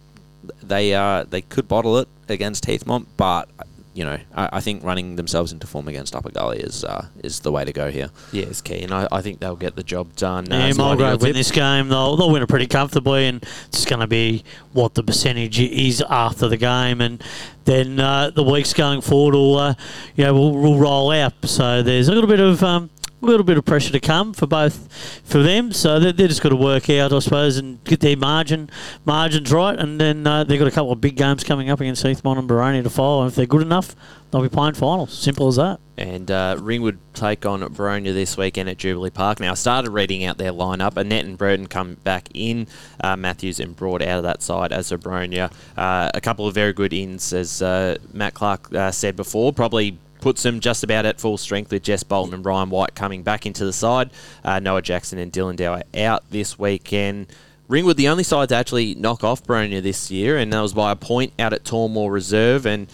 they 0.63 0.93
uh, 0.93 1.25
they 1.25 1.41
could 1.41 1.69
bottle 1.69 1.97
it 1.99 2.09
against 2.29 2.67
Heathmont, 2.67 3.07
but 3.17 3.49
you 3.95 4.05
know 4.05 4.19
I, 4.35 4.49
I 4.55 4.61
think 4.61 4.83
running 4.85 5.17
themselves 5.17 5.53
into 5.53 5.67
form 5.67 5.89
against 5.89 6.15
Upper 6.15 6.31
Gully 6.31 6.59
is 6.61 6.85
uh, 6.85 7.07
is 7.23 7.41
the 7.41 7.53
way 7.53 7.65
to 7.65 7.73
go 7.73 7.91
here. 7.91 8.11
Yeah, 8.33 8.45
it's 8.47 8.61
key, 8.61 8.83
and 8.83 8.93
I, 8.93 9.07
I 9.13 9.21
think 9.23 9.41
they'll 9.41 9.57
get 9.57 9.77
the 9.77 9.83
job 9.83 10.15
done. 10.17 10.51
Uh, 10.53 10.57
Yeah, 10.57 10.73
so 10.73 10.83
what 10.85 10.99
do 10.99 11.05
you 11.05 11.05
Mulgrave 11.09 11.23
win 11.23 11.33
this 11.35 11.51
game. 11.51 11.89
They'll, 11.89 12.17
they'll 12.17 12.31
win 12.31 12.43
it 12.43 12.49
pretty 12.49 12.67
comfortably, 12.67 13.27
and 13.27 13.45
it's 13.69 13.85
going 13.85 14.01
to 14.01 14.07
be 14.07 14.45
what 14.73 14.95
the 14.95 15.03
percentage 15.03 15.59
is 15.61 16.03
after 16.09 16.49
the 16.49 16.57
game, 16.57 17.01
and 17.01 17.23
then 17.65 18.01
uh, 18.01 18.31
the 18.31 18.43
weeks 18.43 18.73
going 18.73 19.01
forward 19.01 19.35
will, 19.35 19.57
uh, 19.59 19.75
you 20.17 20.25
know, 20.25 20.35
will, 20.35 20.53
will 20.57 20.79
roll 20.79 21.11
out. 21.11 21.35
So 21.45 21.83
there's 21.83 22.09
a 22.09 22.13
little 22.13 22.29
bit 22.29 22.41
of 22.41 22.63
um, 22.63 22.91
a 23.02 23.02
little 23.27 23.45
bit 23.45 23.59
of 23.59 23.65
pressure 23.65 23.93
to 23.93 24.01
come 24.01 24.33
for 24.33 24.47
both 24.47 25.23
for 25.25 25.43
them. 25.43 25.73
So 25.73 25.99
they 25.99 26.13
they 26.13 26.29
just 26.29 26.43
got 26.43 26.51
to 26.51 26.57
work 26.57 26.91
out, 26.91 27.13
I 27.13 27.19
suppose, 27.21 27.57
and 27.57 27.83
get 27.85 28.01
their 28.01 28.17
margin 28.17 28.71
margins 29.05 29.53
right, 29.53 29.79
and 29.79 30.01
then 30.01 30.27
uh, 30.27 30.45
they've 30.45 30.59
got 30.59 30.69
a 30.69 30.73
couple 30.73 30.93
of 30.93 31.01
big 31.01 31.17
games 31.17 31.45
coming 31.45 31.71
up 31.71 31.81
against 31.81 32.05
Heathmont 32.05 32.39
and 32.39 32.49
Boronia 32.49 32.83
to 32.83 32.91
follow. 32.91 33.23
And 33.23 33.31
if 33.31 33.37
they're 33.37 33.47
good 33.47 33.63
enough, 33.63 33.95
they'll 34.31 34.43
be 34.43 34.49
playing 34.49 34.75
finals. 34.75 35.13
Simple 35.13 35.49
as 35.49 35.57
that. 35.57 35.81
And 35.99 36.31
uh, 36.31 36.57
Ringwood 36.59 36.99
take 37.13 37.45
on 37.45 37.61
Boronia 37.61 38.15
this 38.15 38.37
weekend 38.37 38.69
at 38.69 38.79
Jubilee 38.79 39.11
Park. 39.11 39.41
Now, 39.41 39.53
I 39.53 39.55
started 39.55 39.91
reading 39.91 40.25
out 40.25 40.39
their 40.39 40.53
lineup. 40.53 40.97
Annette 40.97 41.27
and 41.27 41.37
Burton 41.37 41.67
come 41.67 41.95
back 41.97 42.29
in. 42.35 42.67
Uh, 43.01 43.15
Matthews 43.15 43.61
and 43.61 43.77
Broad 43.77 44.03
out 44.03 44.19
of 44.19 44.25
that 44.25 44.43
side 44.43 44.73
as 44.73 44.91
a. 44.91 45.51
Uh, 45.77 46.11
a 46.15 46.21
couple 46.21 46.47
of 46.47 46.55
very 46.55 46.73
good 46.73 46.93
ins, 46.93 47.33
as 47.33 47.61
uh, 47.61 47.97
Matt 48.13 48.35
Clark 48.35 48.75
uh, 48.75 48.91
said 48.91 49.17
before. 49.17 49.53
Probably 49.53 49.99
puts 50.23 50.43
them 50.43 50.61
just 50.61 50.83
about 50.85 51.05
at 51.05 51.21
full 51.21 51.37
strength 51.37 51.71
with 51.71 51.83
Jess 51.83 52.03
Bolton 52.03 52.33
and 52.33 52.47
Ryan 52.47 52.71
White 52.71 52.95
coming 52.95 53.23
back 53.23 53.45
into 53.45 53.67
the 53.67 53.73
side. 53.73 54.11
Uh, 54.43 54.61
Noah 54.61 54.81
Jackson 54.81 55.19
and 55.19 55.31
Dylan 55.31 55.57
Dower 55.57 55.83
out 55.95 56.23
this 56.31 56.59
weekend. 56.59 57.27
Ringwood, 57.69 57.97
the 57.97 58.09
only 58.09 58.25
side 58.25 58.49
to 58.51 58.57
actually 58.57 58.95
knock 58.95 59.25
off 59.25 59.43
Boronia 59.45 59.83
this 59.83 60.11
year, 60.11 60.39
and 60.39 60.53
that 60.53 60.61
was 60.61 60.73
by 60.73 60.93
a 60.93 60.97
point 60.97 61.33
out 61.39 61.53
at 61.53 61.65
Tormore 61.65 62.13
Reserve. 62.13 62.67
And 62.67 62.87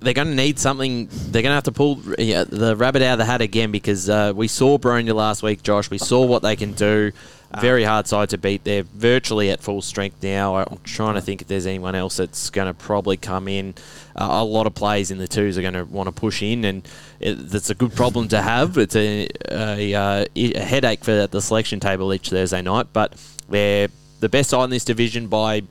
they're 0.00 0.14
going 0.14 0.28
to 0.28 0.34
need 0.34 0.58
something. 0.58 1.08
They're 1.10 1.42
going 1.42 1.50
to 1.50 1.54
have 1.54 1.64
to 1.64 1.72
pull 1.72 2.00
yeah, 2.18 2.44
the 2.44 2.76
rabbit 2.76 3.02
out 3.02 3.14
of 3.14 3.18
the 3.18 3.24
hat 3.24 3.40
again 3.40 3.72
because 3.72 4.08
uh, 4.08 4.32
we 4.34 4.48
saw 4.48 4.78
Boronia 4.78 5.14
last 5.14 5.42
week, 5.42 5.62
Josh. 5.62 5.90
We 5.90 5.98
saw 5.98 6.24
what 6.24 6.42
they 6.42 6.56
can 6.56 6.72
do. 6.72 7.12
Very 7.60 7.84
hard 7.84 8.06
side 8.06 8.30
to 8.30 8.38
beat. 8.38 8.64
They're 8.64 8.82
virtually 8.82 9.50
at 9.50 9.60
full 9.60 9.82
strength 9.82 10.22
now. 10.22 10.56
I'm 10.56 10.78
trying 10.84 11.14
to 11.14 11.20
think 11.20 11.42
if 11.42 11.48
there's 11.48 11.66
anyone 11.66 11.94
else 11.94 12.16
that's 12.16 12.50
going 12.50 12.66
to 12.66 12.74
probably 12.74 13.16
come 13.16 13.48
in. 13.48 13.74
Uh, 14.14 14.28
a 14.30 14.44
lot 14.44 14.66
of 14.66 14.74
players 14.74 15.10
in 15.10 15.18
the 15.18 15.28
twos 15.28 15.56
are 15.56 15.62
going 15.62 15.74
to 15.74 15.84
want 15.84 16.06
to 16.08 16.12
push 16.12 16.42
in, 16.42 16.64
and 16.64 16.88
it, 17.20 17.34
that's 17.34 17.70
a 17.70 17.74
good 17.74 17.94
problem 17.94 18.28
to 18.28 18.42
have. 18.42 18.76
It's 18.78 18.96
a, 18.96 19.28
a, 19.50 19.94
uh, 19.94 20.24
a 20.34 20.58
headache 20.58 21.04
for 21.04 21.26
the 21.26 21.40
selection 21.40 21.80
table 21.80 22.12
each 22.12 22.30
Thursday 22.30 22.62
night, 22.62 22.88
but 22.92 23.14
they're 23.48 23.88
the 24.20 24.28
best 24.28 24.50
side 24.50 24.64
in 24.64 24.70
this 24.70 24.84
division 24.84 25.28
by 25.28 25.62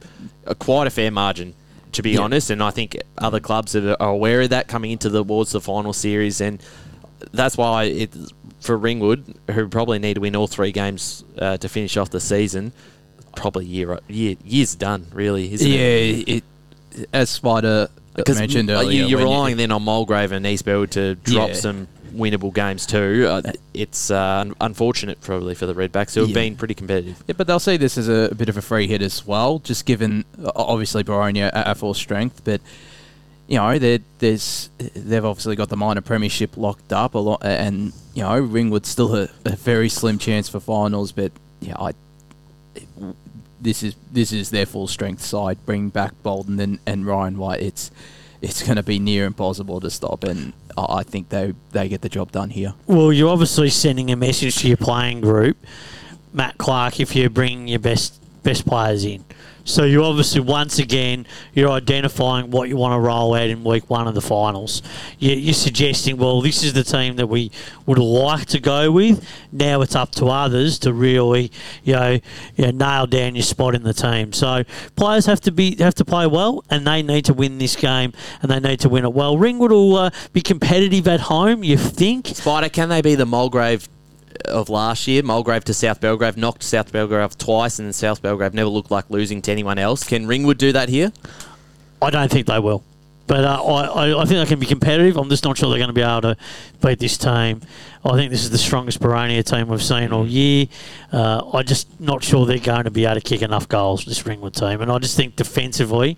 a, 0.46 0.56
quite 0.56 0.88
a 0.88 0.92
fair 0.92 1.12
margin 1.12 1.54
to 1.92 2.04
be 2.04 2.18
honest. 2.18 2.50
And 2.50 2.62
I 2.62 2.72
think 2.72 2.98
other 3.18 3.40
clubs 3.40 3.76
are 3.76 3.96
are 4.00 4.10
aware 4.10 4.42
of 4.42 4.50
that 4.50 4.68
coming 4.68 4.92
into 4.92 5.10
the 5.10 5.24
towards 5.24 5.52
the 5.52 5.62
final 5.62 5.94
series, 5.94 6.42
and 6.42 6.62
that's 7.32 7.58
why 7.58 7.86
it 7.86 8.14
for 8.66 8.78
Ringwood, 8.78 9.36
who 9.52 9.68
probably 9.70 10.00
need 10.00 10.16
to 10.16 10.22
win 10.22 10.36
all 10.36 10.48
three 10.48 10.72
games 10.72 11.24
uh, 11.38 11.58
to 11.58 11.70
finish 11.70 11.96
off 11.98 12.10
the 12.10 12.20
season. 12.20 12.74
Probably 13.36 13.66
year 13.66 14.00
year 14.08 14.36
year's 14.44 14.76
done, 14.76 15.08
really, 15.14 15.54
isn't 15.54 15.68
yeah, 15.70 15.78
it? 15.80 16.30
it, 16.30 16.44
as 17.14 17.30
Spider 17.30 17.90
mentioned 18.28 18.70
earlier. 18.70 19.04
you, 19.04 19.08
you're 19.08 19.20
relying 19.20 19.58
then 19.58 19.72
on 19.72 19.84
Mulgrave 19.84 20.32
and 20.32 20.46
East 20.48 20.64
Burwood 20.66 20.92
to 20.92 21.16
drop 21.16 21.50
Yeah. 21.50 21.56
some 21.56 21.88
winnable 22.14 22.54
games 22.54 22.86
too. 22.86 23.28
Uh, 23.30 23.52
it's 23.74 24.10
uh, 24.10 24.46
unfortunate 24.62 25.20
probably 25.20 25.54
for 25.54 25.66
the 25.66 25.74
Redbacks 25.74 26.16
who 26.16 26.22
have 26.22 26.30
Yeah. 26.30 26.36
been 26.36 26.56
pretty 26.56 26.74
competitive. 26.74 27.22
Yeah, 27.28 27.36
but 27.38 27.46
they'll 27.48 27.60
see 27.60 27.76
this 27.76 27.98
as 27.98 28.08
a, 28.08 28.34
bit 28.34 28.48
of 28.48 28.56
a 28.56 28.62
free 28.62 28.88
hit 28.88 29.02
as 29.02 29.28
well, 29.28 29.60
just 29.60 29.86
given 29.86 30.24
obviously 30.56 31.04
Boronia 31.04 31.48
at, 31.48 31.68
at 31.68 31.78
full 31.78 31.94
strength, 31.94 32.42
but 32.46 32.62
you 33.48 33.58
know 33.58 33.78
there's 34.20 34.70
they've 34.96 35.26
obviously 35.26 35.56
got 35.56 35.70
the 35.70 35.78
minor 35.78 36.02
premiership 36.02 36.56
locked 36.58 36.94
up 36.94 37.14
a 37.16 37.20
lot, 37.20 37.44
and 37.44 37.92
you 38.16 38.24
know 38.24 38.42
Ringwood's 38.42 38.90
still 38.90 39.16
a, 39.16 39.30
a 39.46 39.56
very 39.56 39.90
slim 39.90 40.18
chance 40.18 40.50
for 40.50 40.60
finals, 40.60 41.12
but 41.12 41.32
yeah, 41.60 41.76
I 41.78 41.94
this 43.62 43.84
is 43.84 43.96
this 44.12 44.32
is 44.32 44.50
their 44.50 44.66
full 44.66 44.88
strength 44.88 45.22
side. 45.22 45.58
Bring 45.66 45.90
back 45.90 46.14
Bolden 46.24 46.60
and, 46.60 46.80
and 46.86 47.06
Ryan 47.06 47.38
White. 47.38 47.62
It's 47.62 47.92
it's 48.42 48.64
going 48.64 48.78
to 48.78 48.84
be 48.84 49.00
near 49.00 49.26
impossible 49.26 49.80
to 49.82 49.90
stop, 49.90 50.24
and 50.24 50.54
I 50.78 51.04
think 51.04 51.30
they 51.30 51.54
they 51.72 51.90
get 51.90 52.02
the 52.02 52.10
job 52.10 52.32
done 52.32 52.52
here. 52.52 52.74
Well, 52.88 53.12
you're 53.12 53.30
obviously 53.30 53.70
sending 53.70 54.12
a 54.12 54.16
message 54.16 54.58
to 54.58 54.68
your 54.68 54.78
playing 54.78 55.22
group, 55.22 55.58
Matt 56.34 56.58
Clark, 56.58 57.00
if 57.00 57.16
you're 57.16 57.30
bringing 57.30 57.68
your 57.68 57.80
best 57.80 58.20
best 58.44 58.66
players 58.66 59.04
in. 59.04 59.26
So 59.68 59.84
you 59.84 60.04
obviously 60.04 60.42
once 60.42 60.78
again 60.78 61.26
you're 61.56 61.72
identifying 61.72 62.52
what 62.52 62.70
you 62.70 62.78
want 62.78 62.94
to 62.94 63.00
roll 63.00 63.34
out 63.34 63.50
in 63.50 63.64
week 63.64 63.90
one 63.90 64.08
of 64.08 64.14
the 64.14 64.22
finals. 64.22 64.84
You- 65.18 65.34
You're 65.36 65.54
suggesting, 65.56 66.18
well, 66.18 66.40
this 66.42 66.64
is 66.64 66.74
the 66.74 66.84
team 66.84 67.16
that 67.16 67.28
we 67.28 67.52
would 67.88 67.98
like 67.98 68.46
to 68.48 68.60
go 68.60 68.92
with. 68.92 69.28
Now 69.52 69.82
it's 69.82 69.96
up 69.96 70.12
to 70.14 70.28
others 70.28 70.78
to 70.80 70.94
really, 70.94 71.52
you 71.84 71.94
know, 71.96 72.20
you 72.56 72.66
know, 72.66 72.72
nail 72.72 73.08
down 73.08 73.36
your 73.36 73.44
spot 73.44 73.74
in 73.74 73.82
the 73.84 73.94
team. 73.94 74.34
So 74.34 74.64
players 74.96 75.26
have 75.26 75.42
to 75.42 75.52
be 75.52 75.76
have 75.78 75.96
to 75.96 76.06
play 76.06 76.28
well, 76.28 76.64
and 76.70 76.86
they 76.86 77.02
need 77.02 77.26
to 77.26 77.34
win 77.34 77.58
this 77.58 77.76
game, 77.76 78.14
and 78.42 78.52
they 78.52 78.60
need 78.60 78.80
to 78.82 78.90
win 78.90 79.04
it 79.04 79.14
well. 79.14 79.36
Ringwood 79.38 79.72
will 79.72 79.96
uh, 79.98 80.10
be 80.32 80.42
competitive 80.42 81.08
at 81.08 81.22
home. 81.22 81.64
You 81.64 81.78
think? 81.78 82.28
Spider, 82.28 82.70
can 82.70 82.90
they 82.90 83.02
be 83.02 83.16
the 83.16 83.26
Mulgrave 83.26 83.90
of 84.46 84.70
last 84.70 85.08
year? 85.08 85.24
Mulgrave 85.24 85.64
to 85.66 85.74
South 85.74 86.02
Belgrave, 86.02 86.38
knocked 86.38 86.64
South 86.64 86.92
Belgrave 86.92 87.38
twice, 87.38 87.80
and 87.80 87.88
then 87.88 87.94
South 87.94 88.22
Belgrave 88.22 88.54
never 88.54 88.70
looked 88.70 88.92
like 88.92 89.10
losing 89.10 89.42
to 89.44 89.52
anyone 89.52 89.78
else. 89.78 90.04
Can 90.04 90.28
Ringwood 90.28 90.58
do 90.58 90.72
that 90.72 90.90
here? 90.90 91.12
I 92.02 92.10
don't 92.10 92.32
think 92.32 92.48
they 92.48 92.60
will. 92.60 92.84
But 93.28 93.44
uh, 93.44 93.64
I, 93.64 94.22
I, 94.22 94.26
think 94.26 94.40
they 94.40 94.46
can 94.46 94.60
be 94.60 94.68
competitive. 94.68 95.18
I'm 95.18 95.30
just 95.30 95.44
not 95.44 95.58
sure 95.58 95.70
they're 95.70 95.80
going 95.80 95.88
to 95.88 95.94
be 95.94 96.02
able 96.02 96.22
to 96.22 96.38
beat 96.84 97.00
this 97.00 97.18
team. 97.18 97.62
I 98.04 98.12
think 98.12 98.30
this 98.30 98.44
is 98.44 98.52
the 98.52 98.60
strongest 98.60 99.00
Boronia 99.00 99.44
team 99.44 99.68
we've 99.68 99.82
seen 99.82 100.14
all 100.14 100.28
year. 100.28 100.68
Uh, 101.12 101.42
I'm 101.52 101.66
just 101.66 102.00
not 102.00 102.24
sure 102.24 102.46
they're 102.46 102.60
going 102.60 102.84
to 102.84 102.92
be 102.92 103.06
able 103.06 103.16
to 103.16 103.22
kick 103.22 103.42
enough 103.42 103.68
goals, 103.68 104.06
this 104.06 104.28
Ringwood 104.28 104.54
team. 104.54 104.80
And 104.82 104.92
I 104.92 105.00
just 105.00 105.18
think 105.18 105.36
defensively, 105.36 106.18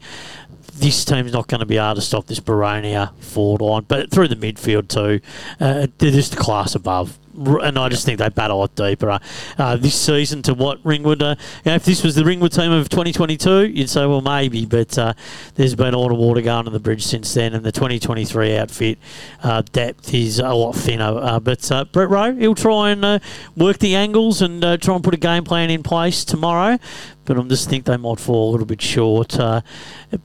this 0.80 1.03
team's 1.05 1.34
not 1.34 1.47
going 1.47 1.59
to 1.59 1.65
be 1.65 1.78
able 1.78 1.95
to 1.95 2.01
stop 2.01 2.28
this 2.28 2.39
Boronia 2.39 3.13
forward 3.19 3.61
line. 3.61 3.86
But 3.88 4.11
through 4.11 4.28
the 4.28 4.36
midfield 4.36 4.88
too, 4.88 5.21
uh, 5.59 5.88
they're 5.97 6.11
just 6.11 6.38
class 6.38 6.75
above. 6.75 7.17
And 7.39 7.78
I 7.78 7.88
just 7.89 8.03
think 8.03 8.17
they 8.17 8.30
battle 8.30 8.57
a 8.57 8.61
lot 8.61 8.73
deeper 8.73 9.11
uh, 9.11 9.19
uh, 9.59 9.75
this 9.75 9.93
season 9.93 10.41
to 10.43 10.55
what 10.55 10.84
Ringwood. 10.84 11.21
Uh, 11.21 11.36
you 11.63 11.69
know, 11.69 11.75
if 11.75 11.86
this 11.86 12.03
was 12.03 12.15
the 12.15 12.25
Ringwood 12.25 12.51
team 12.51 12.71
of 12.71 12.89
2022, 12.89 13.67
you'd 13.67 13.91
say, 13.91 14.07
well, 14.07 14.21
maybe. 14.21 14.65
But 14.65 14.97
uh, 14.97 15.13
there's 15.53 15.75
been 15.75 15.93
a 15.93 15.99
lot 15.99 16.11
of 16.11 16.17
water 16.17 16.41
going 16.41 16.65
on 16.65 16.73
the 16.73 16.80
bridge 16.80 17.05
since 17.05 17.32
then, 17.36 17.53
and 17.53 17.63
the 17.63 17.71
2023 17.71 18.57
outfit 18.57 18.97
uh, 19.43 19.61
depth 19.71 20.11
is 20.15 20.39
a 20.39 20.49
lot 20.49 20.73
thinner. 20.73 21.39
But 21.39 21.91
Brett 21.91 22.09
Rowe, 22.09 22.34
he'll 22.34 22.55
try 22.55 22.89
and 22.89 23.21
work 23.55 23.78
the 23.78 23.93
angles 23.93 24.41
and 24.41 24.82
try 24.82 24.95
and 24.95 25.03
put 25.03 25.13
a 25.13 25.17
game 25.17 25.43
plan 25.43 25.69
in 25.69 25.84
place 25.84 26.25
tomorrow. 26.25 26.80
But 27.28 27.38
I 27.38 27.43
just 27.43 27.69
think 27.69 27.86
they 27.86 27.97
might 27.97 28.19
fall 28.19 28.49
a 28.49 28.51
little 28.51 28.65
bit 28.65 28.82
short. 28.82 29.39
Uh, 29.39 29.61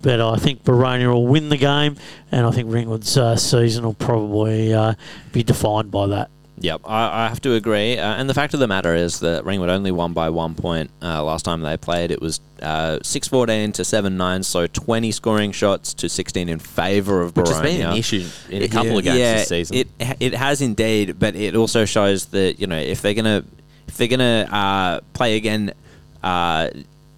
but 0.01 0.21
I 0.21 0.37
think 0.37 0.65
Boronia 0.65 1.13
will 1.13 1.27
win 1.27 1.51
the 1.51 1.59
game, 1.59 1.97
and 2.31 2.47
I 2.47 2.51
think 2.53 2.71
Ringwood's 2.71 3.19
uh, 3.19 3.37
season 3.37 3.85
will 3.85 3.93
probably 3.93 4.73
uh, 4.73 4.95
be 5.33 5.43
defined 5.43 5.91
by 5.91 6.07
that. 6.07 6.31
Yep, 6.63 6.83
I, 6.85 7.25
I 7.25 7.29
have 7.29 7.41
to 7.41 7.55
agree. 7.55 7.99
Uh, 7.99 8.15
and 8.15 8.31
the 8.31 8.35
fact 8.35 8.55
of 8.55 8.61
the 8.61 8.69
matter 8.69 8.95
is 8.95 9.19
that 9.21 9.45
Ringwood 9.45 9.69
only 9.69 9.91
won 9.91 10.13
by 10.13 10.31
one 10.31 10.55
point 10.55 10.91
uh, 11.03 11.23
last 11.25 11.45
time 11.45 11.61
they 11.63 11.77
played. 11.77 12.13
It 12.13 12.21
was 12.21 12.41
uh, 12.63 13.01
6 13.03 13.29
14 13.29 13.73
to 13.73 13.85
7 13.85 14.17
9, 14.17 14.43
so 14.45 14.69
20 14.69 15.11
scoring 15.11 15.51
shots 15.51 15.93
to 15.95 16.09
16 16.09 16.49
in 16.49 16.61
favour 16.61 17.21
of 17.21 17.37
Which 17.37 17.49
has 17.49 17.61
been 17.61 17.81
an 17.81 17.97
issue 17.97 18.29
in 18.49 18.63
a 18.63 18.69
couple 18.69 18.97
of 18.97 19.03
games 19.03 19.19
yeah, 19.19 19.35
this 19.39 19.49
season. 19.49 19.77
It 19.77 19.89
it 20.21 20.35
has 20.35 20.61
indeed, 20.61 21.19
but 21.19 21.35
it 21.35 21.57
also 21.57 21.85
shows 21.85 22.27
that 22.27 22.61
you 22.61 22.69
know 22.69 22.79
if 22.79 23.03
they're 23.03 23.15
gonna 23.15 23.45
if 23.89 23.97
they're 23.97 24.07
gonna 24.07 24.49
uh, 24.49 25.01
play 25.15 25.37
again 25.37 25.73
uh, 26.23 26.69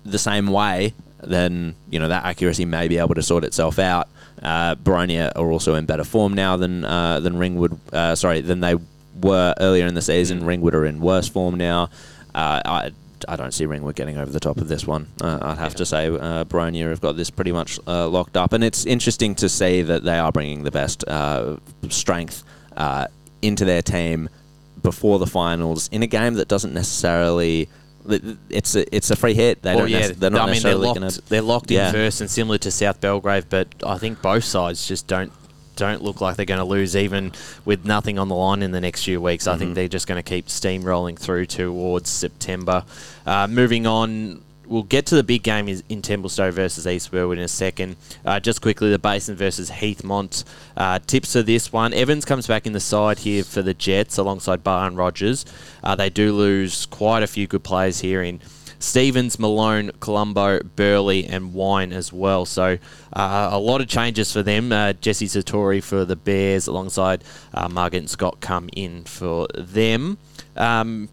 the 0.05 0.19
same 0.19 0.49
way, 0.49 0.95
then 1.23 1.75
you 1.91 1.99
know 1.99 2.09
that 2.09 2.25
accuracy 2.25 2.65
may 2.65 2.89
be 2.89 2.99
able 2.99 3.15
to 3.15 3.23
sort 3.23 3.45
itself 3.45 3.79
out. 3.79 4.09
Uh, 4.43 4.75
Boronia 4.75 5.33
are 5.37 5.51
also 5.51 5.75
in 5.75 5.87
better 5.87 6.05
form 6.05 6.35
now 6.35 6.57
than 6.57 6.85
uh, 6.85 7.21
than 7.21 7.39
Ringwood. 7.39 7.79
Uh, 7.93 8.15
sorry, 8.15 8.41
than 8.41 8.61
they 8.61 8.77
were 9.21 9.55
earlier 9.61 9.87
in 9.87 9.95
the 9.95 10.03
season. 10.03 10.43
Mm. 10.43 10.47
Ringwood 10.47 10.75
are 10.75 10.85
in 10.85 11.01
worse 11.01 11.29
form 11.29 11.57
now. 11.57 11.91
Uh, 12.35 12.61
I. 12.65 12.91
I 13.27 13.37
don't 13.37 13.55
see 13.55 13.65
Ringwood 13.65 13.97
getting 13.97 14.19
over 14.19 14.31
the 14.31 14.41
top 14.41 14.59
of 14.59 14.69
this 14.69 14.87
one. 14.87 15.07
Uh, 15.19 15.39
I'd 15.41 15.57
have 15.57 15.75
to 15.77 15.87
say 15.87 16.09
uh, 16.09 16.45
Boronia 16.45 16.91
have 16.91 17.01
got 17.01 17.17
this 17.17 17.31
pretty 17.31 17.53
much 17.53 17.81
uh, 17.87 18.07
locked 18.07 18.37
up, 18.37 18.53
and 18.53 18.63
it's 18.63 18.85
interesting 18.85 19.35
to 19.37 19.49
see 19.49 19.81
that 19.81 20.05
they 20.05 20.19
are 20.19 20.31
bringing 20.31 20.63
the 20.63 20.71
best 20.71 21.09
uh, 21.09 21.57
strength 21.89 22.45
uh, 22.77 23.07
into 23.41 23.65
their 23.65 23.81
team 23.81 24.29
before 24.83 25.19
the 25.19 25.27
finals 25.27 25.89
in 25.89 26.03
a 26.03 26.07
game 26.07 26.35
that 26.35 26.49
doesn't 26.49 26.75
necessarily. 26.75 27.67
It's 28.07 28.75
a 28.75 28.95
it's 28.95 29.11
a 29.11 29.17
free 29.17 29.35
hit. 29.35 29.63
They 29.63 29.71
well, 29.75 29.81
don't. 29.87 29.91
yeah, 29.91 30.09
they're 30.15 30.31
not 30.31 30.49
I 30.49 30.53
mean 30.53 30.63
they're 30.63 30.77
necessarily 30.79 31.01
locked. 31.01 31.15
to. 31.15 31.29
They're 31.31 31.43
locked 31.43 31.71
Yeah. 31.71 31.87
in 31.89 31.93
first 31.95 32.21
and 32.21 32.31
similar 32.31 32.59
to 32.59 32.71
South 32.71 33.01
Belgrave, 33.01 33.49
but 33.49 33.69
I 33.85 33.97
think 33.99 34.21
both 34.21 34.45
sides 34.45 34.87
just 34.87 35.07
don't 35.07 35.33
don't 35.77 36.03
look 36.05 36.21
like 36.21 36.37
they're 36.37 36.47
going 36.47 36.59
to 36.59 36.65
lose 36.65 36.95
even 36.95 37.33
with 37.65 37.85
nothing 37.85 38.17
on 38.17 38.29
the 38.29 38.35
line 38.37 38.63
in 38.63 38.71
the 38.71 38.81
next 38.81 39.05
few 39.05 39.21
weeks. 39.21 39.47
I 39.49 39.53
Mm-hmm. 39.53 39.59
think 39.59 39.75
they're 39.75 39.89
just 39.89 40.07
going 40.07 40.23
to 40.23 40.29
keep 40.29 40.47
steamrolling 40.47 41.19
through 41.19 41.47
towards 41.47 42.09
September. 42.11 42.85
Uh, 43.27 43.49
moving 43.49 43.85
on. 43.87 44.44
We'll 44.67 44.83
get 44.83 45.07
to 45.07 45.15
the 45.15 45.23
big 45.23 45.43
game 45.43 45.69
is 45.69 45.83
in 45.89 46.03
Templestowe 46.03 46.53
versus 46.53 46.87
East 46.87 47.11
Burwood 47.11 47.39
in 47.39 47.45
a 47.45 47.49
second. 47.49 47.97
Uh, 48.25 48.41
just 48.41 48.63
quickly, 48.63 48.91
the 48.91 48.99
Basin 48.99 49.37
versus 49.37 49.71
Heathmont. 49.71 50.45
Uh, 50.77 50.99
tips 51.07 51.33
for 51.33 51.43
this 51.43 51.73
one. 51.73 51.93
Evans 51.93 52.25
comes 52.25 52.47
back 52.47 52.67
in 52.67 52.73
the 52.73 52.81
side 52.81 53.21
here 53.21 53.45
for 53.45 53.63
the 53.63 53.75
Jets 53.75 54.19
alongside 54.19 54.65
Barr 54.65 54.87
and 54.87 54.97
Rogers. 54.97 55.45
Uh, 55.83 55.95
they 55.95 56.11
do 56.11 56.33
lose 56.33 56.87
quite 56.87 57.23
a 57.23 57.27
few 57.27 57.47
good 57.47 57.65
players 57.65 58.01
here 58.01 58.23
in 58.23 58.41
Stevens, 58.85 59.39
Malone, 59.39 59.91
Colombo, 60.01 60.61
Burley, 60.63 61.27
and 61.27 61.55
Wine 61.55 61.93
as 61.93 62.13
well. 62.13 62.45
So 62.45 62.79
uh, 63.13 63.49
a 63.51 63.59
lot 63.59 63.81
of 63.81 63.89
changes 63.89 64.33
for 64.33 64.43
them. 64.43 64.73
Uh, 64.73 64.93
Jesse 64.93 65.27
Satori 65.27 65.83
for 65.83 66.05
the 66.05 66.17
Bears 66.17 66.67
alongside 66.67 67.25
uh, 67.55 67.69
Margaret 67.69 68.01
and 68.01 68.11
Scott 68.11 68.41
come 68.41 68.69
in 68.75 69.05
for 69.05 69.47
them. 69.55 70.19
Um, 70.57 71.09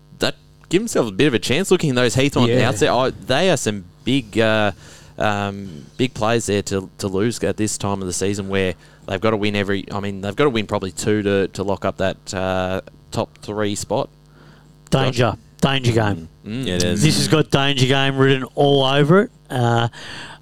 give 0.71 0.81
themselves 0.81 1.09
a 1.09 1.13
bit 1.13 1.27
of 1.27 1.35
a 1.35 1.39
chance 1.39 1.69
looking 1.69 1.91
at 1.91 1.95
those 1.95 2.15
Heathmont 2.15 2.47
Yeah. 2.47 2.69
outside. 2.69 2.87
Oh, 2.89 3.11
they 3.11 3.51
are 3.51 3.57
some 3.57 3.85
big. 4.03 4.39
Uh, 4.39 4.71
um, 5.17 5.85
big 5.97 6.15
plays 6.15 6.47
there 6.47 6.63
to, 6.63 6.89
to 6.97 7.07
lose 7.07 7.43
at 7.43 7.55
this 7.55 7.77
time 7.77 8.01
of 8.01 8.07
the 8.07 8.13
season 8.13 8.49
where 8.49 8.73
they've 9.07 9.21
got 9.21 9.31
to 9.31 9.37
win 9.37 9.55
every. 9.55 9.85
I 9.91 9.99
mean, 9.99 10.21
they've 10.21 10.35
got 10.35 10.45
to 10.45 10.49
win 10.49 10.65
probably 10.65 10.91
two 10.91 11.21
to, 11.21 11.47
to 11.49 11.63
lock 11.63 11.85
up 11.85 11.97
that 11.97 12.33
uh, 12.33 12.81
top 13.11 13.37
three 13.39 13.75
spot. 13.75 14.09
Danger, 14.89 15.35
danger 15.59 15.91
game. 15.91 16.27
Mm. 16.45 16.67
It 16.67 16.83
is. 16.83 17.03
This 17.03 17.17
has 17.17 17.27
got 17.27 17.51
danger 17.51 17.85
game 17.85 18.17
written 18.17 18.43
all 18.55 18.83
over 18.83 19.21
it. 19.21 19.31
Uh, 19.49 19.89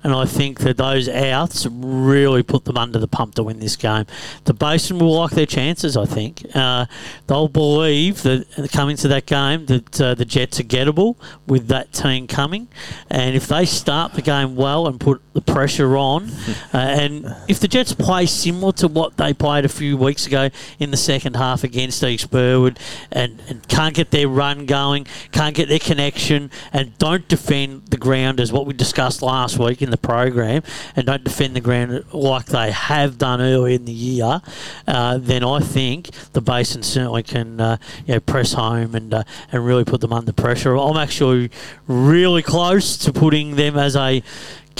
and 0.04 0.14
I 0.14 0.26
think 0.26 0.60
that 0.62 0.78
those 0.78 1.10
outs 1.10 1.66
really 1.66 2.42
put 2.42 2.66
them 2.66 2.78
under 2.78 3.00
the 3.00 3.08
pump 3.08 3.36
to 3.36 3.44
win 3.44 3.60
this 3.60 3.76
game. 3.76 4.06
The 4.46 4.54
Basin 4.54 4.98
will 5.00 5.14
like 5.14 5.32
their 5.32 5.46
chances, 5.46 5.98
I 5.98 6.06
think. 6.06 6.46
Uh, 6.56 6.86
they'll 7.28 7.50
believe 7.50 8.24
that 8.24 8.70
coming 8.72 8.96
to 8.98 9.10
that 9.10 9.26
game 9.26 9.66
that 9.66 10.00
uh, 10.00 10.14
the 10.16 10.24
Jets 10.24 10.60
are 10.60 10.64
gettable 10.64 11.18
with 11.48 11.68
that 11.68 11.92
team 11.92 12.28
coming. 12.28 12.70
And 13.10 13.36
if 13.36 13.48
they 13.48 13.66
start 13.66 14.14
the 14.14 14.22
game 14.22 14.56
well 14.56 14.88
and 14.88 15.00
put 15.00 15.22
the 15.34 15.42
pressure 15.42 15.98
on, 15.98 16.30
uh, 16.74 16.78
and 16.78 17.36
if 17.50 17.60
the 17.60 17.68
Jets 17.68 17.92
play 17.92 18.26
similar 18.26 18.72
to 18.74 18.88
what 18.88 19.18
they 19.18 19.34
played 19.34 19.66
a 19.66 19.70
few 19.70 19.98
weeks 19.98 20.26
ago 20.26 20.50
in 20.80 20.92
the 20.92 20.98
second 20.98 21.36
half 21.36 21.66
against 21.66 22.02
East 22.04 22.32
Burwood 22.32 22.80
and, 23.12 23.42
and 23.50 23.68
can't 23.68 23.96
get 23.96 24.12
their 24.12 24.30
run 24.30 24.66
going, 24.66 25.08
can't 25.34 25.56
get 25.56 25.68
their 25.68 25.80
connection, 25.90 26.52
and 26.72 26.96
don't 27.00 27.28
defend 27.28 27.88
the 27.88 27.98
ground 27.98 28.40
as 28.40 28.52
what 28.52 28.68
we 28.68 28.74
discussed 28.74 29.24
last 29.24 29.58
week 29.58 29.82
in 29.82 29.90
the 29.90 29.98
program, 29.98 30.62
and 30.96 31.08
don't 31.08 31.24
defend 31.24 31.56
the 31.56 31.62
ground 31.62 32.06
like 32.14 32.46
they 32.46 32.70
have 32.72 33.18
done 33.18 33.42
earlier 33.42 33.76
in 33.76 33.86
the 33.86 33.92
year, 33.92 34.40
uh, 34.88 35.18
then 35.18 35.44
I 35.44 35.60
think 35.60 36.12
the 36.34 36.42
Basin 36.42 36.84
certainly 36.84 37.24
can 37.24 37.60
uh, 37.60 37.78
you 38.06 38.14
know, 38.14 38.20
press 38.20 38.54
home 38.54 38.94
and 38.94 39.14
uh, 39.14 39.24
and 39.52 39.66
really 39.66 39.84
put 39.84 40.02
them 40.02 40.14
under 40.14 40.32
pressure. 40.32 40.78
I'm 40.78 40.98
actually 40.98 41.50
really 41.88 42.44
close 42.44 42.96
to 42.98 43.12
putting 43.12 43.56
them 43.56 43.76
as 43.76 43.96
a 43.96 44.22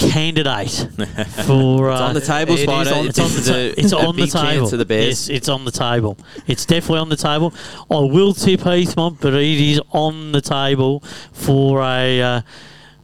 candidate 0.00 0.70
for. 1.46 1.90
Uh, 1.90 1.94
It's 1.94 2.00
on 2.02 2.14
the 2.14 2.20
table, 2.20 2.54
it 2.54 2.58
Spider. 2.62 2.94
on- 2.94 3.06
It's 3.06 3.18
on 3.18 3.30
the, 3.30 3.42
ta- 3.42 3.80
it's 3.80 3.92
on 3.92 4.16
the 4.16 4.26
table. 4.26 4.68
the 4.68 4.94
Yes, 4.94 5.28
it's 5.28 5.48
on 5.48 5.64
the 5.64 5.70
table. 5.70 6.16
It's 6.46 6.64
definitely 6.66 6.98
on 7.00 7.08
the 7.08 7.16
table. 7.16 7.52
I 7.90 7.98
will 7.98 8.32
tip 8.34 8.60
Heathmont, 8.60 9.18
but 9.20 9.34
it 9.34 9.42
is 9.60 9.80
on 9.92 10.32
the 10.32 10.40
table 10.40 11.00
for 11.32 11.82
a 11.82 12.20
uh, 12.22 12.40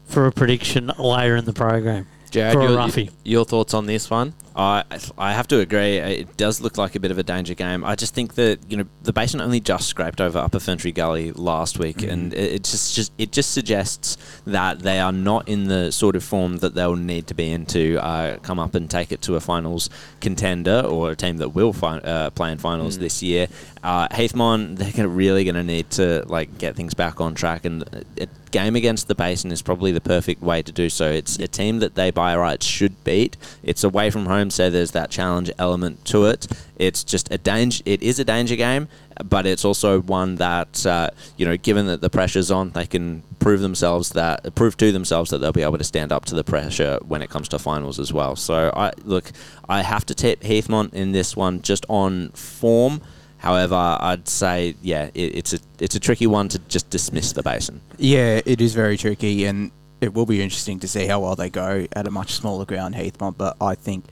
for 0.07 0.26
a 0.26 0.32
prediction 0.32 0.90
later 0.99 1.36
in 1.36 1.44
the 1.44 1.53
program. 1.53 2.07
Jared, 2.30 2.55
for 2.55 2.61
a 2.61 2.64
your, 2.64 3.09
your 3.24 3.44
thoughts 3.44 3.72
on 3.74 3.86
this 3.86 4.11
one? 4.11 4.34
I 4.57 4.85
I 5.19 5.33
have 5.33 5.47
to 5.49 5.61
agree. 5.61 5.99
It 5.99 6.37
does 6.37 6.61
look 6.61 6.79
like 6.79 6.95
a 6.95 7.01
bit 7.01 7.11
of 7.11 7.19
a 7.19 7.23
danger 7.23 7.55
game. 7.55 7.85
I 7.85 7.95
just 7.95 8.15
think 8.15 8.35
that 8.35 8.59
you 8.71 8.79
know 8.79 8.87
the 9.03 9.13
Basin 9.13 9.41
only 9.41 9.61
just 9.61 9.87
scraped 9.87 10.21
over 10.21 10.39
Upper 10.39 10.59
Ferntree 10.59 10.95
Gully 10.95 11.33
last 11.33 11.79
week, 11.79 12.03
and 12.03 12.33
it, 12.33 12.53
it 12.55 12.65
just 12.65 12.95
just 12.95 13.13
it 13.19 13.33
just 13.33 13.53
suggests 13.53 14.17
that 14.47 14.81
they 14.81 14.99
are 14.99 15.13
not 15.13 15.47
in 15.49 15.65
the 15.69 15.93
sort 15.93 16.17
of 16.17 16.25
form 16.25 16.59
that 16.59 16.75
they'll 16.75 16.97
need 16.97 17.27
to 17.27 17.35
be 17.35 17.51
in 17.51 17.67
to 17.67 17.99
uh, 17.99 18.39
come 18.39 18.59
up 18.59 18.75
and 18.75 18.91
take 18.91 19.13
it 19.13 19.21
to 19.23 19.37
a 19.37 19.41
finals 19.41 19.91
contender 20.21 20.81
or 20.81 21.11
a 21.11 21.17
team 21.17 21.37
that 21.37 21.51
will 21.51 21.75
fi- 21.75 21.99
uh, 21.99 22.31
play 22.31 22.51
in 22.51 22.59
finals 22.59 22.99
this 22.99 23.23
year. 23.23 23.49
Uh, 23.87 24.09
Heathmont, 24.09 24.78
they're 24.78 25.07
really 25.07 25.45
going 25.45 25.55
to 25.55 25.62
need 25.62 25.89
to 25.91 26.24
like 26.26 26.59
get 26.59 26.74
things 26.74 26.93
back 26.93 27.20
on 27.20 27.37
track, 27.37 27.64
and 27.64 27.84
a 28.18 28.26
game 28.51 28.74
against 28.74 29.07
the 29.07 29.14
Basin 29.14 29.53
is 29.53 29.62
probably 29.62 29.93
the 29.93 30.01
perfect 30.01 30.43
way 30.43 30.61
to 30.61 30.72
do 30.72 30.91
so. 30.91 31.09
It's 31.09 31.39
a 31.39 31.47
team 31.47 31.78
that 31.78 31.95
they 31.95 32.11
by 32.11 32.37
rights 32.37 32.66
should 32.66 33.05
beat. 33.05 33.37
It's 33.62 33.84
away 33.84 34.11
from 34.11 34.26
home, 34.26 34.51
so 34.51 34.70
there's 34.70 34.91
that 34.91 35.11
challenge 35.11 35.53
element 35.57 36.05
to 36.07 36.24
it. 36.24 36.49
It's 36.76 37.05
just 37.05 37.32
a 37.32 37.39
danger. 37.39 37.80
It 37.87 38.03
is 38.03 38.18
a 38.18 38.24
danger 38.24 38.57
game, 38.57 38.89
but 39.24 39.47
it's 39.47 39.64
also 39.64 40.01
one 40.01 40.34
that 40.34 40.84
uh, 40.84 41.11
you 41.37 41.47
know, 41.47 41.57
given 41.57 41.87
that 41.87 42.01
the 42.01 42.11
pressure's 42.11 42.51
on, 42.51 42.70
they 42.70 42.87
can 42.87 43.22
prove 43.39 43.61
themselves 43.61 44.11
that 44.11 44.53
prove 44.57 44.76
to 44.78 44.91
themselves 44.91 45.30
that 45.30 45.39
they'll 45.39 45.53
be 45.53 45.62
able 45.62 45.78
to 45.78 45.84
stand 45.84 46.11
up 46.11 46.24
to 46.24 46.34
the 46.34 46.43
pressure 46.43 46.99
when 47.07 47.22
it 47.22 47.30
comes 47.30 47.47
to 47.51 47.59
finals 47.61 48.01
as 48.01 48.12
well. 48.12 48.34
So 48.34 48.72
I 48.74 48.91
look, 49.05 49.30
I 49.68 49.82
have 49.82 50.05
to 50.07 50.14
tip 50.16 50.41
Heathmont 50.41 50.93
in 50.93 51.12
this 51.12 51.37
one 51.37 51.62
just 51.62 51.87
on 51.89 52.30
form. 52.30 53.01
However, 53.47 53.76
I'd 54.01 54.26
say 54.26 54.74
yeah, 54.82 55.11
it, 55.14 55.36
it's 55.36 55.53
a 55.53 55.61
it's 55.78 55.94
a 55.94 56.01
tricky 56.01 56.26
one 56.26 56.49
to 56.49 56.59
just 56.59 56.90
dismiss 56.90 57.30
the 57.30 57.44
basin. 57.44 57.80
Yeah, 57.97 58.40
it 58.44 58.61
is 58.61 58.74
very 58.74 58.97
tricky, 58.97 59.44
and 59.44 59.70
it 60.01 60.12
will 60.14 60.26
be 60.26 60.42
interesting 60.42 60.80
to 60.80 60.88
see 60.88 61.07
how 61.07 61.20
well 61.20 61.36
they 61.36 61.49
go 61.49 61.86
at 61.92 62.09
a 62.09 62.11
much 62.11 62.32
smaller 62.32 62.64
ground, 62.64 62.97
Heathmont. 62.97 63.36
But 63.38 63.57
I 63.61 63.76
think 63.76 64.05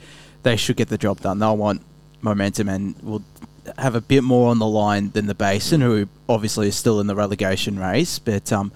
they 0.45 0.55
should 0.55 0.77
get 0.77 0.89
the 0.89 0.99
job 0.99 1.21
done. 1.21 1.41
They'll 1.41 1.57
want 1.57 1.83
momentum 2.23 2.69
and 2.69 2.97
will 3.03 3.25
have 3.77 3.97
a 3.97 4.01
bit 4.01 4.23
more 4.23 4.51
on 4.51 4.61
the 4.61 4.69
line 4.69 5.11
than 5.11 5.27
the 5.27 5.35
Basin, 5.35 5.81
who 5.81 6.09
obviously 6.29 6.69
is 6.69 6.77
still 6.77 7.01
in 7.01 7.09
the 7.09 7.17
relegation 7.17 7.77
race. 7.77 8.21
But 8.21 8.53
um, 8.53 8.71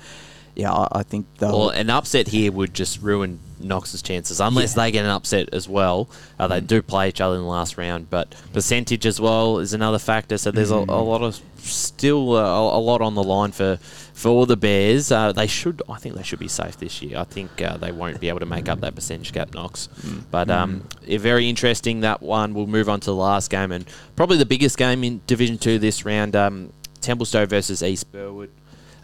yeah, 0.57 0.73
I, 0.73 0.89
I 0.91 1.03
think 1.05 1.27
they'll. 1.39 1.57
Well, 1.57 1.71
an 1.71 1.89
upset 1.89 2.27
here 2.27 2.51
would 2.51 2.75
just 2.75 3.01
ruin 3.01 3.39
Knox's 3.61 4.03
chances, 4.03 4.41
unless 4.41 4.77
Yeah. 4.77 4.85
they 4.85 4.91
get 4.93 5.05
an 5.05 5.11
upset 5.11 5.49
as 5.53 5.69
well. 5.69 6.09
Uh, 6.39 6.49
they 6.49 6.61
do 6.61 6.83
play 6.83 7.09
each 7.09 7.21
other 7.21 7.37
in 7.37 7.43
the 7.43 7.47
last 7.49 7.77
round, 7.79 8.11
but 8.11 8.35
percentage 8.53 9.07
as 9.07 9.21
well 9.21 9.59
is 9.59 9.73
another 9.73 9.99
factor. 9.99 10.39
So 10.39 10.51
there's 10.51 10.71
a, 10.71 10.75
a 10.77 11.03
lot 11.03 11.23
of 11.23 11.41
still 11.59 12.35
uh, 12.37 12.41
a, 12.43 12.79
a 12.79 12.81
lot 12.81 13.01
on 13.03 13.15
the 13.15 13.23
line 13.23 13.53
for 13.53 13.79
for 14.15 14.47
the 14.47 14.57
Bears. 14.57 15.13
Uh, 15.13 15.33
they 15.33 15.47
should, 15.47 15.81
I 15.89 15.97
think, 15.99 16.15
they 16.17 16.23
should 16.25 16.39
be 16.41 16.49
safe 16.49 16.77
this 16.79 17.01
year. 17.03 17.19
I 17.19 17.25
think 17.25 17.63
uh, 17.63 17.77
they 17.77 17.93
won't 17.93 18.21
be 18.21 18.29
able 18.29 18.41
to 18.41 18.47
make 18.47 18.69
up 18.69 18.81
that 18.81 18.95
percentage 18.95 19.33
gap, 19.33 19.55
Knox. 19.55 19.89
But 20.31 20.51
um, 20.51 20.85
yeah, 21.07 21.19
very 21.19 21.49
interesting 21.49 22.01
that 22.01 22.21
one. 22.23 22.53
We'll 22.55 22.67
move 22.67 22.89
on 22.89 23.01
to 23.01 23.07
the 23.07 23.15
last 23.17 23.51
game 23.51 23.71
and 23.73 23.85
probably 24.17 24.37
the 24.39 24.47
biggest 24.47 24.77
game 24.77 25.05
in 25.05 25.21
Division 25.27 25.59
Two 25.59 25.79
this 25.79 26.05
round. 26.05 26.35
Um, 26.35 26.73
Templestowe 27.01 27.47
versus 27.47 27.83
East 27.83 28.11
Burwood. 28.11 28.51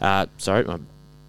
Uh, 0.01 0.25
sorry, 0.37 0.65
I'm 0.67 0.85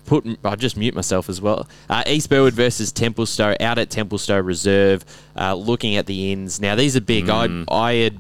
put 0.07 0.25
I 0.45 0.57
just 0.57 0.77
mute 0.77 0.95
myself 0.95 1.29
as 1.29 1.41
well. 1.41 1.69
Uh, 1.89 2.03
East 2.07 2.31
Burwood 2.31 2.55
versus 2.55 2.93
Templestowe 2.93 3.57
out 3.61 3.79
at 3.79 3.91
Templestowe 3.91 4.45
Reserve, 4.45 5.05
uh, 5.37 5.55
looking 5.55 5.97
at 5.97 6.07
the 6.07 6.33
ins. 6.33 6.61
Now 6.61 6.75
these 6.75 6.97
are 6.97 7.01
big. 7.01 7.29
I 7.29 7.65
I 7.69 7.95
had 7.95 8.19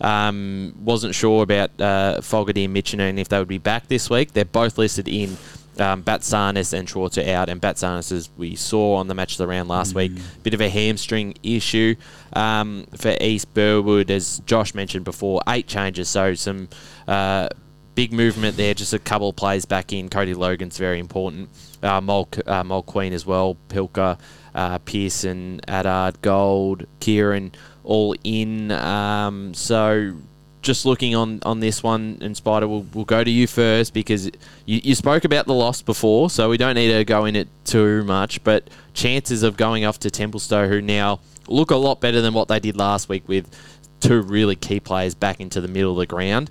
um, 0.00 0.74
wasn't 0.80 1.14
sure 1.14 1.42
about 1.42 1.80
uh, 1.80 2.20
Fogarty 2.20 2.64
and 2.64 2.76
Mitchner 2.76 3.16
if 3.18 3.28
they 3.28 3.38
would 3.38 3.48
be 3.48 3.58
back 3.58 3.88
this 3.88 4.10
week. 4.10 4.32
They're 4.32 4.44
both 4.44 4.78
listed 4.78 5.08
in. 5.08 5.36
Um, 5.80 6.02
Batsanis 6.02 6.76
and 6.76 6.88
Schwartz 6.88 7.18
out, 7.18 7.48
and 7.48 7.62
Batsanis, 7.62 8.10
as 8.10 8.30
we 8.36 8.56
saw 8.56 8.96
on 8.96 9.06
the 9.06 9.14
match 9.14 9.34
of 9.34 9.38
the 9.38 9.46
round 9.46 9.68
last 9.68 9.94
week, 9.94 10.10
bit 10.42 10.52
of 10.52 10.60
a 10.60 10.68
hamstring 10.68 11.34
issue 11.44 11.94
um, 12.32 12.88
for 12.96 13.14
East 13.20 13.54
Burwood, 13.54 14.10
as 14.10 14.40
Josh 14.44 14.74
mentioned 14.74 15.04
before. 15.04 15.40
Eight 15.46 15.68
changes, 15.68 16.08
so 16.08 16.34
some 16.34 16.68
uh, 17.06 17.50
big 17.98 18.12
movement 18.12 18.56
there. 18.56 18.74
Just 18.74 18.92
a 18.92 18.98
couple 19.00 19.30
of 19.30 19.34
plays 19.34 19.64
back 19.64 19.92
in. 19.92 20.08
Cody 20.08 20.32
Logan's 20.32 20.78
very 20.78 21.00
important. 21.00 21.48
Uh, 21.82 22.00
uh, 22.46 22.82
Queen 22.82 23.12
as 23.12 23.26
well. 23.26 23.56
Pilker, 23.68 24.16
uh, 24.54 24.78
Pearson, 24.78 25.60
Adard, 25.66 26.14
Gold, 26.22 26.86
Kieran, 27.00 27.50
all 27.82 28.14
in. 28.22 28.70
Um, 28.70 29.52
so 29.52 30.14
just 30.62 30.86
looking 30.86 31.16
on, 31.16 31.40
on 31.42 31.58
this 31.58 31.82
one, 31.82 32.18
and 32.20 32.36
Spider, 32.36 32.68
we'll, 32.68 32.86
we'll 32.94 33.04
go 33.04 33.24
to 33.24 33.30
you 33.32 33.48
first 33.48 33.92
because 33.92 34.26
you, 34.64 34.80
you 34.84 34.94
spoke 34.94 35.24
about 35.24 35.46
the 35.46 35.54
loss 35.54 35.82
before, 35.82 36.30
so 36.30 36.48
we 36.48 36.56
don't 36.56 36.76
need 36.76 36.92
to 36.92 37.04
go 37.04 37.24
in 37.24 37.34
it 37.34 37.48
too 37.64 38.04
much. 38.04 38.44
But 38.44 38.70
chances 38.94 39.42
of 39.42 39.56
going 39.56 39.84
off 39.84 39.98
to 40.00 40.08
Templestowe, 40.08 40.68
who 40.68 40.80
now 40.80 41.18
look 41.48 41.72
a 41.72 41.76
lot 41.76 42.00
better 42.00 42.20
than 42.20 42.32
what 42.32 42.46
they 42.46 42.60
did 42.60 42.76
last 42.76 43.08
week 43.08 43.28
with 43.28 43.52
two 43.98 44.22
really 44.22 44.54
key 44.54 44.78
players 44.78 45.16
back 45.16 45.40
into 45.40 45.60
the 45.60 45.66
middle 45.66 45.90
of 45.90 45.98
the 45.98 46.06
ground 46.06 46.48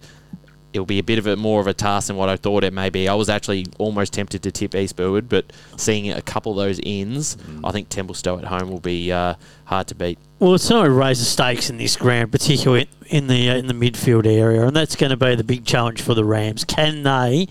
it'll 0.78 0.86
be 0.86 1.00
a 1.00 1.04
bit 1.04 1.20
of 1.20 1.28
a 1.28 1.36
more 1.36 1.60
of 1.60 1.68
a 1.68 1.74
task 1.74 2.08
than 2.08 2.16
what 2.16 2.30
I 2.30 2.38
thought 2.38 2.64
it 2.64 2.72
may 2.72 2.90
be. 2.90 3.10
I 3.10 3.16
was 3.16 3.30
actually 3.30 3.66
almost 3.78 4.14
tempted 4.14 4.44
to 4.44 4.52
tip 4.52 4.76
East 4.76 4.96
Burwood, 4.96 5.28
but 5.28 5.52
seeing 5.76 6.12
a 6.12 6.22
couple 6.22 6.52
of 6.54 6.58
those 6.58 6.80
ins, 6.84 7.38
I 7.64 7.72
think 7.72 7.90
Templestowe 7.90 8.38
at 8.38 8.46
home 8.46 8.70
will 8.70 8.80
be 8.80 9.12
uh, 9.12 9.36
hard 9.68 9.88
to 9.88 9.96
beat. 9.96 10.18
Well, 10.40 10.54
it's 10.54 10.66
certainly 10.66 10.96
raised 10.96 11.22
the 11.22 11.26
stakes 11.26 11.70
in 11.70 11.78
this 11.78 11.96
ground, 11.96 12.32
particularly 12.32 12.88
in 13.08 13.28
the 13.28 13.50
uh, 13.50 13.56
in 13.56 13.68
the 13.68 13.74
midfield 13.74 14.28
area, 14.28 14.68
and 14.68 14.76
that's 14.76 14.96
going 14.96 15.10
to 15.10 15.18
be 15.18 15.34
the 15.34 15.44
big 15.44 15.66
challenge 15.66 16.02
for 16.02 16.14
the 16.14 16.24
Rams. 16.24 16.64
Can 16.64 17.02
they 17.02 17.48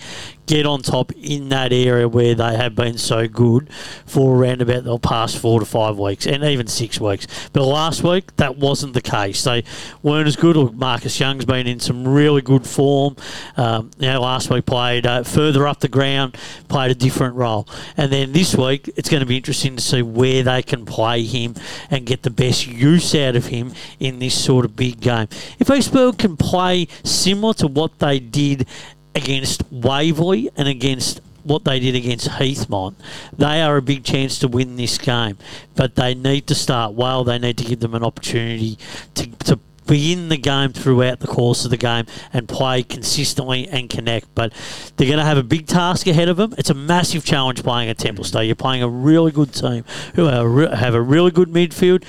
get 0.47 0.64
on 0.64 0.81
top 0.81 1.11
in 1.21 1.49
that 1.49 1.73
area 1.73 2.09
where 2.09 2.37
they 2.37 2.55
have 2.55 2.77
been 2.77 2.97
so 2.97 3.27
good 3.27 3.69
for 4.07 4.37
around 4.37 4.62
about 4.62 4.85
the 4.85 4.97
past 5.01 5.37
four 5.37 5.59
to 5.59 5.67
five 5.67 5.99
weeks, 5.99 6.27
and 6.29 6.45
even 6.45 6.69
six 6.69 7.01
weeks? 7.01 7.27
But 7.53 7.64
last 7.64 8.05
week 8.05 8.37
that 8.37 8.57
wasn't 8.57 8.95
the 8.95 9.01
case. 9.01 9.43
They 9.43 9.64
weren't 10.05 10.29
as 10.29 10.37
good. 10.37 10.57
Marcus 10.77 11.19
Young's 11.19 11.45
been 11.45 11.67
in 11.67 11.81
some 11.81 12.07
really 12.07 12.43
good 12.43 12.67
form. 12.69 13.17
Um, 13.57 13.91
you 13.99 14.07
know, 14.07 14.21
last 14.21 14.49
week 14.49 14.64
played 14.64 15.07
uh, 15.07 15.25
further 15.25 15.67
up 15.67 15.81
the 15.81 15.89
ground, 15.89 16.37
played 16.69 16.93
a 16.93 16.95
different 16.95 17.35
role, 17.35 17.67
and 17.97 18.12
then 18.12 18.31
this 18.33 18.55
week 18.55 18.89
it's 18.95 19.09
going 19.09 19.21
to 19.21 19.27
be 19.27 19.37
interesting 19.37 19.75
to 19.75 19.83
see 19.83 20.03
where 20.03 20.45
they 20.45 20.62
can 20.62 20.87
play 20.87 21.25
him 21.25 21.57
and 21.91 22.05
get 22.07 22.22
the 22.22 22.30
best 22.30 22.66
use 22.66 23.14
out 23.14 23.36
of 23.36 23.46
him 23.46 23.72
in 24.00 24.18
this 24.18 24.42
sort 24.42 24.64
of 24.64 24.76
big 24.76 25.00
game. 25.00 25.28
If 25.59 25.68
Eastburg 25.68 26.18
can 26.18 26.36
play 26.36 26.88
similar 27.04 27.54
to 27.54 27.66
what 27.66 27.98
they 27.98 28.18
did 28.18 28.66
against 29.14 29.64
Waverley 29.70 30.50
and 30.57 30.68
against 30.68 31.20
what 31.42 31.64
they 31.64 31.78
did 31.78 31.94
against 31.94 32.28
Heathmont, 32.28 32.94
they 33.36 33.62
are 33.62 33.76
a 33.76 33.82
big 33.82 34.04
chance 34.04 34.38
to 34.40 34.48
win 34.48 34.76
this 34.76 34.98
game. 34.98 35.38
But 35.74 35.94
they 35.94 36.14
need 36.14 36.46
to 36.48 36.54
start 36.54 36.94
well. 36.94 37.24
They 37.24 37.38
need 37.38 37.59
to 37.59 37.64
give 37.64 37.80
them 37.80 37.94
an 37.94 38.02
opportunity 38.02 38.78
to, 39.14 39.26
to 39.44 39.59
be 39.87 40.12
in 40.12 40.28
the 40.28 40.37
game 40.37 40.72
throughout 40.72 41.20
the 41.20 41.26
course 41.26 41.64
of 41.64 41.70
the 41.70 41.76
game 41.76 42.07
and 42.32 42.49
play 42.49 42.82
consistently 42.82 43.68
and 43.68 43.89
connect. 43.89 44.34
But 44.34 44.53
they're 44.97 45.07
going 45.07 45.18
to 45.18 45.24
have 45.24 45.39
a 45.39 45.43
big 45.43 45.66
task 45.66 46.07
ahead 46.07 46.28
of 46.28 46.37
them. 46.37 46.55
It's 46.59 46.70
a 46.70 46.74
massive 46.74 47.24
challenge 47.24 47.62
playing 47.62 47.89
at 47.89 47.99
Templestowe. 47.99 48.47
You're 48.47 48.57
playing 48.57 48.82
a 48.82 48.89
really 48.89 49.32
good 49.32 49.53
team 49.53 49.84
who 50.14 50.26
have 50.26 50.95
a 50.95 51.01
really 51.01 51.30
good 51.30 51.49
midfield 51.51 52.05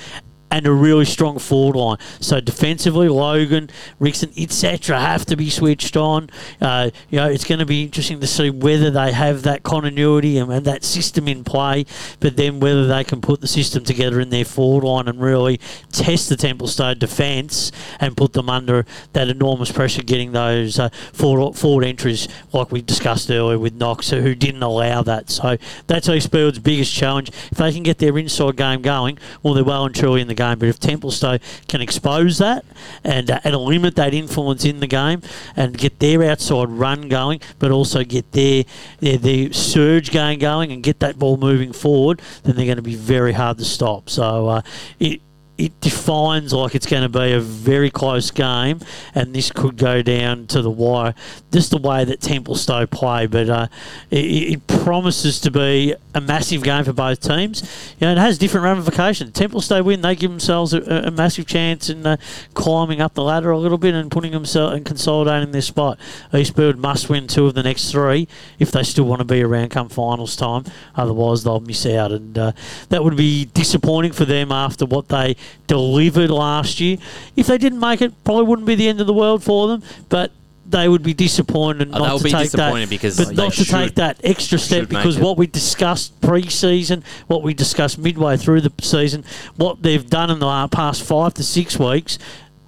and 0.50 0.66
a 0.66 0.72
really 0.72 1.04
strong 1.04 1.38
forward 1.38 1.76
line. 1.76 1.98
So 2.20 2.40
defensively, 2.40 3.08
Logan, 3.08 3.70
Rickson, 4.00 4.32
etc., 4.40 4.98
have 4.98 5.26
to 5.26 5.36
be 5.36 5.50
switched 5.50 5.96
on. 5.96 6.30
Uh, 6.60 6.90
you 7.10 7.18
know, 7.18 7.28
it's 7.28 7.44
going 7.44 7.58
to 7.58 7.66
be 7.66 7.82
interesting 7.82 8.20
to 8.20 8.26
see 8.26 8.50
whether 8.50 8.90
they 8.90 9.12
have 9.12 9.42
that 9.42 9.62
continuity 9.62 10.38
and, 10.38 10.50
and 10.50 10.64
that 10.64 10.84
system 10.84 11.28
in 11.28 11.44
play, 11.44 11.84
but 12.20 12.36
then 12.36 12.60
whether 12.60 12.86
they 12.86 13.04
can 13.04 13.20
put 13.20 13.40
the 13.40 13.48
system 13.48 13.84
together 13.84 14.20
in 14.20 14.30
their 14.30 14.44
forward 14.44 14.84
line 14.84 15.08
and 15.08 15.20
really 15.20 15.58
test 15.92 16.28
the 16.28 16.36
Templestowe 16.36 16.98
defence 16.98 17.70
and 18.00 18.16
put 18.16 18.32
them 18.32 18.48
under 18.48 18.86
that 19.12 19.28
enormous 19.28 19.70
pressure, 19.70 20.02
getting 20.02 20.32
those 20.32 20.78
uh, 20.78 20.88
forward, 21.12 21.56
forward 21.56 21.84
entries 21.84 22.28
like 22.52 22.72
we 22.72 22.80
discussed 22.80 23.30
earlier 23.30 23.58
with 23.58 23.74
Knox, 23.74 24.10
who 24.10 24.34
didn't 24.34 24.62
allow 24.62 25.02
that. 25.02 25.30
So 25.30 25.56
that's 25.86 26.08
East 26.08 26.30
Burwood's 26.30 26.58
biggest 26.58 26.94
challenge. 26.94 27.28
If 27.50 27.58
they 27.58 27.72
can 27.72 27.82
get 27.82 27.98
their 27.98 28.16
inside 28.18 28.56
game 28.56 28.82
going, 28.82 29.18
well, 29.42 29.54
they're 29.54 29.64
well 29.64 29.84
and 29.84 29.94
truly 29.94 30.20
in 30.20 30.28
the 30.28 30.37
game. 30.38 30.58
But 30.58 30.68
if 30.68 30.80
Templestowe 30.80 31.40
can 31.68 31.80
expose 31.80 32.38
that 32.38 32.64
and, 33.04 33.30
uh, 33.30 33.40
and 33.44 33.54
limit 33.56 33.96
that 33.96 34.14
influence 34.14 34.64
in 34.64 34.80
the 34.80 34.86
game 34.86 35.20
and 35.56 35.76
get 35.76 35.98
their 35.98 36.22
outside 36.30 36.70
run 36.70 37.08
going, 37.08 37.40
but 37.58 37.70
also 37.70 38.04
get 38.04 38.32
their, 38.32 38.64
their, 39.00 39.18
their 39.18 39.52
surge 39.52 40.10
game 40.10 40.38
going 40.38 40.72
and 40.72 40.82
get 40.82 41.00
that 41.00 41.18
ball 41.18 41.36
moving 41.36 41.72
forward, 41.72 42.22
then 42.44 42.56
they're 42.56 42.64
going 42.64 42.76
to 42.76 42.82
be 42.82 42.94
very 42.94 43.32
hard 43.32 43.58
to 43.58 43.64
stop. 43.64 44.08
So 44.08 44.48
uh, 44.48 44.62
it, 44.98 45.20
it 45.58 45.80
defines 45.80 46.52
like 46.52 46.76
it's 46.76 46.86
going 46.86 47.02
to 47.02 47.08
be 47.08 47.32
a 47.32 47.40
very 47.40 47.90
close 47.90 48.30
game, 48.30 48.78
and 49.12 49.34
this 49.34 49.50
could 49.50 49.76
go 49.76 50.02
down 50.02 50.46
to 50.46 50.62
the 50.62 50.70
wire. 50.70 51.14
Just 51.52 51.72
the 51.72 51.78
way 51.78 52.04
that 52.04 52.20
Templestowe 52.20 52.88
play, 52.88 53.26
but 53.26 53.50
uh, 53.50 53.66
it, 54.08 54.24
it 54.24 54.66
promises 54.68 55.40
to 55.40 55.50
be 55.50 55.94
a 56.14 56.20
massive 56.20 56.62
game 56.62 56.84
for 56.84 56.92
both 56.92 57.20
teams. 57.20 57.62
You 57.98 58.06
know, 58.06 58.12
it 58.12 58.18
has 58.18 58.38
different 58.38 58.64
ramifications. 58.64 59.32
Templestowe 59.32 59.84
win, 59.84 60.00
they 60.00 60.14
give 60.14 60.30
themselves 60.30 60.72
a, 60.72 60.80
a 60.80 61.10
massive 61.10 61.46
chance 61.46 61.90
in 61.90 62.06
uh, 62.06 62.18
climbing 62.54 63.00
up 63.00 63.14
the 63.14 63.24
ladder 63.24 63.50
a 63.50 63.58
little 63.58 63.78
bit 63.78 63.94
and 63.94 64.12
putting 64.12 64.30
themselves 64.30 64.76
and 64.76 64.86
consolidating 64.86 65.50
their 65.50 65.60
spot. 65.60 65.98
Eastburg 66.32 66.76
must 66.76 67.10
win 67.10 67.26
two 67.26 67.46
of 67.46 67.54
the 67.54 67.64
next 67.64 67.90
three 67.90 68.28
if 68.60 68.70
they 68.70 68.84
still 68.84 69.04
want 69.04 69.18
to 69.18 69.24
be 69.24 69.42
around 69.42 69.70
come 69.70 69.88
finals 69.88 70.36
time. 70.36 70.64
Otherwise, 70.94 71.42
they'll 71.42 71.58
miss 71.58 71.84
out, 71.84 72.12
and 72.12 72.38
uh, 72.38 72.52
that 72.90 73.02
would 73.02 73.16
be 73.16 73.46
disappointing 73.46 74.12
for 74.12 74.24
them 74.24 74.52
after 74.52 74.86
what 74.86 75.08
they 75.08 75.36
delivered 75.66 76.30
last 76.30 76.80
year. 76.80 76.98
If 77.36 77.46
they 77.46 77.58
didn't 77.58 77.80
make 77.80 78.00
it, 78.02 78.12
probably 78.24 78.44
wouldn't 78.44 78.66
be 78.66 78.74
the 78.74 78.88
end 78.88 79.00
of 79.00 79.06
the 79.06 79.12
world 79.12 79.42
for 79.42 79.68
them. 79.68 79.82
But 80.08 80.32
they 80.66 80.86
would 80.88 81.02
be 81.02 81.14
disappointed 81.14 81.88
Oh, 81.94 81.98
not 81.98 82.06
they'll 82.08 82.18
to 82.18 82.24
be 82.24 82.30
take 82.30 82.42
disappointed 82.50 82.86
that, 82.86 82.90
because 82.90 83.16
but 83.16 83.34
not 83.34 83.52
to 83.54 83.64
should- 83.64 83.68
take 83.74 83.94
that 83.94 84.20
extra 84.22 84.58
step 84.58 84.88
because 84.88 85.16
it. 85.16 85.22
what 85.22 85.38
we 85.38 85.46
discussed 85.46 86.20
pre-season, 86.20 87.02
what 87.26 87.42
we 87.42 87.54
discussed 87.54 87.96
midway 87.98 88.36
through 88.36 88.60
the 88.60 88.72
season, 88.82 89.24
what 89.56 89.82
they've 89.82 90.08
done 90.10 90.30
in 90.30 90.40
the 90.40 90.68
past 90.70 91.02
five 91.02 91.32
to 91.34 91.42
six 91.42 91.78
weeks, 91.78 92.18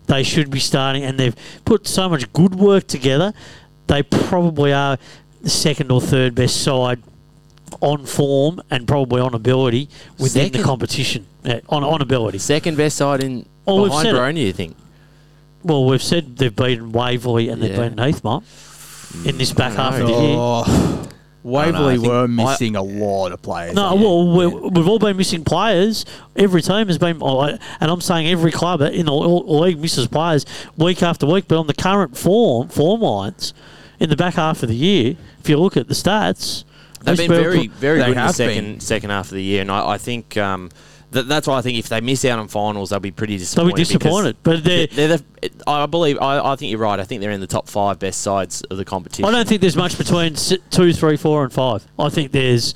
they 0.06 0.22
should 0.22 0.50
be 0.50 0.58
starting, 0.58 1.02
and 1.04 1.20
they've 1.20 1.36
put 1.66 1.86
so 1.86 2.08
much 2.08 2.32
good 2.32 2.54
work 2.54 2.86
together. 2.86 3.34
They 3.86 4.02
probably 4.02 4.72
are 4.72 4.96
the 5.42 5.50
second 5.50 5.90
or 5.92 6.00
third 6.00 6.34
best 6.34 6.62
side 6.62 7.02
on 7.80 8.06
form 8.06 8.60
and 8.70 8.86
probably 8.86 9.20
on 9.20 9.34
ability 9.34 9.88
within 10.18 10.44
Second? 10.46 10.60
the 10.60 10.64
competition. 10.64 11.26
Yeah, 11.44 11.60
on 11.68 11.82
on 11.84 12.00
ability. 12.02 12.38
Second 12.38 12.76
best 12.76 12.96
side 12.96 13.22
in 13.22 13.46
we've 13.66 13.86
behind 13.88 13.92
said 14.06 14.14
it. 14.14 14.18
Baroni, 14.18 14.46
you 14.46 14.52
think? 14.52 14.76
Well, 15.62 15.84
we've 15.86 16.02
said 16.02 16.36
they've 16.36 16.54
beaten 16.54 16.92
Waverley 16.92 17.48
and 17.48 17.62
they've 17.62 17.70
Yeah. 17.76 17.88
beaten 17.88 17.98
Heathmont 17.98 18.42
in 19.26 19.38
this 19.38 19.52
back 19.52 19.74
half 19.74 19.94
of 20.00 20.06
the 20.06 20.12
year. 20.12 20.36
Oh, 20.38 21.08
Waverley 21.42 21.94
I 21.94 21.98
were 21.98 22.28
missing 22.28 22.76
a 22.76 22.82
lot 22.82 23.32
of 23.32 23.40
players. 23.40 23.74
No, 23.74 23.94
well, 23.94 24.26
we're, 24.36 24.68
we've 24.68 24.86
all 24.88 24.98
been 24.98 25.16
missing 25.16 25.42
players. 25.42 26.04
Every 26.36 26.60
team 26.60 26.86
has 26.88 26.98
been, 26.98 27.18
oh, 27.22 27.40
and 27.42 27.58
I'm 27.90 28.00
saying 28.02 28.26
every 28.28 28.52
club 28.52 28.82
in 28.82 29.06
the 29.06 29.12
league 29.14 29.78
misses 29.80 30.06
players 30.06 30.44
week 30.76 31.02
after 31.02 31.26
week. 31.26 31.46
But 31.48 31.58
on 31.58 31.66
the 31.66 31.74
current 31.74 32.16
form 32.16 32.68
form 32.68 33.00
lines 33.00 33.54
in 33.98 34.10
the 34.10 34.16
back 34.16 34.34
half 34.34 34.62
of 34.62 34.68
the 34.68 34.74
year, 34.76 35.16
if 35.40 35.48
you 35.48 35.56
look 35.58 35.76
at 35.78 35.88
the 35.88 35.94
stats, 35.94 36.64
They've 37.02 37.16
been 37.16 37.28
very, 37.28 37.66
very 37.68 37.98
They 37.98 38.06
good 38.06 38.16
in 38.16 38.26
the 38.26 38.32
second 38.32 38.64
been. 38.64 38.80
second 38.80 39.10
half 39.10 39.26
of 39.26 39.32
the 39.32 39.42
year, 39.42 39.62
and 39.62 39.70
I, 39.70 39.90
I 39.92 39.98
think 39.98 40.36
um, 40.36 40.70
that, 41.12 41.26
that's 41.28 41.46
why 41.46 41.58
I 41.58 41.62
think 41.62 41.78
if 41.78 41.88
they 41.88 42.00
miss 42.00 42.24
out 42.24 42.38
on 42.38 42.48
finals, 42.48 42.90
they'll 42.90 43.00
be 43.00 43.10
pretty 43.10 43.36
disappointed. 43.38 43.68
They'll 43.68 43.76
be 43.76 43.82
disappointed, 43.82 44.36
but 44.42 44.64
they're. 44.64 44.86
They're, 44.86 45.18
the, 45.18 45.24
I 45.66 45.86
believe. 45.86 46.18
I, 46.20 46.52
I 46.52 46.56
think 46.56 46.70
you're 46.70 46.80
right. 46.80 47.00
I 47.00 47.04
think 47.04 47.20
they're 47.20 47.30
in 47.30 47.40
the 47.40 47.46
top 47.46 47.68
five 47.68 47.98
best 47.98 48.20
sides 48.20 48.62
of 48.62 48.76
the 48.76 48.84
competition. 48.84 49.24
I 49.24 49.30
don't 49.30 49.48
think 49.48 49.60
there's 49.60 49.76
much 49.76 49.98
between 49.98 50.34
two, 50.34 50.92
three, 50.92 51.16
four, 51.16 51.42
and 51.42 51.52
five. 51.52 51.86
I 51.98 52.10
think 52.10 52.32
there's 52.32 52.74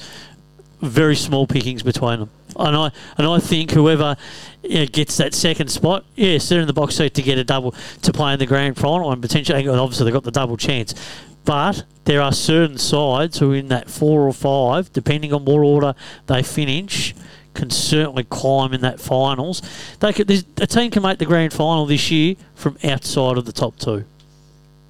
very 0.81 1.17
small 1.17 1.47
pickings 1.47 1.83
between 1.83 2.21
them, 2.21 2.31
and 2.57 2.77
I 2.77 2.91
and 3.17 3.27
I 3.27 3.39
think 3.39 3.71
whoever 3.71 4.17
you 4.63 4.81
know, 4.81 4.87
gets 4.87 5.17
that 5.19 5.35
second 5.35 5.69
spot, 5.69 6.05
yes, 6.15 6.49
they're 6.49 6.61
in 6.61 6.67
the 6.67 6.73
box 6.73 6.97
seat 6.97 7.15
to 7.15 7.23
get 7.23 7.39
a 7.39 7.45
double 7.45 7.75
to 8.03 8.13
play 8.13 8.33
in 8.33 8.39
the 8.39 8.47
grand 8.47 8.77
final, 8.77 9.13
and 9.13 9.23
potentially, 9.23 9.61
and 9.61 9.81
obviously, 9.81 10.05
they've 10.05 10.15
got 10.15 10.25
the 10.25 10.31
double 10.31 10.57
chance. 10.57 10.95
But 11.45 11.85
there 12.05 12.23
are 12.23 12.33
certain 12.33 12.79
sides 12.79 13.39
who, 13.39 13.53
in 13.53 13.69
that 13.69 13.91
four 13.91 14.27
or 14.27 14.33
five, 14.33 14.93
depending 14.93 15.33
on 15.33 15.45
what 15.45 15.59
order 15.59 15.95
they 16.27 16.43
finish, 16.43 17.15
can 17.55 17.71
certainly 17.71 18.25
climb 18.25 18.73
in 18.73 18.81
that 18.81 19.01
finals. 19.01 19.63
They 20.01 20.13
could. 20.13 20.31
A 20.31 20.67
team 20.67 20.91
can 20.91 21.03
make 21.03 21.19
the 21.19 21.27
grand 21.27 21.53
final 21.53 21.87
this 21.87 22.11
year 22.11 22.37
from 22.55 22.77
outside 22.83 23.39
of 23.39 23.45
the 23.45 23.53
top 23.53 23.79
two. 23.79 24.05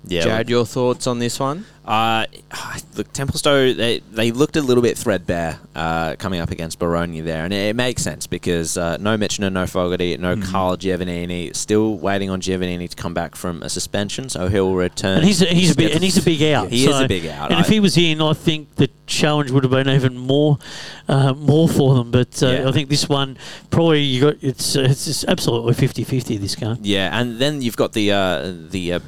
Yeah, 0.06 0.22
Jared, 0.22 0.50
your 0.50 0.66
thoughts 0.66 1.06
on 1.06 1.18
this 1.18 1.40
one? 1.40 1.64
Uh, 1.84 2.26
look, 2.96 3.12
Templestowe, 3.12 3.74
they, 3.76 4.00
they 4.10 4.30
looked 4.32 4.56
a 4.56 4.60
little 4.62 4.82
bit 4.82 4.96
threadbare 4.98 5.58
uh, 5.74 6.16
coming 6.16 6.40
up 6.40 6.50
against 6.50 6.78
Baroni 6.78 7.20
there, 7.20 7.44
and 7.44 7.52
it, 7.52 7.68
it 7.70 7.76
makes 7.76 8.02
sense 8.02 8.26
because 8.26 8.76
uh, 8.76 8.96
no 8.98 9.16
Mitchner, 9.16 9.52
no 9.52 9.66
Fogarty, 9.66 10.16
no 10.16 10.34
Mm-hmm. 10.34 10.50
Carl 10.50 10.76
Giovannini, 10.76 11.54
still 11.54 11.96
waiting 11.96 12.28
on 12.28 12.40
Giovannini 12.40 12.88
to 12.90 12.96
come 12.96 13.14
back 13.14 13.36
from 13.36 13.62
a 13.62 13.68
suspension, 13.68 14.28
so 14.28 14.48
he'll 14.48 14.74
return. 14.74 15.18
And 15.18 15.26
he's 15.26 15.40
a, 15.42 15.46
he's 15.46 15.70
a 15.72 15.76
big 15.76 15.88
Get 15.88 15.94
and 15.96 16.04
he's 16.04 16.16
a 16.18 16.22
big 16.22 16.42
out. 16.42 16.70
He 16.70 16.86
is 16.86 17.00
a 17.00 17.06
big 17.06 17.26
out. 17.26 17.50
And 17.52 17.60
if 17.60 17.68
he 17.68 17.78
was 17.80 17.96
in, 17.96 18.20
I 18.20 18.32
think 18.32 18.74
the 18.76 18.90
challenge 19.06 19.50
would 19.52 19.62
have 19.64 19.70
been 19.70 19.88
even 19.88 20.16
more, 20.16 20.58
uh, 21.08 21.34
more 21.34 21.68
for 21.68 21.94
them. 21.94 22.10
But 22.10 22.42
uh, 22.42 22.46
Yeah. 22.50 22.68
I 22.68 22.72
think 22.72 22.88
this 22.88 23.08
one 23.08 23.38
probably 23.70 24.00
you 24.02 24.20
got 24.22 24.36
it's 24.42 24.76
uh, 24.76 24.86
it's 24.90 25.24
absolutely 25.24 25.74
50-50 25.74 26.40
this 26.40 26.56
game. 26.56 26.78
Yeah, 26.82 27.18
and 27.18 27.38
then 27.38 27.62
you've 27.62 27.76
got 27.76 27.92
the 27.92 28.10
uh, 28.12 28.52
the 28.70 28.94
uh, 28.94 29.00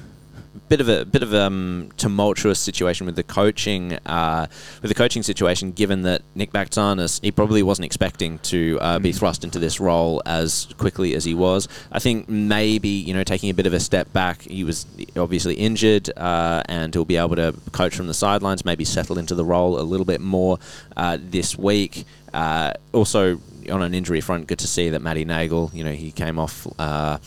bit 0.68 0.80
of 0.80 0.88
a 0.88 1.04
bit 1.04 1.22
of 1.22 1.32
um 1.32 1.90
tumultuous 1.96 2.58
situation 2.58 3.06
with 3.06 3.16
the 3.16 3.22
coaching 3.22 3.94
uh, 4.06 4.46
with 4.82 4.88
the 4.88 4.94
coaching 4.94 5.22
situation. 5.22 5.72
Given 5.72 6.02
that 6.02 6.22
Nick 6.34 6.52
Baktanis, 6.52 7.22
he 7.22 7.30
probably 7.30 7.62
wasn't 7.62 7.86
expecting 7.86 8.38
to 8.40 8.78
uh, 8.80 8.98
be 8.98 9.12
thrust 9.12 9.44
into 9.44 9.58
this 9.58 9.80
role 9.80 10.22
as 10.26 10.68
quickly 10.78 11.14
as 11.14 11.24
he 11.24 11.34
was. 11.34 11.68
I 11.92 11.98
think 11.98 12.28
maybe 12.28 12.88
you 12.88 13.14
know 13.14 13.24
taking 13.24 13.50
a 13.50 13.54
bit 13.54 13.66
of 13.66 13.72
a 13.72 13.80
step 13.80 14.12
back. 14.12 14.42
He 14.42 14.64
was 14.64 14.86
obviously 15.16 15.54
injured, 15.54 16.10
uh, 16.16 16.62
and 16.68 16.92
he'll 16.94 17.04
be 17.04 17.16
able 17.16 17.36
to 17.36 17.54
coach 17.72 17.94
from 17.94 18.06
the 18.06 18.14
sidelines. 18.14 18.64
Maybe 18.64 18.84
settle 18.84 19.18
into 19.18 19.34
the 19.34 19.44
role 19.44 19.78
a 19.78 19.82
little 19.82 20.06
bit 20.06 20.20
more 20.20 20.58
uh, 20.96 21.18
this 21.20 21.56
week. 21.56 22.04
Uh, 22.32 22.72
also. 22.92 23.40
On 23.68 23.82
an 23.82 23.94
injury 23.94 24.20
front, 24.20 24.46
good 24.46 24.60
to 24.60 24.68
see 24.68 24.90
that 24.90 25.02
Matty 25.02 25.24
Nagel, 25.24 25.72
you 25.74 25.82
know, 25.82 25.90
he 25.90 26.12
came 26.12 26.38
off 26.38 26.68
uh, 26.78 27.18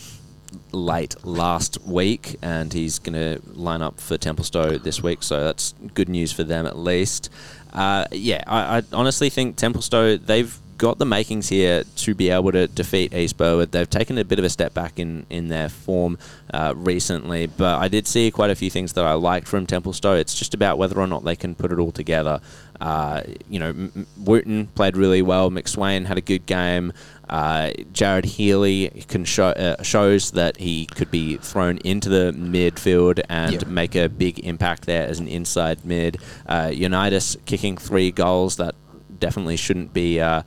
late 0.72 1.14
last 1.24 1.82
week, 1.84 2.36
and 2.42 2.72
he's 2.72 2.98
going 2.98 3.14
to 3.14 3.40
line 3.52 3.82
up 3.82 4.00
for 4.00 4.16
Templestowe 4.16 4.82
this 4.82 5.02
week. 5.02 5.22
So 5.22 5.44
that's 5.44 5.74
good 5.94 6.08
news 6.08 6.32
for 6.32 6.44
them 6.44 6.66
at 6.66 6.76
least. 6.78 7.30
Uh, 7.72 8.06
yeah, 8.10 8.42
I, 8.46 8.78
I 8.78 8.82
honestly 8.92 9.30
think 9.30 9.56
Templestowe 9.56 10.24
they've 10.24 10.58
got 10.80 10.96
the 10.96 11.04
makings 11.04 11.50
here 11.50 11.84
to 11.94 12.14
be 12.14 12.30
able 12.30 12.50
to 12.50 12.66
defeat 12.66 13.12
East 13.12 13.36
Burwood. 13.36 13.70
They've 13.70 13.88
taken 13.88 14.16
a 14.16 14.24
bit 14.24 14.38
of 14.38 14.46
a 14.46 14.48
step 14.48 14.72
back 14.72 14.98
in, 14.98 15.26
in 15.28 15.48
their 15.48 15.68
form 15.68 16.16
uh, 16.54 16.72
recently, 16.74 17.46
but 17.46 17.78
I 17.78 17.88
did 17.88 18.06
see 18.06 18.30
quite 18.30 18.48
a 18.50 18.54
few 18.54 18.70
things 18.70 18.94
that 18.94 19.04
I 19.04 19.12
liked 19.12 19.46
from 19.46 19.66
Templestowe. 19.66 20.18
It's 20.18 20.34
just 20.34 20.54
about 20.54 20.78
whether 20.78 20.98
or 20.98 21.06
not 21.06 21.22
they 21.22 21.36
can 21.36 21.54
put 21.54 21.70
it 21.70 21.78
all 21.78 21.92
together. 21.92 22.40
Uh, 22.80 23.22
you 23.50 23.58
know, 23.58 23.68
M- 23.68 24.06
Wooten 24.16 24.68
played 24.68 24.96
really 24.96 25.20
well. 25.20 25.50
McSwain 25.50 26.06
had 26.06 26.16
a 26.16 26.22
good 26.22 26.46
game. 26.46 26.94
Uh, 27.30 27.70
Jared 27.92 28.24
Healy 28.24 29.04
can 29.08 29.24
show, 29.24 29.46
uh, 29.50 29.80
shows 29.84 30.32
that 30.32 30.56
he 30.56 30.86
could 30.86 31.10
be 31.12 31.36
thrown 31.36 31.78
into 31.78 32.08
the 32.08 32.32
midfield 32.32 33.20
and 33.28 33.52
Yeah. 33.52 33.68
make 33.68 33.94
a 33.94 34.08
big 34.08 34.40
impact 34.40 34.84
there 34.86 35.06
as 35.06 35.20
an 35.20 35.28
inside 35.28 35.84
mid. 35.84 36.18
Uh, 36.48 36.70
Unitas 36.74 37.36
kicking 37.46 37.76
three 37.76 38.10
goals 38.10 38.56
that 38.56 38.74
definitely 39.20 39.56
shouldn't 39.56 39.92
be 39.92 40.18
uh, 40.20 40.42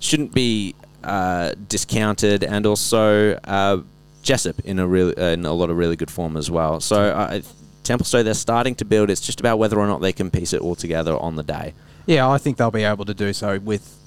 shouldn't 0.00 0.32
be 0.32 0.74
uh, 1.04 1.52
discounted, 1.68 2.42
and 2.44 2.64
also 2.64 3.34
uh, 3.44 3.78
Jessup 4.22 4.58
in 4.64 4.78
a 4.78 4.86
really 4.86 5.14
uh, 5.18 5.30
in 5.32 5.44
a 5.44 5.52
lot 5.52 5.68
of 5.68 5.76
really 5.76 5.96
good 5.96 6.10
form 6.10 6.36
as 6.38 6.50
well. 6.50 6.80
So 6.80 7.42
Templestowe 7.84 8.22
they're 8.24 8.32
starting 8.34 8.74
to 8.76 8.84
build. 8.86 9.10
It's 9.10 9.20
just 9.20 9.40
about 9.40 9.58
whether 9.58 9.78
or 9.78 9.86
not 9.86 10.00
they 10.00 10.12
can 10.12 10.30
piece 10.30 10.52
it 10.54 10.62
all 10.62 10.76
together 10.76 11.14
on 11.16 11.36
the 11.36 11.42
day. 11.42 11.74
Yeah, 12.06 12.28
I 12.30 12.38
think 12.38 12.56
they'll 12.56 12.70
be 12.70 12.84
able 12.84 13.04
to 13.04 13.14
do 13.14 13.32
so 13.34 13.58
with. 13.58 13.98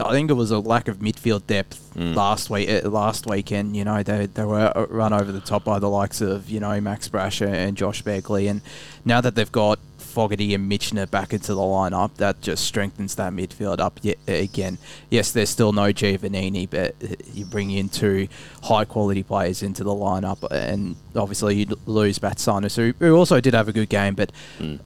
I 0.00 0.12
think 0.12 0.30
it 0.30 0.34
was 0.34 0.50
a 0.50 0.58
lack 0.58 0.88
of 0.88 0.98
midfield 0.98 1.46
depth 1.46 1.94
last 2.14 2.50
week. 2.50 2.68
Uh, 2.68 2.88
last 2.88 3.26
weekend, 3.26 3.76
you 3.76 3.84
know, 3.84 4.02
they 4.02 4.26
they 4.26 4.44
were 4.44 4.72
uh, 4.74 4.86
run 4.88 5.12
over 5.12 5.30
the 5.32 5.40
top 5.40 5.64
by 5.64 5.78
the 5.78 5.88
likes 5.88 6.20
of 6.20 6.48
you 6.48 6.60
know 6.60 6.80
Max 6.80 7.08
Brasher 7.08 7.48
and 7.52 7.76
Josh 7.76 8.02
Begley, 8.02 8.48
and 8.50 8.60
now 9.04 9.20
that 9.20 9.34
they've 9.34 9.50
got 9.50 9.78
Fogarty 9.98 10.54
and 10.54 10.70
Mitchner 10.70 11.08
back 11.08 11.32
into 11.32 11.54
the 11.54 11.60
lineup, 11.60 12.14
that 12.16 12.40
just 12.40 12.64
strengthens 12.64 13.14
that 13.14 13.32
midfield 13.32 13.78
up 13.78 14.00
yet 14.02 14.18
again. 14.26 14.78
Yes, 15.08 15.30
there's 15.32 15.50
still 15.50 15.72
no 15.72 15.92
Giovannini, 15.92 16.68
but 16.68 16.94
uh, 17.02 17.14
you 17.32 17.44
bring 17.44 17.70
in 17.70 17.88
two 17.88 18.26
high 18.62 18.84
quality 18.84 19.22
players 19.22 19.62
into 19.62 19.84
the 19.84 19.92
lineup, 19.92 20.50
and 20.50 20.96
obviously 21.14 21.56
you 21.56 21.66
lose 21.86 22.18
Batsanis, 22.18 22.76
who, 22.76 22.92
who 23.04 23.16
also 23.16 23.40
did 23.40 23.54
have 23.54 23.68
a 23.68 23.72
good 23.72 23.88
game, 23.88 24.14
but 24.14 24.32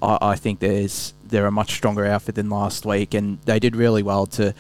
I, 0.03 0.19
I 0.21 0.37
think 0.37 0.61
there's 0.61 1.15
they're 1.27 1.47
a 1.47 1.51
much 1.53 1.73
stronger 1.73 2.05
outfit 2.05 2.35
than 2.35 2.51
last 2.51 2.85
week, 2.85 3.15
and 3.15 3.39
they 3.45 3.59
did 3.59 3.77
really 3.77 4.03
well 4.03 4.27
to. 4.27 4.55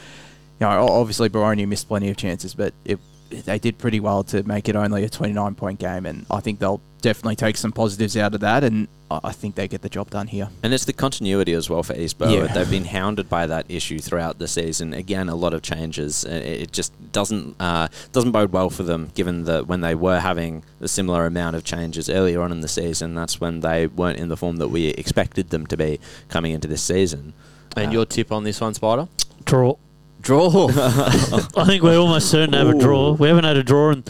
You 0.60 0.66
know, 0.68 0.86
obviously 0.88 1.28
Baroni 1.28 1.66
missed 1.66 1.88
plenty 1.88 2.10
of 2.10 2.16
chances, 2.16 2.54
but 2.54 2.72
it, 2.84 2.98
they 3.30 3.58
did 3.58 3.78
pretty 3.78 3.98
well 4.00 4.22
to 4.24 4.42
make 4.44 4.68
it 4.68 4.76
only 4.76 5.04
a 5.04 5.08
29 5.08 5.54
point 5.56 5.78
game, 5.80 6.06
and 6.06 6.24
I 6.30 6.40
think 6.40 6.60
they'll 6.60 6.80
definitely 7.02 7.36
take 7.36 7.56
some 7.56 7.72
positives 7.72 8.16
out 8.16 8.34
of 8.34 8.40
that, 8.40 8.62
and 8.64 8.86
I 9.10 9.20
I 9.24 9.32
think 9.32 9.56
they 9.56 9.66
get 9.66 9.82
the 9.82 9.88
job 9.88 10.10
done 10.10 10.28
here. 10.28 10.48
And 10.62 10.72
it's 10.72 10.84
the 10.84 10.92
continuity 10.92 11.52
as 11.52 11.68
well 11.68 11.82
for 11.82 11.94
East 11.94 12.18
Burwood. 12.18 12.34
Yeah. 12.50 12.52
They've 12.54 12.70
been 12.70 12.84
hounded 12.84 13.28
by 13.28 13.46
that 13.46 13.66
issue 13.68 13.98
throughout 13.98 14.38
the 14.38 14.46
season. 14.46 14.94
Again, 14.94 15.28
a 15.28 15.34
lot 15.34 15.52
of 15.54 15.62
changes. 15.62 16.24
Uh, 16.24 16.30
It 16.30 16.70
just 16.72 16.92
doesn't 17.12 17.56
uh, 17.60 17.88
doesn't 18.12 18.30
bode 18.30 18.52
well 18.52 18.70
for 18.70 18.84
them, 18.84 19.10
given 19.14 19.44
that 19.44 19.66
when 19.66 19.80
they 19.80 19.94
were 19.96 20.20
having 20.20 20.62
a 20.80 20.86
similar 20.88 21.26
amount 21.26 21.56
of 21.56 21.64
changes 21.64 22.08
earlier 22.08 22.40
on 22.42 22.52
in 22.52 22.60
the 22.60 22.68
season, 22.68 23.14
that's 23.14 23.40
when 23.40 23.60
they 23.60 23.88
weren't 23.88 24.18
in 24.18 24.28
the 24.28 24.36
form 24.36 24.56
that 24.58 24.68
we 24.68 24.86
expected 24.88 25.50
them 25.50 25.66
to 25.66 25.76
be 25.76 25.98
coming 26.28 26.52
into 26.52 26.68
this 26.68 26.82
season. 26.82 27.32
And 27.76 27.88
Uh, 27.88 27.92
your 27.92 28.06
tip 28.06 28.30
on 28.30 28.44
this 28.44 28.60
one, 28.60 28.74
Spider? 28.74 29.08
Draw. 29.44 29.74
Draw 30.24 30.68
I 30.76 31.64
think 31.66 31.82
we're 31.82 31.98
almost 31.98 32.30
certain 32.30 32.52
to 32.52 32.58
have 32.58 32.68
a 32.68 32.78
draw. 32.78 33.12
We 33.12 33.28
haven't 33.28 33.44
had 33.44 33.58
a 33.58 33.62
draw 33.62 33.90
in, 33.90 34.04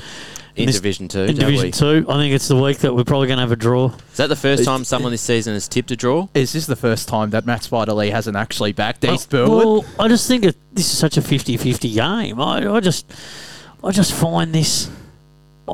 in 0.55 0.66
this- 0.66 0.77
Division 0.77 1.09
Two. 1.09 1.23
in 1.23 1.36
have 1.36 1.49
we? 1.49 1.57
Division 1.57 1.73
Two. 1.73 2.07
I 2.09 2.15
think 2.15 2.32
it's 2.32 2.47
the 2.47 2.55
week 2.55 2.78
that 2.78 2.95
we're 2.95 3.03
probably 3.03 3.27
going 3.27 3.39
to 3.39 3.43
have 3.43 3.51
a 3.51 3.57
draw. 3.57 3.86
Is 4.12 4.16
that 4.19 4.28
the 4.28 4.36
first 4.36 4.65
time 4.65 4.85
someone 4.85 5.11
this 5.11 5.23
season 5.23 5.55
has 5.55 5.66
tipped 5.66 5.91
a 5.91 5.97
draw? 5.97 6.28
Is 6.32 6.53
this 6.53 6.66
the 6.66 6.77
first 6.77 7.09
time 7.09 7.31
that 7.31 7.47
Matt 7.47 7.62
Spiderlee 7.62 8.12
hasn't 8.12 8.36
actually 8.36 8.73
backed 8.73 9.05
uh, 9.05 9.12
East 9.12 9.28
Burwood? 9.28 9.66
Well, 9.66 9.85
I 9.99 10.07
just 10.07 10.28
think 10.28 10.45
it, 10.45 10.57
this 10.73 10.86
is 10.93 10.97
such 10.97 11.16
a 11.16 11.20
50-50 11.20 11.95
game. 11.95 12.41
I, 12.41 12.73
I 12.73 12.78
just, 12.78 13.12
I 13.82 13.91
just 13.91 14.12
find 14.12 14.55
this. 14.55 14.89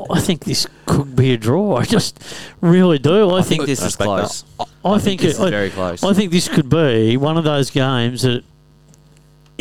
I 0.09 0.21
think 0.21 0.45
this 0.45 0.65
could 0.87 1.15
be 1.15 1.33
a 1.33 1.37
draw. 1.37 1.75
I 1.75 1.83
just 1.83 2.19
really 2.61 2.97
do. 2.97 3.29
I, 3.29 3.39
I 3.39 3.41
think 3.43 3.67
this 3.67 3.79
is 3.79 3.85
respect 3.85 4.07
close. 4.07 4.43
I, 4.83 4.97
think 4.97 5.21
this 5.21 5.37
it, 5.37 5.43
is 5.43 5.49
very 5.51 5.69
close. 5.69 6.03
I 6.03 6.13
think 6.13 6.31
this 6.31 6.47
could 6.47 6.69
be 6.69 7.15
one 7.17 7.37
of 7.37 7.43
those 7.43 7.69
games 7.69 8.23
that 8.23 8.43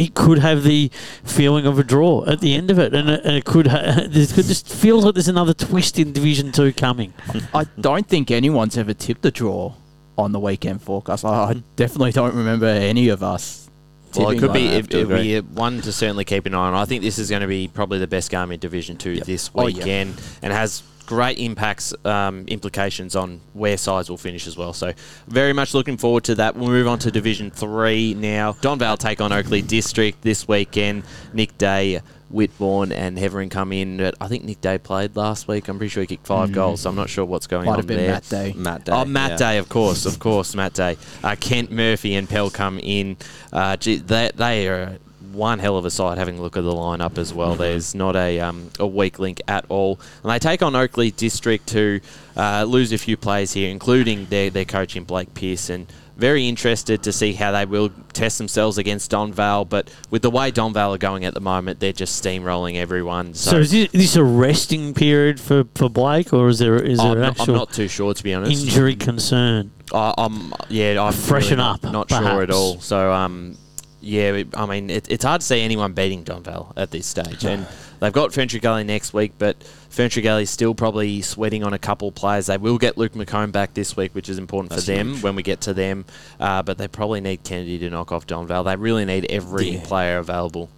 it 0.00 0.14
could 0.14 0.38
have 0.38 0.62
the 0.64 0.90
feeling 1.24 1.66
of 1.66 1.78
a 1.78 1.84
draw 1.84 2.24
at 2.26 2.40
the 2.40 2.54
end 2.54 2.70
of 2.70 2.78
it, 2.78 2.94
and 2.94 3.08
it, 3.10 3.24
and 3.24 3.36
it 3.36 3.44
could. 3.44 3.66
Ha- 3.66 4.04
this 4.08 4.32
could 4.32 4.46
just 4.46 4.68
feels 4.68 5.04
like 5.04 5.14
there's 5.14 5.28
another 5.28 5.54
twist 5.54 5.98
in 5.98 6.12
Division 6.12 6.52
Two 6.52 6.72
coming. 6.72 7.12
I 7.54 7.64
don't 7.80 8.06
think 8.06 8.30
anyone's 8.30 8.76
ever 8.78 8.94
tipped 8.94 9.24
a 9.26 9.30
draw 9.30 9.74
on 10.16 10.32
the 10.32 10.40
weekend 10.40 10.82
forecast. 10.82 11.24
I, 11.24 11.28
I 11.50 11.62
definitely 11.76 12.12
don't 12.12 12.34
remember 12.34 12.66
any 12.66 13.08
of 13.08 13.22
us. 13.22 13.68
Well, 14.16 14.30
it 14.30 14.40
could 14.40 14.48
like 14.48 14.54
be 14.54 14.66
that. 14.68 14.74
if, 14.76 14.84
it'd 14.90 15.08
be 15.08 15.36
agree. 15.36 15.54
one 15.54 15.80
to 15.82 15.92
certainly 15.92 16.24
keep 16.24 16.44
an 16.46 16.54
eye 16.54 16.66
on. 16.68 16.74
I 16.74 16.84
think 16.84 17.02
this 17.02 17.18
is 17.18 17.30
going 17.30 17.42
to 17.42 17.46
be 17.48 17.68
probably 17.68 17.98
the 18.00 18.08
best 18.08 18.28
game 18.30 18.50
in 18.50 18.58
Division 18.58 18.96
Two 18.96 19.12
Yep. 19.12 19.24
this 19.26 19.50
Oh, 19.54 19.66
yeah. 19.68 19.76
weekend, 19.76 20.20
and 20.42 20.52
has 20.52 20.82
great 21.10 21.40
impacts, 21.40 21.92
um, 22.04 22.44
implications 22.46 23.16
on 23.16 23.40
where 23.52 23.76
sides 23.76 24.08
will 24.08 24.16
finish 24.16 24.46
as 24.46 24.56
well. 24.56 24.72
So, 24.72 24.92
very 25.26 25.52
much 25.52 25.74
looking 25.74 25.96
forward 25.96 26.22
to 26.24 26.36
that. 26.36 26.54
We'll 26.54 26.68
move 26.68 26.86
on 26.86 27.00
to 27.00 27.10
Division 27.10 27.50
Three 27.50 28.14
now. 28.14 28.52
Donvale 28.52 28.96
take 28.96 29.20
on 29.20 29.32
Oakleigh 29.32 29.66
District 29.66 30.22
this 30.22 30.46
weekend. 30.46 31.02
Nick 31.32 31.58
Day. 31.58 32.00
Whitbourne 32.32 32.92
and 32.92 33.18
Heverin 33.18 33.50
come 33.50 33.72
in. 33.72 33.96
But 33.96 34.14
I 34.20 34.28
think 34.28 34.44
Nick 34.44 34.60
Day 34.60 34.78
played 34.78 35.16
last 35.16 35.48
week. 35.48 35.66
I'm 35.66 35.78
pretty 35.78 35.88
sure 35.88 36.02
he 36.04 36.06
kicked 36.06 36.28
five 36.28 36.52
goals, 36.52 36.82
so 36.82 36.90
I'm 36.90 36.94
not 36.94 37.10
sure 37.10 37.24
what's 37.24 37.48
going 37.48 37.66
Might 37.66 37.72
on 37.72 37.78
have 37.78 37.88
been 37.88 37.96
there. 37.96 38.12
Matt 38.12 38.28
Day. 38.28 38.52
Matt 38.56 38.84
Day. 38.84 38.92
Oh, 38.92 39.04
Matt 39.04 39.32
yeah. 39.32 39.36
Day, 39.36 39.58
of 39.58 39.68
course, 39.68 40.06
of 40.06 40.20
course, 40.20 40.54
Matt 40.54 40.74
Day. 40.74 40.96
Uh, 41.24 41.34
Kent 41.34 41.72
Murphy 41.72 42.14
and 42.14 42.28
Pell 42.28 42.48
come 42.48 42.78
in. 42.78 43.16
Uh, 43.52 43.76
gee, 43.76 43.96
they, 43.96 44.30
they 44.36 44.68
are 44.68 44.98
one 45.32 45.58
hell 45.58 45.76
of 45.76 45.84
a 45.84 45.90
side. 45.90 46.18
Having 46.18 46.38
a 46.38 46.42
look 46.42 46.56
at 46.56 46.62
the 46.64 46.72
lineup 46.72 47.18
as 47.18 47.32
well, 47.32 47.54
there's 47.54 47.94
not 47.94 48.16
a 48.16 48.40
um, 48.40 48.70
a 48.78 48.86
weak 48.86 49.18
link 49.18 49.40
at 49.48 49.64
all. 49.68 50.00
And 50.22 50.30
they 50.32 50.38
take 50.38 50.62
on 50.62 50.74
Oakleigh 50.74 51.10
District 51.16 51.66
to 51.68 52.00
uh, 52.36 52.64
lose 52.64 52.92
a 52.92 52.98
few 52.98 53.16
players 53.16 53.52
here, 53.52 53.70
including 53.70 54.26
their 54.26 54.50
their 54.50 54.64
coach 54.64 54.96
in 54.96 55.04
Blake 55.04 55.34
Pearson. 55.34 55.86
Very 56.16 56.48
interested 56.48 57.02
to 57.04 57.12
see 57.12 57.32
how 57.32 57.50
they 57.50 57.64
will 57.64 57.88
test 58.12 58.36
themselves 58.36 58.76
against 58.76 59.10
Donvale, 59.10 59.66
but 59.66 59.90
with 60.10 60.20
the 60.20 60.28
way 60.28 60.52
Donvale 60.52 60.94
are 60.94 60.98
going 60.98 61.24
at 61.24 61.32
the 61.32 61.40
moment, 61.40 61.80
they're 61.80 61.94
just 61.94 62.22
steamrolling 62.22 62.76
everyone. 62.76 63.32
So, 63.32 63.52
So, 63.52 63.56
is 63.60 63.70
this, 63.70 63.90
this 63.90 64.16
a 64.16 64.24
resting 64.24 64.92
period 64.92 65.40
for, 65.40 65.64
for 65.74 65.88
Blake, 65.88 66.34
or 66.34 66.50
is 66.50 66.58
there 66.58 66.76
is 66.76 66.98
there 66.98 67.06
I'm, 67.06 67.12
an 67.12 67.20
not, 67.20 67.26
I'm 67.26 67.40
actual 67.40 67.54
not 67.54 67.72
too 67.72 67.88
sure 67.88 68.12
to 68.12 68.22
be 68.22 68.34
honest. 68.34 68.64
injury 68.64 68.96
concern? 68.96 69.70
I, 69.94 70.12
I'm 70.18 70.52
yeah, 70.68 71.02
I'm 71.02 71.14
Freshen 71.14 71.56
really 71.56 71.70
up, 71.70 71.82
Not 71.84 72.10
sure 72.10 72.42
at 72.42 72.50
all. 72.50 72.78
So 72.80 73.10
um, 73.12 73.56
yeah, 74.00 74.32
it- 74.32 74.56
I 74.56 74.66
mean 74.66 74.90
it, 74.90 75.10
it's 75.10 75.24
hard 75.24 75.40
to 75.40 75.46
see 75.46 75.60
anyone 75.60 75.92
beating 75.92 76.24
Donvale 76.24 76.72
at 76.76 76.90
this 76.90 77.06
stage, 77.06 77.44
and 77.44 77.66
they've 78.00 78.12
got 78.12 78.30
Ferntree 78.30 78.60
Gully 78.62 78.84
next 78.84 79.12
week, 79.12 79.32
but 79.38 79.58
Ferntree 79.90 80.22
Gully's 80.22 80.50
still 80.50 80.74
probably 80.74 81.20
sweating 81.22 81.64
on 81.64 81.72
a 81.72 81.78
couple 81.78 82.08
of 82.08 82.14
players. 82.14 82.46
They 82.46 82.56
will 82.58 82.78
get 82.78 82.96
Luke 82.96 83.12
McComb 83.12 83.50
back 83.52 83.74
this 83.74 83.96
week, 83.96 84.14
which 84.14 84.28
is 84.28 84.38
important 84.38 84.70
That's 84.70 84.84
for 84.86 84.92
them 84.92 85.08
huge. 85.14 85.22
when 85.22 85.34
we 85.36 85.42
get 85.42 85.60
to 85.62 85.74
them. 85.74 86.04
Uh, 86.38 86.62
but 86.62 86.78
they 86.78 86.86
probably 86.88 87.20
need 87.20 87.42
Kennedy 87.44 87.78
to 87.80 87.90
knock 87.90 88.12
off 88.12 88.26
Donvale. 88.26 88.64
They 88.64 88.76
really 88.76 89.04
need 89.04 89.26
every 89.30 89.70
Yeah. 89.70 89.84
player 89.84 90.18
available. 90.18 90.68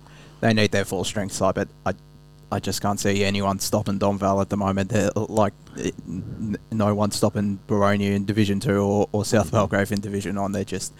They 0.41 0.53
need 0.55 0.73
their 0.73 0.85
full 0.87 1.05
strength 1.05 1.35
side, 1.35 1.55
but 1.55 1.69
I, 1.87 1.93
I 2.51 2.59
just 2.59 2.81
can't 2.83 2.99
see 2.99 3.23
anyone 3.23 3.59
stopping 3.61 3.99
Donvale 3.99 4.41
at 4.41 4.49
the 4.49 4.57
moment. 4.57 4.91
They're 4.91 5.11
like 5.15 5.53
no 6.71 6.95
one 6.95 7.11
stopping 7.11 7.59
Boronia 7.69 8.13
in 8.15 8.25
Division 8.25 8.61
Two 8.61 8.81
or, 8.81 9.09
or 9.13 9.25
South 9.25 9.51
Belgrave 9.53 9.93
in 9.93 10.01
Division 10.01 10.41
One. 10.41 10.53
They're 10.53 10.65
just, 10.65 10.93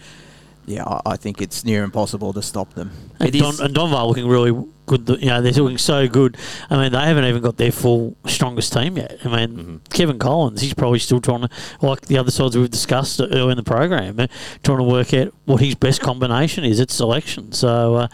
yeah, 0.65 0.83
I, 0.83 1.01
I 1.05 1.15
think 1.17 1.41
it's 1.41 1.63
near 1.65 1.83
impossible 1.83 2.33
to 2.33 2.41
stop 2.41 2.73
them. 2.73 2.91
And, 3.19 3.35
It 3.35 3.39
Don, 3.39 3.59
and 3.61 3.75
Donvale 3.75 4.07
looking 4.07 4.27
really 4.27 4.51
good. 4.85 5.07
You 5.07 5.27
know, 5.27 5.41
they're 5.41 5.51
looking 5.53 5.77
so 5.77 6.07
good. 6.07 6.37
I 6.69 6.77
mean, 6.77 6.91
they 6.91 6.99
haven't 6.99 7.25
even 7.25 7.41
got 7.41 7.57
their 7.57 7.71
full 7.71 8.17
strongest 8.25 8.73
team 8.73 8.97
yet. 8.97 9.17
I 9.23 9.27
mean, 9.27 9.57
Mm-hmm. 9.57 9.77
Kevin 9.91 10.19
Collins, 10.19 10.61
he's 10.61 10.73
probably 10.73 10.99
still 10.99 11.21
trying 11.21 11.41
to, 11.41 11.49
like 11.81 12.01
the 12.01 12.17
other 12.17 12.31
sides 12.31 12.57
we've 12.57 12.69
discussed 12.69 13.19
earlier 13.21 13.51
in 13.51 13.57
the 13.57 13.63
program, 13.63 14.19
uh, 14.19 14.27
trying 14.63 14.79
to 14.79 14.83
work 14.83 15.13
out 15.13 15.33
what 15.45 15.61
his 15.61 15.75
best 15.75 16.01
combination 16.01 16.63
is 16.63 16.79
at 16.79 16.89
selection. 16.91 17.51
So 17.51 17.95
uh, 17.95 18.07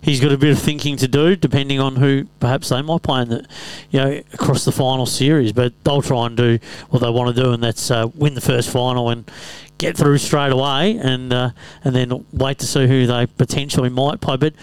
he's 0.00 0.20
got 0.20 0.32
a 0.32 0.38
bit 0.38 0.52
of 0.52 0.58
thinking 0.58 0.96
to 0.98 1.08
do, 1.08 1.36
depending 1.36 1.80
on 1.80 1.96
who 1.96 2.24
perhaps 2.40 2.68
they 2.68 2.80
might 2.82 3.02
play 3.02 3.22
in 3.22 3.28
the, 3.28 3.46
you 3.90 4.00
know, 4.00 4.22
across 4.32 4.64
the 4.64 4.72
final 4.72 5.06
series. 5.06 5.52
But 5.52 5.72
they'll 5.84 6.02
try 6.02 6.26
and 6.26 6.36
do 6.36 6.58
what 6.90 7.00
they 7.00 7.10
want 7.10 7.34
to 7.34 7.42
do, 7.42 7.52
and 7.52 7.62
that's 7.62 7.90
uh, 7.90 8.08
win 8.14 8.34
the 8.34 8.40
first 8.40 8.70
final 8.70 9.10
and 9.10 9.30
get 9.78 9.96
through 9.96 10.18
straight 10.18 10.52
away, 10.52 10.98
and 10.98 11.32
uh, 11.32 11.50
and 11.82 11.94
then 11.94 12.24
wait 12.32 12.58
to 12.60 12.66
see 12.66 12.86
who 12.86 13.06
they 13.06 13.26
potentially 13.26 13.88
might 13.88 14.20
play. 14.20 14.36
But 14.36 14.54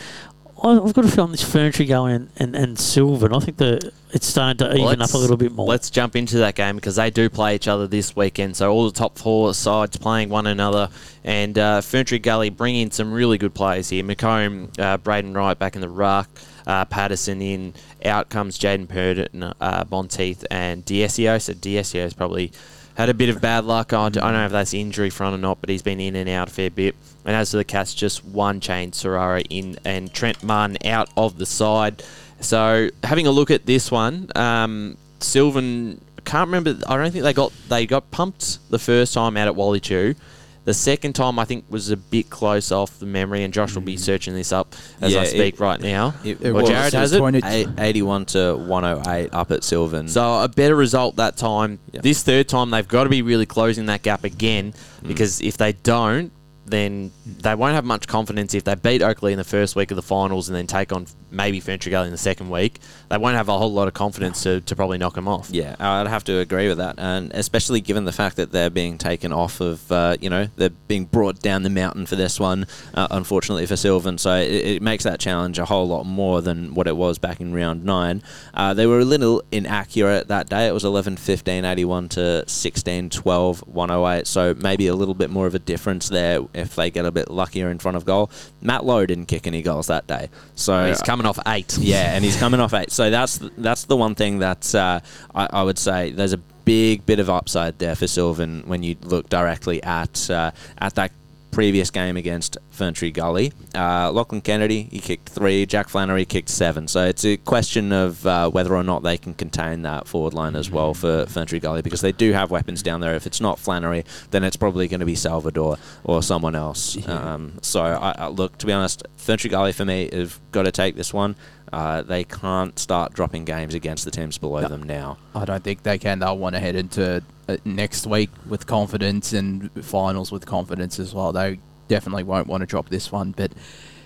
I've 0.63 0.93
got 0.93 1.05
a 1.05 1.07
feeling 1.07 1.31
this 1.31 1.43
Ferntree 1.43 1.87
Gully 1.87 2.13
and, 2.13 2.29
and, 2.37 2.55
and 2.55 2.77
Silvan. 2.77 3.33
I 3.33 3.39
think 3.39 3.57
the 3.57 3.91
it's 4.11 4.27
starting 4.27 4.57
to 4.59 4.75
even 4.75 4.83
up 4.93 4.99
Let's- 4.99 5.13
a 5.13 5.17
little 5.17 5.37
bit 5.37 5.51
more. 5.51 5.65
Let's 5.67 5.89
jump 5.89 6.15
into 6.15 6.37
that 6.37 6.53
game 6.53 6.75
because 6.75 6.97
they 6.97 7.09
do 7.09 7.29
play 7.29 7.55
each 7.55 7.67
other 7.67 7.87
this 7.87 8.15
weekend. 8.15 8.55
So 8.55 8.71
all 8.71 8.85
the 8.85 8.91
top 8.91 9.17
four 9.17 9.53
sides 9.55 9.97
playing 9.97 10.29
one 10.29 10.45
another, 10.45 10.89
and 11.23 11.57
uh, 11.57 11.81
Ferntree 11.81 12.21
Gully 12.21 12.49
bring 12.51 12.75
in 12.75 12.91
some 12.91 13.11
really 13.11 13.39
good 13.39 13.55
players 13.55 13.89
here. 13.89 14.03
McComb, 14.03 14.77
uh, 14.79 14.97
Braden 14.97 15.33
Wright 15.33 15.57
back 15.57 15.73
in 15.75 15.81
the 15.81 15.89
ruck, 15.89 16.29
uh, 16.67 16.85
Patterson 16.85 17.41
in. 17.41 17.73
Out 18.03 18.29
comes 18.29 18.57
Jaden 18.57 18.87
Purdon, 18.87 19.53
uh, 19.61 19.85
Monteith, 19.91 20.43
and 20.49 20.83
Diesio. 20.85 21.39
So 21.39 21.53
Diesio's 21.53 22.13
probably 22.15 22.51
had 22.95 23.09
a 23.09 23.13
bit 23.13 23.29
of 23.29 23.41
bad 23.41 23.65
luck. 23.65 23.93
I 23.93 24.09
don't 24.09 24.33
know 24.33 24.45
if 24.45 24.51
that's 24.51 24.73
injury 24.73 25.09
front 25.09 25.35
or 25.35 25.37
not, 25.37 25.59
but 25.61 25.69
he's 25.69 25.81
been 25.81 25.99
in 25.99 26.15
and 26.15 26.29
out 26.29 26.49
a 26.49 26.51
fair 26.51 26.69
bit. 26.69 26.95
And 27.25 27.35
as 27.35 27.51
for 27.51 27.57
the 27.57 27.63
Cats, 27.63 27.93
just 27.93 28.25
one 28.25 28.59
chain 28.59 28.91
Serrara 28.91 29.45
in 29.49 29.77
and 29.85 30.13
Trent 30.13 30.43
Martin 30.43 30.77
out 30.85 31.09
of 31.15 31.37
the 31.37 31.45
side. 31.45 32.03
So 32.39 32.89
having 33.03 33.27
a 33.27 33.31
look 33.31 33.51
at 33.51 33.65
this 33.65 33.91
one, 33.91 34.29
um, 34.35 34.97
Silvan 35.19 36.01
can't 36.25 36.47
remember. 36.47 36.77
I 36.87 36.97
don't 36.97 37.11
think 37.11 37.23
they 37.23 37.33
got 37.33 37.51
they 37.69 37.85
got 37.85 38.09
pumped 38.11 38.59
the 38.69 38.79
first 38.79 39.13
time 39.13 39.37
out 39.37 39.47
at 39.47 39.55
Wally 39.55 39.79
Tew. 39.79 40.15
The 40.63 40.73
second 40.75 41.13
time 41.13 41.39
I 41.39 41.45
think 41.45 41.65
was 41.69 41.89
a 41.89 41.97
bit 41.97 42.29
close 42.29 42.71
off 42.71 42.99
the 42.99 43.07
memory, 43.07 43.43
and 43.43 43.51
Josh 43.51 43.73
will 43.73 43.81
be 43.81 43.97
searching 43.97 44.35
this 44.35 44.51
up 44.51 44.75
as 45.01 45.11
Yeah, 45.13 45.21
I 45.21 45.23
it- 45.23 45.29
speak 45.31 45.59
right 45.59 45.81
now. 45.81 46.13
It, 46.23 46.37
It 46.41 46.51
Well, 46.53 46.61
was- 46.61 46.69
Jared 46.69 46.93
has 46.93 47.01
was 47.09 47.13
it. 47.13 47.17
20 47.17 47.41
Eight- 47.43 47.67
81 47.79 48.25
to 48.27 48.55
108 48.55 49.29
up 49.33 49.51
at 49.51 49.63
Silvan. 49.63 50.07
So 50.07 50.41
a 50.43 50.47
better 50.47 50.75
result 50.75 51.15
that 51.15 51.35
time. 51.35 51.79
Yeah. 51.91 52.01
This 52.03 52.21
third 52.21 52.47
time 52.47 52.69
they've 52.69 52.87
got 52.87 53.05
to 53.05 53.09
be 53.09 53.23
really 53.23 53.47
closing 53.47 53.87
that 53.87 54.03
gap 54.03 54.23
again 54.23 54.73
Mm. 55.03 55.07
because 55.07 55.41
if 55.41 55.57
they 55.57 55.73
don't, 55.73 56.31
then 56.65 57.11
they 57.25 57.55
won't 57.55 57.73
have 57.73 57.85
much 57.85 58.07
confidence 58.07 58.53
if 58.53 58.63
they 58.63 58.75
beat 58.75 59.01
Oakleigh 59.01 59.31
in 59.31 59.37
the 59.37 59.43
first 59.43 59.75
week 59.75 59.91
of 59.91 59.95
the 59.95 60.01
finals 60.01 60.47
and 60.47 60.55
then 60.55 60.67
take 60.67 60.91
on 60.91 61.07
maybe 61.31 61.59
Ferntree 61.59 61.91
Gully 61.91 62.07
in 62.07 62.11
the 62.11 62.17
second 62.17 62.49
week. 62.49 62.79
They 63.09 63.17
won't 63.17 63.35
have 63.35 63.49
a 63.49 63.57
whole 63.57 63.71
lot 63.71 63.87
of 63.87 63.93
confidence 63.93 64.43
to, 64.43 64.61
to 64.61 64.75
probably 64.75 64.97
knock 64.97 65.15
them 65.15 65.27
off. 65.27 65.49
Yeah, 65.51 65.75
I'd 65.79 66.07
have 66.07 66.23
to 66.25 66.39
agree 66.39 66.67
with 66.67 66.77
that, 66.77 66.95
and 66.97 67.31
especially 67.33 67.81
given 67.81 68.05
the 68.05 68.11
fact 68.11 68.35
that 68.35 68.51
they're 68.51 68.69
being 68.69 68.97
taken 68.97 69.33
off 69.33 69.59
of, 69.59 69.91
uh, 69.91 70.17
you 70.21 70.29
know, 70.29 70.47
they're 70.55 70.69
being 70.69 71.05
brought 71.05 71.39
down 71.39 71.63
the 71.63 71.69
mountain 71.69 72.05
for 72.05 72.15
this 72.15 72.39
one, 72.39 72.67
uh, 72.93 73.07
unfortunately 73.11 73.65
for 73.65 73.75
Silvan. 73.75 74.17
So 74.17 74.35
it, 74.35 74.51
it 74.51 74.81
makes 74.81 75.03
that 75.03 75.19
challenge 75.19 75.57
a 75.59 75.65
whole 75.65 75.87
lot 75.87 76.05
more 76.05 76.41
than 76.41 76.73
what 76.73 76.87
it 76.87 76.95
was 76.95 77.17
back 77.17 77.41
in 77.41 77.53
round 77.53 77.83
nine. 77.83 78.21
Uh, 78.53 78.73
they 78.73 78.85
were 78.85 78.99
a 78.99 79.05
little 79.05 79.43
inaccurate 79.51 80.27
that 80.27 80.49
day. 80.49 80.67
It 80.67 80.73
was 80.73 80.85
11 80.85 81.17
15 81.17 81.65
81 81.65 82.09
to 82.09 82.47
16 82.47 83.09
12 83.09 83.59
108. 83.67 84.27
So 84.27 84.53
maybe 84.53 84.87
a 84.87 84.95
little 84.95 85.13
bit 85.13 85.29
more 85.29 85.47
of 85.47 85.55
a 85.55 85.59
difference 85.59 86.09
there 86.09 86.41
if 86.53 86.75
they 86.75 86.91
get 86.91 87.05
a 87.05 87.11
bit 87.11 87.29
luckier 87.31 87.69
in 87.69 87.79
front 87.79 87.97
of 87.97 88.05
goal. 88.05 88.29
Matt 88.61 88.85
Lowe 88.85 89.05
didn't 89.05 89.25
kick 89.27 89.47
any 89.47 89.61
goals 89.61 89.87
that 89.87 90.07
day. 90.07 90.29
So 90.55 90.87
He's 90.87 91.01
coming 91.01 91.25
off 91.25 91.39
eight. 91.47 91.77
yeah, 91.77 92.13
and 92.15 92.23
he's 92.23 92.37
coming 92.37 92.59
off 92.59 92.73
eight. 92.73 92.91
So 92.91 93.09
that's 93.09 93.39
that's 93.57 93.85
the 93.85 93.97
one 93.97 94.15
thing 94.15 94.39
that 94.39 94.73
uh, 94.75 94.99
I, 95.33 95.47
I 95.51 95.63
would 95.63 95.77
say 95.79 96.11
there's 96.11 96.33
a 96.33 96.37
big 96.63 97.05
bit 97.05 97.19
of 97.19 97.29
upside 97.29 97.79
there 97.79 97.95
for 97.95 98.05
Silvan 98.07 98.63
when 98.67 98.83
you 98.83 98.95
look 99.01 99.29
directly 99.29 99.81
at 99.83 100.29
uh, 100.29 100.51
at 100.77 100.95
that 100.95 101.11
previous 101.51 101.91
game 101.91 102.17
against 102.17 102.57
Ferntree 102.73 103.13
Gully. 103.13 103.51
Uh, 103.75 104.11
Lachlan 104.11 104.41
Kennedy, 104.41 104.83
he 104.83 104.99
kicked 104.99 105.29
three. 105.29 105.65
Jack 105.65 105.89
Flannery 105.89 106.25
kicked 106.25 106.49
seven. 106.49 106.87
So 106.87 107.05
it's 107.05 107.25
a 107.25 107.37
question 107.37 107.91
of 107.91 108.25
uh, 108.25 108.49
whether 108.49 108.73
or 108.73 108.83
not 108.83 109.03
they 109.03 109.17
can 109.17 109.33
contain 109.33 109.81
that 109.83 110.07
forward 110.07 110.33
line 110.33 110.55
as 110.55 110.71
well 110.71 110.93
for 110.93 111.25
Ferntree 111.25 111.61
Gully 111.61 111.81
because 111.81 112.01
they 112.01 112.11
do 112.11 112.31
have 112.31 112.51
weapons 112.51 112.81
down 112.81 113.01
there. 113.01 113.15
If 113.15 113.27
it's 113.27 113.41
not 113.41 113.59
Flannery, 113.59 114.05
then 114.31 114.43
it's 114.43 114.55
probably 114.55 114.87
going 114.87 115.01
to 115.01 115.05
be 115.05 115.15
Salvador 115.15 115.77
or 116.03 116.23
someone 116.23 116.55
else. 116.55 116.97
Um, 117.07 117.59
so 117.61 117.81
I, 117.81 118.15
I, 118.17 118.27
look, 118.29 118.57
to 118.59 118.65
be 118.65 118.71
honest, 118.73 119.03
Ferntree 119.17 119.49
Gully 119.49 119.73
for 119.73 119.85
me 119.85 120.09
have 120.13 120.39
got 120.51 120.63
to 120.63 120.71
take 120.71 120.95
this 120.95 121.13
one. 121.13 121.35
Uh, 121.71 122.01
they 122.01 122.23
can't 122.25 122.77
start 122.77 123.13
dropping 123.13 123.45
games 123.45 123.73
against 123.73 124.03
the 124.05 124.11
teams 124.11 124.37
below 124.37 124.67
them 124.67 124.83
now. 124.83 125.17
I 125.33 125.45
don't 125.45 125.63
think 125.63 125.83
they 125.83 125.97
can. 125.97 126.19
They'll 126.19 126.37
want 126.37 126.55
to 126.55 126.59
head 126.59 126.75
into 126.75 127.23
uh, 127.47 127.57
next 127.63 128.05
week 128.05 128.29
with 128.47 128.67
confidence 128.67 129.31
and 129.33 129.71
finals 129.85 130.31
with 130.31 130.45
confidence 130.45 130.99
as 130.99 131.13
well. 131.13 131.31
They 131.31 131.59
definitely 131.87 132.23
won't 132.23 132.47
want 132.47 132.61
to 132.61 132.67
drop 132.67 132.89
this 132.89 133.11
one. 133.11 133.31
But 133.31 133.51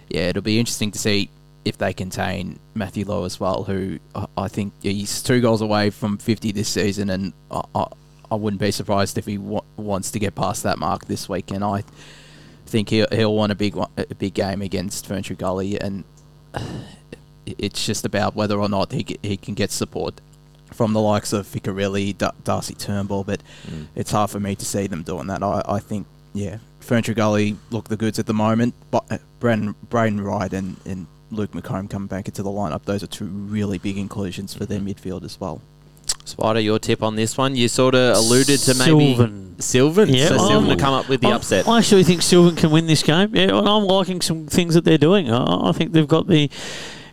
yeah, 0.10 0.30
it'll 0.30 0.44
be 0.44 0.60
interesting 0.60 0.92
to 0.92 1.00
see 1.00 1.30
if 1.64 1.80
they 1.80 1.92
contain 1.92 2.60
Matthew 2.76 3.04
Lowe 3.06 3.24
as 3.26 3.40
well, 3.40 3.64
who 3.64 3.98
I- 4.38 4.48
think 4.48 4.72
he's 4.84 5.24
two 5.24 5.42
goals 5.42 5.62
away 5.62 5.90
from 5.90 6.20
50 6.20 6.52
this 6.52 6.70
season, 6.70 7.10
and 7.10 7.34
I, 7.50 7.62
I, 7.74 7.88
I 8.30 8.36
wouldn't 8.36 8.60
be 8.62 8.70
surprised 8.70 9.18
if 9.18 9.26
he 9.26 9.40
wa- 9.40 9.64
wants 9.76 10.12
to 10.12 10.20
get 10.20 10.36
past 10.36 10.62
that 10.62 10.78
mark 10.78 11.06
this 11.06 11.28
weekend. 11.28 11.64
I 11.64 11.84
think 12.68 12.90
he'll, 12.90 13.08
he'll 13.12 13.36
want 13.36 13.52
a 13.52 13.56
big 13.56 13.74
one, 13.74 13.90
a 13.98 14.14
big 14.14 14.36
game 14.36 14.62
against 14.62 15.10
Ferntree 15.10 15.40
Gully, 15.40 15.82
and 15.82 16.04
it's 17.58 17.86
just 17.86 18.06
about 18.06 18.36
whether 18.36 18.60
or 18.60 18.70
not 18.70 18.92
he 18.92 19.06
c- 19.08 19.20
he 19.24 19.38
can 19.38 19.54
get 19.54 19.72
support 19.72 20.22
from 20.74 20.94
the 20.94 21.00
likes 21.02 21.32
of 21.32 21.46
Ficarelli, 21.48 22.18
D- 22.18 22.26
Darcy 22.44 22.74
Turnbull, 22.74 23.24
but 23.24 23.42
Mm. 23.70 23.86
it's 23.96 24.12
hard 24.12 24.30
for 24.30 24.40
me 24.40 24.56
to 24.56 24.66
see 24.66 24.88
them 24.88 25.04
doing 25.04 25.28
that. 25.28 25.42
I, 25.44 25.62
I 25.68 25.80
think, 25.80 26.06
yeah, 26.34 26.58
Ferntree 26.82 27.16
Gully 27.16 27.56
look 27.72 27.88
the 27.88 27.96
goods 27.98 28.20
at 28.20 28.26
the 28.26 28.34
moment. 28.34 28.74
But 28.92 29.04
uh, 29.10 29.18
Braden, 29.40 29.76
Braden 29.90 30.22
Wright 30.22 30.52
and, 30.52 30.76
and 30.86 31.08
Luke 31.32 31.52
McComb 31.52 31.90
coming 31.90 32.08
back 32.08 32.28
into 32.28 32.44
the 32.44 32.50
lineup. 32.50 32.84
Those 32.86 33.04
are 33.04 33.08
two 33.08 33.26
really 33.26 33.78
big 33.78 33.98
inclusions 33.98 34.54
for 34.54 34.66
their 34.66 34.80
midfield 34.80 35.24
as 35.24 35.40
well. 35.40 35.62
Spider, 36.26 36.60
your 36.60 36.80
tip 36.80 37.02
on 37.04 37.16
this 37.16 37.38
one? 37.38 37.56
You 37.56 37.68
sort 37.68 37.96
of 37.96 38.18
alluded 38.18 38.60
to 38.62 38.74
maybe 38.76 39.16
Silvan. 39.16 39.56
Silvan. 39.60 40.10
Yeah, 40.10 40.28
so 40.30 40.36
I'm- 40.38 40.48
Silvan 40.48 40.70
to 40.70 40.76
come 40.76 40.94
up 40.94 41.08
with 41.08 41.22
the 41.22 41.28
I- 41.28 41.36
upset. 41.36 41.68
I 41.68 41.78
actually 41.78 42.04
think 42.04 42.22
Silvan 42.22 42.56
can 42.56 42.72
win 42.72 42.88
this 42.88 43.02
game. 43.04 43.30
Yeah, 43.36 43.58
and 43.58 43.68
I'm 43.70 43.84
liking 43.86 44.22
some 44.22 44.46
things 44.48 44.74
that 44.74 44.84
they're 44.84 44.98
doing. 44.98 45.32
I, 45.32 45.70
I 45.70 45.72
think 45.72 45.94
they've 45.94 46.08
got 46.08 46.28
the 46.28 46.50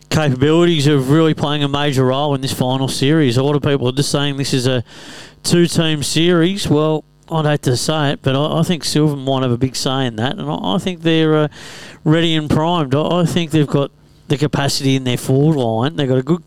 capabilities 0.09 0.87
of 0.87 1.09
really 1.09 1.33
playing 1.33 1.63
a 1.63 1.67
major 1.67 2.05
role 2.05 2.35
in 2.35 2.41
this 2.41 2.53
final 2.53 2.87
series. 2.87 3.37
A 3.37 3.43
lot 3.43 3.55
of 3.55 3.61
people 3.61 3.87
are 3.87 3.93
just 3.93 4.11
saying 4.11 4.37
this 4.37 4.53
is 4.53 4.67
a 4.67 4.83
two-team 5.43 6.03
series. 6.03 6.67
Well, 6.67 7.03
I'd 7.29 7.45
hate 7.45 7.61
to 7.63 7.77
say 7.77 8.11
it, 8.11 8.21
but 8.21 8.35
I, 8.35 8.63
think 8.63 8.83
Silvan 8.83 9.19
might 9.19 9.43
have 9.43 9.51
a 9.51 9.57
big 9.57 9.75
say 9.75 10.05
in 10.05 10.17
that, 10.17 10.37
and 10.37 10.49
I, 10.49 10.75
I 10.75 10.77
think 10.77 11.01
they're 11.01 11.35
uh, 11.35 11.47
ready 12.03 12.35
and 12.35 12.49
primed. 12.49 12.93
I, 12.93 13.21
I 13.21 13.25
think 13.25 13.51
they've 13.51 13.65
got 13.65 13.91
the 14.27 14.37
capacity 14.37 14.95
in 14.95 15.03
their 15.03 15.17
forward 15.17 15.57
line. 15.57 15.95
They've 15.95 16.07
got 16.07 16.17
a 16.17 16.23
good, 16.23 16.43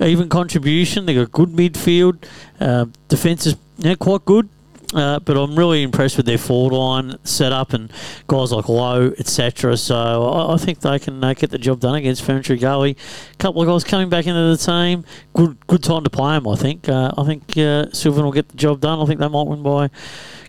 even 0.00 0.28
contribution. 0.28 1.06
They've 1.06 1.16
got 1.16 1.32
good 1.32 1.50
midfield. 1.50 2.24
Uh, 2.58 2.86
defence 3.08 3.46
is 3.46 3.56
you 3.78 3.90
know, 3.90 3.96
quite 3.96 4.24
good. 4.24 4.48
Uh, 4.94 5.18
but 5.18 5.36
I'm 5.36 5.56
really 5.56 5.82
impressed 5.82 6.16
with 6.16 6.26
their 6.26 6.38
forward 6.38 6.72
line 6.72 7.18
setup 7.24 7.72
and 7.72 7.92
guys 8.28 8.52
like 8.52 8.68
Lowe, 8.68 9.12
etc. 9.18 9.76
So 9.76 9.96
I, 10.28 10.54
I 10.54 10.56
think 10.58 10.80
they 10.80 10.98
can 10.98 11.22
uh, 11.22 11.34
get 11.34 11.50
the 11.50 11.58
job 11.58 11.80
done 11.80 11.96
against 11.96 12.24
Ferntree 12.24 12.60
Gully. 12.60 12.96
A 13.32 13.36
couple 13.36 13.62
of 13.62 13.68
guys 13.68 13.82
coming 13.82 14.08
back 14.08 14.26
into 14.26 14.40
the 14.40 14.56
team. 14.56 15.04
Good, 15.34 15.58
good 15.66 15.82
time 15.82 16.04
to 16.04 16.10
play 16.10 16.34
them. 16.34 16.46
I 16.46 16.54
think. 16.54 16.88
Uh, 16.88 17.12
I 17.18 17.24
think 17.24 17.56
uh, 17.58 17.90
Silvan 17.92 18.24
will 18.24 18.32
get 18.32 18.48
the 18.48 18.56
job 18.56 18.80
done. 18.80 19.00
I 19.00 19.06
think 19.06 19.18
they 19.18 19.28
might 19.28 19.46
win 19.46 19.62
by 19.62 19.90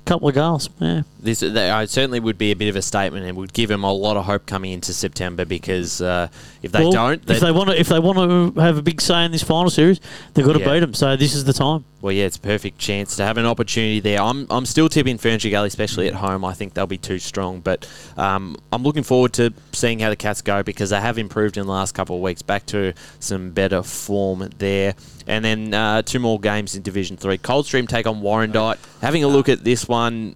couple 0.08 0.28
of 0.30 0.36
goals. 0.36 0.70
Yeah. 0.80 1.02
This 1.20 1.40
they, 1.42 1.70
I 1.70 1.86
certainly 1.86 2.20
would 2.20 2.38
be 2.38 2.52
a 2.52 2.56
bit 2.56 2.70
of 2.70 2.76
a 2.76 2.82
statement 2.82 3.26
and 3.26 3.36
would 3.38 3.54
give 3.54 3.70
them 3.70 3.84
a 3.84 3.92
lot 3.92 4.18
of 4.18 4.26
hope 4.26 4.46
coming 4.46 4.72
into 4.72 4.94
September 4.94 5.46
because 5.46 6.02
uh, 6.02 6.28
if 6.62 6.72
they 6.72 6.82
Well, 6.82 6.92
don't, 6.92 7.30
if 7.30 7.40
they 7.40 7.52
want 7.52 7.70
to, 7.70 7.80
if 7.80 7.90
they 7.90 8.00
want 8.00 8.54
to 8.56 8.60
have 8.62 8.78
a 8.78 8.82
big 8.82 9.02
say 9.02 9.26
in 9.26 9.32
this 9.32 9.44
final 9.44 9.70
series, 9.70 10.00
they've 10.34 10.46
got 10.46 10.54
to 10.54 10.60
Yeah. 10.60 10.74
beat 10.74 10.80
them. 10.82 10.94
So 10.94 11.16
this 11.16 11.34
is 11.36 11.44
the 11.44 11.54
time. 11.54 11.84
Well, 12.02 12.14
yeah, 12.14 12.26
it's 12.26 12.38
a 12.38 12.42
perfect 12.42 12.78
chance 12.78 13.16
to 13.16 13.24
have 13.24 13.38
an 13.38 13.46
opportunity 13.48 14.00
there. 14.00 14.22
I'm, 14.22 14.46
I'm 14.52 14.66
still 14.68 14.88
tipping 14.88 15.18
Ferntree 15.18 15.50
Gully, 15.50 15.68
especially 15.68 16.08
at 16.08 16.14
home. 16.14 16.46
I 16.46 16.54
think 16.54 16.76
they'll 16.76 16.86
be 16.86 17.00
too 17.00 17.18
strong, 17.18 17.60
but 17.60 17.90
um, 18.18 18.56
I'm 18.72 18.84
looking 18.84 19.02
forward 19.04 19.34
to 19.34 19.52
seeing 19.74 19.98
how 20.00 20.10
the 20.12 20.16
Cats 20.16 20.44
go 20.44 20.62
because 20.62 20.92
they 20.92 21.02
have 21.02 21.18
improved 21.18 21.58
in 21.58 21.66
the 21.66 21.72
last 21.72 21.96
couple 21.96 22.16
of 22.16 22.22
weeks, 22.22 22.44
back 22.44 22.68
to 22.68 22.94
some 23.20 23.50
better 23.50 23.82
form 23.82 24.48
there. 24.60 24.94
And 25.28 25.44
then 25.44 25.74
uh, 25.74 26.02
two 26.04 26.20
more 26.20 26.40
games 26.40 26.76
in 26.76 26.82
Division 26.84 27.18
Three. 27.18 27.38
Coldstream 27.38 27.86
take 27.88 28.08
on 28.08 28.22
Warrandyte. 28.22 28.78
Having 29.02 29.24
a 29.26 29.28
look 29.28 29.50
at 29.50 29.64
this 29.64 29.88
one, 29.88 30.36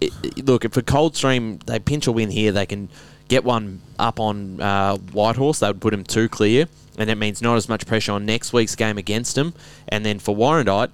it, 0.00 0.12
it- 0.22 0.46
look 0.46 0.70
for 0.72 0.82
Coldstream, 0.82 1.58
they 1.64 1.78
pinch 1.78 2.06
a 2.06 2.12
win 2.12 2.30
here. 2.30 2.52
They 2.52 2.66
can 2.66 2.88
get 3.28 3.42
one 3.44 3.80
up 3.98 4.20
on 4.20 4.60
uh, 4.60 4.96
Whitehorse. 4.98 5.60
That 5.60 5.68
would 5.68 5.80
put 5.80 5.92
them 5.92 6.04
two 6.04 6.28
clear, 6.28 6.66
and 6.98 7.08
it 7.08 7.14
means 7.16 7.40
not 7.40 7.56
as 7.56 7.68
much 7.68 7.86
pressure 7.86 8.12
on 8.12 8.26
next 8.26 8.52
week's 8.52 8.76
game 8.76 8.98
against 8.98 9.34
them. 9.34 9.54
And 9.88 10.04
then 10.04 10.18
for 10.18 10.36
Warrandyte, 10.36 10.90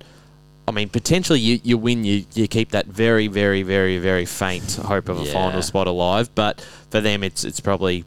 I 0.69 0.71
mean, 0.71 0.89
potentially 0.91 1.41
you, 1.41 1.59
you 1.65 1.77
win, 1.79 2.05
you, 2.05 2.25
you 2.35 2.47
keep 2.47 2.71
that 2.71 2.87
very, 2.87 3.27
very, 3.27 3.63
very, 3.63 3.99
very 3.99 4.27
faint 4.27 4.75
hope 4.77 5.09
of 5.09 5.19
a 5.21 5.25
Yeah. 5.25 5.33
final 5.33 5.63
spot 5.63 5.87
alive. 5.89 6.33
But 6.37 6.61
for 6.91 7.01
them, 7.01 7.25
it's 7.25 7.43
it's 7.43 7.59
probably 7.59 8.05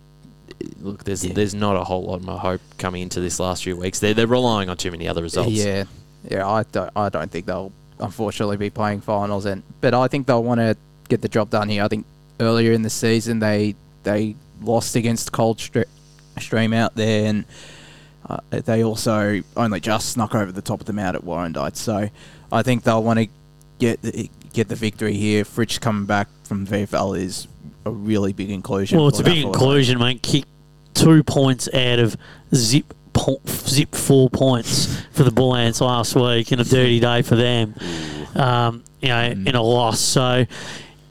look. 0.79 1.03
There's 1.03 1.21
there's 1.21 1.53
not 1.53 1.75
a 1.75 1.83
whole 1.83 2.03
lot 2.03 2.21
more 2.21 2.39
hope 2.39 2.61
coming 2.77 3.01
into 3.01 3.19
this 3.19 3.39
last 3.39 3.63
few 3.63 3.75
weeks. 3.77 3.99
They're 3.99 4.13
they're 4.13 4.27
relying 4.27 4.69
on 4.69 4.77
too 4.77 4.91
many 4.91 5.07
other 5.07 5.21
results. 5.21 5.51
Yeah, 5.51 5.85
yeah. 6.29 6.47
I 6.47 6.63
don't. 6.63 6.91
I 6.95 7.09
don't 7.09 7.31
think 7.31 7.45
they'll 7.45 7.71
unfortunately 7.99 8.57
be 8.57 8.69
playing 8.69 9.01
finals, 9.01 9.45
and 9.45 9.63
but 9.81 9.93
I 9.93 10.07
think 10.07 10.27
they'll 10.27 10.43
want 10.43 10.59
to 10.59 10.75
get 11.09 11.21
the 11.21 11.29
job 11.29 11.49
done 11.49 11.69
here. 11.69 11.83
I 11.83 11.87
think 11.87 12.05
earlier 12.39 12.71
in 12.71 12.81
the 12.81 12.89
season 12.89 13.39
they 13.39 13.75
they 14.03 14.35
lost 14.61 14.95
against 14.95 15.31
Coldstream 15.31 15.85
Stream 16.39 16.73
out 16.73 16.95
there, 16.95 17.27
and 17.27 17.45
uh, 18.29 18.37
they 18.51 18.83
also 18.83 19.41
only 19.57 19.79
just 19.79 20.09
snuck 20.09 20.33
over 20.33 20.51
the 20.51 20.61
top 20.61 20.79
of 20.79 20.85
them 20.85 20.99
out 20.99 21.15
at 21.15 21.21
Warrandyte. 21.21 21.75
So 21.75 22.09
I 22.51 22.63
think 22.63 22.83
they'll 22.83 23.03
want 23.03 23.19
to 23.19 23.27
get 23.79 24.01
the, 24.01 24.29
get 24.53 24.67
the 24.69 24.75
victory 24.75 25.13
here. 25.13 25.43
Fritsch 25.43 25.79
coming 25.79 26.05
back 26.05 26.27
from 26.43 26.65
VFL 26.65 27.17
is 27.17 27.47
a 27.85 27.91
really 27.91 28.33
big 28.33 28.49
inclusion. 28.49 28.97
Well, 28.97 29.07
it's 29.07 29.19
a 29.19 29.23
big 29.23 29.43
inclusion, 29.43 29.99
mate. 29.99 30.21
Kick 30.21 30.45
two 30.93 31.23
points 31.23 31.67
out 31.73 31.99
of 31.99 32.17
zip 32.53 32.93
po- 33.13 33.41
zip 33.47 33.95
four 33.95 34.29
points 34.29 35.01
for 35.11 35.23
the 35.23 35.31
Bull 35.31 35.55
Ants 35.55 35.81
last 35.81 36.15
week 36.15 36.51
in 36.51 36.59
a 36.59 36.63
dirty 36.63 36.99
day 36.99 37.21
for 37.21 37.35
them. 37.35 37.75
Um, 38.35 38.83
you 39.01 39.09
know, 39.09 39.23
in 39.23 39.55
a 39.55 39.61
loss. 39.61 39.99
So 39.99 40.45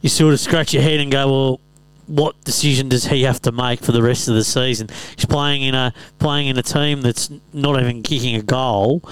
you 0.01 0.09
sort 0.09 0.33
of 0.33 0.41
scratch 0.41 0.73
your 0.75 0.83
head 0.83 1.01
and 1.01 1.11
go, 1.11 1.31
well. 1.31 1.61
What 2.07 2.43
decision 2.43 2.89
does 2.89 3.05
he 3.05 3.23
have 3.23 3.41
to 3.43 3.53
make 3.53 3.83
for 3.83 3.93
the 3.93 4.03
rest 4.03 4.27
of 4.27 4.35
the 4.35 4.43
season? 4.43 4.89
He's 5.15 5.27
playing 5.27 5.63
in 5.63 5.77
a 5.77 5.95
playing 6.19 6.49
in 6.49 6.59
a 6.59 6.63
team 6.63 7.03
that's 7.03 7.31
not 7.53 7.81
even 7.81 8.03
kicking 8.03 8.35
a 8.35 8.43
goal, 8.43 9.09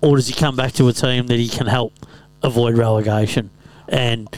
or 0.00 0.14
does 0.14 0.28
he 0.28 0.32
come 0.32 0.54
back 0.54 0.70
to 0.74 0.86
a 0.86 0.92
team 0.92 1.26
that 1.26 1.40
he 1.40 1.48
can 1.48 1.66
help 1.66 1.92
avoid 2.44 2.78
relegation? 2.78 3.50
And 3.88 4.28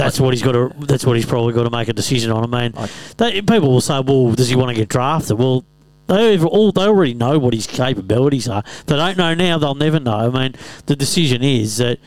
that's 0.00 0.18
what 0.18 0.32
he's 0.32 0.42
got 0.42 0.52
to. 0.52 0.72
That's 0.78 1.04
what 1.04 1.16
he's 1.16 1.26
probably 1.26 1.52
got 1.52 1.64
to 1.64 1.70
make 1.70 1.88
a 1.88 1.92
decision 1.92 2.32
on. 2.32 2.54
I 2.54 2.68
mean, 2.68 2.88
they, 3.18 3.42
people 3.42 3.70
will 3.70 3.82
say, 3.82 4.00
"Well, 4.00 4.32
does 4.32 4.48
he 4.48 4.56
want 4.56 4.70
to 4.70 4.74
get 4.74 4.88
drafted?" 4.88 5.38
Well, 5.38 5.64
they 6.06 6.38
all 6.42 6.72
they 6.72 6.82
already 6.82 7.14
know 7.14 7.38
what 7.38 7.52
his 7.52 7.66
capabilities 7.66 8.48
are. 8.48 8.62
They 8.86 8.96
don't 8.96 9.18
know 9.18 9.34
now; 9.34 9.58
they'll 9.58 9.74
never 9.74 10.00
know. 10.00 10.16
I 10.16 10.30
mean, 10.30 10.54
the 10.86 10.96
decision 10.96 11.42
is 11.42 11.76
that 11.76 11.98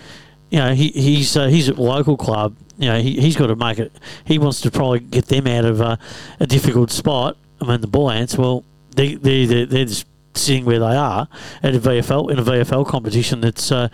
you 0.50 0.58
know 0.58 0.74
he, 0.74 0.90
he's 0.90 1.38
uh, 1.38 1.48
he's 1.48 1.70
at 1.70 1.78
local 1.78 2.18
club. 2.18 2.56
You 2.80 2.90
know, 2.90 3.00
he 3.00 3.22
he's 3.22 3.38
got 3.38 3.48
to 3.48 3.56
make 3.56 3.78
it. 3.78 3.92
He 4.26 4.40
wants 4.40 4.62
to 4.62 4.72
probably 4.72 5.00
get 5.00 5.28
them 5.28 5.46
out 5.46 5.66
of 5.66 5.80
uh, 5.80 5.98
a 6.40 6.48
difficult 6.48 6.90
spot. 6.90 7.38
I 7.62 7.66
mean, 7.66 7.82
the 7.82 7.88
Bull 7.88 8.10
Ants. 8.10 8.36
Well, 8.38 8.66
they 8.96 9.16
they 9.16 9.46
they're, 9.46 9.66
they're 9.68 9.86
just 9.86 10.08
sitting 10.38 10.66
where 10.66 10.80
they 10.80 10.96
are 10.96 11.28
at 11.62 11.76
a 11.76 11.80
VFL 11.80 12.32
in 12.32 12.40
a 12.40 12.44
VFL 12.44 12.86
competition 12.88 13.42
that's 13.42 13.72
uh, 13.72 13.90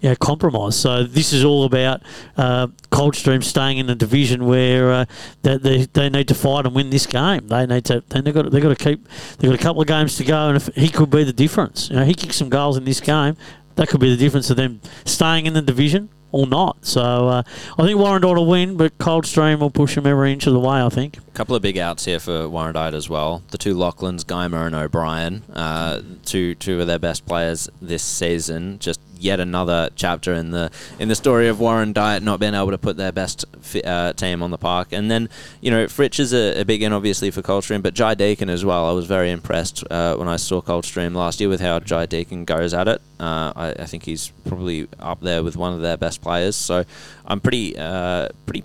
you 0.00 0.14
compromised. 0.16 0.78
So 0.78 1.04
this 1.04 1.32
is 1.32 1.44
all 1.44 1.64
about 1.64 2.02
uh, 2.36 2.68
Coldstream 2.90 3.42
staying 3.42 3.78
in 3.78 3.88
a 3.90 3.94
division 3.94 4.46
where 4.46 4.92
uh, 4.92 5.04
they, 5.42 5.56
they 5.56 5.86
they 5.86 6.08
need 6.08 6.28
to 6.28 6.34
fight 6.34 6.66
and 6.66 6.74
win 6.74 6.90
this 6.90 7.06
game. 7.06 7.48
They 7.48 7.66
need 7.66 7.84
to. 7.86 8.02
They 8.08 8.32
got 8.32 8.50
they 8.50 8.60
got 8.60 8.76
to 8.76 8.84
keep. 8.84 9.08
They 9.38 9.48
got 9.48 9.54
a 9.54 9.62
couple 9.62 9.82
of 9.82 9.88
games 9.88 10.16
to 10.16 10.24
go, 10.24 10.48
and 10.48 10.56
if 10.56 10.66
he 10.74 10.88
could 10.88 11.10
be 11.10 11.24
the 11.24 11.32
difference. 11.32 11.90
You 11.90 11.96
know, 11.96 12.04
he 12.04 12.14
kicks 12.14 12.36
some 12.36 12.48
goals 12.48 12.76
in 12.76 12.84
this 12.84 13.00
game. 13.00 13.36
That 13.76 13.88
could 13.88 14.00
be 14.00 14.10
the 14.10 14.16
difference 14.16 14.50
of 14.50 14.56
them 14.56 14.80
staying 15.04 15.46
in 15.46 15.54
the 15.54 15.62
division 15.62 16.08
or 16.30 16.46
not. 16.46 16.84
So 16.84 17.28
uh, 17.28 17.42
I 17.78 17.82
think 17.84 17.98
Warrandyte 17.98 18.36
will 18.36 18.46
win, 18.46 18.76
but 18.76 18.96
Coldstream 18.98 19.60
will 19.60 19.70
push 19.70 19.94
them 19.94 20.06
every 20.06 20.32
inch 20.32 20.46
of 20.46 20.52
the 20.52 20.60
way. 20.60 20.80
I 20.80 20.88
think. 20.88 21.18
Couple 21.34 21.56
of 21.56 21.62
big 21.62 21.76
outs 21.76 22.04
here 22.04 22.20
for 22.20 22.42
Warrandyte 22.42 22.94
as 22.94 23.10
well. 23.10 23.42
The 23.50 23.58
two 23.58 23.74
Lachlan's, 23.74 24.22
Geimer 24.22 24.66
and 24.66 24.74
O'Brien, 24.74 25.42
uh, 25.52 26.00
two 26.24 26.54
two 26.54 26.80
of 26.80 26.86
their 26.86 27.00
best 27.00 27.26
players 27.26 27.68
this 27.82 28.04
season. 28.04 28.78
Just 28.78 29.00
yet 29.18 29.40
another 29.40 29.90
chapter 29.96 30.32
in 30.32 30.52
the 30.52 30.70
in 31.00 31.08
the 31.08 31.16
story 31.16 31.48
of 31.48 31.56
Warrandyte 31.56 32.22
not 32.22 32.38
being 32.38 32.54
able 32.54 32.70
to 32.70 32.78
put 32.78 32.96
their 32.96 33.10
best 33.10 33.44
uh, 33.84 34.12
team 34.12 34.44
on 34.44 34.52
the 34.52 34.58
park. 34.58 34.92
And 34.92 35.10
then 35.10 35.28
you 35.60 35.72
know 35.72 35.86
Fritsch 35.86 36.20
is 36.20 36.32
a, 36.32 36.60
a 36.60 36.64
big 36.64 36.84
in 36.84 36.92
obviously 36.92 37.32
for 37.32 37.42
Coldstream, 37.42 37.82
but 37.82 37.94
Jai 37.94 38.14
Deacon 38.14 38.48
as 38.48 38.64
well. 38.64 38.88
I 38.88 38.92
was 38.92 39.06
very 39.06 39.32
impressed 39.32 39.82
uh, 39.90 40.14
when 40.14 40.28
I 40.28 40.36
saw 40.36 40.60
Coldstream 40.60 41.14
last 41.16 41.40
year 41.40 41.48
with 41.48 41.60
how 41.60 41.80
Jai 41.80 42.06
Deacon 42.06 42.44
goes 42.44 42.72
at 42.72 42.86
it. 42.86 43.02
Uh, 43.18 43.52
I, 43.56 43.74
I 43.80 43.86
think 43.86 44.04
he's 44.04 44.28
probably 44.46 44.86
up 45.00 45.20
there 45.20 45.42
with 45.42 45.56
one 45.56 45.72
of 45.72 45.80
their 45.80 45.96
best 45.96 46.22
players. 46.22 46.54
So 46.54 46.84
I'm 47.26 47.40
pretty 47.40 47.76
uh, 47.76 48.28
pretty 48.46 48.62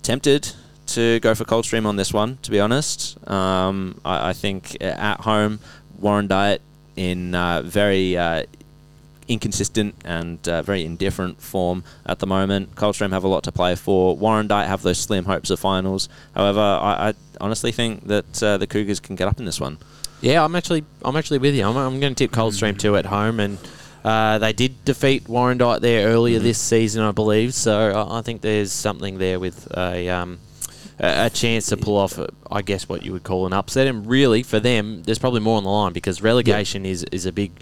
tempted 0.00 0.54
to 0.88 1.20
go 1.20 1.34
for 1.34 1.44
Coldstream 1.44 1.86
on 1.86 1.96
this 1.96 2.12
one, 2.12 2.38
to 2.42 2.50
be 2.50 2.60
honest. 2.60 3.16
Um, 3.28 4.00
I, 4.04 4.30
I 4.30 4.32
think 4.32 4.76
uh, 4.80 4.84
at 4.84 5.20
home, 5.20 5.60
Warrandyte 6.00 6.60
in 6.96 7.34
uh, 7.34 7.62
very 7.62 8.16
uh, 8.16 8.44
inconsistent 9.28 9.94
and 10.04 10.46
uh, 10.48 10.62
very 10.62 10.84
indifferent 10.84 11.40
form 11.40 11.84
at 12.06 12.18
the 12.18 12.26
moment. 12.26 12.74
Coldstream 12.74 13.12
have 13.12 13.24
a 13.24 13.28
lot 13.28 13.44
to 13.44 13.52
play 13.52 13.74
for. 13.76 14.16
Warrandyte 14.16 14.66
have 14.66 14.82
those 14.82 14.98
slim 14.98 15.26
hopes 15.26 15.50
of 15.50 15.60
finals. 15.60 16.08
However, 16.34 16.60
I, 16.60 17.08
I 17.08 17.14
honestly 17.40 17.70
think 17.70 18.06
that 18.08 18.42
uh, 18.42 18.56
the 18.56 18.66
Cougars 18.66 19.00
can 19.00 19.16
get 19.16 19.28
up 19.28 19.38
in 19.38 19.44
this 19.44 19.60
one. 19.60 19.78
Yeah, 20.20 20.44
I'm 20.44 20.56
actually 20.56 20.84
I'm 21.04 21.16
actually 21.16 21.38
with 21.38 21.54
you. 21.54 21.64
I'm, 21.64 21.76
I'm 21.76 22.00
going 22.00 22.14
to 22.14 22.24
tip 22.24 22.32
Coldstream 22.32 22.76
too 22.76 22.96
at 22.96 23.06
home, 23.06 23.38
and 23.38 23.58
uh, 24.04 24.38
they 24.38 24.52
did 24.52 24.84
defeat 24.84 25.24
Warrandyte 25.24 25.80
there 25.80 26.08
earlier 26.08 26.40
this 26.40 26.58
season, 26.58 27.04
I 27.04 27.12
believe. 27.12 27.54
So 27.54 27.90
I, 27.92 28.18
I 28.18 28.22
think 28.22 28.40
there's 28.40 28.72
something 28.72 29.18
there 29.18 29.38
with 29.38 29.68
a 29.76 30.08
um, 30.08 30.40
a, 30.98 31.30
chance 31.30 31.66
to 31.66 31.76
pull 31.76 31.96
off, 31.96 32.18
I 32.50 32.62
guess, 32.62 32.88
what 32.88 33.04
you 33.04 33.12
would 33.12 33.22
call 33.22 33.46
an 33.46 33.52
upset. 33.52 33.86
And 33.86 34.06
really, 34.06 34.42
for 34.42 34.60
them, 34.60 35.02
there's 35.02 35.18
probably 35.18 35.40
more 35.40 35.56
on 35.56 35.64
the 35.64 35.70
line 35.70 35.92
because 35.92 36.22
relegation 36.22 36.84
is 36.84 37.04
is 37.04 37.26
a 37.26 37.32
big 37.32 37.52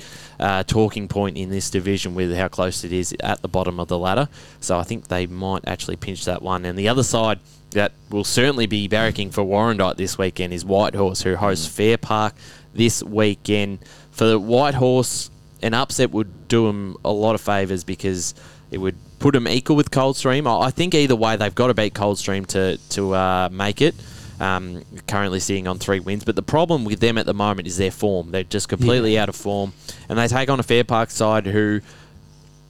uh, 0.41 0.63
talking 0.63 1.09
point 1.09 1.37
in 1.37 1.51
this 1.51 1.71
division 1.71 2.15
with 2.15 2.35
how 2.35 2.49
close 2.49 2.85
it 2.85 2.93
is 2.93 3.15
at 3.21 3.43
the 3.43 3.49
bottom 3.49 3.79
of 3.79 3.89
the 3.89 3.99
ladder. 3.99 4.29
So 4.61 4.79
I 4.79 4.83
think 4.83 5.09
they 5.09 5.27
might 5.27 5.67
actually 5.67 5.97
pinch 5.97 6.25
that 6.25 6.43
one. 6.43 6.65
And 6.65 6.79
the 6.79 6.89
other 6.89 7.03
side 7.03 7.41
that 7.71 7.93
will 8.11 8.25
certainly 8.25 8.67
be 8.67 8.89
barracking 8.89 9.33
for 9.33 9.45
Warrandyte 9.45 9.97
this 9.97 10.17
weekend 10.17 10.53
is 10.53 10.65
Whitehorse, 10.65 11.23
who 11.23 11.37
hosts 11.37 11.67
Fair 11.67 11.99
Park 11.99 12.35
this 12.75 13.03
weekend. 13.03 13.81
For 14.13 14.25
the 14.25 14.39
Whitehorse, 14.39 15.31
an 15.63 15.75
upset 15.75 16.11
would 16.11 16.49
do 16.49 16.67
them 16.67 16.97
a 17.05 17.13
lot 17.13 17.35
of 17.35 17.41
favours 17.41 17.85
because 17.85 18.35
it 18.71 18.79
would 18.79 18.97
put 19.19 19.33
them 19.35 19.49
equal 19.49 19.77
with 19.77 19.91
Coldstream. 19.91 20.47
I, 20.47 20.67
I 20.67 20.71
think 20.71 20.95
either 20.95 21.17
way 21.17 21.37
they've 21.37 21.55
got 21.55 21.69
to 21.69 21.75
beat 21.75 21.95
Coldstream 21.95 22.47
to 22.47 22.79
to 22.91 23.15
uh, 23.15 23.49
make 23.51 23.81
it. 23.81 23.95
Um, 24.39 24.83
currently 25.07 25.41
sitting 25.41 25.67
on 25.67 25.79
three 25.79 25.99
wins, 25.99 26.23
but 26.23 26.37
the 26.37 26.43
problem 26.43 26.85
with 26.85 27.01
them 27.01 27.17
at 27.17 27.25
the 27.25 27.33
moment 27.33 27.67
is 27.67 27.79
their 27.79 27.91
form. 27.91 28.33
They're 28.33 28.45
just 28.45 28.69
completely 28.69 29.19
out 29.19 29.31
of 29.31 29.35
form, 29.35 29.73
and 30.11 30.19
they 30.19 30.29
take 30.29 30.51
on 30.51 30.61
a 30.61 30.63
Fair 30.63 30.85
Park 30.85 31.11
side 31.11 31.47
who, 31.47 31.81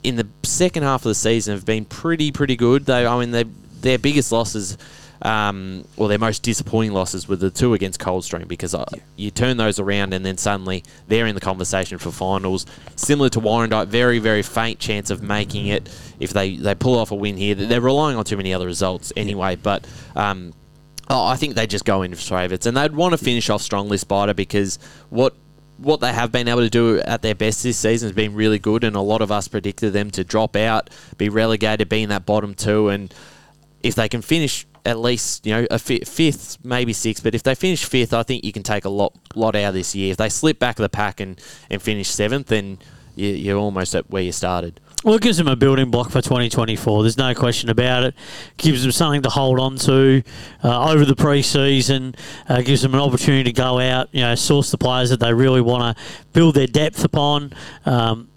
in 0.04 0.14
the 0.14 0.28
second 0.44 0.84
half 0.84 1.00
of 1.00 1.08
the 1.08 1.16
season, 1.16 1.54
have 1.54 1.66
been 1.66 1.84
pretty 1.84 2.30
pretty 2.30 2.54
good. 2.54 2.86
They, 2.86 3.04
I 3.04 3.18
mean, 3.18 3.32
they, 3.32 3.46
their 3.80 3.98
biggest 3.98 4.30
losses. 4.30 4.78
Um, 5.22 5.86
or 5.96 6.08
their 6.08 6.18
most 6.18 6.42
disappointing 6.42 6.92
losses 6.92 7.26
were 7.26 7.36
the 7.36 7.50
two 7.50 7.74
against 7.74 7.98
Coldstream 7.98 8.46
because 8.46 8.74
uh, 8.74 8.84
you 9.16 9.30
turn 9.30 9.56
those 9.56 9.78
around 9.78 10.12
and 10.12 10.24
then 10.24 10.36
suddenly 10.36 10.84
they're 11.08 11.26
in 11.26 11.34
the 11.34 11.40
conversation 11.40 11.98
for 11.98 12.10
finals. 12.10 12.66
Similar 12.96 13.30
to 13.30 13.40
Warrandyte, 13.40 13.88
very, 13.88 14.18
very 14.18 14.42
faint 14.42 14.78
chance 14.78 15.10
of 15.10 15.22
making 15.22 15.68
it 15.68 15.88
if 16.20 16.32
they, 16.32 16.56
they 16.56 16.74
pull 16.74 16.98
off 16.98 17.10
a 17.10 17.14
win 17.14 17.36
here. 17.36 17.54
They're 17.54 17.80
relying 17.80 18.16
on 18.16 18.24
too 18.24 18.36
many 18.36 18.52
other 18.52 18.66
results 18.66 19.12
anyway, 19.16 19.56
but 19.56 19.86
um, 20.14 20.52
oh, 21.08 21.26
I 21.26 21.36
think 21.36 21.54
they 21.54 21.66
just 21.66 21.84
go 21.84 22.02
in 22.02 22.14
for 22.14 22.20
favourites. 22.20 22.66
And 22.66 22.76
they'd 22.76 22.94
want 22.94 23.12
to 23.12 23.18
finish 23.18 23.48
off 23.50 23.62
strongly, 23.62 23.98
Spider, 23.98 24.34
because 24.34 24.78
what 25.10 25.34
what 25.78 26.00
they 26.00 26.12
have 26.12 26.32
been 26.32 26.48
able 26.48 26.62
to 26.62 26.70
do 26.70 27.00
at 27.00 27.20
their 27.20 27.34
best 27.34 27.62
this 27.62 27.76
season 27.76 28.08
has 28.08 28.16
been 28.16 28.34
really 28.34 28.58
good, 28.58 28.82
and 28.82 28.96
a 28.96 29.00
lot 29.00 29.20
of 29.20 29.30
us 29.30 29.46
predicted 29.46 29.92
them 29.92 30.10
to 30.12 30.24
drop 30.24 30.56
out, 30.56 30.88
be 31.18 31.28
relegated, 31.28 31.88
be 31.88 32.02
in 32.02 32.08
that 32.08 32.24
bottom 32.24 32.54
two, 32.54 32.88
and 32.88 33.12
if 33.82 33.94
they 33.94 34.08
can 34.08 34.22
finish 34.22 34.66
at 34.86 34.98
least 34.98 35.44
you 35.44 35.52
know 35.52 35.66
a 35.70 35.78
fifth, 35.78 36.58
maybe 36.64 36.92
sixth, 36.92 37.22
but 37.22 37.34
if 37.34 37.42
they 37.42 37.54
finish 37.54 37.84
fifth, 37.84 38.14
I 38.14 38.22
think 38.22 38.44
you 38.44 38.52
can 38.52 38.62
take 38.62 38.84
a 38.84 38.88
lot 38.88 39.12
lot 39.34 39.56
out 39.56 39.68
of 39.68 39.74
this 39.74 39.94
year. 39.94 40.12
If 40.12 40.16
they 40.16 40.28
slip 40.28 40.58
back 40.58 40.78
of 40.78 40.84
the 40.84 40.88
pack 40.88 41.20
and, 41.20 41.40
and 41.68 41.82
finish 41.82 42.08
seventh, 42.08 42.46
then 42.46 42.78
you, 43.16 43.28
you're 43.28 43.58
almost 43.58 43.94
at 43.94 44.08
where 44.10 44.22
you 44.22 44.32
started. 44.32 44.80
Well, 45.04 45.16
it 45.16 45.22
gives 45.22 45.36
them 45.36 45.46
a 45.46 45.56
building 45.56 45.90
block 45.90 46.10
for 46.10 46.22
2024. 46.22 47.02
There's 47.02 47.18
no 47.18 47.34
question 47.34 47.68
about 47.68 48.04
it. 48.04 48.14
Gives 48.56 48.82
them 48.82 48.92
something 48.92 49.22
to 49.22 49.28
hold 49.28 49.60
on 49.60 49.76
to 49.76 50.22
uh, 50.64 50.90
over 50.90 51.04
the 51.04 51.14
pre-season. 51.14 52.14
Uh, 52.48 52.62
gives 52.62 52.82
them 52.82 52.94
an 52.94 53.00
opportunity 53.00 53.44
to 53.44 53.52
go 53.52 53.78
out, 53.78 54.08
you 54.12 54.22
know, 54.22 54.34
source 54.34 54.70
the 54.70 54.78
players 54.78 55.10
that 55.10 55.20
they 55.20 55.32
really 55.34 55.60
want 55.60 55.96
to 55.96 56.02
build 56.32 56.54
their 56.54 56.66
depth 56.66 57.04
upon, 57.04 57.52
um, 57.84 58.28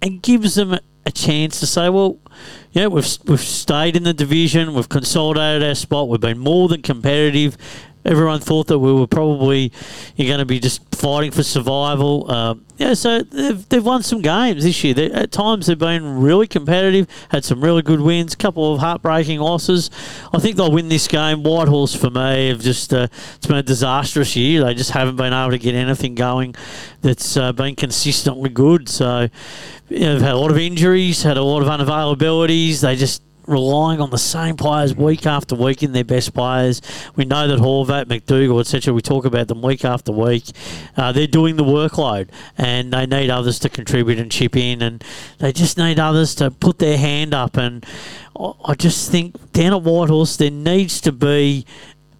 and 0.00 0.22
gives 0.22 0.54
them 0.54 0.78
a 1.08 1.10
chance 1.10 1.60
to 1.60 1.66
say, 1.66 1.88
well, 1.88 2.18
know, 2.80 2.88
we've 2.90 3.18
we've 3.24 3.40
stayed 3.40 3.96
in 3.96 4.02
the 4.02 4.14
division, 4.14 4.74
we've 4.74 4.88
consolidated 4.88 5.66
our 5.66 5.74
spot, 5.74 6.08
we've 6.08 6.20
been 6.20 6.38
more 6.38 6.68
than 6.68 6.82
competitive. 6.82 7.56
Everyone 8.04 8.40
thought 8.40 8.68
that 8.68 8.78
we 8.78 8.92
were 8.92 9.06
probably 9.06 9.72
you're 10.16 10.28
going 10.28 10.38
to 10.38 10.46
be 10.46 10.60
just 10.60 10.82
fighting 10.94 11.30
for 11.30 11.42
survival. 11.42 12.30
Um, 12.30 12.64
yeah, 12.76 12.94
so 12.94 13.22
they've, 13.22 13.68
they've 13.68 13.84
won 13.84 14.02
some 14.02 14.22
games 14.22 14.64
this 14.64 14.82
year. 14.84 14.94
They, 14.94 15.10
at 15.10 15.32
times 15.32 15.66
they've 15.66 15.78
been 15.78 16.20
really 16.20 16.46
competitive, 16.46 17.08
had 17.30 17.44
some 17.44 17.60
really 17.60 17.82
good 17.82 18.00
wins, 18.00 18.34
couple 18.34 18.72
of 18.72 18.80
heartbreaking 18.80 19.40
losses. 19.40 19.90
I 20.32 20.38
think 20.38 20.56
they'll 20.56 20.70
win 20.70 20.88
this 20.88 21.08
game. 21.08 21.42
Whitehorse 21.42 21.94
for 21.94 22.10
me 22.10 22.48
have 22.48 22.60
just 22.60 22.92
uh, 22.94 23.08
it's 23.36 23.46
been 23.46 23.56
a 23.56 23.62
disastrous 23.62 24.36
year. 24.36 24.64
They 24.64 24.74
just 24.74 24.92
haven't 24.92 25.16
been 25.16 25.32
able 25.32 25.50
to 25.50 25.58
get 25.58 25.74
anything 25.74 26.14
going 26.14 26.54
that's 27.00 27.36
uh, 27.36 27.52
been 27.52 27.74
consistently 27.74 28.50
good. 28.50 28.88
So 28.88 29.28
you 29.88 30.00
know, 30.00 30.14
they've 30.14 30.22
had 30.22 30.34
a 30.34 30.38
lot 30.38 30.50
of 30.50 30.58
injuries, 30.58 31.22
had 31.22 31.36
a 31.36 31.42
lot 31.42 31.62
of 31.62 31.68
unavailabilities. 31.68 32.80
They 32.80 32.96
just 32.96 33.22
relying 33.48 34.00
on 34.00 34.10
the 34.10 34.18
same 34.18 34.56
players 34.56 34.94
week 34.94 35.26
after 35.26 35.54
week 35.54 35.82
in 35.82 35.92
their 35.92 36.04
best 36.04 36.34
players. 36.34 36.80
We 37.16 37.24
know 37.24 37.48
that 37.48 37.58
Horvat, 37.58 38.04
McDougall, 38.04 38.60
etc. 38.60 38.92
We 38.94 39.00
talk 39.00 39.24
about 39.24 39.48
them 39.48 39.62
week 39.62 39.84
after 39.84 40.12
week. 40.12 40.44
Uh, 40.96 41.12
they're 41.12 41.26
doing 41.26 41.56
the 41.56 41.64
workload, 41.64 42.28
and 42.56 42.92
they 42.92 43.06
need 43.06 43.30
others 43.30 43.58
to 43.60 43.68
contribute 43.68 44.18
and 44.18 44.30
chip 44.30 44.56
in, 44.56 44.82
and 44.82 45.02
they 45.38 45.52
just 45.52 45.78
need 45.78 45.98
others 45.98 46.34
to 46.36 46.50
put 46.50 46.78
their 46.78 46.98
hand 46.98 47.34
up. 47.34 47.56
And 47.56 47.84
I- 48.38 48.74
just 48.78 49.10
think 49.10 49.34
down 49.52 49.72
at 49.72 49.82
Whitehorse 49.82 50.36
there 50.36 50.52
needs 50.52 51.00
to 51.00 51.10
be 51.10 51.66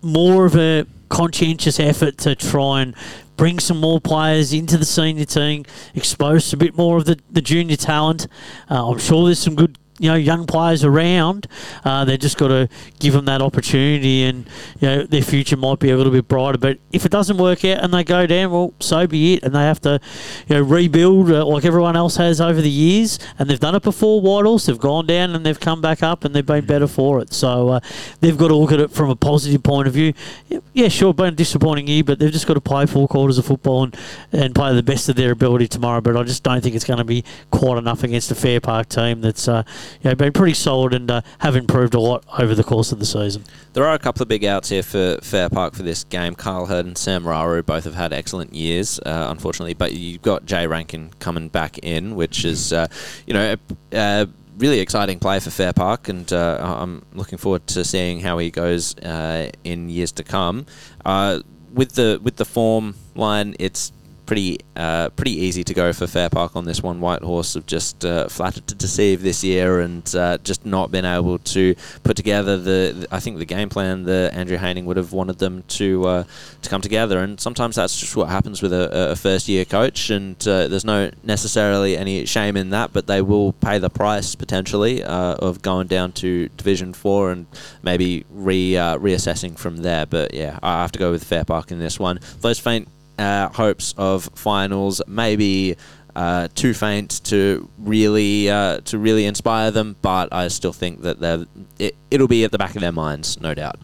more 0.03 0.45
of 0.45 0.57
a 0.57 0.87
conscientious 1.09 1.79
effort 1.79 2.19
to 2.19 2.35
try 2.35 2.83
and 2.83 2.95
bring 3.37 3.61
some 3.61 3.79
more 3.79 4.01
players 4.01 4.53
into 4.53 4.77
the 4.77 4.85
senior 4.85 5.25
team, 5.25 5.65
expose 5.95 6.53
a 6.53 6.57
bit 6.57 6.77
more 6.77 6.97
of 6.97 7.05
the, 7.05 7.19
the 7.31 7.41
junior 7.41 7.77
talent. 7.77 8.27
Uh, 8.69 8.91
I'm 8.91 8.99
sure 8.99 9.27
there's 9.27 9.39
some 9.39 9.55
good 9.55 9.79
you 9.99 10.09
know 10.09 10.15
young 10.15 10.47
players 10.47 10.85
around. 10.85 11.47
Uh, 11.85 12.05
they 12.05 12.16
just 12.16 12.37
got 12.39 12.49
to 12.49 12.69
give 12.99 13.15
them 13.15 13.25
that 13.27 13.43
opportunity, 13.43 14.25
and 14.25 14.47
you 14.81 14.89
know 14.89 15.03
their 15.05 15.23
future 15.23 15.57
might 15.57 15.79
be 15.79 15.91
a 15.91 15.97
little 15.97 16.12
bit 16.12 16.29
brighter. 16.29 16.59
But 16.59 16.79
if 16.93 17.05
it 17.05 17.12
doesn't 17.12 17.39
work 17.39 17.65
out 17.65 17.83
and 17.83 17.93
they 17.93 18.05
go 18.05 18.27
down, 18.27 18.51
well, 18.51 18.75
so 18.81 19.07
be 19.07 19.35
it, 19.35 19.43
and 19.43 19.55
they 19.55 19.62
have 19.62 19.81
to 19.83 20.01
you 20.49 20.57
know 20.57 20.62
rebuild 20.62 21.31
uh, 21.31 21.45
like 21.47 21.65
everyone 21.65 21.97
else 21.97 22.16
has 22.16 22.41
over 22.41 22.61
the 22.61 22.70
years, 22.70 23.19
and 23.39 23.49
they've 23.49 23.61
done 23.61 23.75
it 23.75 23.83
before. 23.83 24.20
Whitehorse, 24.20 24.66
they've 24.66 24.79
gone 24.79 25.07
down 25.07 25.35
and 25.35 25.45
they've 25.45 25.59
come 25.59 25.81
back 25.81 26.03
up, 26.03 26.25
and 26.25 26.35
they've 26.35 26.45
been 26.45 26.66
better 26.66 26.87
for 26.87 27.20
it. 27.20 27.33
So 27.33 27.69
uh, 27.69 27.81
they've 28.20 28.37
got 28.37 28.49
to 28.49 28.57
look 28.57 28.73
at 28.73 28.81
it 28.81 28.91
from 28.91 29.11
a 29.11 29.16
positive 29.16 29.62
point 29.62 29.89
of 29.89 29.95
view. 29.95 30.12
Yeah, 30.49 30.61
Yeah, 30.73 30.89
sure, 30.89 31.12
been 31.15 31.27
a 31.27 31.37
disappointing 31.37 31.89
year, 31.89 32.05
but 32.05 32.19
they've 32.19 32.33
just 32.33 32.47
got 32.47 32.55
to 32.55 32.61
play 32.61 32.87
four 32.87 33.09
quarters 33.09 33.39
of 33.39 33.47
football 33.47 33.85
and, 33.85 33.97
and 34.33 34.55
play 34.55 34.75
the 34.75 34.83
best 34.83 35.09
of 35.09 35.16
their 35.16 35.33
ability 35.33 35.69
tomorrow. 35.69 36.01
But 36.01 36.16
I 36.16 36.23
just 36.23 36.43
don't 36.43 36.62
think 36.62 36.75
it's 36.75 36.85
going 36.85 36.99
to 36.99 37.05
be 37.05 37.25
quite 37.51 37.79
enough 37.79 38.03
against 38.03 38.31
a 38.31 38.35
Fair 38.35 38.61
Park 38.61 38.89
team 38.89 39.20
that's 39.20 39.49
uh, 39.49 39.65
you 40.02 40.10
know, 40.10 40.15
been 40.15 40.32
pretty 40.32 40.55
solid 40.55 40.94
and 40.94 41.10
uh, 41.10 41.20
have 41.40 41.56
improved 41.56 41.94
a 41.94 42.01
lot 42.01 42.24
over 42.39 42.55
the 42.55 42.65
course 42.65 42.93
of 42.93 42.98
the 42.98 43.06
season. 43.06 43.44
There 43.73 43.85
are 43.85 43.94
a 43.94 43.98
couple 43.98 44.23
of 44.23 44.28
big 44.28 44.44
outs 44.44 44.69
here 44.69 44.82
for 44.82 45.19
Fair 45.23 45.48
Park 45.48 45.74
for 45.74 45.82
this 45.82 46.05
game. 46.05 46.35
Carl 46.35 46.66
Hurd 46.66 46.86
and 46.86 46.97
Sam 46.97 47.24
Raru 47.24 47.65
both 47.65 47.85
have 47.85 47.94
had 47.94 48.12
excellent 48.12 48.55
years, 48.55 48.98
uh, 49.01 49.28
unfortunately, 49.31 49.74
but 49.74 49.93
you've 49.93 50.23
got 50.23 50.47
Jay 50.47 50.66
Rankin 50.66 51.10
coming 51.19 51.48
back 51.48 51.78
in, 51.78 52.16
which 52.16 52.44
is, 52.44 52.73
uh, 52.73 52.89
you 53.27 53.35
know, 53.35 53.56
a, 53.93 54.28
really 54.59 54.81
exciting 54.81 55.19
play 55.19 55.39
for 55.40 55.51
Fair 55.51 55.73
Park, 55.73 56.09
and 56.09 56.32
uh, 56.32 56.59
I'm 56.81 57.05
looking 57.15 57.39
forward 57.39 57.66
to 57.69 57.85
seeing 57.85 58.20
how 58.20 58.39
he 58.39 58.51
goes 58.51 58.97
uh, 58.98 59.51
in 59.65 59.89
years 59.89 60.12
to 60.12 60.24
come. 60.24 60.66
Uh, 61.05 61.40
with 61.73 61.93
the 61.93 62.19
with 62.23 62.36
the 62.36 62.44
form 62.44 62.94
line, 63.15 63.55
it's 63.59 63.93
pretty 64.29 64.59
uh, 64.77 65.09
pretty 65.11 65.33
easy 65.33 65.65
to 65.65 65.73
go 65.73 65.91
for 65.93 66.07
Fair 66.07 66.29
Park 66.29 66.55
on 66.55 66.67
this 66.67 66.83
one. 66.83 67.01
White 67.01 67.23
Horse 67.23 67.55
have 67.55 67.65
just 67.65 68.05
uh, 68.05 68.29
flattered 68.29 68.67
to 68.69 68.75
deceive 68.75 69.23
this 69.23 69.43
year 69.43 69.81
and 69.81 70.15
uh, 70.15 70.37
just 70.45 70.67
not 70.67 70.91
been 70.91 71.07
able 71.07 71.39
to 71.39 71.75
put 72.05 72.15
together 72.15 72.59
the, 72.59 72.95
the- 72.95 73.09
I 73.11 73.21
think 73.21 73.39
the 73.39 73.47
game 73.47 73.71
plan 73.71 74.05
that 74.05 74.35
Andrew 74.35 74.59
Haining 74.59 74.85
would 74.85 74.99
have 74.99 75.15
wanted 75.15 75.39
them 75.39 75.65
to 75.79 76.07
uh, 76.07 76.25
to 76.61 76.71
come 76.71 76.83
together. 76.83 77.21
And 77.21 77.41
sometimes 77.41 77.77
that's 77.77 77.99
just 77.99 78.15
what 78.17 78.29
happens 78.29 78.61
with 78.61 78.73
a, 78.73 79.13
a 79.13 79.17
first 79.17 79.49
year 79.49 79.65
coach. 79.65 80.11
And 80.11 80.37
uh, 80.47 80.69
there's 80.69 80.85
no 80.85 81.11
necessarily 81.25 81.97
any 81.97 82.27
shame 82.27 82.57
in 82.59 82.69
that, 82.71 82.93
but 82.93 83.07
they 83.07 83.23
will 83.23 83.55
pay 83.55 83.79
the 83.79 83.91
price 83.91 84.35
potentially 84.35 85.03
uh, 85.03 85.35
of 85.37 85.63
going 85.63 85.87
down 85.87 86.13
to 86.13 86.51
Division 86.51 86.93
Four 86.93 87.33
and 87.33 87.47
maybe 87.83 88.27
re 88.31 88.73
reassessing 88.73 89.59
from 89.59 89.79
there. 89.79 90.05
But 90.05 90.35
yeah, 90.35 90.59
I 90.63 90.83
have 90.83 90.93
to 90.93 90.99
go 90.99 91.11
with 91.13 91.25
Fair 91.25 91.45
Park 91.45 91.71
in 91.73 91.79
this 91.79 91.99
one. 91.99 92.21
Those 92.43 92.59
faint 92.59 92.89
uh, 93.19 93.49
hopes 93.51 93.95
of 93.99 94.24
finals 94.35 95.03
maybe 95.07 95.77
uh, 96.16 96.49
too 96.55 96.74
faint 96.74 97.23
to 97.24 97.69
really 97.78 98.49
uh, 98.51 98.81
to 98.86 98.99
really 98.99 99.24
inspire 99.27 99.70
them, 99.70 99.97
but 100.03 100.32
I 100.32 100.49
still 100.49 100.73
think 100.73 101.03
that 101.03 101.20
they're, 101.20 101.45
it, 101.78 101.95
it'll 102.11 102.28
be 102.28 102.45
at 102.45 102.51
the 102.53 102.59
back 102.59 102.74
of 102.74 102.81
their 102.81 102.93
minds, 102.93 103.40
no 103.40 103.55
doubt. 103.55 103.78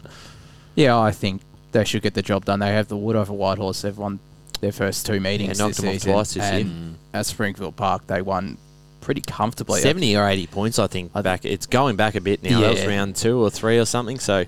Yeah, 0.75 0.99
I 0.99 1.11
think 1.11 1.41
they 1.71 1.85
should 1.85 2.01
get 2.01 2.13
the 2.13 2.21
job 2.21 2.45
done. 2.45 2.59
They 2.59 2.73
have 2.73 2.87
the 2.87 2.97
wood 2.97 3.15
over 3.15 3.31
Whitehorse. 3.33 3.81
They've 3.81 3.97
won 3.97 4.19
their 4.61 4.71
first 4.71 5.05
two 5.05 5.19
meetings 5.19 5.59
knocked 5.59 5.77
this 5.77 5.77
them 5.77 5.87
off 5.89 5.93
season. 5.95 6.11
twice 6.13 6.33
this 6.33 6.53
year. 6.65 6.93
At 7.13 7.25
Springfield 7.25 7.75
Park, 7.75 8.07
they 8.07 8.21
won 8.21 8.57
pretty 8.99 9.21
comfortably. 9.21 9.79
70 9.79 10.17
or 10.17 10.27
80 10.27 10.47
points, 10.47 10.79
I 10.79 10.87
think. 10.87 11.13
Back. 11.13 11.45
It's 11.45 11.65
going 11.65 11.95
back 11.95 12.15
a 12.15 12.21
bit 12.21 12.43
now. 12.43 12.59
That 12.61 12.71
was 12.71 12.85
round 12.85 13.15
two 13.15 13.41
or 13.41 13.49
three 13.49 13.77
or 13.77 13.85
something. 13.85 14.19
So 14.19 14.45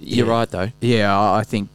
you're 0.00 0.26
Yeah. 0.26 0.32
right, 0.32 0.50
though. 0.50 0.70
Yeah, 0.80 1.20
I 1.32 1.44
think 1.44 1.68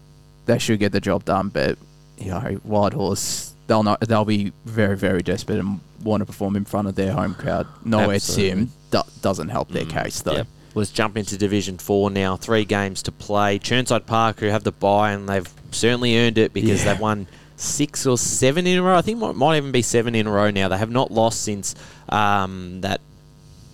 they 0.45 0.57
should 0.57 0.79
get 0.79 0.91
the 0.91 0.99
job 0.99 1.23
done. 1.23 1.49
But 1.49 1.77
you 2.19 2.31
know, 2.31 2.39
Whitehorse, 2.63 3.53
they'll 3.67 3.83
not. 3.83 4.01
They'll 4.01 4.25
be 4.25 4.51
very, 4.65 4.97
very 4.97 5.21
desperate 5.21 5.59
and 5.59 5.79
want 6.03 6.21
to 6.21 6.25
perform 6.25 6.55
in 6.55 6.65
front 6.65 6.87
of 6.87 6.95
their 6.95 7.11
home 7.13 7.35
crowd. 7.35 7.67
No. 7.85 8.17
Sim 8.17 8.71
do, 8.91 9.01
doesn't 9.21 9.49
help 9.49 9.69
their 9.69 9.85
case 9.85 10.21
though. 10.21 10.33
Yep. 10.33 10.47
Let's 10.75 10.91
jump 10.91 11.17
into 11.17 11.37
Division 11.37 11.77
4 11.79 12.11
now. 12.11 12.37
Three 12.37 12.63
games 12.63 13.01
to 13.03 13.11
play. 13.11 13.57
Chirnside 13.57 14.05
Park, 14.05 14.39
who 14.39 14.47
have 14.47 14.63
the 14.63 14.71
bye, 14.71 15.11
and 15.11 15.27
they've 15.27 15.49
certainly 15.71 16.17
earned 16.17 16.37
it 16.37 16.53
because 16.53 16.83
Yeah. 16.85 16.93
they've 16.93 17.01
won 17.01 17.27
six 17.55 18.05
or 18.05 18.17
seven 18.17 18.67
in 18.67 18.77
a 18.77 18.83
row. 18.83 18.95
I 18.95 19.01
think 19.01 19.21
it 19.21 19.33
might 19.35 19.57
even 19.57 19.71
be 19.71 19.81
seven 19.81 20.13
in 20.15 20.27
a 20.27 20.31
row 20.31 20.51
now. 20.51 20.67
They 20.67 20.77
have 20.77 20.91
not 20.91 21.11
lost 21.11 21.41
since 21.41 21.73
um, 22.09 22.81
that 22.81 23.01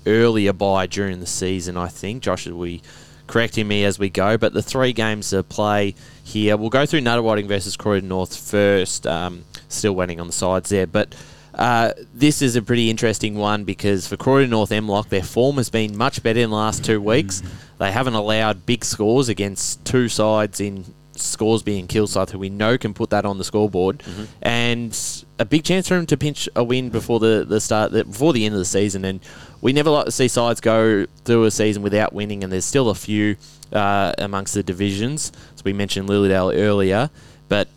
earlier 0.08 0.54
bye 0.54 0.88
during 0.88 1.20
the 1.20 1.26
season, 1.28 1.78
I 1.78 1.88
think. 1.90 2.24
Josh 2.24 2.48
will 2.48 2.64
be 2.64 2.82
correcting 3.28 3.68
me 3.68 3.84
as 3.84 4.00
we 4.00 4.10
go. 4.10 4.38
But 4.38 4.54
the 4.54 4.62
three 4.64 4.94
games 4.94 5.30
to 5.32 5.44
play 5.44 5.96
here, 6.26 6.58
we'll 6.58 6.70
go 6.70 6.86
through 6.86 7.02
Nutter 7.02 7.22
versus 7.48 7.78
Croydon 7.78 8.10
North 8.10 8.36
first. 8.36 9.06
Um, 9.08 9.46
still 9.70 9.94
waiting 9.96 10.20
on 10.20 10.28
the 10.28 10.34
sides 10.34 10.70
there. 10.70 10.88
But 10.88 11.16
uh, 11.54 11.92
this 12.14 12.42
is 12.42 12.56
a 12.56 12.62
pretty 12.62 12.90
interesting 12.90 13.36
one 13.36 13.64
because 13.64 14.08
for 14.08 14.18
Croydon 14.18 14.50
North 14.50 14.72
MLOC, 14.72 15.10
their 15.10 15.24
form 15.24 15.56
has 15.58 15.70
been 15.70 15.96
much 15.98 16.22
better 16.24 16.40
in 16.40 16.50
the 16.50 16.56
last 16.56 16.84
two 16.84 17.00
weeks. 17.00 17.42
They 17.78 17.92
haven't 17.92 18.16
allowed 18.16 18.66
big 18.66 18.84
scores 18.84 19.30
against 19.30 19.86
two 19.86 20.10
sides 20.10 20.60
in 20.60 20.86
Scoresby 21.16 21.80
and 21.80 21.88
Kilsyth, 21.88 22.32
who 22.32 22.40
we 22.40 22.50
know 22.50 22.78
can 22.78 22.94
put 22.94 23.10
that 23.12 23.24
on 23.26 23.38
the 23.38 23.44
scoreboard, 23.46 24.00
Mm-hmm. 24.00 24.24
and 24.42 25.26
a 25.40 25.46
big 25.46 25.64
chance 25.64 25.88
for 25.88 25.96
them 25.96 26.06
to 26.08 26.18
pinch 26.18 26.48
a 26.56 26.64
win 26.64 26.90
before 26.90 27.20
the, 27.20 27.46
the 27.48 27.60
start, 27.62 27.92
the, 27.92 28.04
before 28.06 28.34
the 28.34 28.46
end 28.46 28.54
of 28.54 28.60
the 28.60 28.66
season. 28.66 29.04
And 29.06 29.20
we 29.62 29.72
never 29.74 29.90
like 29.90 30.06
to 30.06 30.12
see 30.12 30.28
sides 30.28 30.60
go 30.62 31.06
through 31.26 31.44
a 31.46 31.52
season 31.52 31.84
without 31.84 32.14
winning, 32.14 32.44
and 32.44 32.52
there's 32.52 32.66
still 32.66 32.90
a 32.90 32.96
few 32.96 33.36
uh, 33.72 34.14
amongst 34.18 34.54
the 34.56 34.64
divisions. 34.64 35.32
We 35.66 35.74
mentioned 35.74 36.08
Lilydale 36.08 36.58
earlier, 36.58 37.10
but 37.50 37.68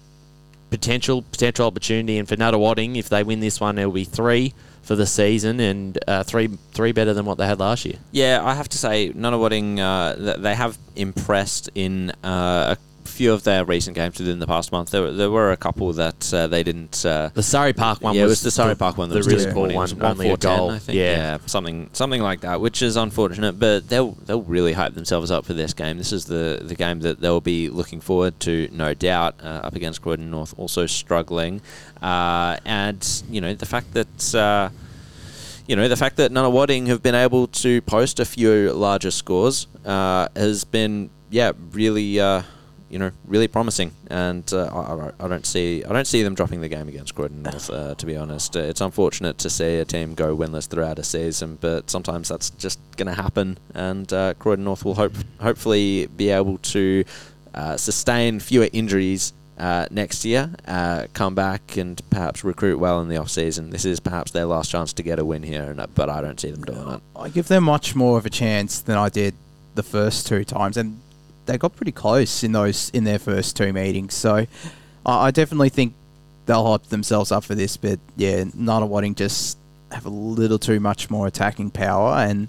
potential 0.71 1.23
potential 1.23 1.67
opportunity. 1.67 2.19
And 2.19 2.29
for 2.29 2.37
Nunawading, 2.37 2.97
if 2.97 3.09
they 3.09 3.25
win 3.25 3.41
this 3.41 3.61
one, 3.61 3.79
it'll 3.79 3.91
be 3.91 4.05
three 4.05 4.55
for 4.83 4.95
the 4.95 5.07
season 5.07 5.61
and 5.61 5.99
uh, 6.07 6.23
three 6.23 6.49
three 6.73 6.93
better 6.93 7.13
than 7.13 7.25
what 7.27 7.39
they 7.39 7.47
had 7.47 7.59
last 7.59 7.85
year. 7.85 7.97
Yeah, 8.13 8.41
I 8.45 8.55
have 8.55 8.69
to 8.71 8.79
say, 8.79 9.13
Nunawading, 9.13 9.79
uh, 9.79 10.37
they 10.39 10.55
have 10.55 10.79
impressed 10.97 11.69
in 11.75 12.11
uh, 12.23 12.77
a 12.77 12.98
few 13.19 13.33
of 13.33 13.43
their 13.43 13.65
recent 13.65 13.95
games 13.97 14.19
within 14.21 14.39
the 14.39 14.47
past 14.47 14.71
month. 14.73 14.91
There, 14.93 15.03
were- 15.03 15.13
there 15.13 15.31
were 15.31 15.51
a 15.53 15.57
couple 15.57 15.93
that 16.05 16.21
uh, 16.33 16.47
they 16.47 16.63
didn't. 16.63 17.05
Uh, 17.05 17.31
The 17.35 17.43
Surrey 17.43 17.73
Park 17.73 18.01
one 18.01 18.15
yeah, 18.15 18.23
was 18.23 18.31
it 18.31 18.33
was 18.33 18.43
the 18.43 18.51
Surrey 18.63 18.77
Park 18.77 18.97
one 18.97 19.09
that 19.09 19.15
the 19.15 19.19
was 19.19 19.27
really 19.27 19.53
poor 19.53 19.73
one, 19.73 20.03
only 20.03 20.31
a 20.31 20.37
goal. 20.37 20.71
I 20.71 20.79
think. 20.79 20.97
Yeah. 20.97 21.39
something 21.47 21.91
something 21.93 22.23
like 22.23 22.41
that, 22.47 22.61
which 22.61 22.81
is 22.89 22.97
unfortunate. 22.97 23.59
But 23.59 23.89
they'll 23.89 24.13
they'll 24.27 24.43
really 24.57 24.73
hype 24.73 24.95
themselves 24.95 25.31
up 25.31 25.45
for 25.45 25.55
this 25.55 25.73
game. 25.75 25.99
This 25.99 26.13
is 26.13 26.25
the 26.27 26.61
the 26.63 26.75
game 26.75 27.01
that 27.01 27.21
they'll 27.21 27.41
be 27.57 27.69
looking 27.69 28.01
forward 28.01 28.39
to, 28.47 28.69
no 28.73 28.95
doubt. 28.95 29.35
Uh, 29.43 29.67
up 29.67 29.75
against 29.75 30.01
Croydon 30.03 30.31
North, 30.31 30.55
also 30.57 30.87
struggling, 30.87 31.61
uh, 32.01 32.57
and 32.65 33.01
you 33.31 33.41
know 33.41 33.53
the 33.55 33.67
fact 33.67 33.93
that. 33.95 34.35
Uh, 34.35 34.69
you 35.67 35.77
know, 35.77 35.87
the 35.87 35.97
fact 35.97 36.17
that 36.17 36.33
Nunawading 36.33 36.87
have 36.87 37.03
been 37.03 37.15
able 37.15 37.47
to 37.49 37.83
post 37.83 38.21
a 38.21 38.25
few 38.25 38.73
larger 38.73 39.11
scores 39.11 39.67
uh, 39.85 40.27
has 40.35 40.65
been, 40.65 41.11
yeah, 41.29 41.53
really, 41.73 42.19
uh, 42.19 42.41
you 42.91 42.99
know, 42.99 43.11
really 43.27 43.49
promising. 43.49 43.93
And 44.09 44.51
uh, 44.53 45.13
I, 45.19 45.25
I- 45.25 45.29
don't 45.29 45.45
see, 45.47 45.85
I 45.85 45.93
don't 45.93 46.07
see 46.07 46.23
them 46.23 46.35
dropping 46.35 46.61
the 46.63 46.69
game 46.69 46.89
against 46.89 47.15
Croydon 47.15 47.43
North. 47.43 47.71
Uh, 47.79 47.95
to 47.97 48.07
be 48.07 48.17
honest, 48.17 48.57
Uh, 48.57 48.61
it's 48.61 48.81
unfortunate 48.81 49.37
to 49.39 49.51
see 49.51 49.77
a 49.79 49.85
team 49.85 50.15
go 50.15 50.37
winless 50.37 50.67
throughout 50.67 50.99
a 50.99 51.05
season, 51.05 51.59
but 51.61 51.91
sometimes 51.91 52.29
that's 52.29 52.51
just 52.51 52.79
going 52.97 53.07
to 53.15 53.15
happen. 53.23 53.59
And 53.75 54.11
uh, 54.13 54.35
Croydon 54.39 54.65
North 54.65 54.85
will 54.85 54.95
hope, 54.95 55.13
hopefully, 55.41 56.07
be 56.17 56.31
able 56.31 56.59
to 56.59 57.05
uh, 57.55 57.77
sustain 57.77 58.41
fewer 58.41 58.69
injuries 58.73 59.33
uh, 59.59 59.87
next 59.91 60.25
year, 60.25 60.51
uh, 60.69 61.07
come 61.15 61.35
back 61.35 61.77
and 61.77 62.01
perhaps 62.11 62.45
recruit 62.45 62.79
well 62.79 63.01
in 63.01 63.09
the 63.09 63.17
off 63.17 63.29
season. 63.29 63.71
This 63.71 63.85
is 63.85 63.99
perhaps 64.01 64.31
their 64.31 64.45
last 64.47 64.71
chance 64.71 64.93
to 64.95 65.03
get 65.03 65.19
a 65.19 65.25
win 65.25 65.43
here, 65.43 65.65
and, 65.65 65.81
uh, 65.81 65.89
but 65.95 66.09
I 66.09 66.21
don't 66.21 66.39
see 66.41 66.51
them 66.53 66.63
doing 66.65 66.89
it. 66.95 67.01
I 67.17 67.29
give 67.29 67.49
them 67.49 67.65
much 67.65 67.95
more 67.97 68.17
of 68.19 68.25
a 68.25 68.31
chance 68.31 68.81
than 68.81 68.97
I 68.97 69.09
did 69.09 69.35
the 69.75 69.83
first 69.83 70.27
two 70.29 70.45
times, 70.45 70.77
and 70.77 71.01
they 71.49 71.59
got 71.59 71.75
pretty 71.75 71.93
close 71.93 72.45
in 72.45 72.53
those 72.53 72.91
in 72.91 73.05
their 73.05 73.19
first 73.19 73.57
two 73.57 73.73
meetings. 73.73 74.15
So 74.15 74.47
I, 75.05 75.27
I 75.27 75.31
definitely 75.33 75.71
think 75.71 75.95
they'll 76.47 76.67
hype 76.67 76.85
themselves 76.85 77.33
up 77.33 77.43
for 77.43 77.57
this. 77.57 77.77
But 77.77 77.99
yeah, 78.17 78.45
Nunawading 78.45 79.17
just 79.17 79.59
have 79.91 80.07
a 80.07 80.11
little 80.11 80.59
too 80.59 80.79
much 80.79 81.11
more 81.11 81.27
attacking 81.27 81.71
power, 81.71 82.19
and 82.19 82.49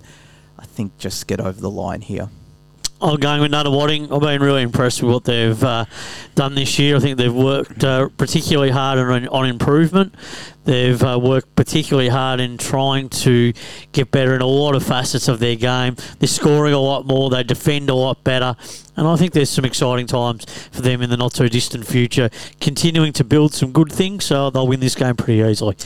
I 0.60 0.66
think 0.66 0.98
just 1.00 1.26
get 1.26 1.40
over 1.40 1.60
the 1.60 1.70
line 1.70 2.02
here. 2.02 2.30
I'm 3.02 3.16
going 3.16 3.40
with 3.40 3.52
Nunawading. 3.52 4.14
I've 4.14 4.20
been 4.20 4.42
really 4.42 4.62
impressed 4.62 5.02
with 5.02 5.14
what 5.14 5.24
they've 5.24 5.64
uh, 5.64 5.86
done 6.36 6.56
this 6.56 6.78
year. 6.78 6.98
I 6.98 7.00
think 7.00 7.18
they've 7.18 7.34
worked 7.34 7.82
uh, 7.82 8.10
particularly 8.18 8.72
hard 8.72 9.00
on, 9.00 9.28
on 9.30 9.48
improvement. 9.48 10.14
They've 10.66 11.02
uh, 11.02 11.18
worked 11.18 11.56
particularly 11.56 12.10
hard 12.10 12.42
in 12.42 12.58
trying 12.58 13.08
to 13.10 13.54
get 13.94 14.12
better 14.12 14.36
in 14.36 14.42
a 14.42 14.46
lot 14.46 14.76
of 14.76 14.84
facets 14.84 15.30
of 15.30 15.40
their 15.40 15.56
game. 15.56 15.96
They're 16.20 16.28
scoring 16.28 16.74
a 16.74 16.80
lot 16.80 17.06
more. 17.06 17.30
They 17.30 17.42
defend 17.44 17.90
a 17.90 17.96
lot 17.96 18.26
better. 18.26 18.58
And 18.98 19.08
I 19.08 19.16
think 19.16 19.32
there's 19.32 19.50
some 19.50 19.64
exciting 19.64 20.06
times 20.06 20.44
for 20.72 20.82
them 20.82 21.02
in 21.02 21.10
the 21.10 21.18
not 21.18 21.34
so 21.34 21.48
distant 21.48 21.88
future, 21.88 22.30
continuing 22.60 23.14
to 23.14 23.24
build 23.24 23.54
some 23.54 23.72
good 23.72 23.94
things. 23.94 24.26
So 24.26 24.50
they'll 24.50 24.68
win 24.68 24.82
this 24.82 24.96
game 24.96 25.16
pretty 25.16 25.40
easily. 25.40 25.78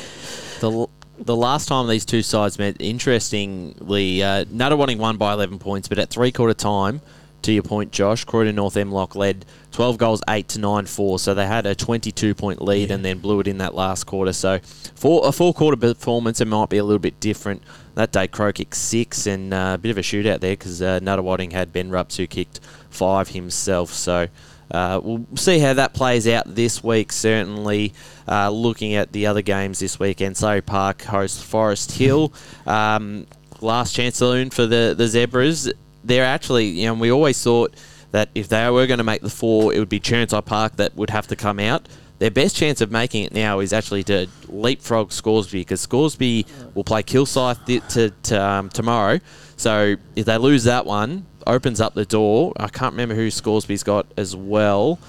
The 0.61 0.88
the 1.18 1.35
last 1.35 1.68
time 1.68 1.88
these 1.88 2.06
two 2.06 2.23
sides 2.23 2.57
met, 2.57 2.77
interestingly, 2.80 4.23
uh, 4.23 4.45
Nunawading 4.45 4.98
won 4.98 5.18
by 5.18 5.34
11 5.34 5.60
points, 5.60 5.88
but 5.88 5.99
at 5.99 6.10
three 6.10 6.31
quarter 6.31 6.53
time, 6.53 7.02
to 7.44 7.52
your 7.52 7.64
point, 7.64 7.91
Josh, 7.91 8.23
Croydon 8.23 8.56
North 8.56 8.76
MLOC 8.76 9.15
led 9.15 9.45
12 9.72 9.98
goals, 9.98 10.23
8 10.30 10.48
to 10.49 10.60
9 10.60 10.85
4. 10.85 11.19
So 11.19 11.34
they 11.34 11.45
had 11.45 11.65
a 11.65 11.76
22 11.76 12.34
point 12.34 12.61
lead 12.61 12.90
and 12.90 13.03
then 13.03 13.19
blew 13.19 13.40
it 13.41 13.48
in 13.48 13.57
that 13.60 13.76
last 13.76 14.06
quarter. 14.06 14.34
So 14.34 14.60
for 14.95 15.27
a 15.27 15.31
four 15.31 15.53
quarter 15.53 15.77
performance, 15.77 16.41
it 16.41 16.48
might 16.48 16.69
be 16.69 16.77
a 16.77 16.84
little 16.84 16.99
bit 16.99 17.19
different. 17.19 17.61
That 17.95 18.11
day, 18.11 18.27
Crow 18.27 18.52
kicked 18.52 18.76
six 18.76 19.27
and 19.27 19.53
uh, 19.53 19.73
a 19.76 19.77
bit 19.77 19.91
of 19.91 19.98
a 19.98 20.02
shootout 20.02 20.40
there 20.40 20.53
because 20.53 20.81
uh, 20.81 20.99
Nunawading 21.02 21.52
had 21.52 21.73
Ben 21.73 21.90
Rups 21.90 22.18
who 22.18 22.27
kicked 22.27 22.60
five 22.90 23.30
himself. 23.30 23.91
So 23.91 24.27
uh, 24.73 24.99
we'll 25.03 25.25
see 25.35 25.59
how 25.59 25.73
that 25.73 25.93
plays 25.93 26.27
out 26.27 26.55
this 26.55 26.83
week. 26.83 27.11
Certainly, 27.11 27.93
uh, 28.27 28.49
looking 28.49 28.95
at 28.95 29.11
the 29.11 29.27
other 29.27 29.41
games 29.41 29.79
this 29.79 29.99
weekend, 29.99 30.35
Surrey 30.35 30.61
Park 30.61 31.03
hosts 31.03 31.41
Forest 31.41 31.91
Hill. 31.93 32.33
Um, 32.65 33.27
last 33.59 33.93
chance 33.93 34.17
saloon 34.17 34.49
for 34.49 34.65
the 34.65 34.95
the 34.97 35.07
Zebras. 35.07 35.71
They're 36.03 36.23
actually, 36.23 36.67
you 36.67 36.85
know, 36.87 36.93
we 36.93 37.11
always 37.11 37.41
thought 37.41 37.73
that 38.11 38.29
if 38.35 38.47
they 38.47 38.69
were 38.69 38.87
going 38.87 38.99
to 38.99 39.03
make 39.03 39.21
the 39.21 39.29
four, 39.29 39.73
it 39.73 39.79
would 39.79 39.89
be 39.89 39.99
Chirnside 39.99 40.45
Park 40.45 40.77
that 40.77 40.95
would 40.95 41.09
have 41.09 41.27
to 41.27 41.35
come 41.35 41.59
out. 41.59 41.87
Their 42.19 42.31
best 42.31 42.55
chance 42.55 42.79
of 42.79 42.91
making 42.91 43.25
it 43.25 43.33
now 43.33 43.59
is 43.59 43.73
actually 43.73 44.03
to 44.03 44.27
leapfrog 44.47 45.11
Scoresby 45.11 45.61
because 45.61 45.81
Scoresby 45.81 46.45
will 46.73 46.83
play 46.83 47.03
Kilsyth 47.03 47.65
th- 47.65 47.85
to, 47.89 48.11
to 48.11 48.41
um, 48.41 48.69
tomorrow. 48.69 49.19
So 49.57 49.95
if 50.15 50.25
they 50.25 50.37
lose 50.37 50.63
that 50.65 50.85
one, 50.85 51.25
opens 51.47 51.79
up 51.81 51.93
the 51.93 52.05
door. 52.05 52.53
I 52.57 52.67
can't 52.67 52.93
remember 52.93 53.15
who 53.15 53.27
Scoresby's 53.29 53.83
got 53.83 54.05
as 54.17 54.35
well. 54.35 54.99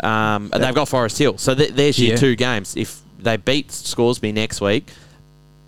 Um, 0.00 0.50
and 0.52 0.62
they've 0.62 0.74
got 0.74 0.88
Forest 0.88 1.18
Hill. 1.18 1.38
So 1.38 1.54
th- 1.54 1.70
there's 1.70 1.98
your 1.98 2.10
Yeah. 2.12 2.16
two 2.16 2.36
games. 2.36 2.76
If 2.76 3.00
they 3.18 3.36
beat 3.36 3.72
Scoresby 3.72 4.32
next 4.32 4.60
week, 4.60 4.92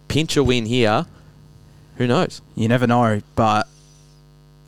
pinch 0.09 0.37
a 0.37 0.45
win 0.45 0.67
here, 0.67 1.07
who 1.97 2.07
knows? 2.07 2.41
You 2.55 2.69
never 2.69 2.87
know, 2.87 3.21
but 3.35 3.67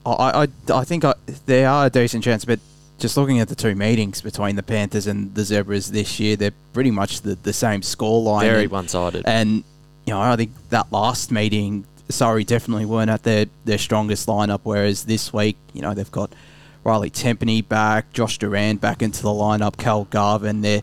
I, 0.04 0.46
I, 0.68 0.72
I 0.74 0.84
think 0.84 1.04
I, 1.04 1.14
there 1.46 1.68
are 1.68 1.86
a 1.86 1.90
decent 1.90 2.24
chance. 2.24 2.44
But 2.44 2.58
just 2.98 3.16
looking 3.16 3.38
at 3.40 3.48
the 3.48 3.54
two 3.54 3.74
meetings 3.74 4.20
between 4.20 4.56
the 4.56 4.62
Panthers 4.62 5.06
and 5.06 5.34
the 5.34 5.44
Zebras 5.44 5.92
this 5.92 6.18
year, 6.18 6.34
they're 6.36 6.52
pretty 6.72 6.90
much 6.90 7.20
the, 7.22 7.36
the 7.36 7.52
same 7.52 7.80
scoreline. 7.82 8.42
Very 8.42 8.66
one 8.66 8.88
sided. 8.88 9.22
and 9.26 9.62
you 10.06 10.12
know, 10.12 10.20
I 10.20 10.34
think 10.34 10.50
that 10.70 10.90
last 10.90 11.30
meeting, 11.30 11.84
Surrey 12.12 12.44
definitely 12.44 12.86
weren't 12.86 13.10
at 13.10 13.22
their, 13.22 13.46
their 13.64 13.78
strongest 13.78 14.28
lineup. 14.28 14.60
Whereas 14.62 15.04
this 15.04 15.32
week, 15.32 15.56
you 15.72 15.82
know, 15.82 15.94
they've 15.94 16.10
got 16.10 16.32
Riley 16.84 17.10
Tempany 17.10 17.66
back, 17.66 18.12
Josh 18.12 18.38
Durand 18.38 18.80
back 18.80 19.02
into 19.02 19.22
the 19.22 19.30
lineup, 19.30 19.76
Cal 19.76 20.04
Garvin. 20.04 20.62
They're 20.62 20.82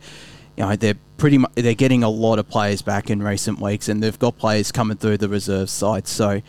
you 0.57 0.65
know 0.65 0.75
they're 0.75 0.97
pretty 1.17 1.43
they're 1.55 1.73
getting 1.73 2.03
a 2.03 2.09
lot 2.09 2.39
of 2.39 2.47
players 2.49 2.81
back 2.81 3.09
in 3.09 3.21
recent 3.21 3.59
weeks, 3.59 3.87
and 3.89 4.01
they've 4.01 4.19
got 4.19 4.37
players 4.37 4.71
coming 4.71 4.97
through 4.97 5.17
the 5.17 5.29
reserve 5.29 5.69
side. 5.69 6.07
So 6.07 6.41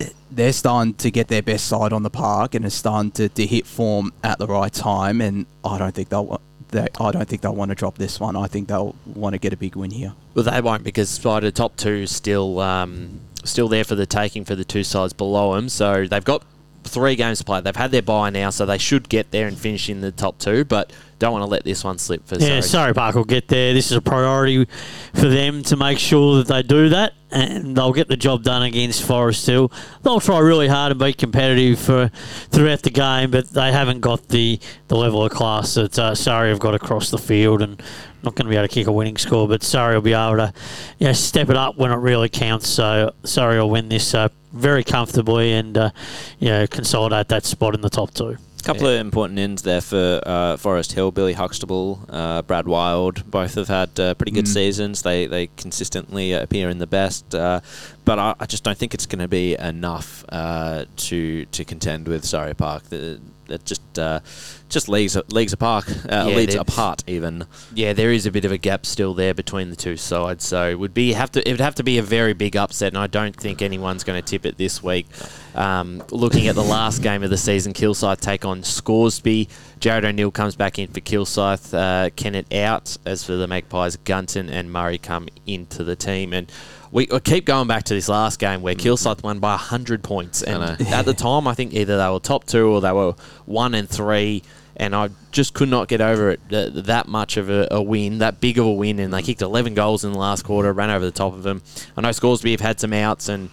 eh, 0.00 0.08
they're 0.30 0.52
starting 0.52 0.94
to 0.94 1.10
get 1.10 1.28
their 1.28 1.42
best 1.42 1.66
side 1.66 1.92
on 1.92 2.02
the 2.02 2.10
park 2.10 2.54
and 2.54 2.64
are 2.64 2.70
starting 2.70 3.10
to, 3.12 3.28
to 3.28 3.46
hit 3.46 3.66
form 3.66 4.12
at 4.22 4.38
the 4.38 4.46
right 4.46 4.72
time. 4.72 5.20
And 5.20 5.46
I 5.64 5.78
don't 5.78 5.94
think 5.94 6.08
they'll. 6.08 6.40
They, 6.76 6.88
I 7.00 7.10
don't 7.10 7.26
think 7.26 7.40
they'll 7.40 7.54
want 7.54 7.70
to 7.70 7.74
drop 7.74 7.96
this 7.96 8.20
one. 8.20 8.36
I 8.36 8.48
think 8.48 8.68
they'll 8.68 8.94
want 9.06 9.32
to 9.32 9.38
get 9.38 9.54
a 9.54 9.56
big 9.56 9.76
win 9.76 9.90
here. 9.90 10.12
Well, 10.34 10.44
they 10.44 10.60
won't 10.60 10.84
because 10.84 11.18
the 11.18 11.50
top 11.50 11.76
two 11.76 12.02
is 12.04 12.14
still 12.14 12.60
um, 12.60 13.20
still 13.44 13.68
there 13.68 13.82
for 13.82 13.94
the 13.94 14.04
taking 14.04 14.44
for 14.44 14.54
the 14.54 14.64
two 14.64 14.84
sides 14.84 15.14
below 15.14 15.54
them. 15.54 15.70
So 15.70 16.06
they've 16.06 16.22
got 16.24 16.44
three 16.84 17.16
games 17.16 17.38
to 17.38 17.44
play. 17.44 17.62
They've 17.62 17.74
had 17.74 17.92
their 17.92 18.02
bye 18.02 18.28
now, 18.28 18.50
so 18.50 18.66
they 18.66 18.76
should 18.76 19.08
get 19.08 19.30
there 19.30 19.46
and 19.46 19.58
finish 19.58 19.88
in 19.88 20.02
the 20.02 20.12
top 20.12 20.38
two. 20.38 20.64
But 20.64 20.92
don't 21.18 21.32
want 21.32 21.42
to 21.42 21.46
let 21.46 21.64
this 21.64 21.82
one 21.82 21.98
slip 21.98 22.26
for 22.26 22.36
Yeah, 22.36 22.60
Surrey. 22.60 22.62
Surrey 22.62 22.94
Park 22.94 23.14
will 23.14 23.24
get 23.24 23.48
there. 23.48 23.72
This 23.72 23.90
is 23.90 23.96
a 23.96 24.02
priority 24.02 24.66
for 25.14 25.28
them 25.28 25.62
to 25.64 25.76
make 25.76 25.98
sure 25.98 26.38
that 26.38 26.48
they 26.48 26.62
do 26.62 26.90
that, 26.90 27.14
and 27.30 27.76
they'll 27.76 27.92
get 27.92 28.08
the 28.08 28.16
job 28.16 28.42
done 28.42 28.62
against 28.62 29.02
Forest 29.02 29.46
Hill. 29.46 29.72
They'll 30.02 30.20
try 30.20 30.38
really 30.38 30.68
hard 30.68 30.92
and 30.92 31.00
be 31.00 31.12
competitive 31.12 31.78
for 31.78 32.08
throughout 32.50 32.82
the 32.82 32.90
game, 32.90 33.30
but 33.30 33.50
they 33.50 33.72
haven't 33.72 34.00
got 34.00 34.28
the, 34.28 34.60
the 34.88 34.96
level 34.96 35.24
of 35.24 35.32
class 35.32 35.74
that 35.74 35.98
uh, 35.98 36.14
Surrey 36.14 36.50
have 36.50 36.60
got 36.60 36.74
across 36.74 37.10
the 37.10 37.18
field, 37.18 37.62
and 37.62 37.82
not 38.22 38.34
going 38.34 38.46
to 38.46 38.50
be 38.50 38.56
able 38.56 38.68
to 38.68 38.74
kick 38.74 38.86
a 38.86 38.92
winning 38.92 39.16
score. 39.16 39.48
But 39.48 39.62
Surrey 39.62 39.94
will 39.94 40.02
be 40.02 40.12
able 40.12 40.36
to, 40.36 40.52
you 40.98 41.06
know, 41.06 41.12
step 41.12 41.48
it 41.48 41.56
up 41.56 41.76
when 41.76 41.92
it 41.92 41.96
really 41.96 42.28
counts. 42.28 42.68
So 42.68 43.12
Surrey 43.24 43.58
will 43.58 43.70
win 43.70 43.88
this 43.88 44.14
uh, 44.14 44.28
very 44.52 44.82
comfortably 44.82 45.52
and 45.52 45.76
uh, 45.76 45.90
you 46.38 46.48
know 46.48 46.66
consolidate 46.66 47.28
that 47.28 47.44
spot 47.44 47.74
in 47.74 47.80
the 47.80 47.90
top 47.90 48.12
two. 48.12 48.36
Couple 48.66 48.88
of 48.88 49.00
important 49.00 49.38
ins 49.38 49.62
there 49.62 49.80
for 49.80 50.20
uh, 50.26 50.56
Forest 50.56 50.92
Hill. 50.92 51.12
Billy 51.12 51.32
Huxtable, 51.34 52.00
uh, 52.08 52.42
Brad 52.42 52.66
Wild, 52.66 53.30
both 53.30 53.54
have 53.54 53.68
had 53.68 53.98
uh, 54.00 54.14
pretty 54.14 54.32
good 54.32 54.48
seasons. 54.48 55.02
They 55.02 55.26
they 55.26 55.48
consistently 55.56 56.32
appear 56.32 56.68
in 56.68 56.78
the 56.78 56.86
best. 56.86 57.34
Uh, 57.34 57.60
but 58.04 58.18
I, 58.18 58.34
I 58.40 58.46
just 58.46 58.64
don't 58.64 58.76
think 58.76 58.92
it's 58.92 59.06
going 59.06 59.20
to 59.20 59.28
be 59.28 59.56
enough 59.56 60.24
uh, 60.30 60.86
to 60.96 61.46
to 61.46 61.64
contend 61.64 62.08
with 62.08 62.24
Surrey 62.24 62.54
Park. 62.54 62.84
The, 62.84 63.20
it 63.48 63.64
just 63.64 63.98
uh, 63.98 64.20
just 64.68 64.88
leagues 64.88 65.16
leagues 65.30 65.52
apart, 65.52 65.88
uh, 66.10 66.26
Yeah, 66.28 66.44
they're- 66.46 66.60
apart 66.60 67.04
even. 67.06 67.46
Yeah, 67.74 67.92
there 67.92 68.12
is 68.12 68.26
a 68.26 68.30
bit 68.30 68.44
of 68.44 68.52
a 68.52 68.58
gap 68.58 68.84
still 68.86 69.14
there 69.14 69.34
between 69.34 69.70
the 69.70 69.76
two 69.76 69.96
sides, 69.96 70.44
so 70.44 70.68
it 70.68 70.78
would 70.78 70.94
be 70.94 71.12
have 71.12 71.30
to 71.32 71.48
it 71.48 71.52
would 71.52 71.60
have 71.60 71.74
to 71.76 71.82
be 71.84 71.98
a 71.98 72.02
very 72.02 72.32
big 72.32 72.56
upset, 72.56 72.88
and 72.92 72.98
I 72.98 73.06
don't 73.06 73.34
think 73.36 73.62
anyone's 73.62 74.04
going 74.04 74.20
to 74.20 74.26
tip 74.28 74.44
it 74.46 74.56
this 74.58 74.82
week. 74.82 75.06
Um, 75.54 76.02
looking 76.10 76.48
at 76.48 76.54
the 76.54 76.62
last 76.64 77.02
game 77.02 77.22
of 77.22 77.30
the 77.30 77.38
season, 77.38 77.72
Kilsyth 77.72 78.20
take 78.20 78.44
on 78.44 78.62
Scoresby. 78.62 79.48
Jared 79.80 80.04
O'Neill 80.04 80.30
comes 80.30 80.54
back 80.56 80.78
in 80.78 80.88
for 80.88 81.00
Kilsyth. 81.00 81.72
Uh, 81.72 82.10
Kennett 82.16 82.52
out 82.52 82.96
as 83.06 83.24
for 83.24 83.32
the 83.36 83.46
Magpies. 83.46 83.96
Gunton 83.96 84.50
and 84.50 84.70
Murray 84.70 84.98
come 84.98 85.28
into 85.46 85.82
the 85.84 85.96
team, 85.96 86.32
and 86.32 86.50
we 86.92 87.06
keep 87.06 87.44
going 87.44 87.66
back 87.68 87.84
to 87.84 87.94
this 87.94 88.08
last 88.08 88.38
game 88.38 88.62
where 88.62 88.74
Kilsyth 88.74 89.22
won 89.22 89.38
by 89.38 89.56
hundred 89.56 90.02
points, 90.02 90.42
and 90.42 90.62
at 90.80 91.04
the 91.04 91.14
time 91.14 91.46
I 91.48 91.54
think 91.54 91.74
either 91.74 91.96
they 91.96 92.08
were 92.08 92.20
top 92.20 92.44
two 92.44 92.68
or 92.68 92.80
they 92.80 92.92
were 92.92 93.14
one 93.44 93.74
and 93.74 93.88
three 93.88 94.42
and 94.78 94.94
I 94.94 95.08
just 95.32 95.54
could 95.54 95.70
not 95.70 95.88
get 95.88 96.02
over 96.02 96.28
it. 96.30 96.40
th- 96.50 96.72
That 96.84 97.08
much 97.08 97.38
of 97.38 97.48
a, 97.48 97.66
a 97.70 97.80
win, 97.82 98.18
that 98.18 98.40
big 98.42 98.58
of 98.58 98.66
a 98.66 98.72
win, 98.72 98.98
and 98.98 99.10
they 99.10 99.22
kicked 99.22 99.40
11 99.40 99.72
goals 99.72 100.04
in 100.04 100.12
the 100.12 100.18
last 100.18 100.42
quarter, 100.44 100.70
ran 100.70 100.90
over 100.90 101.02
the 101.02 101.10
top 101.10 101.32
of 101.32 101.42
them. 101.44 101.62
I 101.96 102.02
know 102.02 102.12
Scoresby 102.12 102.50
have 102.50 102.60
had 102.60 102.78
some 102.78 102.92
outs, 102.92 103.30
and 103.30 103.48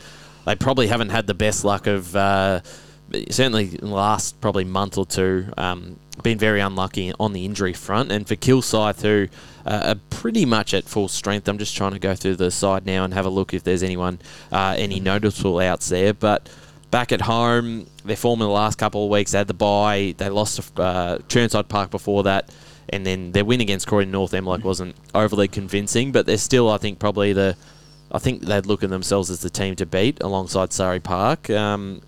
they 0.46 0.56
probably 0.56 0.88
haven't 0.88 1.12
had 1.12 1.26
the 1.28 1.34
best 1.34 1.64
luck 1.64 1.88
of. 1.88 2.14
Uh, 2.14 2.60
certainly, 3.30 3.76
in 3.76 3.90
the 3.90 3.94
last 3.94 4.40
probably 4.42 4.64
month 4.64 4.98
or 4.98 5.06
two, 5.06 5.48
um, 5.58 5.98
been 6.22 6.38
very 6.38 6.60
unlucky 6.60 7.14
on 7.20 7.34
the 7.34 7.46
injury 7.46 7.74
front. 7.74 8.12
And 8.12 8.28
for 8.28 8.36
Kilsyth, 8.36 9.02
who 9.02 9.28
uh, 9.66 9.96
are 9.96 10.00
pretty 10.10 10.46
much 10.46 10.74
at 10.74 10.84
full 10.84 11.08
strength, 11.08 11.48
I'm 11.48 11.58
just 11.58 11.76
trying 11.76 11.94
to 11.94 12.00
go 12.00 12.16
through 12.16 12.36
the 12.36 12.52
side 12.52 12.86
now 12.86 13.04
and 13.04 13.14
have 13.14 13.26
a 13.26 13.30
look 13.30 13.54
if 13.54 13.64
there's 13.64 13.84
anyone, 13.84 14.20
uh, 14.52 14.76
any 14.78 15.00
noticeable 15.00 15.60
outs 15.60 15.90
there. 15.90 16.14
But 16.14 16.50
back 16.92 17.12
at 17.12 17.22
home, 17.22 17.88
their 18.06 18.16
form 18.16 18.42
in 18.42 18.48
the 18.48 18.54
last 18.54 18.78
couple 18.78 19.06
of 19.06 19.10
weeks, 19.10 19.32
they 19.32 19.40
had 19.40 19.48
the 19.48 19.54
bye. 19.54 20.14
They 20.18 20.30
lost 20.30 20.62
to 20.62 20.82
uh, 20.82 21.18
Chirnside 21.30 21.68
Park 21.68 21.90
before 21.90 22.24
that. 22.24 22.54
And 22.90 23.06
then 23.06 23.32
their 23.32 23.46
win 23.46 23.62
against 23.62 23.88
Croydon 23.88 24.12
North 24.12 24.34
MLOC 24.34 24.64
wasn't 24.64 24.96
overly 25.16 25.48
convincing, 25.48 26.12
but 26.12 26.26
they're 26.26 26.38
still, 26.38 26.70
I 26.70 26.78
think, 26.78 27.00
probably 27.00 27.34
the. 27.34 27.56
I 28.12 28.20
think 28.20 28.44
they'd 28.44 28.68
look 28.68 28.84
at 28.84 28.92
themselves 28.92 29.32
as 29.32 29.40
the 29.40 29.50
team 29.50 29.76
to 29.78 29.88
beat 29.88 30.22
alongside 30.22 30.72
Surrey 30.72 31.00
Park. 31.00 31.50
Um, 31.50 32.02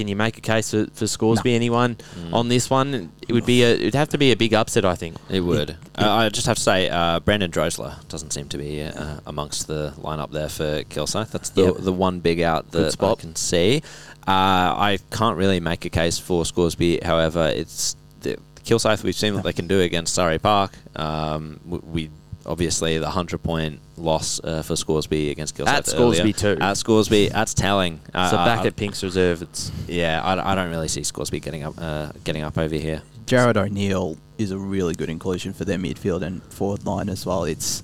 can 0.00 0.08
you 0.08 0.16
make 0.16 0.38
a 0.38 0.40
case 0.40 0.70
for, 0.70 0.86
for 0.94 1.06
Scoresby? 1.06 1.54
Anyone 1.54 1.98
on 2.32 2.48
this 2.48 2.70
one? 2.70 3.12
It 3.28 3.34
would 3.34 3.44
be 3.44 3.62
a. 3.62 3.72
It'd 3.74 3.94
have 3.94 4.08
to 4.08 4.18
be 4.18 4.32
a 4.32 4.36
big 4.36 4.54
upset, 4.54 4.86
I 4.86 4.94
think. 4.94 5.16
It 5.28 5.40
would. 5.40 5.76
Uh, 5.94 6.10
I 6.10 6.28
just 6.30 6.46
have 6.46 6.56
to 6.56 6.62
say, 6.62 6.88
uh, 6.88 7.20
Brandon 7.20 7.50
Drosler 7.50 7.92
doesn't 8.08 8.32
seem 8.32 8.48
to 8.48 8.56
be 8.56 8.82
uh, 8.82 9.20
amongst 9.26 9.66
the 9.66 9.92
lineup 10.00 10.30
there 10.32 10.48
for 10.48 10.84
Kilsyth. 10.84 11.30
That's 11.32 11.50
the 11.50 11.64
Yep. 11.64 11.74
the 11.80 11.92
one 11.92 12.20
big 12.20 12.40
out 12.40 12.70
that 12.70 12.92
spot. 12.92 13.18
I 13.18 13.20
can 13.20 13.36
see. 13.36 13.82
Uh, 14.26 14.72
I 14.90 14.98
can't 15.10 15.36
really 15.36 15.60
make 15.60 15.84
a 15.84 15.90
case 15.90 16.18
for 16.18 16.46
Scoresby. 16.46 17.00
However, 17.04 17.52
it's 17.54 17.94
the 18.22 18.38
Kilsyth. 18.64 19.02
We've 19.04 19.14
seen 19.14 19.34
what 19.34 19.44
they 19.44 19.52
can 19.52 19.66
do 19.66 19.80
against 19.82 20.14
Surrey 20.14 20.38
Park. 20.38 20.72
Um, 20.96 21.60
w- 21.68 21.82
we 21.94 22.10
obviously 22.50 22.98
the 22.98 23.10
hundred 23.10 23.42
point 23.42 23.78
loss 23.96 24.40
uh, 24.42 24.62
for 24.62 24.76
Scoresby 24.76 25.30
against 25.30 25.56
Kilsyth 25.56 25.68
At 25.68 25.86
Scoresby 25.86 26.20
earlier. 26.20 26.56
too. 26.56 26.56
At 26.60 26.76
Scoresby, 26.76 27.28
that's 27.28 27.54
telling. 27.54 28.00
Uh, 28.12 28.30
So 28.30 28.36
I- 28.36 28.44
back 28.44 28.60
I- 28.64 28.66
at 28.68 28.76
Pink's 28.76 29.02
Reserve, 29.02 29.42
it's 29.42 29.70
yeah, 29.86 30.20
I, 30.22 30.52
I 30.52 30.54
don't 30.54 30.70
really 30.70 30.88
see 30.88 31.02
Scoresby 31.02 31.40
getting 31.40 31.62
up 31.62 31.74
uh, 31.78 32.12
getting 32.24 32.42
up 32.42 32.58
over 32.58 32.74
here. 32.74 33.02
Jared 33.26 33.56
O'Neill 33.56 34.16
is 34.38 34.50
a 34.50 34.58
really 34.58 34.94
good 34.94 35.08
inclusion 35.10 35.52
for 35.52 35.64
their 35.64 35.78
midfield 35.78 36.22
and 36.22 36.42
forward 36.44 36.84
line 36.84 37.08
as 37.08 37.24
well. 37.24 37.44
It's 37.44 37.82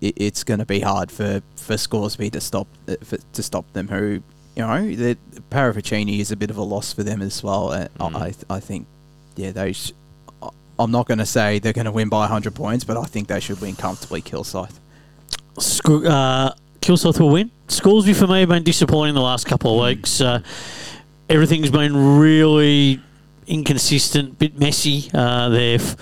it, 0.00 0.14
it's 0.16 0.44
going 0.44 0.60
to 0.60 0.66
be 0.66 0.80
hard 0.80 1.10
for 1.10 1.42
for 1.56 1.76
Scoresby 1.76 2.30
to 2.30 2.40
stop 2.40 2.68
uh, 2.88 2.94
for, 3.02 3.18
to 3.32 3.42
stop 3.42 3.70
them. 3.72 3.88
Who 3.88 4.22
you 4.54 4.62
know, 4.66 4.94
the 4.94 5.16
Paravicini 5.50 6.18
is 6.20 6.30
a 6.30 6.36
bit 6.36 6.50
of 6.50 6.58
a 6.58 6.62
loss 6.62 6.92
for 6.92 7.02
them 7.02 7.22
as 7.22 7.42
well. 7.42 7.72
And 7.72 7.88
Mm. 7.98 8.16
I 8.50 8.54
I 8.56 8.60
think 8.60 8.86
yeah 9.36 9.50
they. 9.52 9.74
I'm 10.82 10.90
not 10.90 11.06
going 11.06 11.18
to 11.18 11.26
say 11.26 11.58
they're 11.58 11.72
going 11.72 11.86
to 11.86 11.92
win 11.92 12.08
by 12.08 12.20
100 12.20 12.54
points, 12.54 12.84
but 12.84 12.96
I 12.96 13.04
think 13.04 13.28
they 13.28 13.40
should 13.40 13.60
win 13.60 13.76
comfortably. 13.76 14.22
Kilsyth. 14.22 14.78
Sc- 15.58 16.06
uh, 16.06 16.52
Kilsyth 16.80 17.20
will 17.20 17.30
win. 17.30 17.50
Scoresby 17.68 18.12
for 18.12 18.26
me 18.26 18.40
have 18.40 18.48
been 18.48 18.64
disappointing 18.64 19.14
the 19.14 19.20
last 19.20 19.46
couple 19.46 19.80
of 19.80 19.86
weeks. 19.86 20.20
Uh, 20.20 20.42
everything's 21.28 21.70
been 21.70 22.18
really 22.18 23.00
inconsistent, 23.46 24.38
bit 24.38 24.58
messy. 24.58 25.10
Uh, 25.14 25.48
their 25.48 25.76
f- 25.76 25.96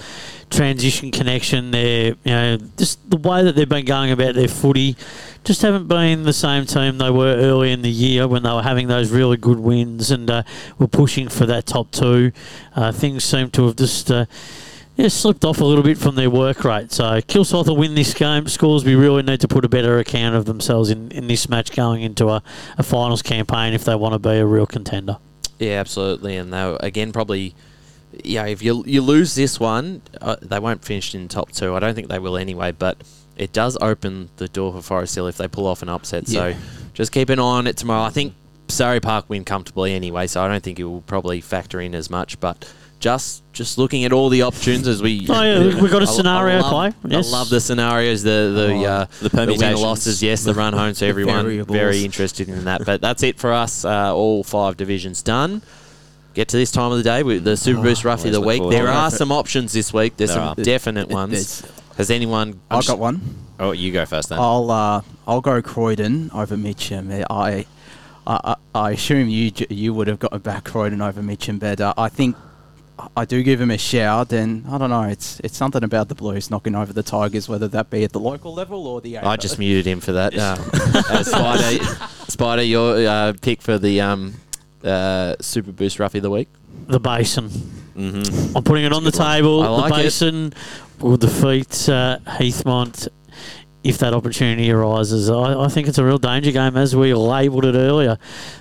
transition 0.51 1.11
connection, 1.11 1.71
their 1.71 2.09
you 2.09 2.17
know 2.25 2.57
just 2.77 3.09
the 3.09 3.17
way 3.17 3.45
that 3.45 3.55
they've 3.55 3.69
been 3.69 3.85
going 3.85 4.11
about 4.11 4.35
their 4.35 4.49
footy, 4.49 4.97
just 5.45 5.63
haven't 5.63 5.87
been 5.87 6.25
the 6.25 6.33
same 6.33 6.67
team 6.67 6.99
they 6.99 7.11
were 7.11 7.35
early 7.37 7.73
in 7.73 7.83
the 7.83 7.91
year 7.91 8.27
when 8.27 8.43
they 8.43 8.51
were 8.51 8.63
having 8.63 8.89
those 8.89 9.11
really 9.11 9.37
good 9.37 9.61
wins 9.61 10.11
and 10.11 10.31
uh, 10.31 10.43
were 10.79 10.89
pushing 10.89 11.29
for 11.29 11.47
that 11.47 11.67
top 11.67 11.91
two. 11.91 12.33
Uh, 12.75 12.91
things 12.93 13.25
seem 13.25 13.51
to 13.51 13.67
have 13.67 13.77
just. 13.77 14.11
Yeah, 15.01 15.09
slipped 15.09 15.47
off 15.47 15.63
a 15.63 15.65
little 15.65 15.83
bit 15.83 15.97
from 15.97 16.15
their 16.15 16.29
work 16.29 16.63
rate. 16.63 16.93
So 16.93 17.05
Kilsyth 17.23 17.69
will 17.69 17.77
win 17.79 17.95
this 17.95 18.13
game. 18.13 18.47
Scoresby 18.47 18.95
really 18.95 19.23
need 19.23 19.41
to 19.41 19.49
put 19.49 19.65
a 19.65 19.69
better 19.69 19.99
account 19.99 20.37
of 20.37 20.45
themselves 20.45 20.91
in, 20.91 21.11
in 21.13 21.27
this 21.27 21.49
match 21.49 21.73
going 21.75 22.03
into 22.03 22.29
a, 22.29 22.43
a 22.77 22.83
finals 22.83 23.23
campaign 23.23 23.73
if 23.73 23.85
they 23.85 23.95
want 23.95 24.13
to 24.13 24.19
be 24.19 24.37
a 24.37 24.45
real 24.45 24.67
contender. 24.67 25.17
Yeah, 25.59 25.81
absolutely. 25.81 26.37
And 26.37 26.53
they 26.53 26.77
again 26.81 27.13
probably, 27.13 27.55
yeah. 28.23 28.45
If 28.45 28.63
you 28.63 28.85
you 28.87 29.01
lose 29.01 29.35
this 29.35 29.59
one, 29.59 30.03
uh, 30.21 30.37
they 30.43 30.59
won't 30.59 30.85
finish 30.85 31.15
in 31.15 31.29
top 31.29 31.51
two. 31.51 31.75
I 31.75 31.79
don't 31.79 31.95
think 31.95 32.09
they 32.09 32.19
will 32.19 32.37
anyway. 32.37 32.71
But 32.71 33.03
it 33.39 33.55
does 33.55 33.79
open 33.81 34.29
the 34.37 34.49
door 34.49 34.71
for 34.75 34.83
Forest 34.83 35.15
Hill 35.15 35.29
if 35.29 35.39
they 35.39 35.49
pull 35.49 35.67
off 35.67 35.81
an 35.81 35.89
upset. 35.89 36.29
So 36.29 36.55
just 36.93 37.11
keep 37.11 37.31
an 37.31 37.39
eye 37.39 37.43
on 37.43 37.67
it 37.67 37.79
tomorrow. 37.79 38.03
I 38.03 38.11
think 38.11 38.35
Surrey 38.69 39.01
Park 39.01 39.31
win 39.31 39.47
comfortably 39.47 39.95
anyway. 39.95 40.27
So 40.27 40.43
I 40.43 40.49
don't 40.49 40.63
think 40.63 40.79
it 40.79 40.85
will 40.85 41.01
probably 41.01 41.41
factor 41.41 41.81
in 41.81 41.95
as 41.95 42.11
much. 42.11 42.39
But 42.39 42.71
just 43.01 43.43
just 43.53 43.79
looking 43.79 44.05
at 44.05 44.13
all 44.13 44.29
the 44.29 44.43
options 44.43 44.87
as 44.87 45.03
we. 45.03 45.27
Oh, 45.29 45.43
yeah, 45.43 45.81
we 45.83 45.89
got 45.89 46.03
a 46.03 46.07
scenario 46.07 46.61
love- 46.61 46.71
play. 46.95 47.11
Yes. 47.11 47.29
I 47.33 47.39
love 47.39 47.49
the 47.51 47.61
scenarios, 47.61 48.23
the 48.23 48.53
the 48.55 48.73
Oh, 48.75 48.85
uh, 48.85 49.05
the 49.21 49.29
the 49.29 49.37
win 49.37 49.47
permutations. 49.47 49.81
losses. 49.83 50.23
Yes, 50.23 50.45
the 50.45 50.55
run 50.55 50.73
home. 50.73 50.95
So 50.95 51.07
everyone 51.15 51.45
variables. 51.45 51.77
very 51.77 52.05
interested 52.05 52.49
in 52.49 52.65
that. 52.65 52.85
But 52.85 53.01
that's 53.01 53.23
it 53.23 53.39
for 53.39 53.53
us. 53.53 53.85
Uh, 53.85 54.15
all 54.15 54.45
five 54.45 54.77
divisions 54.77 55.23
done. 55.23 55.63
Get 56.35 56.47
to 56.49 56.57
this 56.57 56.71
time 56.71 56.93
of 56.93 56.99
the 56.99 57.03
day 57.05 57.25
with 57.25 57.43
the 57.43 57.57
Super 57.57 57.83
Boost 57.83 58.05
Roughie 58.05 58.29
of 58.29 58.35
the 58.35 58.41
week. 58.41 58.63
There 58.71 58.87
are 58.87 59.11
some 59.11 59.33
options 59.33 59.73
this 59.73 59.93
week. 59.93 60.17
There's 60.17 60.31
There 60.31 60.39
some 60.39 60.49
are. 60.51 60.55
definite 60.55 61.09
It- 61.11 61.15
ones. 61.15 61.65
Has 61.97 62.09
anyone? 62.11 62.61
I've 62.71 62.87
got 62.87 62.99
one. 63.01 63.21
Oh, 63.59 63.73
you 63.73 63.93
go 63.93 64.07
first 64.07 64.29
then. 64.29 64.39
I'll 64.39 64.71
uh, 64.71 65.03
I'll 65.27 65.41
go 65.41 65.61
Croydon 65.61 66.31
over 66.33 66.57
Mitcham. 66.57 67.11
I 67.11 67.25
I, 67.31 67.67
I, 68.27 68.57
I 68.75 68.91
assume 68.93 69.29
you 69.29 69.51
j- 69.51 69.67
you 69.71 69.93
would 69.93 70.07
have 70.07 70.19
got 70.19 70.43
back 70.43 70.65
Croydon 70.65 71.03
over 71.03 71.21
Mitcham, 71.23 71.59
but 71.59 71.81
uh, 71.81 71.93
I 71.99 72.09
think 72.09 72.37
I 73.17 73.25
do 73.25 73.43
give 73.43 73.61
him 73.61 73.71
a 73.71 73.79
shout. 73.79 74.33
And 74.33 74.67
I 74.67 74.79
don't 74.79 74.91
know, 74.91 75.03
it's 75.03 75.41
it's 75.41 75.57
something 75.57 75.85
about 75.85 76.09
the 76.09 76.15
Blues 76.15 76.51
knocking 76.51 76.75
over 76.75 76.93
the 76.93 77.03
Tigers, 77.03 77.49
whether 77.49 77.69
that 77.69 77.91
be 77.91 78.05
at 78.05 78.13
the 78.13 78.21
local 78.21 78.55
level 78.55 78.87
or 78.87 79.01
the. 79.01 79.19
I 79.19 79.37
just 79.37 79.59
muted 79.59 79.87
him 79.87 80.01
for 80.01 80.13
that. 80.13 80.35
Uh, 80.35 80.57
uh, 81.11 81.23
Spider, 81.23 81.85
Spider, 82.29 82.63
your 82.63 83.07
uh, 83.07 83.33
pick 83.41 83.63
for 83.63 83.79
the 83.79 84.01
um, 84.01 84.35
uh, 84.85 85.37
Super 85.41 85.73
Boost 85.73 85.99
Roughie 85.99 86.19
of 86.19 86.23
the 86.23 86.31
week. 86.31 86.49
The 86.87 87.01
Basin. 87.01 87.49
mm-hmm. 87.49 88.57
I'm 88.57 88.65
putting 88.65 88.85
it 88.85 88.93
on 88.93 89.05
the 89.05 89.13
table. 89.13 89.63
I 89.63 89.69
like 89.69 89.93
the 89.93 90.01
it. 90.01 90.03
Basin 90.05 90.53
will 91.01 91.17
defeat 91.17 91.89
uh, 91.89 92.19
Heathmont 92.27 93.09
if 93.83 93.99
that 93.99 94.13
opportunity 94.13 94.71
arises. 94.71 95.31
I, 95.31 95.65
I 95.65 95.69
think 95.69 95.89
it's 95.89 95.99
a 95.99 96.05
real 96.05 96.19
danger 96.19 96.53
game, 96.53 96.77
as 96.77 96.95
we 96.95 97.15
labelled 97.15 97.65
it 97.65 97.75
earlier. 97.75 98.19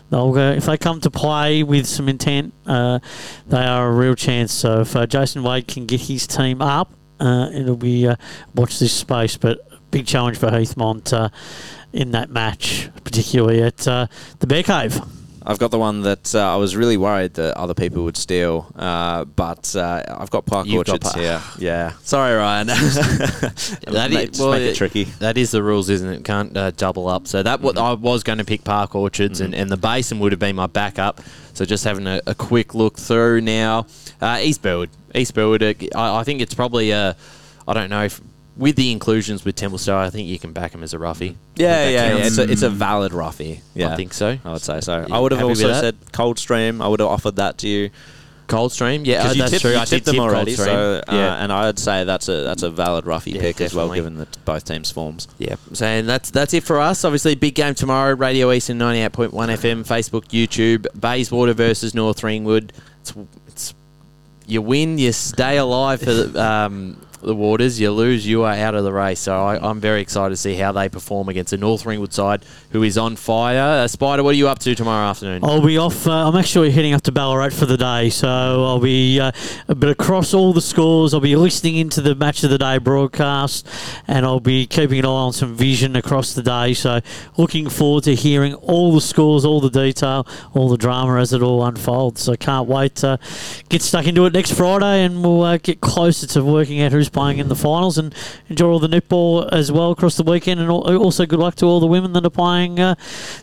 They'll 0.10 0.34
go 0.34 0.52
if 0.52 0.66
they 0.66 0.78
come 0.78 1.02
to 1.02 1.12
play 1.12 1.64
with 1.64 1.86
some 1.86 2.08
intent. 2.08 2.54
Uh, 2.66 3.00
they 3.48 3.66
are 3.66 3.90
a 3.90 3.92
real 3.92 4.16
chance. 4.16 4.54
So 4.54 4.82
if 4.82 4.96
uh, 4.96 5.06
Jason 5.06 5.44
Wade 5.44 5.68
can 5.68 5.86
get 5.86 6.02
his 6.02 6.26
team 6.26 6.62
up, 6.62 6.94
uh, 7.20 7.50
it'll 7.54 7.76
be 7.76 8.08
uh, 8.08 8.16
watch 8.56 8.80
this 8.80 8.94
space. 8.94 9.38
But 9.38 9.60
big 9.92 10.08
challenge 10.08 10.38
for 10.38 10.48
Heathmont 10.48 11.12
uh, 11.14 11.30
in 11.92 12.12
that 12.12 12.30
match, 12.30 12.90
particularly 13.04 13.62
at 13.62 13.88
uh, 13.88 14.08
the 14.40 14.48
Bear 14.48 14.64
Cave. 14.64 15.02
I've 15.46 15.58
got 15.60 15.72
the 15.72 15.80
one 15.80 16.02
that 16.02 16.36
uh, 16.36 16.54
I 16.54 16.58
was 16.58 16.76
really 16.76 16.98
worried 16.98 17.34
that 17.36 17.58
other 17.58 17.74
people 17.74 18.04
would 18.04 18.18
steal, 18.18 18.72
uh, 18.76 19.26
but 19.26 19.76
uh, 19.76 20.04
I've 20.08 20.30
got 20.30 20.46
Park 20.46 20.68
You've 20.68 20.86
got 20.86 20.94
Orchards 21.04 21.14
here. 21.16 21.42
Yeah, 21.58 21.94
sorry, 22.04 22.36
Ryan. 22.36 22.68
That 23.90 24.10
Make- 24.12 24.32
is, 24.32 24.40
well, 24.40 24.52
make 24.52 24.62
it 24.62 24.76
tricky. 24.76 25.06
That 25.20 25.38
is 25.38 25.52
the 25.52 25.64
rules, 25.64 25.90
isn't 25.90 26.10
it? 26.10 26.24
Can't 26.24 26.56
uh, 26.56 26.72
double 26.72 27.08
up. 27.08 27.28
So 27.28 27.42
that 27.44 27.62
what 27.62 27.78
I 27.78 27.94
was 27.94 28.24
going 28.24 28.38
to 28.38 28.46
pick 28.46 28.64
Park 28.64 28.96
Orchards, 28.96 29.42
and, 29.42 29.54
and 29.56 29.70
the 29.70 29.78
Basin 29.78 30.20
would 30.20 30.32
have 30.32 30.40
been 30.40 30.56
my 30.56 30.68
backup. 30.68 31.22
So 31.54 31.66
just 31.66 31.84
having 31.84 32.08
a, 32.08 32.22
a 32.28 32.36
quick 32.36 32.74
look 32.76 32.98
through 32.98 33.42
now, 33.42 33.88
uh, 34.22 34.40
East 34.42 34.62
Burwood. 34.62 34.90
East 35.16 35.34
Burwood. 35.34 35.64
Uh, 35.64 35.74
I, 35.96 36.20
I 36.20 36.24
think 36.24 36.42
it's 36.42 36.54
probably 36.54 36.92
a. 36.92 37.16
I 37.68 37.74
don't 37.74 37.90
know 37.90 38.04
if 38.04 38.20
with 38.60 38.76
the 38.76 38.92
inclusions 38.92 39.46
with 39.46 39.56
Templestowe, 39.56 39.96
I 39.98 40.10
think 40.10 40.28
you 40.28 40.38
can 40.38 40.52
back 40.52 40.76
him 40.76 40.84
as 40.84 40.94
a 40.94 41.00
roughie. 41.00 41.38
Yeah, 41.56 41.88
yeah, 41.88 42.18
yeah. 42.18 42.26
It's 42.26 42.38
a, 42.38 42.52
it's 42.52 42.62
a 42.62 42.70
valid 42.70 43.14
roughie. 43.14 43.62
Yeah, 43.74 43.94
I 43.94 43.96
think 43.96 44.14
so. 44.14 44.38
I 44.44 44.52
would 44.52 44.62
say 44.62 44.82
so. 44.82 45.06
You 45.08 45.14
I 45.16 45.20
would 45.20 45.32
have 45.32 45.40
happy 45.40 45.50
also 45.50 45.74
said 45.74 45.96
Coldstream. 46.12 46.82
I 46.82 46.88
would 46.90 47.00
have 47.00 47.10
offered 47.10 47.38
that 47.38 47.58
to 47.60 47.68
you. 47.70 47.90
Coldstream. 48.48 49.06
Yeah, 49.06 49.22
'Cause 49.22 49.32
uh, 49.32 49.34
you 49.34 49.40
that's 49.42 49.52
tipped, 49.52 49.62
true. 49.62 49.72
you 49.72 49.78
I 49.78 49.86
did 49.86 49.90
tipped 49.90 50.06
them 50.08 50.16
tip 50.16 50.24
already, 50.24 50.56
so 50.56 51.02
uh, 51.08 51.14
yeah. 51.14 51.44
and 51.44 51.54
I'd 51.54 51.80
say 51.80 52.04
that's 52.04 52.28
a 52.28 52.42
that's 52.42 52.64
a 52.64 52.70
valid 52.70 53.06
roughy 53.06 53.36
Yeah, 53.36 53.42
pick 53.42 53.62
as 53.62 53.74
well, 53.74 53.94
given 53.94 54.16
the, 54.18 54.28
both 54.44 54.66
teams' 54.66 54.92
forms. 54.92 55.28
Yeah, 55.38 55.56
so 55.72 55.86
and 55.86 56.10
that's 56.10 56.32
that's 56.32 56.54
it 56.54 56.64
for 56.64 56.80
us. 56.82 57.06
Obviously, 57.06 57.36
big 57.36 57.56
game 57.56 57.76
tomorrow. 57.76 58.14
Radio 58.16 58.52
Eastern 58.52 58.80
ninety 58.80 59.02
eight 59.02 59.14
point 59.14 59.34
one 59.34 59.50
FM, 59.50 59.88
Facebook, 59.88 60.30
YouTube. 60.30 60.88
Bayswater 61.00 61.54
versus 61.54 61.94
North 61.94 62.24
Ringwood. 62.24 62.74
It's, 63.02 63.14
it's 63.48 63.74
you 64.48 64.64
win, 64.64 64.98
you 64.98 65.12
stay 65.12 65.58
alive 65.58 66.00
for 66.00 66.12
the, 66.12 66.44
um, 66.44 67.00
the 67.22 67.36
Waters. 67.36 67.80
You 67.80 67.92
lose, 67.92 68.26
you 68.26 68.44
are 68.44 68.54
out 68.54 68.76
of 68.76 68.84
the 68.84 68.94
race. 68.94 69.20
So 69.20 69.36
I, 69.36 69.70
I'm 69.70 69.80
very 69.80 70.02
excited 70.02 70.30
to 70.32 70.38
see 70.38 70.56
how 70.56 70.72
they 70.72 70.90
perform 70.90 71.30
against 71.30 71.52
the 71.52 71.58
North 71.58 71.86
Ringwood 71.86 72.14
side, 72.14 72.44
who 72.72 72.84
is 72.84 72.98
on 72.98 73.16
fire. 73.16 73.84
Uh, 73.84 73.88
Spider, 73.88 74.24
what 74.24 74.32
are 74.32 74.38
you 74.38 74.48
up 74.48 74.60
to 74.60 74.76
tomorrow 74.76 75.08
afternoon? 75.08 75.44
I'll 75.44 75.66
be 75.66 75.78
off. 75.78 76.06
Uh, 76.06 76.28
I'm 76.28 76.36
actually 76.36 76.70
heading 76.72 76.94
up 76.94 77.02
to 77.04 77.12
Ballarat 77.12 77.50
for 77.50 77.66
the 77.66 77.78
day, 77.78 78.10
so 78.10 78.28
I'll 78.28 78.80
be 78.80 79.20
uh, 79.20 79.32
a 79.68 79.74
bit 79.74 79.90
across 79.90 80.34
all 80.34 80.54
the 80.54 80.62
scores. 80.62 81.14
I'll 81.14 81.20
be 81.20 81.36
listening 81.36 81.78
into 81.78 82.02
the 82.02 82.14
match 82.14 82.44
of 82.44 82.52
the 82.52 82.60
day 82.60 82.78
broadcast, 82.78 83.68
and 84.08 84.24
I'll 84.26 84.40
be 84.40 84.68
keeping 84.68 85.00
an 85.00 85.06
eye 85.06 85.10
on 85.10 85.34
some 85.34 85.56
vision 85.56 85.96
across 85.96 86.34
the 86.34 86.44
day. 86.44 86.76
So 86.76 87.00
looking 87.38 87.70
forward 87.70 88.04
to 88.04 88.14
hearing 88.14 88.54
all 88.54 88.94
the 88.94 89.02
scores, 89.02 89.46
all 89.46 89.62
the 89.62 89.72
detail, 89.72 90.28
all 90.54 90.70
the 90.70 90.78
drama 90.78 91.20
as 91.20 91.34
it 91.34 91.42
all 91.42 91.66
unfolds. 91.66 92.22
So 92.22 92.36
can't 92.36 92.68
wait 92.68 92.96
to 92.98 93.18
get 93.70 93.82
stuck 93.82 94.06
into 94.06 94.26
it 94.28 94.34
next 94.34 94.54
Friday, 94.54 95.06
and 95.06 95.24
we'll 95.24 95.42
uh, 95.42 95.58
get 95.58 95.82
closer 95.82 96.28
to 96.28 96.44
working 96.44 96.82
out 96.82 96.92
who's 96.92 97.10
playing 97.10 97.40
in 97.40 97.48
the 97.48 97.56
finals 97.56 97.98
and 97.98 98.14
enjoy 98.48 98.70
all 98.70 98.80
the 98.80 98.88
netball 98.88 99.52
as 99.52 99.72
well 99.72 99.90
across 99.90 100.18
the 100.18 100.24
weekend. 100.24 100.60
And 100.60 100.70
also 100.70 101.26
good 101.26 101.40
luck 101.40 101.56
to 101.56 101.66
all 101.66 101.80
the 101.80 101.88
women 101.88 102.14
that 102.14 102.24
are 102.24 102.30
playing 102.30 102.59
uh, 102.80 102.96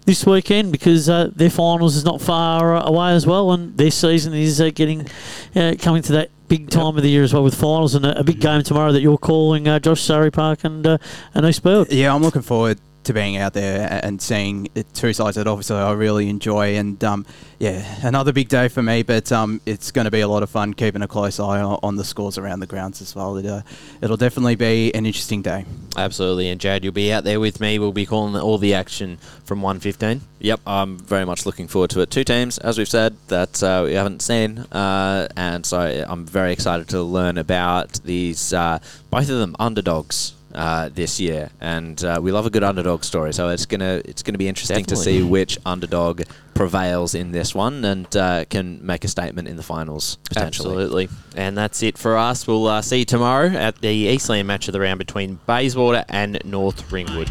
this 0.04 0.26
weekend 0.26 0.72
because 0.72 1.08
uh, 1.08 1.30
their 1.34 1.50
finals 1.50 1.96
is 1.96 2.04
not 2.04 2.20
far 2.20 2.76
away 2.86 3.12
as 3.12 3.26
well, 3.26 3.52
and 3.52 3.76
their 3.78 3.90
season 3.90 4.34
is 4.34 4.60
uh, 4.60 4.70
getting 4.74 5.06
uh, 5.54 5.74
coming 5.78 6.02
to 6.02 6.12
that. 6.12 6.30
Big 6.48 6.70
time 6.70 6.96
of 6.96 7.02
the 7.02 7.08
year 7.08 7.24
as 7.24 7.34
well 7.34 7.42
with 7.42 7.56
finals 7.56 7.96
and 7.96 8.06
a, 8.06 8.20
a 8.20 8.22
big 8.22 8.38
game 8.38 8.62
tomorrow 8.62 8.92
that 8.92 9.00
you're 9.00 9.18
calling, 9.18 9.66
uh, 9.66 9.80
Josh 9.80 10.00
Surrey 10.00 10.30
Park 10.30 10.62
and 10.62 10.86
uh, 10.86 10.98
and 11.34 11.44
East 11.44 11.64
Burwood. 11.64 11.90
Yeah, 11.90 12.14
I'm 12.14 12.22
looking 12.22 12.42
forward 12.42 12.78
to 13.06 13.12
being 13.12 13.36
out 13.36 13.54
there 13.54 14.00
and 14.02 14.20
seeing 14.20 14.68
two 14.94 15.12
sides 15.12 15.36
that 15.36 15.46
obviously 15.46 15.76
I 15.76 15.92
really 15.92 16.28
enjoy. 16.28 16.76
And 16.76 17.02
um, 17.02 17.26
yeah, 17.58 17.84
another 18.02 18.32
big 18.32 18.48
day 18.48 18.68
for 18.68 18.82
me, 18.82 19.02
but 19.02 19.32
um, 19.32 19.60
it's 19.64 19.90
going 19.90 20.04
to 20.04 20.10
be 20.10 20.20
a 20.20 20.28
lot 20.28 20.42
of 20.42 20.50
fun 20.50 20.74
keeping 20.74 21.02
a 21.02 21.08
close 21.08 21.40
eye 21.40 21.60
on, 21.60 21.96
the 21.96 22.04
scores 22.04 22.36
around 22.36 22.60
the 22.60 22.66
grounds 22.66 23.00
as 23.00 23.14
well. 23.14 23.36
It, 23.36 23.46
uh, 23.46 23.62
it'll 24.02 24.16
definitely 24.16 24.56
be 24.56 24.94
an 24.94 25.06
interesting 25.06 25.40
day. 25.40 25.64
Absolutely, 25.96 26.50
and 26.50 26.60
Jad, 26.60 26.84
you'll 26.84 26.92
be 26.92 27.10
out 27.12 27.24
there 27.24 27.40
with 27.40 27.58
me. 27.58 27.78
We'll 27.78 27.92
be 27.92 28.04
calling 28.04 28.36
all 28.36 28.58
the 28.58 28.74
action 28.74 29.16
from 29.44 29.62
one 29.62 29.80
fifteen. 29.80 30.20
Yep, 30.40 30.60
I'm 30.66 30.98
very 30.98 31.24
much 31.24 31.46
looking 31.46 31.66
forward 31.66 31.90
to 31.90 32.00
it. 32.00 32.10
Two 32.10 32.24
teams, 32.24 32.58
as 32.58 32.76
we've 32.76 32.88
said, 32.88 33.16
that 33.28 33.62
uh, 33.62 33.82
we 33.86 33.94
haven't 33.94 34.20
seen, 34.20 34.58
uh, 34.70 35.26
and 35.36 35.64
so 35.64 36.04
I'm 36.06 36.26
very 36.26 36.52
excited 36.52 36.88
to 36.90 37.02
learn 37.02 37.38
about 37.38 38.00
these 38.04 38.52
uh, 38.52 38.78
both 39.10 39.30
of 39.30 39.38
them 39.38 39.56
underdogs. 39.58 40.34
Uh, 40.56 40.88
this 40.88 41.20
year, 41.20 41.50
and 41.60 42.02
uh, 42.02 42.18
we 42.18 42.32
love 42.32 42.46
a 42.46 42.50
good 42.50 42.64
underdog 42.64 43.04
story. 43.04 43.30
So 43.34 43.50
it's 43.50 43.66
gonna 43.66 44.00
it's 44.06 44.22
gonna 44.22 44.38
be 44.38 44.48
interesting 44.48 44.86
to 44.86 44.96
see 44.96 45.22
which 45.22 45.58
underdog 45.66 46.22
prevails 46.54 47.14
in 47.14 47.30
this 47.30 47.54
one 47.54 47.84
and 47.84 48.16
uh, 48.16 48.46
can 48.46 48.80
make 48.84 49.04
a 49.04 49.08
statement 49.08 49.48
in 49.48 49.56
the 49.56 49.62
finals 49.62 50.16
potentially. 50.30 50.70
Absolutely. 50.70 51.08
And 51.36 51.58
that's 51.58 51.82
it 51.82 51.98
for 51.98 52.16
us. 52.16 52.46
We'll 52.46 52.68
uh, 52.68 52.80
see 52.80 53.00
you 53.00 53.04
tomorrow 53.04 53.48
at 53.48 53.82
the 53.82 53.88
Eastland 53.88 54.48
match 54.48 54.66
of 54.66 54.72
the 54.72 54.80
round 54.80 54.98
between 54.98 55.40
Bayswater 55.44 56.06
and 56.08 56.40
North 56.42 56.90
Ringwood. 56.90 57.30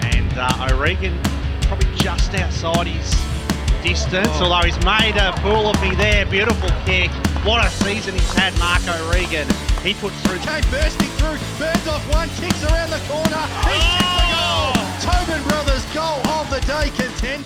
and 0.00 0.32
uh, 0.38 0.68
O'Regan 0.72 1.18
probably 1.64 1.94
just 1.96 2.32
outside 2.32 2.86
his 2.86 3.37
distance, 3.82 4.28
although 4.40 4.66
he's 4.66 4.78
made 4.84 5.16
a 5.16 5.32
fool 5.40 5.68
of 5.68 5.80
me 5.82 5.94
there. 5.94 6.26
Beautiful 6.26 6.70
kick. 6.84 7.10
What 7.44 7.64
a 7.64 7.70
season 7.70 8.14
he's 8.14 8.32
had, 8.32 8.56
Mark 8.58 8.82
O'Regan. 8.88 9.48
He 9.82 9.94
puts 9.94 10.20
through. 10.22 10.38
Came 10.38 10.64
bursting 10.70 11.08
through, 11.18 11.38
burns 11.58 11.88
off 11.88 12.02
one, 12.12 12.28
kicks 12.40 12.62
around 12.64 12.90
the 12.90 13.02
corner. 13.08 13.42
He's 13.68 13.84
kicked 13.96 14.16
the 14.16 14.26
goal. 14.34 14.72
Oh! 14.74 14.98
Tobin 15.00 15.42
Brothers 15.48 15.84
goal 15.94 16.20
of 16.34 16.50
the 16.50 16.60
day 16.66 16.90
contend. 16.96 17.44